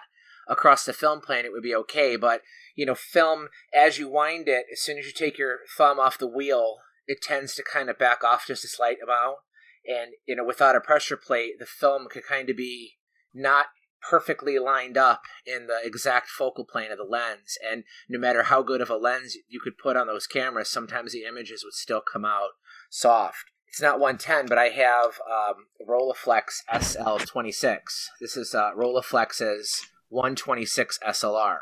across 0.49 0.83
the 0.83 0.93
film 0.93 1.21
plane, 1.21 1.45
it 1.45 1.51
would 1.51 1.63
be 1.63 1.75
okay. 1.75 2.15
But 2.15 2.41
you 2.75 2.85
know, 2.85 2.95
film 2.95 3.49
as 3.73 3.97
you 3.97 4.09
wind 4.09 4.47
it, 4.47 4.65
as 4.71 4.81
soon 4.81 4.97
as 4.97 5.05
you 5.05 5.13
take 5.13 5.37
your 5.37 5.59
thumb 5.77 5.99
off 5.99 6.17
the 6.17 6.27
wheel, 6.27 6.77
it 7.07 7.21
tends 7.21 7.55
to 7.55 7.63
kind 7.63 7.89
of 7.89 7.97
back 7.97 8.23
off 8.23 8.47
just 8.47 8.65
a 8.65 8.67
slight 8.67 8.97
amount. 9.03 9.37
And 9.85 10.13
you 10.25 10.35
know, 10.35 10.43
without 10.43 10.75
a 10.75 10.81
pressure 10.81 11.17
plate, 11.17 11.53
the 11.59 11.65
film 11.65 12.07
could 12.09 12.23
kind 12.25 12.49
of 12.49 12.57
be 12.57 12.97
not 13.33 13.67
perfectly 14.01 14.57
lined 14.59 14.97
up 14.97 15.23
in 15.45 15.67
the 15.67 15.79
exact 15.83 16.29
focal 16.29 16.65
plane 16.65 16.91
of 16.91 16.97
the 16.97 17.03
lens. 17.03 17.57
And 17.69 17.83
no 18.07 18.19
matter 18.19 18.43
how 18.43 18.61
good 18.61 18.81
of 18.81 18.89
a 18.89 18.95
lens 18.95 19.37
you 19.47 19.59
could 19.59 19.77
put 19.77 19.97
on 19.97 20.07
those 20.07 20.27
cameras, 20.27 20.69
sometimes 20.69 21.11
the 21.11 21.25
images 21.25 21.63
would 21.63 21.73
still 21.73 22.01
come 22.01 22.25
out 22.25 22.51
soft. 22.89 23.45
It's 23.67 23.81
not 23.81 23.99
110, 23.99 24.47
but 24.47 24.57
I 24.57 24.69
have 24.69 25.19
um, 25.29 25.65
Rolleiflex 25.87 26.63
SL26. 26.73 27.79
This 28.19 28.35
is 28.35 28.55
uh, 28.55 28.71
Rolleiflex's 28.75 29.85
126 30.09 30.99
SLR. 31.07 31.57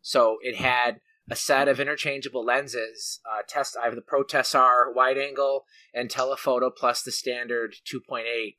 So 0.00 0.38
it 0.42 0.56
had 0.56 1.00
a 1.30 1.36
set 1.36 1.68
of 1.68 1.80
interchangeable 1.80 2.44
lenses. 2.44 3.20
Uh, 3.30 3.42
test 3.46 3.76
I 3.80 3.84
have 3.84 3.94
the 3.94 4.00
Pro 4.00 4.24
Tessar 4.24 4.94
wide 4.94 5.18
angle 5.18 5.64
and 5.92 6.10
telephoto 6.10 6.70
plus 6.70 7.02
the 7.02 7.12
standard 7.12 7.76
2.8. 7.86 8.54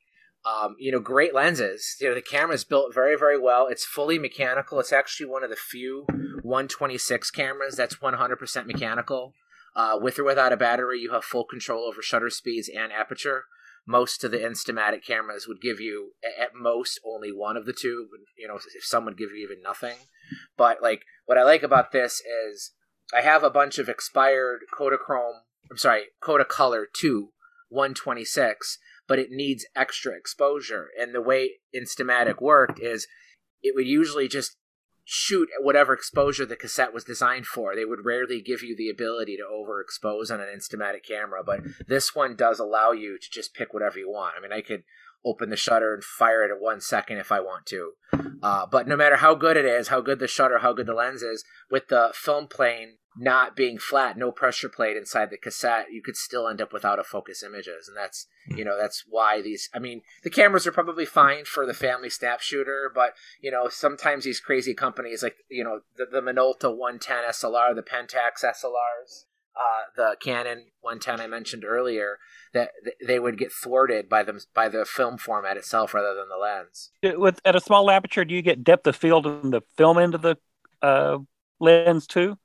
Um, 0.45 0.75
you 0.79 0.91
know, 0.91 0.99
great 0.99 1.33
lenses. 1.33 1.97
You 1.99 2.09
know, 2.09 2.15
the 2.15 2.21
camera 2.21 2.55
is 2.55 2.63
built 2.63 2.93
very, 2.93 3.17
very 3.17 3.39
well. 3.39 3.67
It's 3.67 3.85
fully 3.85 4.19
mechanical. 4.19 4.79
It's 4.79 4.93
actually 4.93 5.29
one 5.29 5.43
of 5.43 5.49
the 5.49 5.55
few 5.55 6.05
126 6.43 7.31
cameras 7.31 7.75
that's 7.75 7.95
100% 7.95 8.65
mechanical. 8.65 9.33
Uh, 9.75 9.97
with 10.01 10.17
or 10.17 10.23
without 10.23 10.53
a 10.53 10.57
battery, 10.57 10.99
you 10.99 11.11
have 11.11 11.23
full 11.23 11.43
control 11.43 11.85
over 11.85 12.01
shutter 12.01 12.29
speeds 12.29 12.69
and 12.69 12.91
aperture. 12.91 13.45
Most 13.89 14.23
of 14.23 14.29
the 14.29 14.37
Instamatic 14.37 15.03
cameras 15.03 15.47
would 15.47 15.59
give 15.59 15.79
you, 15.79 16.11
at 16.23 16.51
most, 16.53 16.99
only 17.03 17.31
one 17.31 17.57
of 17.57 17.65
the 17.65 17.73
two. 17.73 18.07
You 18.37 18.47
know, 18.47 18.55
if 18.55 18.83
some 18.85 19.03
would 19.05 19.17
give 19.17 19.31
you 19.31 19.43
even 19.43 19.63
nothing. 19.63 19.95
But 20.55 20.77
like, 20.79 21.01
what 21.25 21.39
I 21.39 21.43
like 21.43 21.63
about 21.63 21.91
this 21.91 22.21
is 22.21 22.73
I 23.11 23.21
have 23.21 23.43
a 23.43 23.49
bunch 23.49 23.79
of 23.79 23.89
expired 23.89 24.59
Kodachrome. 24.71 25.39
I'm 25.71 25.77
sorry, 25.77 26.03
Kodacolor 26.21 26.85
2 27.01 27.29
126, 27.69 28.77
but 29.07 29.17
it 29.17 29.31
needs 29.31 29.65
extra 29.75 30.15
exposure. 30.15 30.89
And 30.99 31.15
the 31.15 31.21
way 31.21 31.53
Instamatic 31.75 32.39
worked 32.39 32.79
is 32.79 33.07
it 33.63 33.73
would 33.73 33.87
usually 33.87 34.27
just 34.27 34.55
shoot 35.11 35.49
at 35.57 35.65
whatever 35.65 35.91
exposure 35.91 36.45
the 36.45 36.55
cassette 36.55 36.93
was 36.93 37.03
designed 37.03 37.47
for. 37.47 37.75
They 37.75 37.83
would 37.83 38.05
rarely 38.05 38.41
give 38.41 38.61
you 38.61 38.75
the 38.75 38.91
ability 38.91 39.37
to 39.37 39.43
overexpose 39.43 40.31
on 40.31 40.39
an 40.39 40.47
Instamatic 40.55 41.03
camera, 41.03 41.43
but 41.43 41.61
this 41.87 42.13
one 42.13 42.35
does 42.35 42.59
allow 42.59 42.91
you 42.91 43.17
to 43.17 43.27
just 43.31 43.55
pick 43.55 43.73
whatever 43.73 43.97
you 43.97 44.07
want. 44.07 44.35
I 44.37 44.41
mean, 44.41 44.53
I 44.53 44.61
could 44.61 44.83
open 45.25 45.49
the 45.49 45.57
shutter 45.57 45.95
and 45.95 46.03
fire 46.03 46.43
it 46.43 46.51
at 46.51 46.61
one 46.61 46.79
second 46.79 47.17
if 47.17 47.31
I 47.31 47.39
want 47.39 47.65
to. 47.67 47.93
Uh, 48.43 48.67
but 48.71 48.87
no 48.87 48.95
matter 48.95 49.15
how 49.15 49.33
good 49.33 49.57
it 49.57 49.65
is, 49.65 49.87
how 49.87 49.99
good 49.99 50.19
the 50.19 50.27
shutter, 50.27 50.59
how 50.59 50.73
good 50.73 50.85
the 50.85 50.93
lens 50.93 51.23
is, 51.23 51.43
with 51.71 51.87
the 51.87 52.11
film 52.13 52.47
plane 52.47 52.97
not 53.19 53.53
being 53.53 53.77
flat, 53.77 54.17
no 54.17 54.31
pressure 54.31 54.69
plate 54.69 54.95
inside 54.95 55.29
the 55.29 55.37
cassette, 55.37 55.87
you 55.91 56.01
could 56.01 56.15
still 56.15 56.47
end 56.47 56.61
up 56.61 56.71
without 56.71 56.99
a 56.99 57.03
focus 57.03 57.43
images. 57.43 57.87
And 57.87 57.97
that's, 57.97 58.27
you 58.47 58.63
know, 58.63 58.77
that's 58.79 59.03
why 59.07 59.41
these, 59.41 59.69
I 59.73 59.79
mean, 59.79 60.03
the 60.23 60.29
cameras 60.29 60.65
are 60.65 60.71
probably 60.71 61.05
fine 61.05 61.43
for 61.43 61.65
the 61.65 61.73
family 61.73 62.09
snap 62.09 62.39
shooter, 62.39 62.89
but, 62.93 63.13
you 63.41 63.51
know, 63.51 63.67
sometimes 63.69 64.23
these 64.23 64.39
crazy 64.39 64.73
companies 64.73 65.21
like, 65.21 65.35
you 65.49 65.65
know, 65.65 65.81
the, 65.97 66.05
the 66.05 66.21
Minolta 66.21 66.75
110 66.75 67.25
SLR, 67.29 67.75
the 67.75 67.83
Pentax 67.83 68.43
SLRs, 68.43 69.25
uh, 69.53 69.83
the 69.97 70.15
Canon 70.21 70.67
110 70.79 71.19
I 71.19 71.27
mentioned 71.27 71.65
earlier, 71.65 72.19
that 72.53 72.69
they 73.05 73.19
would 73.19 73.37
get 73.37 73.51
thwarted 73.51 74.07
by 74.07 74.23
them 74.23 74.39
by 74.53 74.69
the 74.69 74.85
film 74.85 75.17
format 75.17 75.57
itself 75.57 75.93
rather 75.93 76.15
than 76.15 76.29
the 76.29 76.37
lens. 76.37 76.91
With 77.19 77.41
at 77.43 77.57
a 77.57 77.59
small 77.59 77.91
aperture, 77.91 78.23
do 78.23 78.33
you 78.33 78.41
get 78.41 78.63
depth 78.63 78.87
of 78.87 78.95
field 78.95 79.27
in 79.27 79.49
the 79.49 79.61
film 79.75 79.97
end 79.97 80.15
of 80.15 80.21
the 80.21 80.37
uh, 80.81 81.17
lens 81.59 82.07
too? 82.07 82.37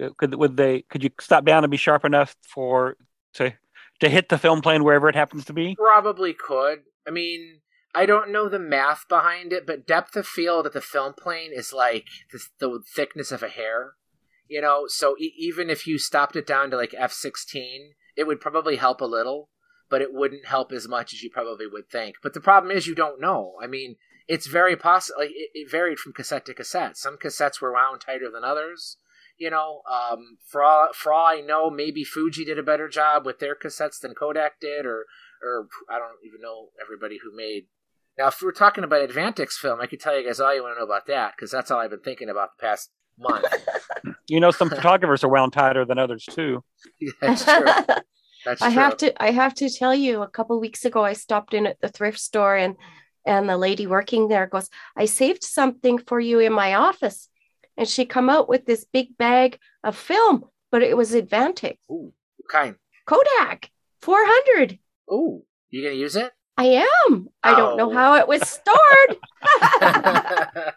Uh, 0.00 0.10
Could 0.16 0.34
would 0.34 0.56
they 0.56 0.82
could 0.82 1.02
you 1.02 1.10
stop 1.20 1.44
down 1.44 1.64
and 1.64 1.70
be 1.70 1.76
sharp 1.76 2.04
enough 2.04 2.36
for 2.42 2.96
to 3.34 3.52
to 4.00 4.08
hit 4.08 4.28
the 4.28 4.38
film 4.38 4.60
plane 4.60 4.84
wherever 4.84 5.08
it 5.08 5.14
happens 5.14 5.44
to 5.46 5.52
be? 5.52 5.74
Probably 5.76 6.32
could. 6.32 6.80
I 7.06 7.10
mean, 7.10 7.60
I 7.94 8.06
don't 8.06 8.32
know 8.32 8.48
the 8.48 8.58
math 8.58 9.06
behind 9.08 9.52
it, 9.52 9.66
but 9.66 9.86
depth 9.86 10.16
of 10.16 10.26
field 10.26 10.66
at 10.66 10.72
the 10.72 10.80
film 10.80 11.12
plane 11.12 11.50
is 11.54 11.72
like 11.72 12.06
the, 12.32 12.40
the 12.58 12.80
thickness 12.94 13.32
of 13.32 13.42
a 13.42 13.48
hair. 13.48 13.92
You 14.48 14.60
know, 14.60 14.84
so 14.86 15.14
e- 15.18 15.34
even 15.38 15.70
if 15.70 15.86
you 15.86 15.98
stopped 15.98 16.36
it 16.36 16.46
down 16.46 16.70
to 16.70 16.76
like 16.76 16.92
f16, 16.92 17.90
it 18.16 18.26
would 18.26 18.40
probably 18.40 18.76
help 18.76 19.00
a 19.00 19.06
little, 19.06 19.50
but 19.88 20.02
it 20.02 20.12
wouldn't 20.12 20.46
help 20.46 20.72
as 20.72 20.88
much 20.88 21.12
as 21.12 21.22
you 21.22 21.30
probably 21.30 21.66
would 21.66 21.88
think. 21.90 22.16
But 22.22 22.34
the 22.34 22.40
problem 22.40 22.70
is 22.74 22.86
you 22.86 22.94
don't 22.94 23.20
know. 23.20 23.54
I 23.62 23.66
mean, 23.66 23.96
it's 24.28 24.46
very 24.46 24.76
possible. 24.76 25.20
Like, 25.20 25.30
it, 25.30 25.50
it 25.54 25.70
varied 25.70 25.98
from 25.98 26.12
cassette 26.12 26.46
to 26.46 26.54
cassette. 26.54 26.96
Some 26.96 27.16
cassettes 27.16 27.60
were 27.60 27.72
wound 27.72 28.00
tighter 28.00 28.30
than 28.30 28.44
others. 28.44 28.96
You 29.42 29.50
know, 29.50 29.82
um, 29.90 30.38
for 30.46 30.62
all 30.62 30.90
for 30.94 31.12
all 31.12 31.26
I 31.26 31.40
know, 31.40 31.68
maybe 31.68 32.04
Fuji 32.04 32.44
did 32.44 32.60
a 32.60 32.62
better 32.62 32.88
job 32.88 33.26
with 33.26 33.40
their 33.40 33.56
cassettes 33.56 33.98
than 34.00 34.14
Kodak 34.14 34.60
did, 34.60 34.86
or 34.86 35.06
or 35.42 35.66
I 35.90 35.98
don't 35.98 36.12
even 36.24 36.40
know 36.40 36.68
everybody 36.80 37.18
who 37.20 37.36
made. 37.36 37.64
Now, 38.16 38.28
if 38.28 38.40
we're 38.40 38.52
talking 38.52 38.84
about 38.84 39.08
Advantix 39.08 39.54
film, 39.54 39.80
I 39.80 39.86
could 39.86 39.98
tell 39.98 40.16
you 40.16 40.24
guys 40.24 40.38
all 40.38 40.54
you 40.54 40.62
want 40.62 40.76
to 40.76 40.78
know 40.78 40.86
about 40.86 41.08
that 41.08 41.32
because 41.34 41.50
that's 41.50 41.72
all 41.72 41.80
I've 41.80 41.90
been 41.90 41.98
thinking 41.98 42.28
about 42.28 42.50
the 42.56 42.62
past 42.64 42.90
month. 43.18 43.46
You 44.28 44.38
know, 44.40 44.52
some 44.52 44.70
photographers 44.70 45.24
are 45.24 45.28
wound 45.28 45.52
tighter 45.52 45.84
than 45.84 45.98
others 45.98 46.24
too. 46.24 46.64
That's 47.20 47.44
true. 47.44 47.66
That's 48.46 48.62
I 48.62 48.68
true. 48.68 48.70
have 48.70 48.96
to 48.98 49.22
I 49.22 49.30
have 49.32 49.52
to 49.54 49.68
tell 49.68 49.94
you 49.94 50.22
a 50.22 50.28
couple 50.28 50.58
weeks 50.58 50.84
ago 50.84 51.04
I 51.04 51.12
stopped 51.12 51.52
in 51.52 51.66
at 51.66 51.80
the 51.80 51.88
thrift 51.88 52.18
store 52.18 52.56
and 52.56 52.76
and 53.26 53.48
the 53.48 53.56
lady 53.56 53.86
working 53.86 54.28
there 54.28 54.46
goes, 54.46 54.70
I 54.96 55.04
saved 55.04 55.44
something 55.44 55.98
for 55.98 56.18
you 56.18 56.38
in 56.38 56.52
my 56.52 56.74
office. 56.74 57.28
And 57.76 57.88
she 57.88 58.04
come 58.04 58.28
out 58.30 58.48
with 58.48 58.66
this 58.66 58.84
big 58.84 59.16
bag 59.16 59.58
of 59.82 59.96
film, 59.96 60.44
but 60.70 60.82
it 60.82 60.96
was 60.96 61.12
Advantix. 61.12 61.78
Ooh, 61.90 62.12
what 62.36 62.48
kind. 62.50 62.76
Kodak 63.06 63.70
400. 64.02 64.78
Ooh, 65.12 65.42
you 65.70 65.82
gonna 65.82 65.94
use 65.94 66.16
it? 66.16 66.32
I 66.56 66.84
am. 67.06 67.28
I 67.42 67.54
don't 67.56 67.76
know 67.78 67.90
Oh. 67.90 67.94
how 67.94 68.14
it 68.16 68.28
was 68.28 68.42
stored. 68.48 69.16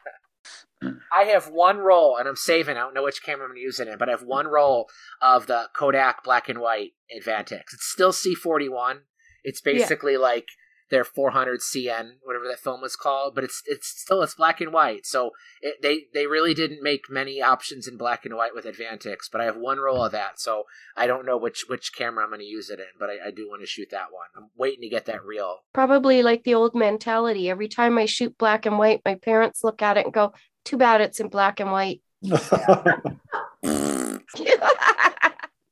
I 1.12 1.24
have 1.26 1.48
one 1.50 1.78
roll, 1.78 2.18
and 2.18 2.28
I'm 2.28 2.36
saving. 2.36 2.78
I 2.78 2.82
don't 2.82 2.94
know 2.94 3.04
which 3.04 3.24
camera 3.24 3.46
I'm 3.46 3.52
going 3.52 3.58
to 3.58 3.64
use 3.64 3.80
it 3.80 3.88
in, 3.88 3.98
but 3.98 4.08
I 4.08 4.12
have 4.12 4.24
one 4.24 4.48
roll 4.48 4.88
of 5.22 5.48
the 5.48 5.70
Kodak 5.76 6.24
black 6.24 6.48
and 6.50 6.60
white 6.60 6.92
Advantix. 7.16 7.74
It's 7.74 7.90
still 7.92 8.12
C41. 8.12 9.00
It's 9.44 9.62
Yeah. 9.66 9.74
basically 9.74 10.18
like 10.18 10.46
their 10.90 11.04
400 11.04 11.60
CN, 11.62 12.18
whatever 12.24 12.48
that 12.48 12.60
film 12.60 12.82
was 12.82 12.96
called, 12.96 13.34
but 13.34 13.44
it's 13.44 13.62
it's 13.66 13.88
still 13.88 14.22
it's 14.22 14.36
black 14.36 14.62
and 14.62 14.72
white. 14.72 15.06
So 15.06 15.32
it, 15.62 15.82
they 15.82 16.06
they 16.14 16.28
really 16.28 16.54
didn't 16.54 16.84
make 16.84 17.10
many 17.10 17.42
options 17.42 17.88
in 17.88 17.98
black 17.98 18.26
and 18.26 18.36
white 18.36 18.54
with 18.54 18.66
Advantix. 18.66 19.30
But 19.32 19.42
I 19.42 19.46
have 19.46 19.58
one 19.58 19.80
roll 19.80 20.04
of 20.04 20.12
that, 20.12 20.40
so 20.40 20.64
I 20.96 21.08
don't 21.08 21.26
know 21.26 21.38
which 21.38 21.66
which 21.68 21.94
camera 21.96 22.24
I'm 22.24 22.30
going 22.30 22.42
to 22.42 22.46
use 22.46 22.70
it 22.70 22.80
in, 22.80 22.86
but 23.00 23.10
I, 23.10 23.28
I 23.28 23.32
do 23.32 23.48
want 23.50 23.62
to 23.62 23.68
shoot 23.68 23.90
that 23.92 24.12
one. 24.12 24.28
I'm 24.38 24.50
waiting 24.56 24.82
to 24.82 24.90
get 24.90 25.06
that 25.06 25.26
reel. 25.26 25.60
Probably 25.74 26.22
like 26.22 26.44
the 26.44 26.56
old 26.56 26.76
mentality. 26.76 27.50
Every 27.50 27.68
time 27.68 27.98
I 27.98 28.06
shoot 28.06 28.38
black 28.38 28.66
and 28.66 28.78
white, 28.78 29.02
my 29.06 29.16
parents 29.16 29.64
look 29.64 29.82
at 29.82 29.98
it 29.98 30.06
and 30.06 30.14
go, 30.14 30.34
too 30.64 30.78
bad 30.78 31.02
it's 31.02 31.20
in 31.20 31.30
black 31.30 31.60
and 31.60 31.72
white. 31.72 32.02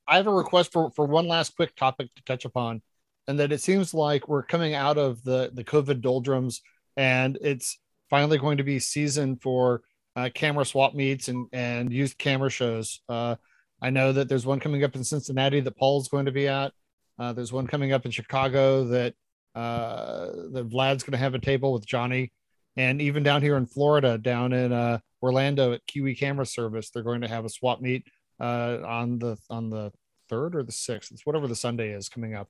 I 0.06 0.18
have 0.18 0.28
a 0.28 0.34
request 0.34 0.72
for, 0.72 0.92
for 0.92 1.06
one 1.06 1.28
last 1.28 1.56
quick 1.56 1.76
topic 1.76 2.14
to 2.16 2.24
touch 2.24 2.46
upon, 2.46 2.82
and 3.28 3.40
that 3.40 3.52
it 3.52 3.62
seems 3.62 3.94
like 3.94 4.28
we're 4.28 4.44
coming 4.44 4.74
out 4.74 4.98
of 4.98 5.24
the, 5.24 5.52
the 5.54 5.64
COVID 5.64 6.02
doldrums, 6.02 6.62
and 6.98 7.38
it's 7.42 7.80
finally 8.10 8.38
going 8.38 8.58
to 8.58 8.64
be 8.64 8.80
season 8.80 9.38
for 9.38 9.82
uh, 10.16 10.30
camera 10.34 10.66
swap 10.66 10.94
meets 10.94 11.28
and, 11.28 11.48
and 11.54 11.92
used 11.92 12.18
camera 12.18 12.50
shows. 12.50 13.02
Uh, 13.10 13.36
I 13.82 13.90
know 13.90 14.14
that 14.14 14.30
there's 14.30 14.46
one 14.46 14.60
coming 14.60 14.84
up 14.84 14.96
in 14.96 15.04
Cincinnati 15.04 15.60
that 15.60 15.78
Paul's 15.78 16.08
going 16.08 16.26
to 16.26 16.32
be 16.32 16.48
at. 16.48 16.72
Uh, 17.20 17.34
there's 17.34 17.52
one 17.52 17.68
coming 17.68 17.92
up 17.92 18.06
in 18.06 18.12
Chicago 18.12 18.86
that 18.86 19.14
uh, 19.56 20.26
that 20.52 20.68
Vlad's 20.70 21.04
going 21.04 21.12
to 21.12 21.18
have 21.18 21.36
a 21.36 21.40
table 21.40 21.74
with 21.74 21.86
Johnny, 21.86 22.32
and 22.76 23.02
even 23.02 23.22
down 23.22 23.42
here 23.42 23.56
in 23.56 23.68
Florida, 23.68 24.18
down 24.18 24.52
in 24.52 24.72
uh, 24.72 24.98
Orlando 25.22 25.74
at 25.74 25.86
Kiwi 25.86 26.16
Camera 26.16 26.46
Service, 26.46 26.90
they're 26.90 27.04
going 27.04 27.22
to 27.22 27.28
have 27.28 27.46
a 27.46 27.50
swap 27.50 27.82
meet 27.82 28.04
uh, 28.40 28.80
on 28.86 29.20
the 29.20 29.38
on 29.50 29.70
the 29.70 29.92
third 30.30 30.56
or 30.56 30.64
the 30.64 30.72
sixth. 30.72 31.12
It's 31.12 31.26
whatever 31.26 31.48
the 31.48 31.56
Sunday 31.56 31.92
is 31.92 32.10
coming 32.10 32.34
up. 32.34 32.50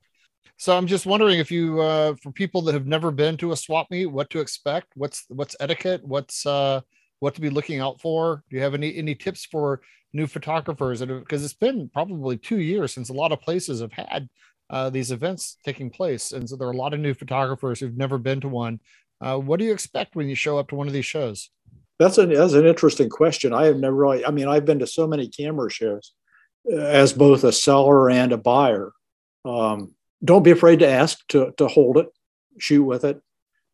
So 0.56 0.76
I'm 0.76 0.86
just 0.86 1.06
wondering 1.06 1.40
if 1.40 1.50
you, 1.50 1.80
uh, 1.80 2.14
for 2.22 2.30
people 2.30 2.62
that 2.62 2.74
have 2.74 2.86
never 2.86 3.10
been 3.10 3.36
to 3.38 3.52
a 3.52 3.56
swap 3.56 3.90
meet, 3.90 4.06
what 4.06 4.30
to 4.30 4.40
expect? 4.40 4.88
What's 4.94 5.24
what's 5.28 5.56
etiquette? 5.60 6.02
What's 6.04 6.46
uh, 6.46 6.80
what 7.18 7.34
to 7.34 7.40
be 7.40 7.50
looking 7.50 7.80
out 7.80 8.00
for? 8.00 8.42
Do 8.48 8.56
you 8.56 8.62
have 8.62 8.74
any 8.74 8.96
any 8.96 9.14
tips 9.14 9.44
for 9.44 9.80
new 10.12 10.26
photographers? 10.26 11.04
Because 11.04 11.44
it's 11.44 11.54
been 11.54 11.90
probably 11.92 12.36
two 12.36 12.60
years 12.60 12.92
since 12.92 13.08
a 13.08 13.14
lot 13.14 13.32
of 13.32 13.40
places 13.40 13.80
have 13.80 13.92
had 13.92 14.28
uh, 14.70 14.90
these 14.90 15.10
events 15.10 15.58
taking 15.64 15.90
place, 15.90 16.32
and 16.32 16.48
so 16.48 16.56
there 16.56 16.68
are 16.68 16.72
a 16.72 16.76
lot 16.76 16.94
of 16.94 17.00
new 17.00 17.14
photographers 17.14 17.80
who've 17.80 17.96
never 17.96 18.18
been 18.18 18.40
to 18.40 18.48
one. 18.48 18.80
Uh, 19.20 19.38
what 19.38 19.58
do 19.58 19.64
you 19.64 19.72
expect 19.72 20.16
when 20.16 20.28
you 20.28 20.34
show 20.34 20.58
up 20.58 20.68
to 20.68 20.74
one 20.74 20.86
of 20.86 20.92
these 20.92 21.06
shows? 21.06 21.50
That's 21.98 22.18
an 22.18 22.32
that's 22.32 22.54
an 22.54 22.66
interesting 22.66 23.08
question. 23.08 23.52
I 23.52 23.66
have 23.66 23.78
never 23.78 23.94
really. 23.94 24.24
I 24.24 24.30
mean, 24.30 24.48
I've 24.48 24.64
been 24.64 24.80
to 24.80 24.86
so 24.86 25.06
many 25.06 25.28
camera 25.28 25.70
shows 25.70 26.12
uh, 26.70 26.76
as 26.76 27.12
both 27.12 27.44
a 27.44 27.52
seller 27.52 28.10
and 28.10 28.32
a 28.32 28.38
buyer. 28.38 28.92
Um, 29.44 29.94
don't 30.24 30.42
be 30.42 30.50
afraid 30.50 30.78
to 30.80 30.88
ask 30.88 31.26
to 31.28 31.52
to 31.56 31.68
hold 31.68 31.98
it, 31.98 32.08
shoot 32.58 32.84
with 32.84 33.04
it. 33.04 33.20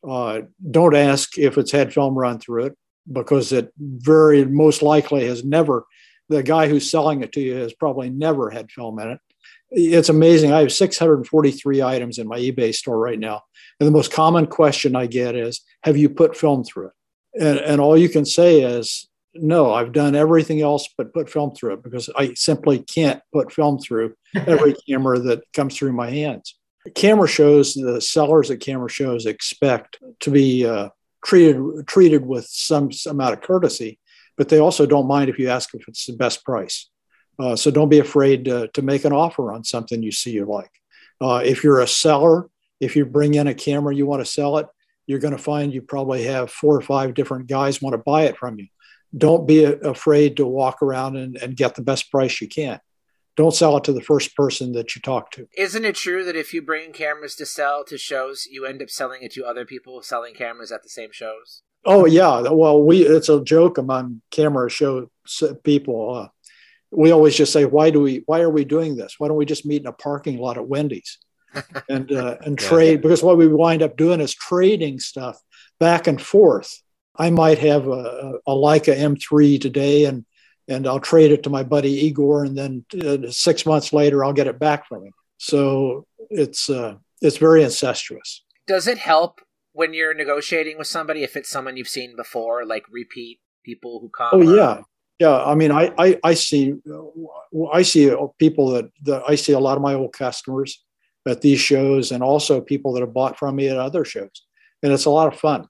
Uh, 0.06 0.42
don't 0.70 0.96
ask 0.96 1.38
if 1.38 1.58
it's 1.58 1.72
had 1.72 1.92
film 1.92 2.18
run 2.18 2.38
through 2.38 2.66
it 2.66 2.76
because 3.10 3.52
it 3.52 3.72
very 3.78 4.44
most 4.44 4.82
likely 4.82 5.26
has 5.26 5.44
never. 5.44 5.86
The 6.28 6.42
guy 6.42 6.68
who's 6.68 6.90
selling 6.90 7.22
it 7.22 7.32
to 7.32 7.40
you 7.40 7.56
has 7.56 7.74
probably 7.74 8.08
never 8.08 8.50
had 8.50 8.70
film 8.70 8.98
in 9.00 9.10
it. 9.10 9.20
It's 9.72 10.08
amazing. 10.08 10.52
I 10.52 10.60
have 10.60 10.72
643 10.72 11.82
items 11.82 12.18
in 12.18 12.28
my 12.28 12.38
eBay 12.38 12.74
store 12.74 12.98
right 12.98 13.18
now, 13.18 13.42
and 13.78 13.86
the 13.86 13.92
most 13.92 14.12
common 14.12 14.46
question 14.46 14.96
I 14.96 15.06
get 15.06 15.34
is, 15.34 15.60
"Have 15.82 15.96
you 15.96 16.08
put 16.08 16.36
film 16.36 16.64
through 16.64 16.88
it?" 16.88 16.92
and, 17.34 17.58
and 17.58 17.80
all 17.80 17.96
you 17.96 18.08
can 18.08 18.24
say 18.24 18.62
is 18.62 19.08
no 19.34 19.72
i've 19.72 19.92
done 19.92 20.16
everything 20.16 20.60
else 20.60 20.88
but 20.98 21.14
put 21.14 21.30
film 21.30 21.54
through 21.54 21.74
it 21.74 21.82
because 21.82 22.10
i 22.16 22.34
simply 22.34 22.80
can't 22.80 23.22
put 23.32 23.52
film 23.52 23.78
through 23.78 24.14
every 24.34 24.74
camera 24.88 25.18
that 25.18 25.42
comes 25.52 25.76
through 25.76 25.92
my 25.92 26.10
hands. 26.10 26.56
Camera 26.94 27.28
shows 27.28 27.74
the 27.74 28.00
sellers 28.00 28.50
at 28.50 28.60
camera 28.60 28.88
shows 28.88 29.26
expect 29.26 29.98
to 30.20 30.30
be 30.30 30.66
uh, 30.66 30.88
treated 31.24 31.86
treated 31.86 32.24
with 32.24 32.46
some 32.46 32.90
amount 33.06 33.34
of 33.34 33.42
courtesy 33.42 33.98
but 34.38 34.48
they 34.48 34.58
also 34.58 34.86
don't 34.86 35.06
mind 35.06 35.28
if 35.28 35.38
you 35.38 35.50
ask 35.50 35.74
if 35.74 35.86
it's 35.86 36.06
the 36.06 36.14
best 36.14 36.42
price. 36.44 36.88
Uh, 37.38 37.54
so 37.54 37.70
don't 37.70 37.90
be 37.90 37.98
afraid 37.98 38.46
to, 38.46 38.68
to 38.68 38.80
make 38.80 39.04
an 39.04 39.12
offer 39.12 39.52
on 39.52 39.64
something 39.64 40.02
you 40.02 40.12
see 40.12 40.30
you 40.30 40.46
like. 40.46 40.70
Uh, 41.20 41.42
if 41.44 41.62
you're 41.62 41.80
a 41.80 41.86
seller 41.86 42.48
if 42.80 42.96
you 42.96 43.04
bring 43.04 43.34
in 43.34 43.46
a 43.46 43.54
camera 43.54 43.94
you 43.94 44.06
want 44.06 44.24
to 44.24 44.30
sell 44.30 44.56
it 44.56 44.66
you're 45.06 45.18
going 45.18 45.36
to 45.36 45.42
find 45.42 45.74
you 45.74 45.82
probably 45.82 46.24
have 46.24 46.50
four 46.50 46.74
or 46.74 46.80
five 46.80 47.12
different 47.12 47.46
guys 47.46 47.82
want 47.82 47.92
to 47.92 47.98
buy 47.98 48.22
it 48.22 48.36
from 48.38 48.58
you. 48.58 48.66
Don't 49.16 49.46
be 49.46 49.64
afraid 49.64 50.36
to 50.36 50.46
walk 50.46 50.82
around 50.82 51.16
and, 51.16 51.36
and 51.36 51.56
get 51.56 51.74
the 51.74 51.82
best 51.82 52.10
price 52.10 52.40
you 52.40 52.48
can. 52.48 52.80
Don't 53.36 53.54
sell 53.54 53.76
it 53.76 53.84
to 53.84 53.92
the 53.92 54.02
first 54.02 54.36
person 54.36 54.72
that 54.72 54.94
you 54.94 55.00
talk 55.00 55.30
to. 55.32 55.48
Isn't 55.56 55.84
it 55.84 55.94
true 55.94 56.24
that 56.24 56.36
if 56.36 56.52
you 56.52 56.62
bring 56.62 56.92
cameras 56.92 57.34
to 57.36 57.46
sell 57.46 57.84
to 57.84 57.96
shows, 57.96 58.46
you 58.50 58.66
end 58.66 58.82
up 58.82 58.90
selling 58.90 59.22
it 59.22 59.32
to 59.32 59.44
other 59.44 59.64
people 59.64 60.02
selling 60.02 60.34
cameras 60.34 60.70
at 60.70 60.82
the 60.82 60.88
same 60.88 61.10
shows? 61.12 61.62
Oh 61.84 62.04
yeah, 62.04 62.40
well 62.50 62.82
we 62.82 63.06
it's 63.06 63.30
a 63.30 63.42
joke 63.42 63.78
among 63.78 64.20
camera 64.30 64.68
show 64.68 65.10
people. 65.64 66.14
Uh, 66.14 66.28
we 66.90 67.10
always 67.10 67.36
just 67.36 67.52
say, 67.52 67.64
why 67.64 67.90
do 67.90 68.00
we? 68.00 68.22
Why 68.26 68.40
are 68.40 68.50
we 68.50 68.64
doing 68.64 68.96
this? 68.96 69.14
Why 69.18 69.28
don't 69.28 69.38
we 69.38 69.46
just 69.46 69.64
meet 69.64 69.80
in 69.80 69.86
a 69.86 69.92
parking 69.92 70.36
lot 70.38 70.58
at 70.58 70.68
Wendy's? 70.68 71.18
and 71.88 72.12
uh, 72.12 72.36
and 72.44 72.60
Yeah. 72.60 72.68
trade 72.68 73.00
because 73.00 73.22
what 73.22 73.38
we 73.38 73.48
wind 73.48 73.82
up 73.82 73.96
doing 73.96 74.20
is 74.20 74.34
trading 74.34 75.00
stuff 75.00 75.40
back 75.78 76.06
and 76.06 76.20
forth. 76.20 76.82
I 77.20 77.28
might 77.28 77.58
have 77.58 77.86
a, 77.86 78.38
a 78.46 78.52
Leica 78.52 78.96
M3 78.96 79.60
today, 79.60 80.06
and 80.06 80.24
and 80.68 80.86
I'll 80.86 81.00
trade 81.00 81.32
it 81.32 81.42
to 81.42 81.50
my 81.50 81.62
buddy 81.62 81.90
Igor, 82.06 82.44
and 82.44 82.56
then 82.56 82.84
uh, 83.04 83.30
six 83.30 83.66
months 83.66 83.92
later 83.92 84.24
I'll 84.24 84.32
get 84.32 84.46
it 84.46 84.58
back 84.58 84.86
from 84.86 85.04
him. 85.04 85.12
So 85.36 86.06
it's 86.30 86.70
uh, 86.70 86.94
it's 87.20 87.36
very 87.36 87.62
incestuous. 87.62 88.42
Does 88.66 88.86
it 88.86 88.96
help 88.96 89.42
when 89.72 89.92
you're 89.92 90.14
negotiating 90.14 90.78
with 90.78 90.86
somebody 90.86 91.22
if 91.22 91.36
it's 91.36 91.50
someone 91.50 91.76
you've 91.76 91.88
seen 91.88 92.16
before, 92.16 92.64
like 92.64 92.84
repeat 92.90 93.38
people 93.64 94.00
who 94.00 94.08
come? 94.08 94.30
Oh 94.32 94.38
or- 94.38 94.56
yeah, 94.56 94.80
yeah. 95.18 95.44
I 95.44 95.54
mean, 95.54 95.72
I 95.72 95.92
I, 95.98 96.18
I 96.24 96.32
see 96.32 96.72
I 97.70 97.82
see 97.82 98.16
people 98.38 98.70
that, 98.70 98.90
that 99.02 99.24
I 99.28 99.34
see 99.34 99.52
a 99.52 99.60
lot 99.60 99.76
of 99.76 99.82
my 99.82 99.92
old 99.92 100.14
customers 100.14 100.82
at 101.28 101.42
these 101.42 101.60
shows, 101.60 102.12
and 102.12 102.22
also 102.22 102.62
people 102.62 102.94
that 102.94 103.00
have 103.00 103.12
bought 103.12 103.38
from 103.38 103.56
me 103.56 103.68
at 103.68 103.76
other 103.76 104.06
shows, 104.06 104.46
and 104.82 104.90
it's 104.90 105.04
a 105.04 105.10
lot 105.10 105.30
of 105.30 105.38
fun. 105.38 105.68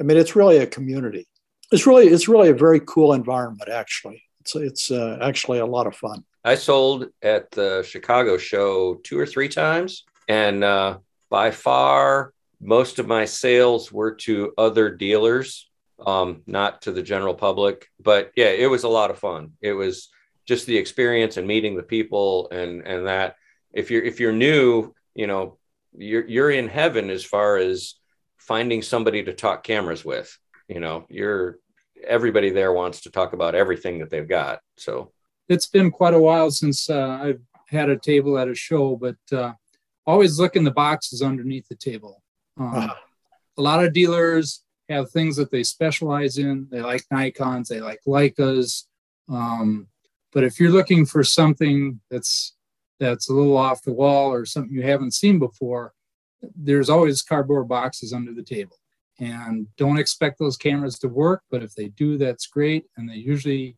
I 0.00 0.02
mean, 0.02 0.16
it's 0.16 0.34
really 0.34 0.58
a 0.58 0.66
community. 0.66 1.28
It's 1.70 1.86
really 1.86 2.08
it's 2.08 2.26
really 2.26 2.48
a 2.48 2.54
very 2.54 2.80
cool 2.80 3.12
environment. 3.12 3.68
Actually, 3.68 4.22
it's 4.40 4.56
it's 4.56 4.90
uh, 4.90 5.18
actually 5.20 5.58
a 5.58 5.66
lot 5.66 5.86
of 5.86 5.94
fun. 5.94 6.24
I 6.44 6.54
sold 6.54 7.08
at 7.22 7.50
the 7.50 7.86
Chicago 7.86 8.38
show 8.38 8.94
two 9.04 9.18
or 9.18 9.26
three 9.26 9.48
times, 9.48 10.04
and 10.26 10.64
uh, 10.64 10.98
by 11.28 11.50
far 11.50 12.32
most 12.60 12.98
of 12.98 13.06
my 13.06 13.24
sales 13.24 13.92
were 13.92 14.14
to 14.14 14.52
other 14.58 14.90
dealers, 14.90 15.70
um, 16.04 16.42
not 16.46 16.82
to 16.82 16.92
the 16.92 17.02
general 17.02 17.34
public. 17.34 17.88
But 18.02 18.32
yeah, 18.36 18.50
it 18.50 18.70
was 18.70 18.84
a 18.84 18.88
lot 18.88 19.10
of 19.10 19.18
fun. 19.18 19.52
It 19.60 19.72
was 19.72 20.08
just 20.46 20.66
the 20.66 20.76
experience 20.76 21.36
and 21.36 21.46
meeting 21.46 21.76
the 21.76 21.82
people, 21.82 22.48
and 22.50 22.86
and 22.86 23.06
that 23.06 23.36
if 23.72 23.90
you're 23.90 24.02
if 24.02 24.18
you're 24.18 24.32
new, 24.32 24.94
you 25.14 25.26
know, 25.26 25.58
you're 25.96 26.26
you're 26.26 26.50
in 26.50 26.68
heaven 26.68 27.10
as 27.10 27.22
far 27.22 27.58
as 27.58 27.99
finding 28.40 28.82
somebody 28.82 29.22
to 29.24 29.32
talk 29.32 29.62
cameras 29.62 30.04
with. 30.04 30.36
You 30.68 30.80
know, 30.80 31.06
you're 31.08 31.58
everybody 32.06 32.50
there 32.50 32.72
wants 32.72 33.02
to 33.02 33.10
talk 33.10 33.32
about 33.32 33.54
everything 33.54 33.98
that 33.98 34.10
they've 34.10 34.28
got. 34.28 34.60
So 34.76 35.12
it's 35.48 35.66
been 35.66 35.90
quite 35.90 36.14
a 36.14 36.20
while 36.20 36.50
since 36.50 36.88
uh, 36.88 37.20
I've 37.22 37.42
had 37.68 37.88
a 37.90 37.98
table 37.98 38.38
at 38.38 38.48
a 38.48 38.54
show, 38.54 38.96
but 38.96 39.16
uh, 39.32 39.52
always 40.06 40.38
look 40.38 40.56
in 40.56 40.64
the 40.64 40.70
boxes 40.70 41.22
underneath 41.22 41.68
the 41.68 41.76
table. 41.76 42.22
Um, 42.56 42.90
A 43.58 43.62
lot 43.62 43.84
of 43.84 43.92
dealers 43.92 44.62
have 44.88 45.10
things 45.10 45.36
that 45.36 45.50
they 45.50 45.62
specialize 45.62 46.38
in. 46.38 46.66
They 46.70 46.80
like 46.80 47.04
Nikon's, 47.12 47.68
they 47.68 47.80
like 47.80 48.00
Leicas. 48.06 48.84
Um, 49.28 49.88
but 50.32 50.44
if 50.44 50.58
you're 50.58 50.70
looking 50.70 51.04
for 51.04 51.22
something 51.22 52.00
that's 52.10 52.54
that's 52.98 53.28
a 53.28 53.32
little 53.32 53.56
off 53.56 53.82
the 53.82 53.92
wall 53.92 54.32
or 54.32 54.46
something 54.46 54.72
you 54.72 54.82
haven't 54.82 55.12
seen 55.12 55.38
before, 55.38 55.92
there's 56.56 56.90
always 56.90 57.22
cardboard 57.22 57.68
boxes 57.68 58.12
under 58.12 58.32
the 58.32 58.42
table. 58.42 58.76
And 59.18 59.66
don't 59.76 59.98
expect 59.98 60.38
those 60.38 60.56
cameras 60.56 60.98
to 61.00 61.08
work, 61.08 61.42
but 61.50 61.62
if 61.62 61.74
they 61.74 61.88
do, 61.88 62.16
that's 62.16 62.46
great. 62.46 62.86
And 62.96 63.08
they 63.08 63.16
usually 63.16 63.76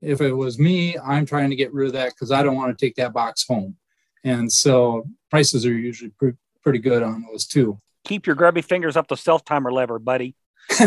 if 0.00 0.20
it 0.20 0.32
was 0.32 0.58
me, 0.58 0.96
I'm 0.98 1.26
trying 1.26 1.50
to 1.50 1.56
get 1.56 1.72
rid 1.72 1.88
of 1.88 1.92
that 1.94 2.10
because 2.10 2.30
I 2.30 2.42
don't 2.42 2.56
want 2.56 2.76
to 2.76 2.86
take 2.86 2.94
that 2.96 3.12
box 3.12 3.44
home. 3.46 3.76
And 4.24 4.50
so 4.50 5.04
prices 5.30 5.66
are 5.66 5.72
usually 5.72 6.10
pre- 6.10 6.34
pretty 6.62 6.78
good 6.78 7.02
on 7.02 7.24
those 7.30 7.46
too. 7.46 7.80
Keep 8.04 8.26
your 8.26 8.36
grubby 8.36 8.62
fingers 8.62 8.96
up 8.96 9.08
the 9.08 9.16
self 9.16 9.44
timer 9.44 9.72
lever, 9.72 9.98
buddy. 9.98 10.34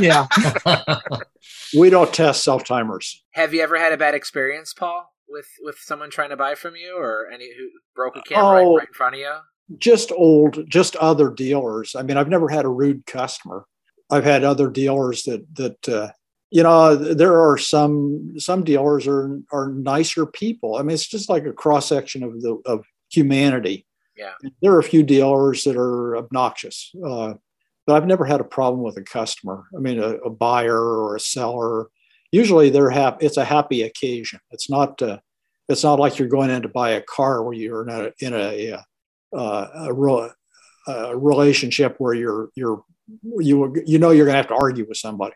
yeah. 0.00 0.26
we 1.76 1.90
don't 1.90 2.12
test 2.12 2.42
self 2.44 2.64
timers. 2.64 3.22
Have 3.32 3.52
you 3.52 3.62
ever 3.62 3.78
had 3.78 3.92
a 3.92 3.96
bad 3.96 4.14
experience, 4.14 4.72
Paul, 4.72 5.12
with 5.28 5.48
with 5.62 5.76
someone 5.78 6.10
trying 6.10 6.30
to 6.30 6.36
buy 6.36 6.54
from 6.54 6.76
you, 6.76 6.96
or 6.96 7.28
any 7.32 7.50
who 7.56 7.68
broke 7.94 8.16
a 8.16 8.22
camera 8.22 8.44
Oh. 8.44 8.52
right, 8.74 8.78
right 8.78 8.88
in 8.88 8.94
front 8.94 9.14
of 9.16 9.20
you? 9.20 9.34
Just 9.78 10.12
old, 10.12 10.68
just 10.68 10.96
other 10.96 11.30
dealers. 11.30 11.94
I 11.94 12.02
mean, 12.02 12.16
I've 12.16 12.28
never 12.28 12.48
had 12.48 12.64
a 12.64 12.68
rude 12.68 13.06
customer. 13.06 13.64
I've 14.10 14.24
had 14.24 14.44
other 14.44 14.68
dealers 14.68 15.22
that 15.24 15.46
that 15.56 15.88
uh, 15.88 16.10
you 16.50 16.62
know 16.62 16.94
there 16.94 17.40
are 17.40 17.56
some 17.56 18.38
some 18.38 18.64
dealers 18.64 19.06
are 19.06 19.40
are 19.52 19.70
nicer 19.70 20.26
people. 20.26 20.76
I 20.76 20.82
mean, 20.82 20.94
it's 20.94 21.06
just 21.06 21.28
like 21.28 21.46
a 21.46 21.52
cross 21.52 21.88
section 21.88 22.22
of 22.22 22.40
the 22.42 22.60
of 22.66 22.84
humanity. 23.10 23.86
Yeah. 24.16 24.32
There 24.62 24.72
are 24.72 24.78
a 24.78 24.84
few 24.84 25.02
dealers 25.02 25.64
that 25.64 25.76
are 25.76 26.16
obnoxious, 26.16 26.92
uh, 27.04 27.34
but 27.86 27.96
I've 27.96 28.06
never 28.06 28.24
had 28.24 28.40
a 28.40 28.44
problem 28.44 28.82
with 28.82 28.96
a 28.96 29.02
customer. 29.02 29.64
I 29.76 29.80
mean, 29.80 29.98
a, 29.98 30.10
a 30.18 30.30
buyer 30.30 30.78
or 30.78 31.16
a 31.16 31.20
seller. 31.20 31.88
Usually, 32.30 32.70
they're 32.70 32.90
happy. 32.90 33.26
It's 33.26 33.36
a 33.36 33.44
happy 33.44 33.82
occasion. 33.82 34.40
It's 34.50 34.70
not. 34.70 35.00
Uh, 35.00 35.18
it's 35.68 35.82
not 35.82 35.98
like 35.98 36.18
you're 36.18 36.28
going 36.28 36.50
in 36.50 36.62
to 36.62 36.68
buy 36.68 36.90
a 36.90 37.02
car 37.02 37.42
where 37.42 37.54
you're 37.54 37.88
in 37.88 37.88
a 37.88 38.12
in 38.20 38.34
a 38.34 38.78
uh, 39.34 39.68
a, 39.88 39.92
real, 39.92 40.30
a 40.86 41.16
relationship 41.16 41.96
where 41.98 42.14
you're 42.14 42.50
you're 42.54 42.84
you 43.22 43.82
you 43.84 43.98
know 43.98 44.10
you're 44.10 44.26
going 44.26 44.34
to 44.34 44.38
have 44.38 44.48
to 44.48 44.54
argue 44.54 44.86
with 44.88 44.96
somebody. 44.96 45.34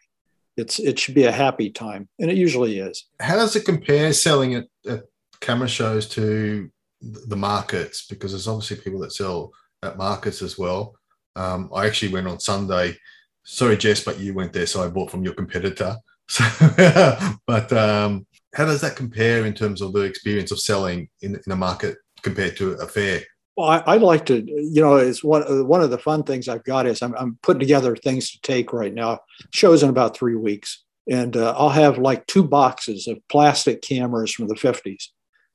It's 0.57 0.79
it 0.79 0.99
should 0.99 1.15
be 1.15 1.25
a 1.25 1.33
happy 1.33 1.71
time, 1.71 2.09
and 2.19 2.31
it 2.31 2.37
usually 2.37 2.79
is. 2.79 3.05
How 3.21 3.37
does 3.37 3.55
it 3.57 3.65
compare 3.65 4.13
selling 4.13 4.55
at, 4.55 4.67
at 4.87 5.05
camera 5.41 5.69
shows 5.69 6.09
to 6.11 6.71
the 7.01 7.37
markets? 7.37 8.07
Because 8.07 8.33
there's 8.33 8.49
obviously 8.49 8.79
people 8.79 9.01
that 9.01 9.13
sell 9.13 9.53
at 9.83 9.97
markets 9.97 10.43
as 10.43 10.59
well. 10.59 10.95
Um, 11.37 11.71
I 11.75 11.87
actually 11.87 12.13
went 12.13 12.27
on 12.27 12.41
Sunday. 12.41 12.97
Sorry, 13.45 13.77
Jess, 13.77 14.03
but 14.05 14.19
you 14.19 14.35
went 14.35 14.53
there, 14.53 14.67
so 14.67 14.83
I 14.83 14.89
bought 14.89 15.11
from 15.11 15.25
your 15.25 15.35
competitor. 15.35 15.97
So, 16.31 16.45
but 17.47 17.73
um, 17.73 18.27
how 18.55 18.67
does 18.67 18.83
that 18.83 18.97
compare 18.97 19.47
in 19.47 19.55
terms 19.55 19.81
of 19.81 19.95
the 19.95 20.01
experience 20.01 20.53
of 20.53 20.61
selling 20.61 21.09
in, 21.23 21.37
in 21.37 21.53
a 21.53 21.57
market 21.57 21.97
compared 22.23 22.55
to 22.59 22.73
a 22.73 22.87
fair? 22.87 23.23
Well, 23.59 23.71
I, 23.71 23.83
I'd 23.95 24.03
like 24.03 24.27
to, 24.27 24.41
you 24.47 24.81
know, 24.81 24.99
it's 24.99 25.25
one 25.25 25.43
uh, 25.43 25.65
one 25.65 25.81
of 25.81 25.91
the 25.91 25.99
fun 25.99 26.23
things 26.23 26.47
I've 26.47 26.63
got 26.63 26.87
is 26.87 27.03
I'm, 27.03 27.13
I'm 27.17 27.41
putting 27.43 27.59
together 27.59 27.97
things 27.97 28.31
to 28.31 28.41
take 28.41 28.73
right 28.73 28.95
now. 28.95 29.19
Shows 29.53 29.83
in 29.83 29.91
about 29.91 30.17
three 30.17 30.37
weeks, 30.37 30.85
and 31.11 31.37
uh, 31.37 31.55
I'll 31.59 31.69
have 31.71 31.99
like 31.99 32.25
two 32.29 32.45
boxes 32.45 33.09
of 33.09 33.19
plastic 33.29 33.83
cameras 33.83 34.31
from 34.33 34.47
the 34.47 34.55
50s, 34.55 35.07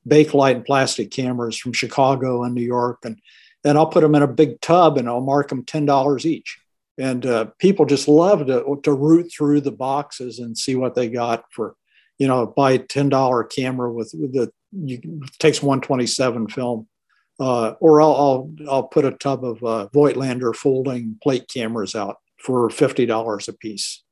Bakelite 0.06 0.56
and 0.56 0.66
plastic 0.66 1.12
cameras 1.12 1.58
from 1.58 1.72
Chicago 1.72 2.44
and 2.44 2.54
New 2.54 2.62
York, 2.62 3.00
and 3.06 3.22
and 3.64 3.78
I'll 3.78 3.88
put 3.88 4.02
them 4.02 4.16
in 4.16 4.22
a 4.22 4.28
big 4.28 4.60
tub 4.60 4.98
and 4.98 5.08
I'll 5.08 5.22
mark 5.22 5.48
them 5.48 5.64
ten 5.64 5.86
dollars 5.86 6.26
each. 6.26 6.60
And 6.98 7.26
uh, 7.26 7.46
people 7.58 7.86
just 7.86 8.10
love 8.10 8.48
to 8.48 8.82
to 8.84 8.92
root 8.92 9.32
through 9.32 9.62
the 9.62 9.72
boxes 9.72 10.40
and 10.40 10.58
see 10.58 10.76
what 10.76 10.96
they 10.96 11.08
got 11.08 11.46
for, 11.54 11.78
you 12.18 12.28
know, 12.28 12.48
buy 12.48 12.72
a 12.72 12.80
ten 12.80 13.08
dollar 13.08 13.46
camera 13.46 13.94
with, 13.94 14.14
with 14.14 14.34
the 14.34 14.52
you, 14.74 15.22
takes 15.40 15.64
one 15.64 15.80
twenty 15.80 16.06
seven 16.06 16.50
film 16.50 16.90
uh, 17.40 17.74
or 17.80 18.02
I'll, 18.02 18.16
I'll 18.16 18.56
I'll 18.70 18.84
put 18.84 19.06
a 19.06 19.12
tub 19.12 19.44
of 19.44 19.64
uh, 19.64 19.88
Voigtlander 19.94 20.56
folding 20.56 21.18
plate 21.22 21.48
cameras 21.48 21.96
out 21.96 22.18
for 22.40 22.70
fifty 22.70 23.06
dollars 23.06 23.48
a 23.48 23.54
piece, 23.54 24.04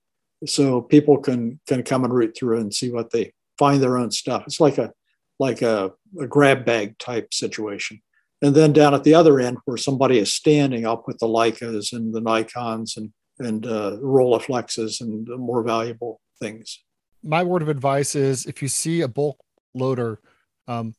so 0.46 0.82
people 0.82 1.18
can 1.20 1.60
can 1.68 1.84
come 1.84 2.04
and 2.04 2.14
root 2.14 2.36
through 2.38 2.60
and 2.60 2.74
see 2.74 2.92
what 2.92 3.12
they 3.12 3.34
find 3.58 3.82
their 3.82 3.98
own 3.98 4.12
stuff. 4.12 4.44
It's 4.48 4.60
like 4.60 4.78
a 4.78 4.92
like 5.40 5.62
a, 5.62 5.92
a 6.20 6.28
grab 6.28 6.66
bag 6.66 6.98
type 7.00 7.34
situation. 7.34 8.02
And 8.44 8.56
then 8.56 8.74
down 8.74 8.94
at 8.94 9.04
the 9.04 9.14
other 9.14 9.40
end 9.40 9.58
where 9.66 9.78
somebody 9.78 10.18
is 10.18 10.34
standing, 10.34 10.86
I'll 10.86 10.98
put 10.98 11.20
the 11.20 11.28
Leicas 11.28 11.94
and 11.94 12.14
the 12.14 12.22
Nikons 12.22 12.98
and 12.98 13.12
and 13.40 13.66
uh, 13.66 13.98
Rolleiflexes 14.02 15.02
and 15.02 15.28
more 15.28 15.64
valuable 15.64 16.22
things. 16.40 16.80
my 17.24 17.44
word 17.44 17.62
of 17.62 17.70
advice 17.70 18.16
is 18.16 18.46
if 18.46 18.62
you 18.62 18.68
see 18.68 19.02
a 19.02 19.08
bulk 19.08 19.40
loader, 19.74 20.20
um, 20.68 20.96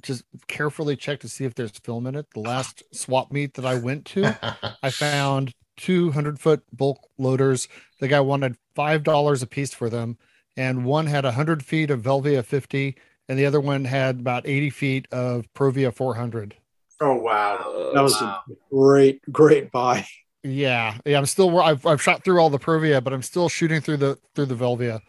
just 0.00 0.24
carefully 0.48 0.96
check 0.96 1.20
to 1.20 1.28
see 1.28 1.44
if 1.44 1.54
there's 1.54 1.72
film 1.72 2.06
in 2.06 2.14
it. 2.14 2.26
The 2.34 2.40
last 2.40 2.82
swap 2.92 3.32
meet 3.32 3.54
that 3.54 3.66
I 3.66 3.74
went 3.74 4.06
to, 4.06 4.36
I 4.82 4.90
found 4.90 5.54
200 5.76 6.38
foot 6.40 6.62
bulk 6.72 7.08
loaders. 7.18 7.68
The 8.00 8.08
guy 8.08 8.20
wanted 8.20 8.56
$5 8.76 9.42
a 9.42 9.46
piece 9.46 9.74
for 9.74 9.90
them. 9.90 10.18
And 10.56 10.84
one 10.84 11.06
had 11.06 11.24
100 11.24 11.64
feet 11.64 11.90
of 11.90 12.02
Velvia 12.02 12.44
50, 12.44 12.94
and 13.28 13.38
the 13.38 13.46
other 13.46 13.60
one 13.60 13.86
had 13.86 14.20
about 14.20 14.46
80 14.46 14.70
feet 14.70 15.08
of 15.10 15.50
Provia 15.54 15.94
400. 15.94 16.56
Oh 17.00 17.14
wow, 17.14 17.90
That 17.94 18.02
was 18.02 18.20
a 18.22 18.40
great 18.70 19.20
great 19.32 19.72
buy. 19.72 20.06
Yeah, 20.44 20.98
yeah. 21.04 21.18
I'm 21.18 21.26
still. 21.26 21.60
I've 21.60 21.84
I've 21.84 22.00
shot 22.00 22.22
through 22.22 22.40
all 22.40 22.48
the 22.48 22.60
Provia, 22.60 23.02
but 23.02 23.12
I'm 23.12 23.22
still 23.22 23.48
shooting 23.48 23.80
through 23.80 23.96
the 23.96 24.18
through 24.36 24.46
the 24.46 24.54
Velvia. 24.54 25.00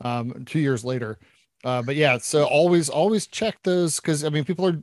Um, 0.00 0.44
two 0.46 0.60
years 0.60 0.84
later, 0.84 1.18
uh, 1.64 1.82
but 1.82 1.96
yeah. 1.96 2.18
So 2.18 2.44
always 2.44 2.88
always 2.88 3.26
check 3.26 3.56
those 3.62 4.00
because 4.00 4.24
I 4.24 4.28
mean 4.30 4.44
people 4.44 4.66
are 4.66 4.78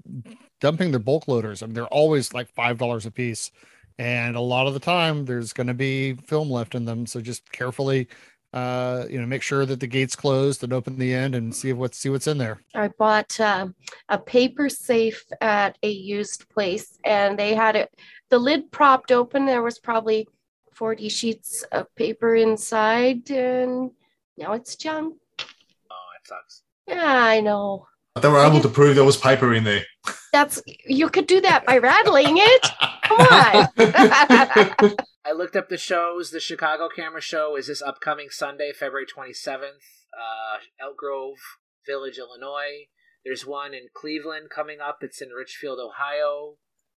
dumping 0.61 0.91
their 0.91 0.99
bulk 0.99 1.27
loaders. 1.27 1.63
I 1.63 1.65
mean 1.65 1.73
they're 1.73 1.85
always 1.87 2.33
like 2.33 2.49
five 2.49 2.77
dollars 2.77 3.05
a 3.05 3.11
piece, 3.11 3.51
and 3.97 4.35
a 4.35 4.41
lot 4.41 4.67
of 4.67 4.73
the 4.73 4.79
time 4.79 5.25
there's 5.25 5.53
going 5.53 5.67
to 5.67 5.73
be 5.73 6.13
film 6.13 6.49
left 6.49 6.75
in 6.75 6.85
them. 6.85 7.05
So 7.05 7.19
just 7.21 7.51
carefully, 7.51 8.07
uh, 8.53 9.05
you 9.09 9.19
know, 9.19 9.25
make 9.25 9.41
sure 9.41 9.65
that 9.65 9.79
the 9.79 9.87
gate's 9.87 10.15
closed 10.15 10.63
and 10.63 10.71
open 10.71 10.97
the 10.97 11.13
end 11.13 11.35
and 11.35 11.53
see 11.53 11.73
what 11.73 11.95
see 11.95 12.09
what's 12.09 12.27
in 12.27 12.37
there. 12.37 12.59
I 12.75 12.89
bought 12.89 13.39
um, 13.39 13.75
a 14.09 14.17
paper 14.17 14.69
safe 14.69 15.25
at 15.41 15.77
a 15.83 15.89
used 15.89 16.47
place, 16.49 16.97
and 17.03 17.37
they 17.37 17.55
had 17.55 17.75
it 17.75 17.93
the 18.29 18.39
lid 18.39 18.71
propped 18.71 19.11
open. 19.11 19.45
There 19.45 19.63
was 19.63 19.79
probably 19.79 20.27
40 20.73 21.09
sheets 21.09 21.63
of 21.71 21.93
paper 21.95 22.35
inside, 22.35 23.29
and 23.31 23.91
now 24.37 24.53
it's 24.53 24.75
junk. 24.75 25.15
Oh, 25.39 26.09
it 26.21 26.27
sucks. 26.27 26.63
Yeah, 26.87 27.23
I 27.23 27.41
know. 27.41 27.87
But 28.13 28.21
They 28.21 28.29
were 28.29 28.43
able 28.43 28.61
to 28.61 28.69
prove 28.69 28.95
there 28.95 29.03
was 29.03 29.17
paper 29.17 29.53
in 29.53 29.63
there. 29.63 29.85
That's 30.31 30.61
you 30.85 31.09
could 31.09 31.27
do 31.27 31.41
that 31.41 31.65
by 31.65 31.77
rattling 31.77 32.37
it. 32.37 32.67
Come 33.03 33.19
on. 33.19 33.67
I 35.27 35.33
looked 35.33 35.55
up 35.55 35.69
the 35.69 35.77
shows. 35.77 36.31
The 36.31 36.39
Chicago 36.39 36.89
Camera 36.93 37.21
Show 37.21 37.55
is 37.57 37.67
this 37.67 37.81
upcoming 37.81 38.29
Sunday, 38.29 38.71
February 38.71 39.05
27th, 39.05 39.83
uh, 40.15 40.57
Elk 40.79 40.97
Grove 40.97 41.37
Village, 41.85 42.17
Illinois. 42.17 42.87
There's 43.25 43.45
one 43.45 43.73
in 43.73 43.87
Cleveland 43.93 44.49
coming 44.49 44.79
up. 44.79 44.99
It's 45.01 45.21
in 45.21 45.29
Richfield, 45.29 45.79
Ohio. 45.79 46.55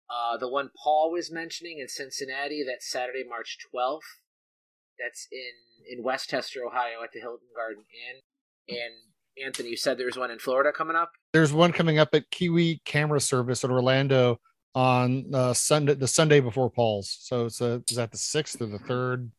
Uh, 0.09 0.37
the 0.37 0.49
one 0.49 0.71
Paul 0.83 1.11
was 1.13 1.31
mentioning 1.31 1.79
in 1.81 1.89
Cincinnati, 1.89 2.65
that's 2.67 2.91
Saturday, 2.91 3.25
March 3.29 3.59
12th. 3.75 4.23
That's 4.99 5.27
in, 5.33 5.99
in 5.99 6.05
Westchester, 6.05 6.61
Ohio 6.65 7.03
at 7.03 7.11
the 7.13 7.21
Hilton 7.21 7.49
Garden 7.55 7.85
Inn. 7.91 8.21
And 8.69 9.10
Anthony, 9.45 9.71
you 9.71 9.77
said 9.77 9.99
there's 9.99 10.17
one 10.17 10.31
in 10.31 10.39
Florida 10.39 10.73
coming 10.73 10.97
up? 10.97 11.13
There's 11.33 11.53
one 11.53 11.73
coming 11.73 11.99
up 11.99 12.15
at 12.15 12.31
Kiwi 12.31 12.83
Camera 12.85 13.21
Service 13.21 13.65
in 13.65 13.71
Orlando 13.71 14.39
on 14.75 15.27
uh, 15.35 15.53
Sunday, 15.53 15.95
the 15.95 16.09
Sunday 16.09 16.41
before 16.41 16.71
Paul's. 16.71 17.17
So 17.21 17.47
it's 17.47 17.61
a, 17.61 17.83
is 17.91 17.97
that 17.97 18.13
the 18.13 18.19
sixth 18.19 18.61
or 18.61 18.67
the 18.67 18.79
third, 18.79 19.31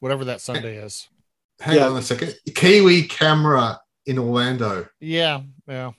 whatever 0.00 0.24
that 0.26 0.40
Sunday 0.40 0.76
is. 0.76 1.08
Hang 1.60 1.76
Yeah. 1.76 1.88
on 1.88 1.96
a 1.96 2.02
second. 2.02 2.34
Kiwi 2.54 3.04
camera 3.04 3.80
in 4.06 4.18
Orlando. 4.18 4.86
Yeah, 5.00 5.40
yeah. 5.66 5.90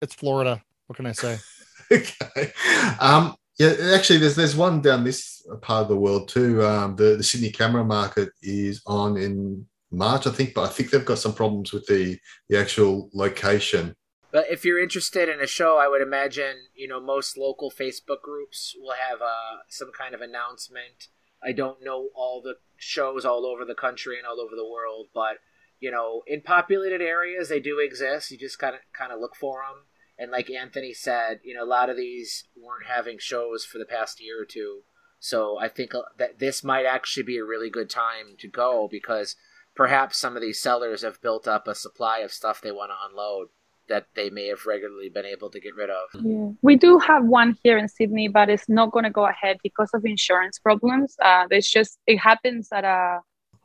It's 0.00 0.14
Florida. 0.14 0.62
What 0.86 0.96
can 0.96 1.06
I 1.06 1.12
say? 1.12 1.38
okay. 1.92 2.52
Um, 3.00 3.34
yeah, 3.58 3.74
actually, 3.94 4.20
there's 4.20 4.36
there's 4.36 4.56
one 4.56 4.80
down 4.80 5.02
this 5.04 5.44
part 5.62 5.82
of 5.82 5.88
the 5.88 5.96
world 5.96 6.28
too. 6.28 6.64
Um, 6.64 6.94
the 6.96 7.16
the 7.16 7.22
Sydney 7.24 7.50
camera 7.50 7.84
market 7.84 8.30
is 8.40 8.80
on 8.86 9.16
in 9.16 9.66
March, 9.90 10.26
I 10.26 10.30
think, 10.30 10.54
but 10.54 10.62
I 10.62 10.68
think 10.68 10.90
they've 10.90 11.04
got 11.04 11.18
some 11.18 11.34
problems 11.34 11.72
with 11.72 11.86
the 11.86 12.18
the 12.48 12.58
actual 12.58 13.10
location. 13.14 13.94
But 14.30 14.50
if 14.50 14.64
you're 14.64 14.82
interested 14.82 15.28
in 15.28 15.40
a 15.40 15.46
show, 15.46 15.78
I 15.78 15.88
would 15.88 16.02
imagine 16.02 16.56
you 16.74 16.88
know 16.88 17.00
most 17.00 17.38
local 17.38 17.70
Facebook 17.70 18.22
groups 18.22 18.74
will 18.78 18.94
have 19.08 19.20
uh, 19.22 19.62
some 19.68 19.90
kind 19.96 20.14
of 20.14 20.20
announcement. 20.20 21.08
I 21.42 21.52
don't 21.52 21.84
know 21.84 22.08
all 22.14 22.42
the 22.42 22.56
shows 22.76 23.24
all 23.24 23.46
over 23.46 23.64
the 23.64 23.74
country 23.74 24.18
and 24.18 24.26
all 24.26 24.40
over 24.40 24.56
the 24.56 24.68
world, 24.68 25.06
but 25.14 25.38
you 25.80 25.90
know, 25.90 26.22
in 26.26 26.42
populated 26.42 27.00
areas 27.00 27.48
they 27.48 27.60
do 27.60 27.78
exist. 27.78 28.30
You 28.30 28.38
just 28.38 28.58
kind 28.58 28.74
of 28.74 28.80
kind 28.96 29.12
of 29.12 29.20
look 29.20 29.36
for 29.36 29.62
them. 29.62 29.84
And 30.18 30.32
like 30.32 30.50
Anthony 30.50 30.92
said, 30.92 31.40
you 31.44 31.54
know, 31.54 31.62
a 31.62 31.64
lot 31.64 31.90
of 31.90 31.96
these 31.96 32.44
weren't 32.56 32.86
having 32.86 33.18
shows 33.20 33.64
for 33.64 33.78
the 33.78 33.86
past 33.86 34.20
year 34.20 34.42
or 34.42 34.44
two. 34.44 34.82
So 35.20 35.58
I 35.58 35.68
think 35.68 35.94
uh, 35.94 36.02
that 36.18 36.38
this 36.38 36.64
might 36.64 36.86
actually 36.86 37.22
be 37.22 37.38
a 37.38 37.44
really 37.44 37.70
good 37.70 37.90
time 37.90 38.36
to 38.38 38.48
go 38.48 38.88
because 38.90 39.36
perhaps 39.78 40.18
some 40.18 40.34
of 40.34 40.42
these 40.42 40.60
sellers 40.60 41.02
have 41.02 41.22
built 41.22 41.46
up 41.46 41.68
a 41.68 41.74
supply 41.74 42.18
of 42.18 42.32
stuff 42.32 42.60
they 42.60 42.72
want 42.72 42.90
to 42.90 42.96
unload 43.08 43.46
that 43.88 44.06
they 44.16 44.28
may 44.28 44.48
have 44.48 44.66
regularly 44.66 45.08
been 45.08 45.24
able 45.24 45.48
to 45.48 45.60
get 45.60 45.74
rid 45.76 45.88
of. 45.88 46.06
Yeah. 46.14 46.50
We 46.62 46.74
do 46.74 46.98
have 46.98 47.24
one 47.24 47.56
here 47.62 47.78
in 47.78 47.88
Sydney, 47.88 48.26
but 48.26 48.50
it's 48.50 48.68
not 48.68 48.90
going 48.90 49.04
to 49.04 49.10
go 49.20 49.26
ahead 49.26 49.56
because 49.62 49.90
of 49.94 50.04
insurance 50.04 50.58
problems. 50.58 51.14
Uh, 51.24 51.44
there's 51.48 51.68
just 51.68 52.00
it 52.08 52.18
happens 52.18 52.68
at 52.72 52.84
a 52.84 53.20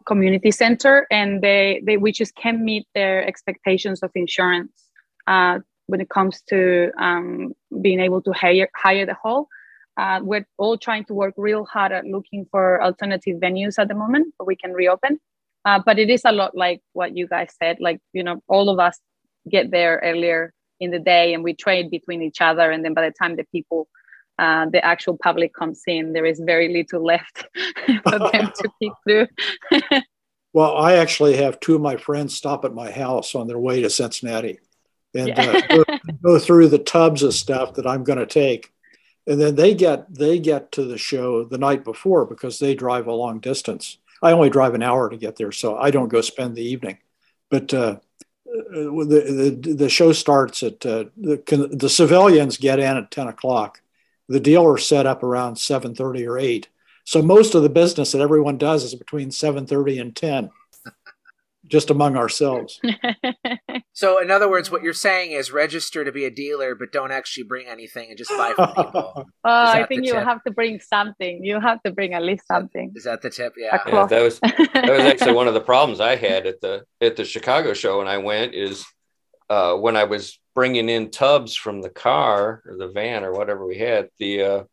community 0.05 0.51
center, 0.51 1.07
and 1.09 1.41
they 1.41 1.81
they 1.83 1.97
we 1.97 2.11
just 2.11 2.35
can't 2.35 2.61
meet 2.61 2.85
their 2.93 3.25
expectations 3.31 4.03
of 4.03 4.11
insurance 4.13 4.75
uh, 5.25 5.59
when 5.87 5.99
it 5.99 6.09
comes 6.09 6.43
to 6.51 6.91
um, 6.99 7.53
being 7.81 7.99
able 7.99 8.21
to 8.21 8.31
hire 8.33 8.69
hire 8.75 9.07
the 9.07 9.15
hall. 9.15 9.47
Uh, 9.97 10.19
we're 10.21 10.47
all 10.57 10.77
trying 10.77 11.05
to 11.05 11.13
work 11.15 11.33
real 11.37 11.65
hard 11.65 11.91
at 11.91 12.05
looking 12.05 12.45
for 12.51 12.81
alternative 12.83 13.37
venues 13.45 13.79
at 13.79 13.87
the 13.87 13.95
moment 13.95 14.25
so 14.37 14.45
we 14.45 14.55
can 14.55 14.73
reopen. 14.73 15.19
Uh, 15.65 15.79
but 15.85 15.97
it 15.99 16.09
is 16.09 16.21
a 16.25 16.31
lot 16.31 16.55
like 16.55 16.81
what 16.93 17.15
you 17.15 17.27
guys 17.27 17.51
said. 17.61 17.77
Like 17.79 17.99
you 18.13 18.23
know, 18.23 18.41
all 18.47 18.69
of 18.69 18.79
us 18.79 18.97
get 19.49 19.71
there 19.71 19.99
earlier 20.03 20.53
in 20.79 20.91
the 20.91 20.99
day, 20.99 21.33
and 21.33 21.43
we 21.43 21.53
trade 21.53 21.89
between 21.89 22.21
each 22.21 22.41
other. 22.41 22.71
And 22.71 22.83
then 22.83 22.93
by 22.93 23.07
the 23.07 23.13
time 23.13 23.35
the 23.35 23.45
people, 23.51 23.87
uh, 24.39 24.65
the 24.69 24.83
actual 24.83 25.17
public 25.17 25.53
comes 25.53 25.81
in, 25.87 26.13
there 26.13 26.25
is 26.25 26.39
very 26.39 26.73
little 26.73 27.03
left 27.05 27.45
for 28.03 28.19
them 28.19 28.51
to 28.57 28.69
pick 28.81 28.91
through. 29.07 29.27
well, 30.53 30.75
I 30.77 30.95
actually 30.95 31.37
have 31.37 31.59
two 31.59 31.75
of 31.75 31.81
my 31.81 31.97
friends 31.97 32.35
stop 32.35 32.65
at 32.65 32.73
my 32.73 32.91
house 32.91 33.35
on 33.35 33.47
their 33.47 33.59
way 33.59 33.81
to 33.81 33.89
Cincinnati, 33.89 34.59
and 35.15 35.29
Yeah. 35.29 35.41
uh, 35.43 35.61
go, 35.67 35.83
go 36.23 36.39
through 36.39 36.67
the 36.69 36.79
tubs 36.79 37.23
of 37.23 37.33
stuff 37.33 37.75
that 37.75 37.87
I'm 37.87 38.03
going 38.03 38.19
to 38.19 38.25
take. 38.25 38.71
And 39.25 39.39
then 39.39 39.55
they 39.55 39.73
get 39.73 40.13
they 40.13 40.37
get 40.37 40.73
to 40.73 40.83
the 40.83 40.97
show 40.97 41.45
the 41.45 41.57
night 41.57 41.85
before 41.85 42.25
because 42.25 42.59
they 42.59 42.75
drive 42.75 43.07
a 43.07 43.13
long 43.13 43.39
distance. 43.39 43.97
I 44.23 44.31
only 44.31 44.49
drive 44.49 44.73
an 44.73 44.81
hour 44.81 45.09
to 45.09 45.17
get 45.17 45.35
there, 45.35 45.51
so 45.51 45.77
I 45.77 45.91
don't 45.91 46.07
go 46.07 46.21
spend 46.21 46.55
the 46.55 46.63
evening. 46.63 46.97
But 47.51 47.73
uh, 47.73 47.97
uh, 48.47 48.71
the, 48.73 49.59
the 49.61 49.73
the 49.73 49.89
show 49.89 50.13
starts 50.13 50.63
at 50.63 50.85
uh, 50.85 51.05
the 51.17 51.69
the 51.71 51.89
civilians 51.89 52.57
get 52.57 52.79
in 52.79 52.97
at 52.97 53.11
ten 53.11 53.27
o'clock. 53.27 53.81
The 54.29 54.39
dealers 54.39 54.85
set 54.85 55.05
up 55.05 55.23
around 55.23 55.57
seven 55.57 55.93
thirty 55.93 56.25
or 56.25 56.37
eight. 56.37 56.69
So 57.03 57.21
most 57.21 57.53
of 57.53 57.63
the 57.63 57.69
business 57.69 58.13
that 58.13 58.21
everyone 58.21 58.57
does 58.57 58.85
is 58.85 58.95
between 58.95 59.31
seven 59.31 59.65
thirty 59.65 59.99
and 59.99 60.15
ten, 60.15 60.49
just 61.73 61.89
among 61.89 62.15
ourselves. 62.15 62.79
So, 63.95 64.19
in 64.19 64.31
other 64.31 64.49
words, 64.49 64.71
what 64.71 64.81
you're 64.81 64.91
saying 64.91 65.33
is 65.33 65.51
register 65.51 66.03
to 66.03 66.11
be 66.11 66.25
a 66.25 66.31
dealer, 66.31 66.73
but 66.73 66.91
don't 66.91 67.11
actually 67.11 67.43
bring 67.43 67.67
anything 67.67 68.09
and 68.09 68.17
just 68.17 68.31
buy 68.31 68.53
from 68.55 68.69
people. 68.75 69.13
Oh, 69.15 69.25
I 69.43 69.85
think 69.85 70.03
you 70.03 70.13
tip? 70.13 70.23
have 70.23 70.43
to 70.45 70.51
bring 70.51 70.79
something. 70.79 71.45
You 71.45 71.59
have 71.59 71.81
to 71.83 71.91
bring 71.91 72.15
at 72.15 72.23
least 72.23 72.47
something. 72.47 72.91
Is 72.95 73.03
that 73.03 73.21
the 73.21 73.29
tip? 73.29 73.53
Yeah. 73.55 73.77
Yeah, 73.85 74.07
that 74.07 74.21
was 74.23 74.39
that 74.39 74.89
was 74.89 75.01
actually 75.01 75.33
one 75.41 75.47
of 75.47 75.53
the 75.53 75.61
problems 75.61 75.99
I 75.99 76.15
had 76.15 76.47
at 76.47 76.59
the 76.59 76.85
at 77.01 77.17
the 77.17 77.23
Chicago 77.23 77.75
show 77.75 77.99
when 77.99 78.07
I 78.07 78.17
went 78.17 78.55
is 78.55 78.83
uh, 79.47 79.75
when 79.75 79.95
I 79.95 80.05
was 80.05 80.39
bringing 80.55 80.89
in 80.89 81.11
tubs 81.11 81.55
from 81.55 81.83
the 81.83 81.91
car 81.91 82.63
or 82.65 82.77
the 82.77 82.87
van 82.87 83.23
or 83.23 83.31
whatever 83.31 83.63
we 83.67 83.77
had 83.77 84.09
the 84.17 84.41
uh, 84.41 84.63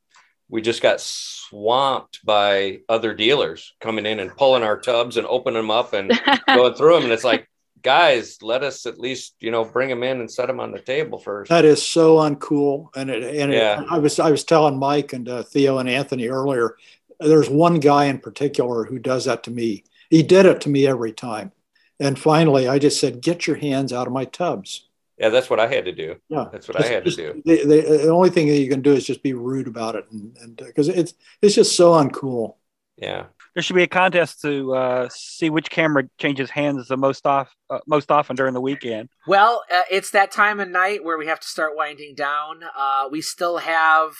we 0.51 0.61
just 0.61 0.83
got 0.83 1.01
swamped 1.01 2.25
by 2.25 2.81
other 2.89 3.15
dealers 3.15 3.73
coming 3.81 4.05
in 4.07 4.21
and 4.21 4.37
pulling 4.37 4.63
our 4.63 4.79
tubs 4.79 5.17
and 5.17 5.27
opening 5.27 5.61
them 5.63 5.71
up 5.71 5.93
and 5.93 6.11
going 6.47 6.75
through 6.75 6.95
them 6.95 7.05
and 7.05 7.13
it's 7.13 7.25
like 7.25 7.49
guys 7.83 8.37
let 8.43 8.63
us 8.63 8.85
at 8.85 8.99
least 8.99 9.35
you 9.41 9.51
know 9.51 9.65
bring 9.65 9.89
them 9.89 10.03
in 10.03 10.21
and 10.21 10.31
set 10.31 10.47
them 10.47 10.61
on 10.61 10.71
the 10.73 10.79
table 10.81 11.19
first 11.19 11.49
That 11.49 11.65
is 11.65 11.83
so 11.83 12.17
uncool. 12.19 12.89
And 12.95 13.09
it, 13.09 13.23
and 13.37 13.53
it- 13.53 13.57
I 13.91 13.99
was 13.99 14.19
I 14.21 14.31
was 14.31 14.45
telling 14.45 14.79
Mike 14.79 15.13
and 15.15 15.29
uh, 15.29 15.43
Theo 15.45 15.79
and 15.79 15.89
Anthony 15.89 16.29
earlier. 16.29 16.77
There's 17.21 17.49
one 17.49 17.81
guy 17.81 18.05
in 18.07 18.19
particular 18.19 18.85
who 18.85 18.99
does 18.99 19.25
that 19.27 19.43
to 19.45 19.51
me. 19.51 19.85
He 20.11 20.23
did 20.23 20.45
it 20.47 20.61
to 20.63 20.69
me 20.69 20.87
every 20.87 21.13
time. 21.13 21.53
And 21.99 22.19
finally, 22.19 22.67
I 22.69 22.79
just 22.79 22.99
said, 23.01 23.21
"Get 23.23 23.47
your 23.47 23.57
hands 23.57 23.93
out 23.93 24.07
of 24.07 24.13
my 24.13 24.25
tubs." 24.25 24.89
Yeah 25.21 25.29
that's 25.29 25.51
what 25.51 25.61
I 25.61 25.69
had 25.69 25.85
to 25.87 25.93
do 25.93 26.17
Yeah, 26.29 26.47
that's 26.53 26.69
what 26.69 26.77
I 26.77 26.87
had 26.87 27.05
to 27.05 27.13
do 27.13 27.35
The, 27.45 27.65
the, 27.65 27.99
the 28.05 28.09
only 28.11 28.31
thing 28.31 28.49
that 28.49 28.59
you 28.59 28.69
can 28.69 28.83
do 28.83 28.93
is 28.93 29.05
just 29.05 29.23
be 29.23 29.35
rude 29.35 29.69
about 29.69 29.95
it, 29.97 30.07
and 30.11 30.57
because 30.57 30.89
it's 30.89 31.15
it's 31.43 31.55
just 31.55 31.77
so 31.77 31.93
uncool. 31.93 32.57
yeah 32.97 33.27
There 33.55 33.63
should 33.63 33.77
be 33.77 33.83
a 33.83 33.89
contest 33.89 34.41
to 34.43 34.75
uh, 34.75 35.09
see 35.11 35.51
which 35.51 35.71
camera 35.71 36.05
changes 36.19 36.51
hands 36.51 36.89
the 36.89 36.97
most 36.97 37.27
off 37.27 37.53
uh, 37.69 37.81
most 37.87 38.11
often 38.11 38.37
during 38.37 38.55
the 38.55 38.61
weekend. 38.61 39.09
Well, 39.27 39.63
uh, 39.73 39.83
it's 39.91 40.11
that 40.13 40.31
time 40.31 40.61
of 40.61 40.69
night 40.69 41.05
where 41.05 41.19
we 41.19 41.27
have 41.27 41.41
to 41.41 41.47
start 41.47 41.77
winding 41.77 42.15
down. 42.15 42.61
Uh, 42.77 43.09
we 43.11 43.21
still 43.21 43.59
have 43.59 44.13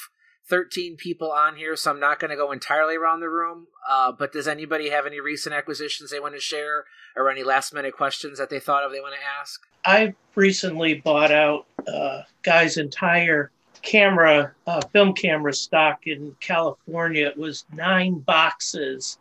13 0.51 0.97
people 0.97 1.31
on 1.31 1.57
here, 1.57 1.77
so 1.77 1.91
I'm 1.91 2.01
not 2.01 2.19
going 2.19 2.31
to 2.31 2.37
go 2.37 2.51
entirely 2.51 2.97
around 2.97 3.21
the 3.21 3.29
room. 3.29 3.69
Uh, 3.89 4.13
but 4.13 4.33
does 4.33 4.49
anybody 4.49 4.91
have 4.91 5.07
any 5.07 5.21
recent 5.21 5.55
acquisitions 5.55 6.11
they 6.11 6.21
want 6.21 6.35
to 6.35 6.41
share 6.41 6.85
or 7.17 7.31
any 7.31 7.45
last 7.45 7.73
minute 7.73 7.97
questions 7.97 8.39
that 8.39 8.51
they 8.51 8.61
thought 8.61 8.85
of 8.85 8.93
they 8.93 9.01
want 9.01 9.15
to 9.15 9.41
ask? 9.41 9.63
I 9.85 10.15
recently 10.35 10.95
bought 10.95 11.31
out 11.31 11.67
uh, 11.87 12.23
guy's 12.43 12.77
entire 12.77 13.51
camera, 13.83 14.53
uh, 14.67 14.81
film 14.93 15.15
camera 15.15 15.55
stock 15.55 16.07
in 16.07 16.37
California. 16.41 17.29
It 17.29 17.39
was 17.39 17.65
nine 17.73 18.19
boxes 18.19 19.19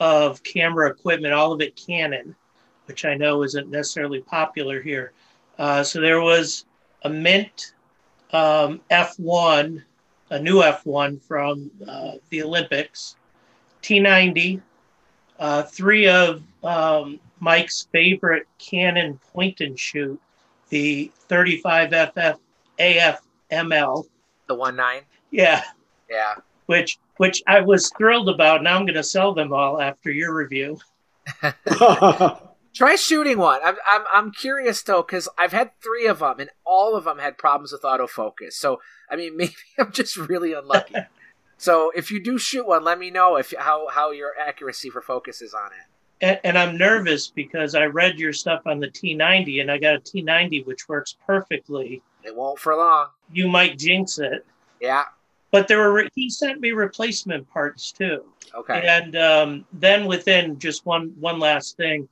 of 0.00 0.42
camera 0.44 0.88
equipment, 0.88 1.34
all 1.34 1.52
of 1.52 1.60
it 1.60 1.76
Canon, 1.76 2.34
which 2.86 3.04
I 3.04 3.14
know 3.14 3.42
isn't 3.42 3.68
necessarily 3.68 4.20
popular 4.20 4.80
here. 4.80 5.12
Uh, 5.58 5.82
so 5.82 6.00
there 6.00 6.20
was 6.20 6.64
a 7.02 7.10
Mint 7.10 7.74
um, 8.32 8.80
F1, 8.90 9.82
a 10.30 10.38
new 10.38 10.56
F1 10.56 11.20
from 11.22 11.70
uh, 11.86 12.12
the 12.30 12.42
Olympics, 12.42 13.16
T90, 13.82 14.60
uh, 15.38 15.62
three 15.62 16.08
of 16.08 16.42
um, 16.64 17.20
Mike's 17.40 17.88
favorite 17.92 18.46
Canon 18.58 19.18
point 19.32 19.60
and 19.60 19.78
shoot, 19.78 20.20
the 20.68 21.10
35FF 21.28 22.36
AFML. 22.78 24.04
The 24.46 24.54
one 24.54 24.76
nine? 24.76 25.02
Yeah, 25.30 25.62
Yeah. 26.10 26.34
which 26.66 26.98
which 27.18 27.42
I 27.46 27.60
was 27.60 27.90
thrilled 27.98 28.28
about. 28.28 28.62
Now 28.62 28.76
I'm 28.76 28.84
going 28.86 28.94
to 28.94 29.02
sell 29.02 29.34
them 29.34 29.52
all 29.52 29.80
after 29.80 30.10
your 30.10 30.34
review. 30.34 30.78
Try 32.74 32.94
shooting 32.94 33.38
one. 33.38 33.60
I'm 33.64 33.76
I'm 33.90 34.04
I'm 34.12 34.30
curious 34.30 34.82
though 34.82 35.02
because 35.02 35.28
I've 35.38 35.52
had 35.52 35.70
three 35.82 36.06
of 36.06 36.20
them 36.20 36.38
and 36.38 36.50
all 36.64 36.94
of 36.94 37.04
them 37.04 37.18
had 37.18 37.38
problems 37.38 37.72
with 37.72 37.82
autofocus. 37.82 38.52
So 38.52 38.80
I 39.10 39.16
mean 39.16 39.36
maybe 39.36 39.54
I'm 39.78 39.92
just 39.92 40.16
really 40.16 40.52
unlucky. 40.52 40.94
so 41.58 41.90
if 41.96 42.10
you 42.10 42.22
do 42.22 42.38
shoot 42.38 42.66
one, 42.66 42.84
let 42.84 42.98
me 42.98 43.10
know 43.10 43.36
if 43.36 43.52
how 43.58 43.88
how 43.88 44.10
your 44.10 44.32
accuracy 44.40 44.90
for 44.90 45.02
focus 45.02 45.42
is 45.42 45.54
on 45.54 45.70
it. 45.72 45.86
And, 46.20 46.40
and 46.44 46.58
I'm 46.58 46.76
nervous 46.76 47.28
because 47.28 47.74
I 47.74 47.84
read 47.84 48.18
your 48.18 48.32
stuff 48.32 48.62
on 48.66 48.80
the 48.80 48.88
T90 48.88 49.60
and 49.60 49.70
I 49.70 49.78
got 49.78 49.94
a 49.94 50.00
T90 50.00 50.66
which 50.66 50.88
works 50.88 51.16
perfectly. 51.26 52.02
It 52.24 52.34
won't 52.34 52.58
for 52.58 52.76
long. 52.76 53.08
You 53.32 53.48
might 53.48 53.78
jinx 53.78 54.18
it. 54.18 54.44
Yeah. 54.80 55.04
But 55.50 55.66
there 55.66 55.90
were 55.90 56.08
he 56.14 56.28
sent 56.28 56.60
me 56.60 56.72
replacement 56.72 57.48
parts 57.50 57.90
too. 57.90 58.24
Okay. 58.54 58.84
And 58.86 59.16
um, 59.16 59.64
then 59.72 60.06
within 60.06 60.58
just 60.58 60.84
one 60.84 61.14
one 61.18 61.38
last 61.38 61.76
thing, 61.76 62.08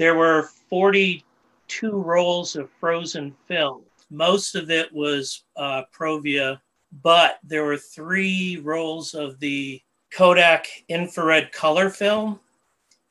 there 0.00 0.14
were 0.14 0.48
42 0.70 1.90
rolls 1.90 2.56
of 2.56 2.70
frozen 2.80 3.36
film. 3.46 3.82
Most 4.08 4.54
of 4.54 4.70
it 4.70 4.90
was 4.94 5.44
uh, 5.56 5.82
Provia, 5.94 6.58
but 7.02 7.38
there 7.44 7.64
were 7.66 7.76
three 7.76 8.58
rolls 8.64 9.12
of 9.12 9.38
the 9.40 9.82
Kodak 10.10 10.68
infrared 10.88 11.52
color 11.52 11.90
film 11.90 12.40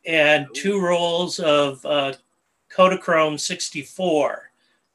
and 0.04 0.48
two 0.56 0.82
rolls 0.82 1.38
of 1.38 1.86
uh, 1.86 2.14
Kodachrome 2.76 3.40
64. 3.40 4.50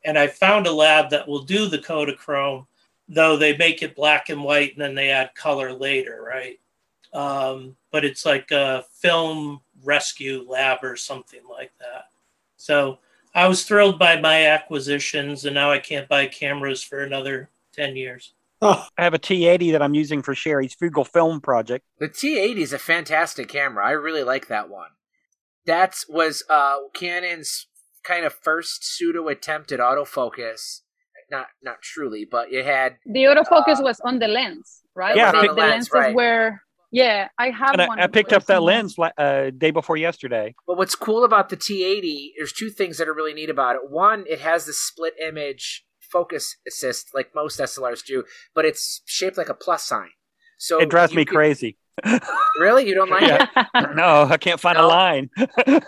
And 0.05 0.19
I 0.19 0.27
found 0.27 0.67
a 0.67 0.73
lab 0.73 1.11
that 1.11 1.29
will 1.29 1.45
do 1.45 1.69
the 1.69 1.79
Kodachrome, 1.79 2.67
though 3.09 3.37
they 3.37 3.57
make 3.57 3.85
it 3.85 3.95
black 3.95 4.31
and 4.31 4.43
white 4.43 4.73
and 4.73 4.83
then 4.83 4.97
they 4.97 5.11
add 5.11 5.37
color 5.37 5.73
later, 5.73 6.27
right? 6.27 6.59
Um, 7.13 7.77
but 7.93 8.05
it's 8.05 8.27
like 8.27 8.51
a 8.51 8.83
film 9.01 9.61
rescue 9.85 10.45
lab 10.49 10.79
or 10.83 10.97
something 10.97 11.41
like 11.51 11.73
that. 11.79 12.07
So 12.57 12.99
I 13.35 13.49
was 13.49 13.65
thrilled 13.65 13.99
by 13.99 14.21
my 14.21 14.47
acquisitions, 14.47 15.45
and 15.45 15.55
now 15.55 15.71
I 15.71 15.79
can't 15.79 16.09
buy 16.09 16.27
cameras 16.27 16.83
for 16.83 17.01
another 17.01 17.51
10 17.73 17.97
years. 17.97 18.33
I 18.63 18.87
have 18.97 19.15
a 19.15 19.19
T80 19.19 19.73
that 19.73 19.83
I'm 19.83 19.95
using 19.95 20.23
for 20.23 20.35
Sherry's 20.35 20.75
Frugal 20.75 21.05
Film 21.05 21.41
project. 21.41 21.85
The 21.99 22.09
T80 22.09 22.59
is 22.59 22.73
a 22.73 22.79
fantastic 22.79 23.49
camera. 23.49 23.87
I 23.87 23.91
really 23.91 24.23
like 24.23 24.49
that 24.49 24.71
one. 24.71 24.91
That 25.67 25.97
was 26.09 26.45
uh, 26.49 26.77
Canon's 26.95 27.67
kind 28.05 28.25
of 28.25 28.33
first 28.33 28.85
pseudo 28.85 29.29
attempt 29.29 29.73
at 29.73 29.81
autofocus. 29.81 30.81
Not 31.31 31.47
not 31.63 31.81
truly, 31.81 32.27
but 32.31 32.53
it 32.53 32.67
had 32.67 32.97
The 33.07 33.25
autofocus 33.25 33.83
was 33.83 33.99
on 34.01 34.19
the 34.19 34.29
lens, 34.29 34.83
right? 34.95 35.17
Yeah, 35.17 35.31
I 35.35 35.41
the, 35.41 35.49
the 35.49 35.55
lens, 35.55 35.91
lenses 35.91 35.91
right. 35.93 36.15
were. 36.15 36.61
Yeah, 36.95 37.29
I 37.39 37.51
have 37.51 37.75
And 37.79 37.89
one. 37.89 37.99
I, 37.99 38.05
I 38.05 38.07
picked 38.07 38.33
up 38.33 38.47
that 38.47 38.63
lens 38.63 38.97
la- 38.97 39.11
uh, 39.19 39.51
day 39.51 39.73
before 39.73 39.97
yesterday. 39.97 40.55
But 40.67 40.79
what's 40.79 40.95
cool 40.95 41.25
about 41.25 41.49
the 41.49 41.57
T80, 41.57 42.29
there's 42.39 42.53
two 42.53 42.71
things 42.71 42.99
that 42.99 43.09
are 43.09 43.15
really 43.15 43.35
neat 43.35 43.51
about 43.51 43.75
it. 43.75 43.91
One, 43.91 44.25
it 44.29 44.41
has 44.41 44.67
the 44.67 44.73
split 44.73 45.15
image 45.21 45.85
focus 46.01 46.57
assist 46.69 47.09
like 47.13 47.31
most 47.35 47.59
SLRs 47.59 48.05
do, 48.05 48.23
but 48.55 48.65
it's 48.65 49.03
shaped 49.07 49.37
like 49.37 49.49
a 49.49 49.55
plus 49.55 49.83
sign. 49.83 50.11
So 50.57 50.81
it 50.81 50.89
drives 50.89 51.13
me 51.13 51.25
could- 51.25 51.35
crazy. 51.35 51.77
Really, 52.61 52.87
you 52.87 52.95
don't 52.95 53.11
like 53.11 53.25
it? 53.25 53.49
no, 53.97 54.29
I 54.31 54.37
can't 54.37 54.61
find 54.61 54.79
a 54.79 54.83
No? 54.83 55.29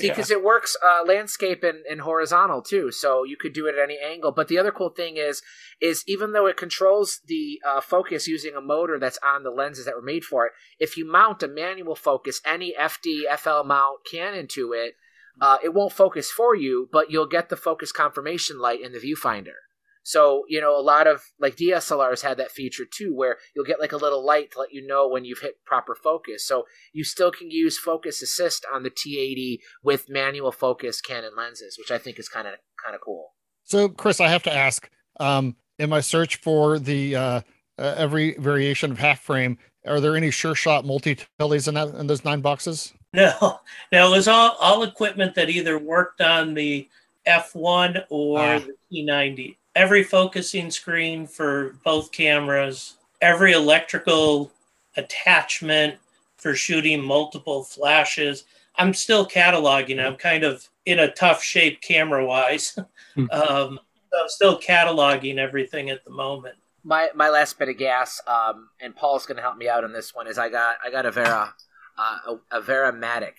line. 0.00 0.10
because 0.10 0.30
it 0.30 0.42
works 0.42 0.76
uh, 0.84 1.04
landscape 1.06 1.62
and, 1.62 1.78
and 1.90 2.00
horizontal 2.02 2.62
too 2.62 2.90
so 2.90 3.24
you 3.24 3.36
could 3.36 3.52
do 3.52 3.66
it 3.66 3.74
at 3.76 3.82
any 3.82 3.98
angle 3.98 4.32
but 4.32 4.48
the 4.48 4.58
other 4.58 4.70
cool 4.70 4.90
thing 4.90 5.16
is 5.16 5.42
is 5.80 6.04
even 6.06 6.32
though 6.32 6.46
it 6.46 6.56
controls 6.56 7.20
the 7.26 7.60
uh, 7.66 7.80
focus 7.80 8.26
using 8.26 8.54
a 8.54 8.60
motor 8.60 8.98
that's 8.98 9.18
on 9.24 9.42
the 9.42 9.50
lenses 9.50 9.84
that 9.84 9.94
were 9.94 10.02
made 10.02 10.24
for 10.24 10.46
it 10.46 10.52
if 10.78 10.96
you 10.96 11.10
mount 11.10 11.42
a 11.42 11.48
manual 11.48 11.94
focus 11.94 12.40
any 12.44 12.74
fd 12.78 13.22
fl 13.38 13.62
mount 13.66 14.00
canon 14.10 14.46
to 14.46 14.72
it 14.72 14.96
uh, 15.38 15.58
it 15.62 15.74
won't 15.74 15.92
focus 15.92 16.30
for 16.30 16.54
you 16.54 16.88
but 16.92 17.10
you'll 17.10 17.26
get 17.26 17.48
the 17.48 17.56
focus 17.56 17.92
confirmation 17.92 18.58
light 18.58 18.80
in 18.80 18.92
the 18.92 18.98
viewfinder 18.98 19.65
so, 20.06 20.44
you 20.48 20.60
know, 20.60 20.78
a 20.78 20.80
lot 20.80 21.08
of 21.08 21.20
like 21.40 21.56
DSLRs 21.56 22.22
had 22.22 22.36
that 22.36 22.52
feature 22.52 22.84
too, 22.88 23.12
where 23.12 23.38
you'll 23.56 23.64
get 23.64 23.80
like 23.80 23.90
a 23.90 23.96
little 23.96 24.24
light 24.24 24.52
to 24.52 24.60
let 24.60 24.72
you 24.72 24.86
know 24.86 25.08
when 25.08 25.24
you've 25.24 25.40
hit 25.40 25.64
proper 25.64 25.96
focus. 25.96 26.46
So 26.46 26.64
you 26.92 27.02
still 27.02 27.32
can 27.32 27.50
use 27.50 27.76
focus 27.76 28.22
assist 28.22 28.64
on 28.72 28.84
the 28.84 28.90
T80 28.90 29.58
with 29.82 30.08
manual 30.08 30.52
focus 30.52 31.00
Canon 31.00 31.32
lenses, 31.36 31.76
which 31.76 31.90
I 31.90 31.98
think 31.98 32.20
is 32.20 32.28
kind 32.28 32.46
of 32.46 32.54
kind 32.80 32.94
of 32.94 33.00
cool. 33.00 33.32
So, 33.64 33.88
Chris, 33.88 34.20
I 34.20 34.28
have 34.28 34.44
to 34.44 34.54
ask, 34.54 34.88
um, 35.18 35.56
in 35.80 35.90
my 35.90 36.00
search 36.00 36.36
for 36.36 36.78
the 36.78 37.16
uh, 37.16 37.40
uh, 37.76 37.94
every 37.96 38.34
variation 38.38 38.92
of 38.92 39.00
half 39.00 39.22
frame, 39.22 39.58
are 39.84 39.98
there 39.98 40.14
any 40.14 40.30
sure 40.30 40.54
shot 40.54 40.84
multi 40.86 41.18
tellies 41.40 41.66
in 41.66 41.74
that 41.74 41.88
in 41.96 42.06
those 42.06 42.24
nine 42.24 42.42
boxes? 42.42 42.94
No, 43.12 43.60
no, 43.90 44.08
it 44.12 44.16
was 44.16 44.28
all 44.28 44.56
all 44.60 44.82
equipment 44.82 45.34
that 45.34 45.48
either 45.48 45.78
worked 45.78 46.20
on 46.20 46.52
the 46.54 46.86
F1 47.26 48.04
or 48.10 48.38
Ah. 48.38 48.58
the 48.58 48.74
T90 48.92 49.56
every 49.76 50.02
focusing 50.02 50.70
screen 50.70 51.26
for 51.26 51.76
both 51.84 52.10
cameras, 52.10 52.96
every 53.20 53.52
electrical 53.52 54.50
attachment 54.96 55.94
for 56.38 56.54
shooting 56.54 57.04
multiple 57.04 57.62
flashes. 57.62 58.44
I'm 58.76 58.94
still 58.94 59.26
cataloging. 59.26 60.04
I'm 60.04 60.16
kind 60.16 60.44
of 60.44 60.66
in 60.86 61.00
a 61.00 61.12
tough 61.12 61.42
shape 61.42 61.82
camera 61.82 62.24
wise. 62.24 62.74
um, 63.16 63.78
so 64.10 64.22
I'm 64.22 64.28
still 64.28 64.58
cataloging 64.58 65.36
everything 65.36 65.90
at 65.90 66.04
the 66.04 66.10
moment. 66.10 66.56
My 66.82 67.10
my 67.14 67.28
last 67.28 67.58
bit 67.58 67.68
of 67.68 67.76
gas, 67.76 68.20
um, 68.26 68.70
and 68.80 68.94
Paul's 68.94 69.26
going 69.26 69.36
to 69.36 69.42
help 69.42 69.56
me 69.56 69.68
out 69.68 69.82
on 69.82 69.92
this 69.92 70.14
one. 70.14 70.26
Is 70.28 70.38
I 70.38 70.48
got 70.48 70.76
I 70.84 70.90
got 70.90 71.04
a 71.04 71.10
Werra, 71.10 71.52
uh, 71.98 72.18
a, 72.28 72.58
a 72.58 72.62
Werramatic, 72.62 73.32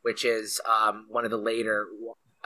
which 0.00 0.24
is 0.24 0.60
um, 0.66 1.04
one 1.08 1.26
of 1.26 1.30
the 1.30 1.36
later 1.36 1.88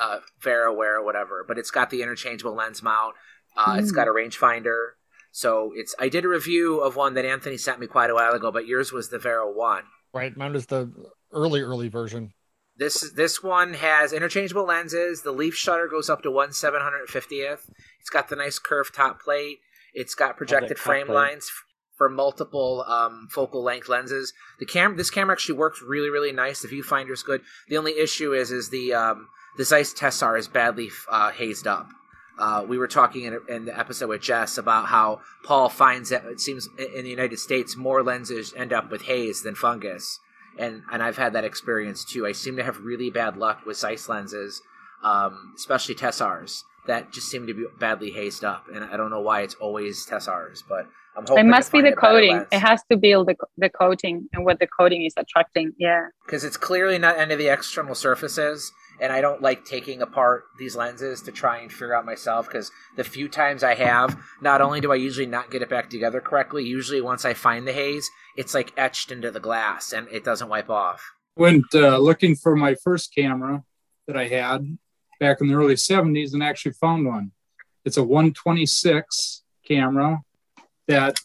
uh, 0.00 0.18
VeraWare 0.42 0.96
or 1.00 1.04
whatever, 1.04 1.44
but 1.46 1.58
it's 1.58 1.70
got 1.70 1.90
the 1.90 2.02
interchangeable 2.02 2.54
lens 2.54 2.82
mount. 2.82 3.14
Uh, 3.56 3.76
It's 3.78 3.92
Mm. 3.92 3.96
got 3.96 4.08
a 4.08 4.10
rangefinder. 4.12 4.92
So 5.32 5.72
it's. 5.76 5.94
I 5.98 6.08
did 6.08 6.24
a 6.24 6.28
review 6.28 6.80
of 6.80 6.96
one 6.96 7.14
that 7.14 7.24
Anthony 7.24 7.56
sent 7.56 7.78
me 7.78 7.86
quite 7.86 8.10
a 8.10 8.14
while 8.14 8.32
ago, 8.32 8.50
but 8.50 8.66
yours 8.66 8.90
was 8.92 9.10
the 9.10 9.18
Werra 9.18 9.52
One. 9.54 9.84
Right, 10.12 10.36
mine 10.36 10.52
was 10.54 10.66
the 10.66 10.90
early 11.32 11.60
early 11.60 11.88
version. 11.88 12.32
This 12.76 13.12
this 13.12 13.42
one 13.42 13.74
has 13.74 14.12
interchangeable 14.12 14.64
lenses. 14.64 15.22
The 15.22 15.30
leaf 15.32 15.54
shutter 15.54 15.86
goes 15.86 16.08
up 16.10 16.22
to 16.22 16.30
one 16.30 16.52
seven 16.52 16.80
hundred 16.80 17.08
fiftieth. 17.10 17.68
It's 18.00 18.10
got 18.10 18.28
the 18.28 18.36
nice 18.36 18.58
curved 18.58 18.94
top 18.94 19.20
plate. 19.20 19.58
It's 19.94 20.14
got 20.14 20.36
projected 20.36 20.76
top 20.78 20.86
frame 20.86 21.06
plate. 21.06 21.14
lines 21.14 21.50
for 21.96 22.08
multiple 22.08 22.84
um, 22.88 23.28
focal 23.30 23.62
length 23.62 23.88
lenses. 23.88 24.32
The 24.58 24.66
cam 24.66 24.96
this 24.96 25.10
camera 25.10 25.34
actually 25.34 25.58
works 25.58 25.82
really 25.86 26.10
really 26.10 26.32
nice. 26.32 26.62
The 26.62 26.68
viewfinder's 26.68 27.22
good. 27.22 27.42
The 27.68 27.76
only 27.76 27.98
issue 27.98 28.32
is 28.32 28.50
is 28.50 28.70
the 28.70 28.94
um, 28.94 29.28
the 29.56 29.64
Zeiss 29.64 29.92
Tessar 29.94 30.38
is 30.38 30.48
badly 30.48 30.90
uh, 31.08 31.30
hazed 31.30 31.66
up. 31.66 31.88
Uh, 32.38 32.64
we 32.66 32.78
were 32.78 32.88
talking 32.88 33.24
in, 33.24 33.38
in 33.48 33.64
the 33.66 33.78
episode 33.78 34.08
with 34.08 34.22
Jess 34.22 34.56
about 34.56 34.86
how 34.86 35.20
Paul 35.44 35.68
finds 35.68 36.08
that 36.08 36.24
it 36.24 36.40
seems 36.40 36.68
in 36.78 37.04
the 37.04 37.10
United 37.10 37.38
States 37.38 37.76
more 37.76 38.02
lenses 38.02 38.54
end 38.56 38.72
up 38.72 38.90
with 38.90 39.02
haze 39.02 39.42
than 39.42 39.54
fungus, 39.54 40.20
and 40.58 40.82
and 40.90 41.02
I've 41.02 41.18
had 41.18 41.34
that 41.34 41.44
experience 41.44 42.04
too. 42.04 42.26
I 42.26 42.32
seem 42.32 42.56
to 42.56 42.64
have 42.64 42.78
really 42.78 43.10
bad 43.10 43.36
luck 43.36 43.66
with 43.66 43.76
Zeiss 43.76 44.08
lenses, 44.08 44.62
um, 45.02 45.52
especially 45.56 45.94
Tessars 45.94 46.64
that 46.86 47.12
just 47.12 47.28
seem 47.28 47.46
to 47.46 47.52
be 47.52 47.66
badly 47.78 48.10
hazed 48.10 48.42
up, 48.42 48.66
and 48.72 48.84
I 48.84 48.96
don't 48.96 49.10
know 49.10 49.20
why 49.20 49.42
it's 49.42 49.54
always 49.56 50.06
Tessars, 50.06 50.64
but 50.66 50.86
I'm 51.16 51.26
hoping 51.26 51.46
It 51.46 51.50
must 51.50 51.72
be 51.72 51.82
the 51.82 51.92
coating. 51.92 52.46
It 52.50 52.58
has 52.58 52.82
to 52.90 52.96
be 52.96 53.12
the, 53.12 53.36
the 53.58 53.68
coating 53.68 54.28
and 54.32 54.44
what 54.44 54.60
the 54.60 54.66
coating 54.66 55.04
is 55.04 55.12
attracting. 55.16 55.72
Yeah. 55.78 56.06
because 56.24 56.44
it's 56.44 56.56
clearly 56.56 56.98
not 56.98 57.18
any 57.18 57.34
of 57.34 57.38
the 57.38 57.48
external 57.48 57.94
surfaces 57.94 58.72
and 59.00 59.12
i 59.12 59.20
don't 59.20 59.42
like 59.42 59.64
taking 59.64 60.02
apart 60.02 60.44
these 60.58 60.76
lenses 60.76 61.22
to 61.22 61.32
try 61.32 61.58
and 61.58 61.72
figure 61.72 61.94
out 61.94 62.04
myself 62.04 62.46
because 62.46 62.70
the 62.96 63.04
few 63.04 63.28
times 63.28 63.62
i 63.64 63.74
have 63.74 64.16
not 64.40 64.60
only 64.60 64.80
do 64.80 64.92
i 64.92 64.96
usually 64.96 65.26
not 65.26 65.50
get 65.50 65.62
it 65.62 65.68
back 65.68 65.90
together 65.90 66.20
correctly 66.20 66.64
usually 66.64 67.00
once 67.00 67.24
i 67.24 67.34
find 67.34 67.66
the 67.66 67.72
haze 67.72 68.08
it's 68.36 68.54
like 68.54 68.72
etched 68.76 69.10
into 69.10 69.30
the 69.30 69.40
glass 69.40 69.92
and 69.92 70.06
it 70.08 70.24
doesn't 70.24 70.48
wipe 70.48 70.70
off 70.70 71.02
went 71.36 71.64
uh, 71.74 71.96
looking 71.96 72.36
for 72.36 72.54
my 72.54 72.74
first 72.74 73.14
camera 73.14 73.62
that 74.06 74.16
I 74.16 74.28
had 74.28 74.76
back 75.18 75.40
in 75.40 75.48
the 75.48 75.54
early 75.54 75.74
70s 75.74 76.32
and 76.34 76.42
actually 76.42 76.72
found 76.72 77.06
one. 77.06 77.32
It's 77.84 77.96
a 77.96 78.02
126 78.02 79.42
camera 79.66 80.20
that 80.88 81.18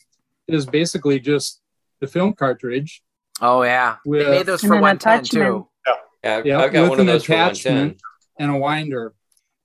is 0.47 0.65
basically 0.65 1.19
just 1.19 1.61
the 1.99 2.07
film 2.07 2.33
cartridge. 2.33 3.01
oh 3.41 3.63
yeah 3.63 3.97
With, 4.05 4.25
they 4.25 4.31
made 4.37 4.45
those 4.45 4.61
for 4.61 4.79
110 4.79 5.23
too 5.25 5.67
Yeah, 6.25 6.41
Yeah, 6.43 6.59
I've 6.59 6.73
got 6.73 6.81
with 6.81 6.89
one 6.89 6.99
of 7.01 7.07
an 7.07 7.13
those 7.13 7.23
attachment 7.23 8.01
and 8.39 8.51
a 8.51 8.57
winder. 8.57 9.13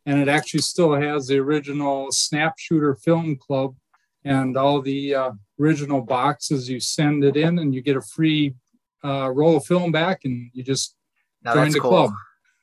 And 0.05 0.21
it 0.21 0.29
actually 0.29 0.61
still 0.61 0.95
has 0.95 1.27
the 1.27 1.39
original 1.39 2.13
Snap 2.13 2.59
Shooter 2.59 2.95
Film 2.95 3.37
Club 3.37 3.75
and 4.25 4.57
all 4.57 4.83
the 4.83 5.15
uh, 5.15 5.33
original 5.59 6.03
boxes. 6.03 6.69
You 6.69 6.81
send 6.81 7.25
it 7.25 7.37
in 7.37 7.59
and 7.59 7.75
you 7.75 7.81
get 7.81 7.97
a 7.97 8.03
free 8.03 8.55
uh, 9.03 9.31
roll 9.31 9.57
of 9.57 9.65
film 9.65 9.91
back 9.91 10.25
and 10.25 10.51
you 10.53 10.63
just 10.63 10.95
now 11.43 11.55
join 11.55 11.71
the 11.71 11.81
cool 11.81 11.91
club. 11.91 12.13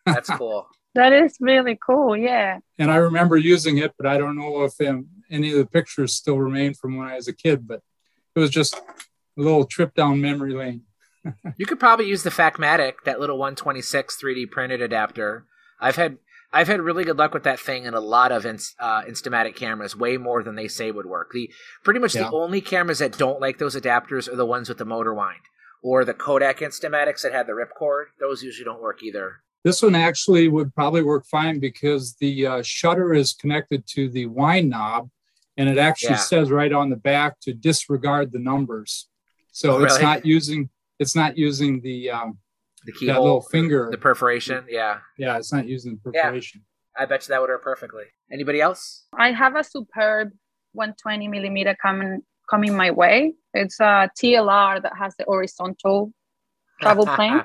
that's 0.06 0.30
cool 0.38 0.68
That 0.94 1.14
is 1.14 1.38
really 1.40 1.78
cool. 1.80 2.16
Yeah. 2.16 2.60
And 2.78 2.92
I 2.92 2.98
remember 2.98 3.38
using 3.38 3.80
it, 3.80 3.94
but 3.98 4.08
I 4.08 4.18
don't 4.18 4.38
know 4.38 4.64
if 4.64 4.80
um, 4.88 5.08
any 5.30 5.52
of 5.52 5.58
the 5.58 5.66
pictures 5.66 6.14
still 6.14 6.40
remain 6.40 6.76
from 6.76 6.98
when 6.98 7.08
I 7.08 7.16
was 7.16 7.28
a 7.28 7.34
kid, 7.34 7.68
but 7.68 7.82
it 8.36 8.40
was 8.40 8.52
just 8.52 8.76
a 8.76 8.82
little 9.42 9.66
trip 9.66 9.96
down 9.96 10.22
memory 10.22 10.54
lane. 10.54 10.84
You 11.58 11.66
could 11.66 11.80
probably 11.80 12.08
use 12.08 12.24
the 12.24 12.30
Fakmatic, 12.30 12.94
that 13.06 13.20
little 13.20 13.38
126 13.38 14.18
3D 14.22 14.50
printed 14.52 14.82
adapter. 14.82 15.46
I've 15.80 15.96
had 15.96 16.18
I've 16.54 16.68
had 16.70 16.80
really 16.80 17.04
good 17.04 17.18
luck 17.18 17.34
with 17.34 17.44
that 17.44 17.60
thing 17.60 17.84
in 17.84 17.94
a 17.94 18.00
lot 18.00 18.32
of 18.32 18.46
inst, 18.46 18.74
uh, 18.80 19.02
Instamatic 19.04 19.56
cameras, 19.58 19.98
way 19.98 20.16
more 20.16 20.42
than 20.42 20.56
they 20.56 20.70
say 20.70 20.92
would 20.92 21.06
work. 21.06 21.32
The 21.34 21.50
pretty 21.84 22.00
much 22.00 22.16
Yeah. 22.16 22.24
the 22.24 22.32
only 22.32 22.62
cameras 22.62 23.00
that 23.00 23.18
don't 23.18 23.42
like 23.42 23.58
those 23.58 23.76
adapters 23.76 24.32
are 24.32 24.36
the 24.38 24.46
ones 24.46 24.70
with 24.70 24.78
the 24.78 24.86
motor 24.86 25.14
wind, 25.14 25.42
or 25.84 26.06
the 26.06 26.14
Kodak 26.14 26.60
Instamatics 26.60 27.22
that 27.24 27.34
had 27.34 27.48
the 27.48 27.52
ripcord. 27.54 28.06
Those 28.22 28.44
usually 28.44 28.64
don't 28.64 28.82
work 28.82 29.04
either. 29.04 29.42
This 29.66 29.82
one 29.82 29.94
actually 29.94 30.48
would 30.48 30.74
probably 30.74 31.04
work 31.04 31.26
fine 31.26 31.60
because 31.60 32.16
the 32.16 32.48
uh, 32.48 32.62
shutter 32.64 33.14
is 33.14 33.34
connected 33.34 33.86
to 33.88 34.08
the 34.10 34.28
wind 34.28 34.70
knob, 34.70 35.10
and 35.58 35.68
it 35.68 35.78
actually 35.78 36.12
Yeah. 36.12 36.16
says 36.18 36.50
right 36.50 36.72
on 36.72 36.90
the 36.90 36.96
back 36.96 37.42
to 37.42 37.54
disregard 37.54 38.32
the 38.32 38.40
numbers. 38.40 39.10
So 39.52 39.76
Oh, 39.76 39.84
it's 39.84 40.02
not 40.02 40.26
using 40.26 40.70
it's 41.00 41.16
not 41.16 41.38
using 41.38 41.82
the 41.82 42.10
um, 42.12 42.38
The 42.86 42.92
that 42.92 43.00
keyhole, 43.00 43.24
little 43.24 43.42
finger. 43.42 43.90
the 43.92 43.98
perforation. 43.98 44.66
Yeah, 44.70 45.00
yeah, 45.18 45.38
it's 45.38 45.52
not 45.54 45.68
using 45.68 46.00
the 46.04 46.12
Yeah. 46.14 46.24
perforation. 46.24 46.66
I 47.00 47.06
bet 47.06 47.24
you 47.28 47.30
that 47.34 47.42
would 47.42 47.50
work 47.50 47.64
perfectly. 47.64 48.06
Anybody 48.32 48.60
else? 48.62 49.06
I 49.18 49.32
have 49.32 49.56
a 49.56 49.64
superb 49.64 50.32
120 50.74 51.28
millimeter 51.28 51.76
coming 51.82 52.22
coming 52.50 52.76
my 52.76 52.92
way. 52.92 53.34
It's 53.54 53.80
a 53.80 54.10
TLR 54.20 54.82
that 54.82 54.94
has 54.98 55.16
the 55.18 55.26
horizontal 55.26 56.12
travel 56.82 57.06
plane. 57.06 57.44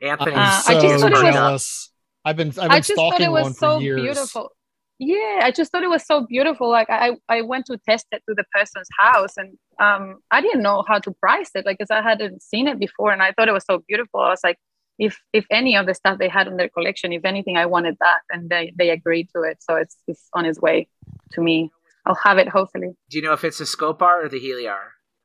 Anthony, 0.00 0.32
Uh, 0.34 0.38
I 0.38 0.74
just 0.80 1.00
thought 1.02 1.12
it 1.12 1.14
was- 1.24 1.34
jealous. 1.34 1.92
I've 2.24 2.36
been 2.36 2.48
I've 2.48 2.54
been 2.54 2.70
I 2.70 2.80
just 2.80 2.94
thought 2.94 3.20
it 3.20 3.30
was 3.30 3.42
one 3.44 3.54
so 3.54 3.76
for 3.76 3.82
years. 3.82 4.00
beautiful. 4.02 4.50
Yeah, 4.98 5.40
I 5.42 5.52
just 5.52 5.70
thought 5.70 5.84
it 5.84 5.90
was 5.90 6.04
so 6.04 6.26
beautiful. 6.26 6.68
Like 6.68 6.90
I, 6.90 7.12
I 7.28 7.42
went 7.42 7.66
to 7.66 7.78
test 7.88 8.06
it 8.10 8.22
to 8.28 8.34
the 8.34 8.44
person's 8.52 8.88
house, 8.98 9.36
and 9.36 9.56
um, 9.80 10.18
I 10.30 10.40
didn't 10.40 10.62
know 10.62 10.84
how 10.88 10.98
to 10.98 11.12
price 11.12 11.50
it, 11.54 11.64
like, 11.64 11.78
because 11.78 11.90
I 11.90 12.02
hadn't 12.02 12.42
seen 12.42 12.66
it 12.66 12.78
before, 12.80 13.12
and 13.12 13.22
I 13.22 13.32
thought 13.32 13.48
it 13.48 13.52
was 13.52 13.64
so 13.64 13.82
beautiful. 13.86 14.20
I 14.20 14.30
was 14.30 14.40
like, 14.42 14.58
if 14.98 15.20
if 15.32 15.46
any 15.50 15.76
of 15.76 15.86
the 15.86 15.94
stuff 15.94 16.18
they 16.18 16.28
had 16.28 16.48
in 16.48 16.56
their 16.56 16.68
collection, 16.68 17.12
if 17.12 17.24
anything, 17.24 17.56
I 17.56 17.66
wanted 17.66 17.96
that, 18.00 18.20
and 18.30 18.50
they 18.50 18.72
they 18.76 18.90
agreed 18.90 19.28
to 19.36 19.42
it. 19.42 19.58
So 19.60 19.76
it's 19.76 19.96
it's 20.08 20.28
on 20.34 20.44
its 20.44 20.60
way 20.60 20.88
to 21.32 21.40
me. 21.40 21.70
I'll 22.04 22.18
have 22.24 22.38
it 22.38 22.48
hopefully. 22.48 22.92
do 23.10 23.18
you 23.18 23.22
know 23.22 23.34
if 23.34 23.44
it's 23.44 23.60
a 23.60 23.64
Skopar 23.64 24.24
or 24.24 24.28
the 24.28 24.40
Heliar? 24.40 24.78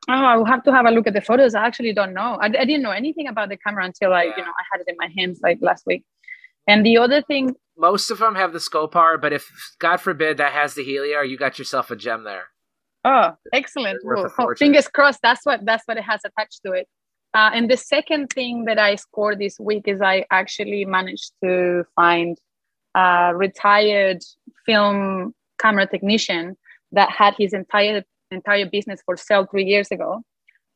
Oh, 0.06 0.12
I'll 0.12 0.44
have 0.44 0.62
to 0.64 0.72
have 0.72 0.84
a 0.84 0.90
look 0.90 1.06
at 1.06 1.14
the 1.14 1.22
photos. 1.22 1.54
I 1.54 1.64
actually 1.66 1.94
don't 1.94 2.12
know. 2.12 2.36
I, 2.40 2.46
I 2.46 2.64
didn't 2.66 2.82
know 2.82 2.90
anything 2.90 3.26
about 3.26 3.48
the 3.48 3.56
camera 3.56 3.86
until 3.86 4.12
I, 4.12 4.24
you 4.24 4.36
know, 4.36 4.52
I 4.60 4.64
had 4.70 4.82
it 4.82 4.86
in 4.88 4.96
my 4.98 5.08
hands 5.16 5.40
like 5.42 5.58
last 5.62 5.84
week. 5.86 6.04
And 6.66 6.84
the 6.84 6.96
other 6.98 7.22
thing, 7.22 7.54
Most 7.76 8.10
of 8.10 8.18
them 8.18 8.34
have 8.36 8.52
the 8.52 8.58
Skopar, 8.58 9.20
but 9.20 9.32
if 9.32 9.50
God 9.78 9.98
forbid 9.98 10.36
that 10.38 10.52
has 10.52 10.74
the 10.74 10.82
Heliar, 10.84 11.28
you 11.28 11.36
got 11.36 11.58
yourself 11.58 11.90
a 11.90 11.96
gem 11.96 12.24
there. 12.24 12.44
oh, 13.04 13.32
excellent. 13.52 14.02
Worth 14.04 14.18
a 14.18 14.22
Well, 14.22 14.30
fortune. 14.30 14.66
fingers 14.66 14.88
crossed. 14.88 15.20
That's 15.22 15.44
what 15.44 15.64
that's 15.64 15.82
what 15.86 15.96
it 15.98 16.04
has 16.04 16.20
attached 16.24 16.60
to 16.64 16.72
it. 16.72 16.86
Uh, 17.34 17.50
and 17.52 17.68
the 17.68 17.76
second 17.76 18.28
thing 18.28 18.64
that 18.66 18.78
I 18.78 18.94
scored 18.94 19.38
this 19.40 19.58
week 19.60 19.84
is 19.88 20.00
I 20.00 20.24
actually 20.30 20.84
managed 20.84 21.32
to 21.42 21.84
find 21.96 22.38
a 22.94 23.32
retired 23.34 24.22
film 24.64 25.34
camera 25.58 25.86
technician 25.86 26.56
that 26.92 27.10
had 27.10 27.34
his 27.36 27.52
entire 27.52 28.04
entire 28.30 28.66
business 28.66 29.00
for 29.04 29.16
sale 29.16 29.46
three 29.50 29.64
years 29.64 29.90
ago. 29.90 30.22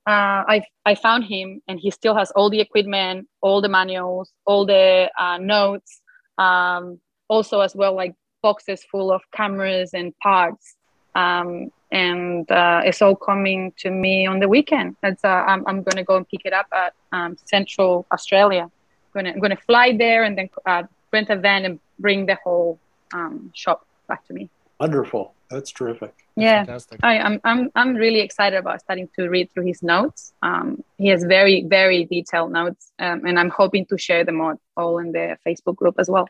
Uh, 0.08 0.42
I 0.54 0.64
I 0.86 0.94
found 0.94 1.24
him, 1.24 1.60
and 1.68 1.78
he 1.78 1.90
still 1.90 2.16
has 2.20 2.30
all 2.36 2.48
the 2.48 2.60
equipment, 2.60 3.28
all 3.42 3.60
the 3.60 3.68
manuals, 3.68 4.32
all 4.46 4.64
the 4.64 5.10
uh, 5.18 5.38
notes, 5.38 6.00
um, 6.38 6.98
also 7.28 7.60
as 7.60 7.74
well 7.76 7.94
like 7.94 8.14
boxes 8.42 8.80
full 8.90 9.12
of 9.12 9.20
cameras 9.32 9.90
and 9.92 10.16
parts. 10.18 10.76
Um, 11.14 11.70
and 11.90 12.50
uh, 12.50 12.82
it's 12.84 13.02
all 13.02 13.16
coming 13.16 13.72
to 13.78 13.90
me 13.90 14.26
on 14.26 14.40
the 14.40 14.48
weekend. 14.48 14.96
It's, 15.02 15.24
uh, 15.24 15.28
I'm, 15.28 15.66
I'm 15.66 15.82
going 15.82 15.96
to 15.96 16.04
go 16.04 16.16
and 16.16 16.28
pick 16.28 16.42
it 16.44 16.52
up 16.52 16.66
at 16.72 16.92
um, 17.12 17.36
Central 17.44 18.06
Australia. 18.12 18.62
I'm 18.62 19.22
going 19.22 19.34
to 19.34 19.40
going 19.40 19.56
to 19.56 19.62
fly 19.64 19.96
there 19.96 20.24
and 20.24 20.38
then 20.38 20.48
uh, 20.66 20.84
rent 21.12 21.28
a 21.30 21.36
van 21.36 21.64
and 21.64 21.80
bring 21.98 22.26
the 22.26 22.36
whole 22.44 22.78
um, 23.12 23.50
shop 23.54 23.86
back 24.06 24.26
to 24.26 24.32
me. 24.32 24.48
Wonderful. 24.80 25.34
That's 25.50 25.70
terrific. 25.70 26.14
Yeah, 26.40 26.78
I, 27.02 27.18
I'm, 27.18 27.40
I'm, 27.44 27.70
I'm 27.74 27.94
really 27.94 28.20
excited 28.20 28.56
about 28.56 28.80
starting 28.80 29.08
to 29.16 29.28
read 29.28 29.50
through 29.52 29.66
his 29.66 29.82
notes. 29.82 30.32
Um, 30.42 30.82
he 30.96 31.08
has 31.08 31.24
very, 31.24 31.64
very 31.64 32.04
detailed 32.04 32.52
notes, 32.52 32.92
um, 32.98 33.24
and 33.26 33.38
I'm 33.38 33.50
hoping 33.50 33.86
to 33.86 33.98
share 33.98 34.24
them 34.24 34.40
all, 34.40 34.60
all 34.76 34.98
in 34.98 35.12
the 35.12 35.36
Facebook 35.46 35.76
group 35.76 35.96
as 35.98 36.08
well 36.08 36.28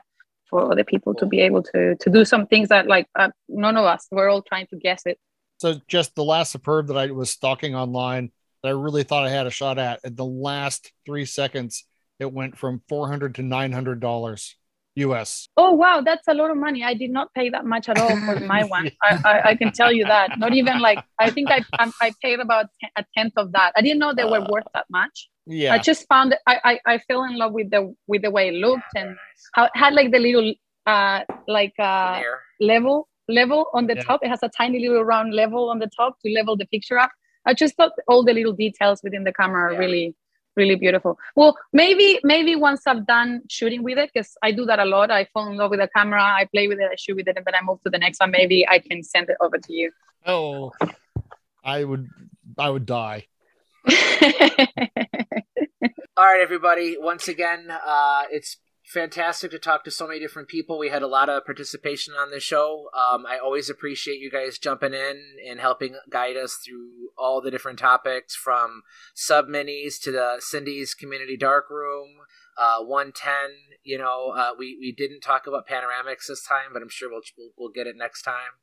for 0.49 0.73
other 0.73 0.85
people 0.85 1.15
to 1.15 1.27
be 1.27 1.41
able 1.41 1.63
to 1.63 1.95
to 1.97 2.11
do 2.11 2.25
some 2.25 2.47
things 2.47 2.71
that 2.71 2.87
like 2.87 3.07
uh, 3.15 3.29
none 3.49 3.77
of 3.77 3.85
us 3.85 4.07
we're 4.11 4.29
all 4.29 4.43
trying 4.43 4.67
to 4.69 4.77
guess 4.77 5.03
it. 5.05 5.19
So 5.59 5.81
just 5.89 6.15
the 6.15 6.25
last 6.25 6.53
superb 6.53 6.87
that 6.87 6.97
I 6.97 7.11
was 7.11 7.31
stalking 7.31 7.75
online 7.75 8.31
that 8.63 8.69
I 8.69 8.73
really 8.73 9.03
thought 9.03 9.25
I 9.25 9.31
had 9.31 9.47
a 9.47 9.51
shot 9.51 9.79
at. 9.79 10.01
In 10.05 10.15
the 10.15 10.25
last 10.25 10.93
three 11.05 11.25
seconds, 11.25 11.85
it 12.19 12.33
went 12.33 12.57
from 12.57 12.83
four 12.89 13.09
hundred 13.09 13.35
to 13.37 13.43
nine 13.43 13.73
hundred 13.73 14.01
dollars. 14.01 14.57
US. 15.07 15.49
Oh 15.57 15.73
wow, 15.73 16.01
that's 16.09 16.27
a 16.29 16.35
lot 16.35 16.51
of 16.51 16.57
money. 16.57 16.83
I 16.85 16.95
did 16.95 17.11
not 17.11 17.33
pay 17.35 17.49
that 17.51 17.65
much 17.65 17.89
at 17.89 17.99
all 17.99 18.17
for 18.27 18.41
my 18.41 18.65
one. 18.77 18.91
I, 19.03 19.19
I, 19.25 19.41
I 19.51 19.55
can 19.57 19.71
tell 19.73 19.93
you 19.93 20.05
that. 20.05 20.39
Not 20.39 20.53
even 20.55 20.81
like 20.81 21.01
I 21.19 21.31
think 21.31 21.51
I 21.51 21.61
I, 21.79 21.91
I 22.01 22.13
paid 22.23 22.41
about 22.41 22.67
a 22.97 23.05
tenth 23.17 23.35
of 23.37 23.53
that. 23.53 23.73
I 23.77 23.83
didn't 23.83 23.99
know 23.99 24.13
they 24.15 24.25
were 24.25 24.45
worth 24.55 24.69
that 24.75 24.87
much. 24.91 25.29
Yeah. 25.47 25.73
I 25.75 25.79
just 25.79 26.07
found 26.09 26.33
it, 26.35 26.41
I, 26.47 26.57
I 26.71 26.81
I 26.95 26.99
fell 27.09 27.25
in 27.25 27.37
love 27.39 27.53
with 27.53 27.71
the 27.71 27.95
with 28.07 28.23
the 28.23 28.31
way 28.31 28.49
it 28.49 28.55
looked 28.55 28.93
and 28.95 29.17
how 29.55 29.65
it 29.65 29.71
had 29.75 29.95
like 29.95 30.11
the 30.13 30.19
little 30.19 30.53
uh 30.87 31.21
like 31.47 31.75
uh 31.79 32.21
level 32.61 33.09
level 33.29 33.67
on 33.75 33.87
the 33.87 33.95
Yeah. 33.97 34.03
top. 34.03 34.21
It 34.23 34.29
has 34.29 34.43
a 34.43 34.51
tiny 34.61 34.79
little 34.87 35.05
round 35.05 35.35
level 35.35 35.71
on 35.71 35.79
the 35.79 35.91
top 36.01 36.17
to 36.25 36.33
level 36.33 36.57
the 36.57 36.67
picture 36.67 36.99
up. 36.99 37.11
I 37.47 37.55
just 37.55 37.77
thought 37.77 37.93
all 38.09 38.25
the 38.25 38.33
little 38.35 38.53
details 38.53 39.01
within 39.03 39.25
the 39.25 39.33
camera 39.33 39.73
are 39.73 39.79
really 39.79 40.15
really 40.59 40.75
beautiful. 40.75 41.19
Well, 41.35 41.57
maybe 41.73 42.21
maybe 42.23 42.57
once 42.57 42.87
I've 42.87 43.07
done 43.07 43.43
shooting 43.49 43.83
with 43.83 43.97
it, 43.97 44.11
because 44.13 44.37
I 44.43 44.51
do 44.53 44.67
that 44.67 44.79
a 44.79 44.85
lot. 44.85 45.11
I 45.11 45.25
fall 45.33 45.49
in 45.51 45.57
love 45.57 45.71
with 45.71 45.81
the 45.81 45.89
camera, 45.89 46.23
I 46.23 46.45
play 46.53 46.69
with 46.69 46.79
it, 46.81 46.91
I 46.93 46.97
shoot 46.97 47.17
with 47.17 47.29
it, 47.29 47.37
and 47.37 47.47
then 47.47 47.55
I 47.55 47.63
move 47.65 47.81
to 47.85 47.91
the 47.91 47.99
next 47.99 48.21
one. 48.21 48.31
Maybe 48.31 48.69
I 48.69 48.79
can 48.81 49.03
send 49.03 49.31
it 49.31 49.39
over 49.41 49.57
to 49.57 49.73
you. 49.73 49.93
Oh, 50.27 50.73
I 51.65 51.85
would, 51.85 52.09
I 52.59 52.69
would 52.69 52.85
die. 52.85 53.27
All 56.19 56.27
right, 56.27 56.41
everybody. 56.43 56.97
Once 56.99 57.29
again, 57.29 57.71
uh, 57.71 58.25
it's 58.31 58.57
fantastic 58.89 59.51
to 59.51 59.59
talk 59.59 59.85
to 59.85 59.91
so 59.91 60.07
many 60.07 60.19
different 60.19 60.49
people. 60.49 60.79
We 60.79 60.89
had 60.89 61.03
a 61.03 61.07
lot 61.07 61.29
of 61.29 61.45
participation 61.45 62.15
on 62.15 62.31
the 62.31 62.41
show. 62.41 62.89
Um, 62.95 63.27
I 63.27 63.39
always 63.39 63.69
appreciate 63.69 64.21
you 64.21 64.31
guys 64.31 64.59
jumping 64.59 64.95
in 64.95 65.23
and 65.49 65.61
helping 65.61 65.97
guide 66.11 66.37
us 66.37 66.59
through 66.65 67.11
all 67.17 67.41
the 67.41 67.51
different 67.51 67.79
topics 67.79 68.35
from 68.35 68.83
sub 69.15 69.47
minis 69.47 70.01
to 70.03 70.11
the 70.11 70.37
Cindy's 70.41 70.95
Community 70.95 71.37
Dark 71.37 71.69
Room, 71.71 72.09
uh, 72.57 72.83
110. 72.83 73.33
You 73.83 73.99
know, 73.99 74.33
uh, 74.35 74.51
we, 74.59 74.77
we 74.81 74.93
didn't 74.93 75.21
talk 75.21 75.47
about 75.47 75.69
panoramics 75.69 76.27
this 76.29 76.45
time, 76.47 76.73
but 76.73 76.83
I'm 76.83 76.89
sure 76.89 77.11
we'll, 77.11 77.21
we'll, 77.37 77.51
we'll 77.59 77.73
get 77.73 77.87
it 77.87 77.97
next 77.97 78.23
time. 78.23 78.57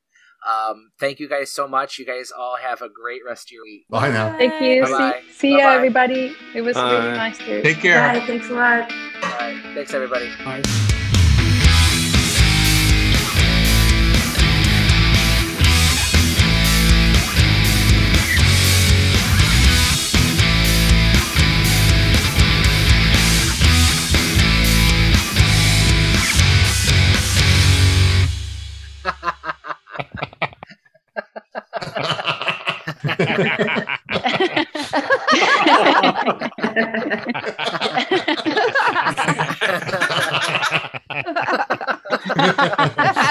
Um, 0.46 0.90
thank 0.98 1.20
you 1.20 1.28
guys 1.28 1.50
so 1.50 1.66
much. 1.68 1.98
You 1.98 2.06
guys 2.06 2.30
all 2.36 2.56
have 2.56 2.82
a 2.82 2.88
great 2.88 3.22
rest 3.26 3.48
of 3.48 3.52
your 3.52 3.64
week. 3.64 3.86
Bye 3.88 4.10
now. 4.10 4.36
Thank 4.36 4.60
you. 4.62 4.82
Bye-bye. 4.82 5.20
See, 5.28 5.32
see 5.32 5.50
ya, 5.52 5.58
Bye-bye. 5.58 5.74
everybody. 5.76 6.36
It 6.54 6.62
was 6.62 6.76
really 6.76 6.96
Bye. 7.10 7.16
nice 7.16 7.38
to 7.38 7.62
Take 7.62 7.78
care. 7.78 8.12
Bye. 8.12 8.26
Thanks 8.26 8.48
a 8.48 8.52
lot. 8.52 8.92
All 8.92 9.30
right. 9.38 9.60
Thanks, 9.74 9.94
everybody. 9.94 10.30
Bye. 10.44 10.95
Ha 33.18 33.24
ha 42.96 43.12
ha. 43.14 43.25